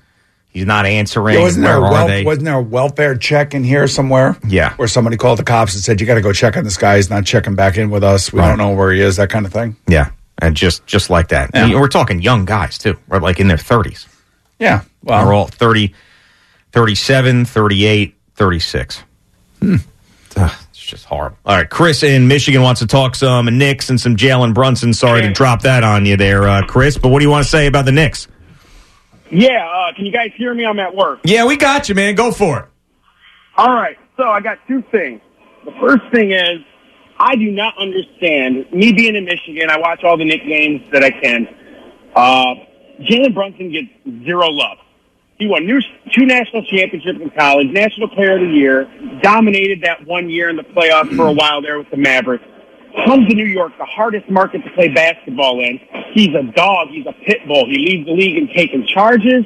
[0.51, 1.35] he's not answering.
[1.35, 4.37] Yeah, wasn't, there a wel- wasn't there a welfare check in here somewhere?
[4.47, 4.73] Yeah.
[4.75, 6.97] Where somebody called the cops and said, You got to go check on this guy.
[6.97, 8.31] He's not checking back in with us.
[8.31, 8.49] We Right.
[8.49, 9.75] don't know where he is, that kind of thing.
[9.87, 11.51] Yeah, and just just like that.
[11.53, 11.65] Yeah.
[11.65, 12.97] And we're talking young guys too.
[13.07, 14.07] We're like in their 30s.
[14.59, 14.81] Yeah.
[15.03, 15.93] Well, they're all 30,
[16.71, 19.03] 37, 38, 36.
[19.59, 19.75] Hmm.
[20.37, 21.37] Ugh, it's just horrible.
[21.45, 24.93] All right, Chris in Michigan wants to talk some Knicks and some Jalen Brunson.
[24.93, 26.97] Sorry to drop that on you there, uh, Chris.
[26.97, 28.27] But what do you want to say about the Knicks?
[29.31, 30.65] Yeah, uh, can you guys hear me?
[30.65, 31.19] I'm at work.
[31.23, 32.15] Yeah, we got you, man.
[32.15, 32.65] Go for it.
[33.57, 35.21] All right, so I got two things.
[35.65, 36.59] The first thing is,
[37.19, 38.71] I do not understand.
[38.71, 41.47] Me being in Michigan, I watch all the Knick games that I can.
[42.15, 42.55] Uh,
[43.01, 44.77] Jalen Brunson gets zero love.
[45.37, 50.05] He won new, two national championships in college, National Player of the Year, dominated that
[50.05, 52.43] one year in the playoffs for a while there with the Mavericks.
[53.05, 55.79] Comes to New York, the hardest market to play basketball in.
[56.13, 56.89] He's a dog.
[56.89, 57.65] He's a pit bull.
[57.65, 59.45] He leads the league in taking charges.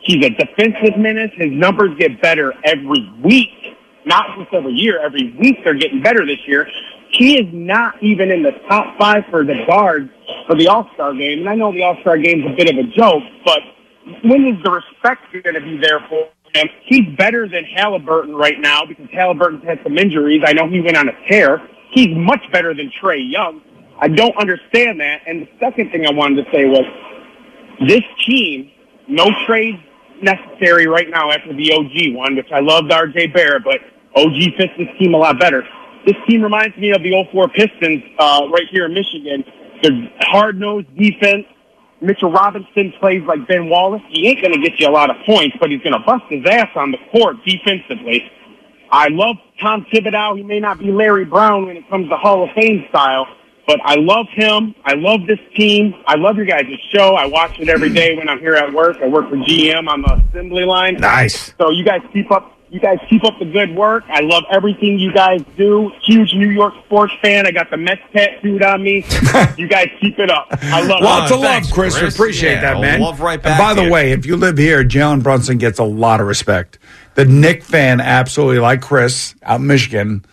[0.00, 1.30] He's a defensive menace.
[1.36, 3.50] His numbers get better every week,
[4.06, 5.00] not just every year.
[5.04, 6.68] Every week they're getting better this year.
[7.10, 10.10] He is not even in the top five for the guards
[10.46, 11.40] for the All Star game.
[11.40, 13.60] And I know the All Star game is a bit of a joke, but
[14.24, 16.68] when is the respect going to be there for him?
[16.84, 20.42] He's better than Halliburton right now because Halliburton's had some injuries.
[20.46, 21.60] I know he went on a tear.
[21.92, 23.62] He's much better than Trae Young.
[23.98, 25.22] I don't understand that.
[25.26, 26.84] And the second thing I wanted to say was
[27.86, 28.70] this team,
[29.08, 29.78] no trades
[30.22, 33.80] necessary right now after the OG one, which I loved RJ Barrett, but
[34.14, 35.62] OG fits this team a lot better.
[36.06, 39.44] This team reminds me of the 04 Pistons uh, right here in Michigan.
[39.82, 41.46] They're hard-nosed defense.
[42.00, 44.02] Mitchell Robinson plays like Ben Wallace.
[44.10, 46.24] He ain't going to get you a lot of points, but he's going to bust
[46.28, 48.30] his ass on the court defensively.
[48.90, 50.36] I love Tom Thibodeau.
[50.36, 53.26] He may not be Larry Brown when it comes to Hall of Fame style,
[53.66, 54.74] but I love him.
[54.84, 55.94] I love this team.
[56.06, 57.14] I love your guys' show.
[57.14, 58.98] I watch it every day when I'm here at work.
[59.02, 60.94] I work for GM on the assembly line.
[60.94, 61.54] Nice.
[61.58, 62.52] So you guys keep up.
[62.68, 64.02] You guys keep up the good work.
[64.08, 65.92] I love everything you guys do.
[66.02, 67.46] Huge New York sports fan.
[67.46, 69.04] I got the Mets tattooed on me.
[69.56, 70.48] you guys keep it up.
[70.50, 71.34] I love Lots it.
[71.36, 71.98] of love, Chris.
[72.00, 73.00] We appreciate that, man.
[73.00, 73.52] love right back.
[73.52, 73.92] And by the you.
[73.92, 76.80] way, if you live here, Jalen Brunson gets a lot of respect.
[77.16, 80.24] The Knick fan absolutely, like Chris out in Michigan,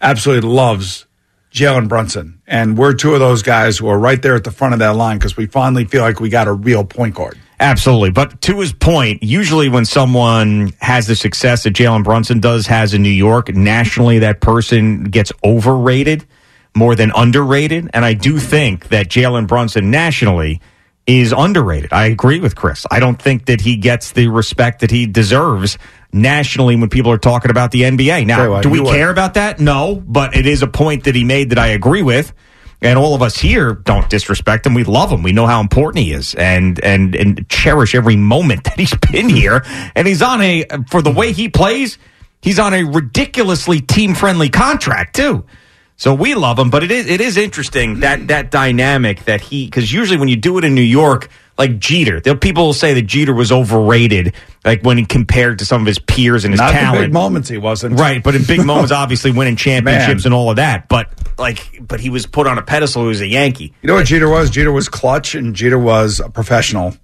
[0.00, 1.04] absolutely loves
[1.52, 2.40] Jalen Brunson.
[2.46, 4.96] And we're two of those guys who are right there at the front of that
[4.96, 7.38] line because we finally feel like we got a real point guard.
[7.60, 8.10] Absolutely.
[8.10, 12.94] But to his point, usually when someone has the success that Jalen Brunson does, has
[12.94, 16.26] in New York, nationally, that person gets overrated
[16.74, 17.90] more than underrated.
[17.92, 20.62] And I do think that Jalen Brunson nationally
[21.06, 21.92] is underrated.
[21.92, 22.86] I agree with Chris.
[22.90, 25.76] I don't think that he gets the respect that he deserves
[26.12, 28.26] nationally when people are talking about the NBA.
[28.26, 29.60] Now, do we care about that?
[29.60, 32.32] No, but it is a point that he made that I agree with.
[32.82, 34.72] And all of us here don't disrespect him.
[34.72, 35.22] We love him.
[35.22, 39.28] We know how important he is and, and, and cherish every moment that he's been
[39.28, 39.62] here.
[39.94, 41.98] And he's on a, for the way he plays,
[42.40, 45.44] he's on a ridiculously team friendly contract too.
[46.00, 49.68] So we love him, but it is, it is interesting that, that dynamic that he,
[49.68, 53.02] cause usually when you do it in New York, like Jeter, people will say that
[53.02, 54.32] Jeter was overrated,
[54.64, 57.02] like when he compared to some of his peers and his Not talent.
[57.04, 58.00] big moments he wasn't.
[58.00, 60.32] Right, but in big moments, obviously winning championships Man.
[60.32, 60.88] and all of that.
[60.88, 63.02] But like, but he was put on a pedestal.
[63.02, 63.74] He was a Yankee.
[63.82, 64.48] You know what Jeter was?
[64.48, 66.94] Jeter was clutch and Jeter was a professional.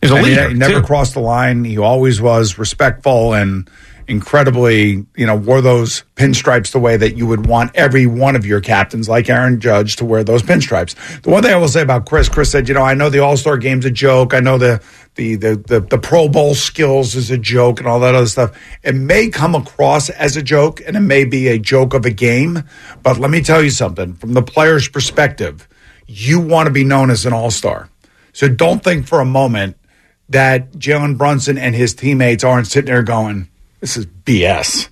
[0.00, 0.82] He's a And he- leader, He, never too.
[0.86, 1.62] crossed the line.
[1.62, 3.70] He always was respectful and
[4.08, 8.44] incredibly, you know, wore those pinstripes the way that you would want every one of
[8.44, 10.94] your captains, like Aaron Judge, to wear those pinstripes.
[11.22, 13.20] The one thing I will say about Chris, Chris said, you know, I know the
[13.20, 14.34] All Star game's a joke.
[14.34, 14.82] I know the
[15.14, 18.58] the, the the the Pro Bowl skills is a joke and all that other stuff.
[18.82, 22.10] It may come across as a joke and it may be a joke of a
[22.10, 22.64] game,
[23.02, 25.68] but let me tell you something from the player's perspective,
[26.06, 27.88] you want to be known as an All Star.
[28.32, 29.76] So don't think for a moment
[30.28, 33.48] that Jalen Brunson and his teammates aren't sitting there going,
[33.82, 34.88] "This is BS."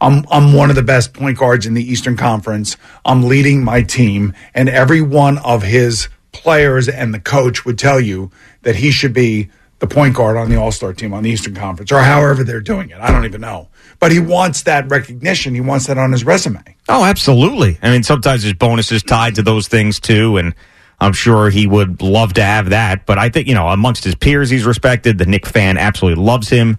[0.00, 2.76] I'm I'm one of the best point guards in the Eastern Conference.
[3.04, 7.98] I'm leading my team, and every one of his players and the coach would tell
[7.98, 8.30] you
[8.62, 9.48] that he should be
[9.78, 12.60] the point guard on the All Star team on the Eastern Conference, or however they're
[12.60, 12.98] doing it.
[13.00, 15.54] I don't even know, but he wants that recognition.
[15.54, 16.62] He wants that on his resume.
[16.88, 17.78] Oh, absolutely.
[17.82, 20.54] I mean, sometimes there's bonuses tied to those things too, and
[21.00, 23.06] I'm sure he would love to have that.
[23.06, 25.18] But I think you know, amongst his peers, he's respected.
[25.18, 26.76] The Knick fan absolutely loves him.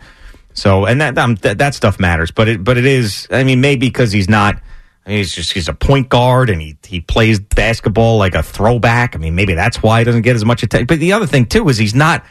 [0.56, 2.32] So, and that um, that, that stuff matters.
[2.32, 3.28] But it but it is.
[3.30, 4.56] I mean, maybe because he's not.
[5.06, 8.42] I mean, he's just he's a point guard and he he plays basketball like a
[8.42, 9.16] throwback.
[9.16, 10.88] I mean, maybe that's why he doesn't get as much attention.
[10.88, 12.26] But the other thing too is he's not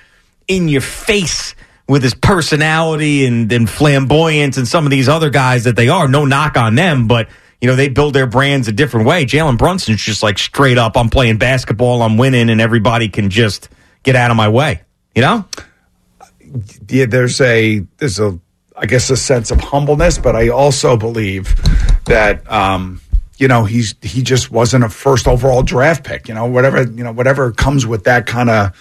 [0.48, 1.54] in your face
[1.86, 6.08] with his personality and, and flamboyance and some of these other guys that they are.
[6.08, 7.28] No knock on them, but
[7.60, 9.26] you know they build their brands a different way.
[9.26, 10.96] Jalen Brunson's just like straight up.
[10.96, 12.02] I'm playing basketball.
[12.02, 13.68] I'm winning, and everybody can just
[14.02, 14.80] get out of my way.
[15.14, 15.44] You know?
[16.88, 18.38] Yeah, there's a there's a
[18.76, 21.54] I guess a sense of humbleness, but I also believe
[22.06, 23.00] that um,
[23.38, 26.28] you know he's he just wasn't a first overall draft pick.
[26.28, 28.76] You know whatever you know whatever comes with that kind of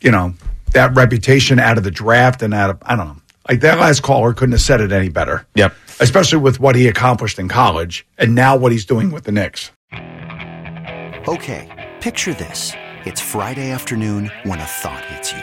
[0.00, 0.34] you know
[0.72, 3.16] that reputation out of the draft and out of I don't know
[3.48, 5.46] like that last caller couldn't have said it any better.
[5.54, 5.74] Yep.
[6.00, 9.70] Especially with what he accomplished in college and now what he's doing with the Knicks.
[11.28, 12.72] Okay, picture this.
[13.04, 15.42] It's Friday afternoon when a thought hits you.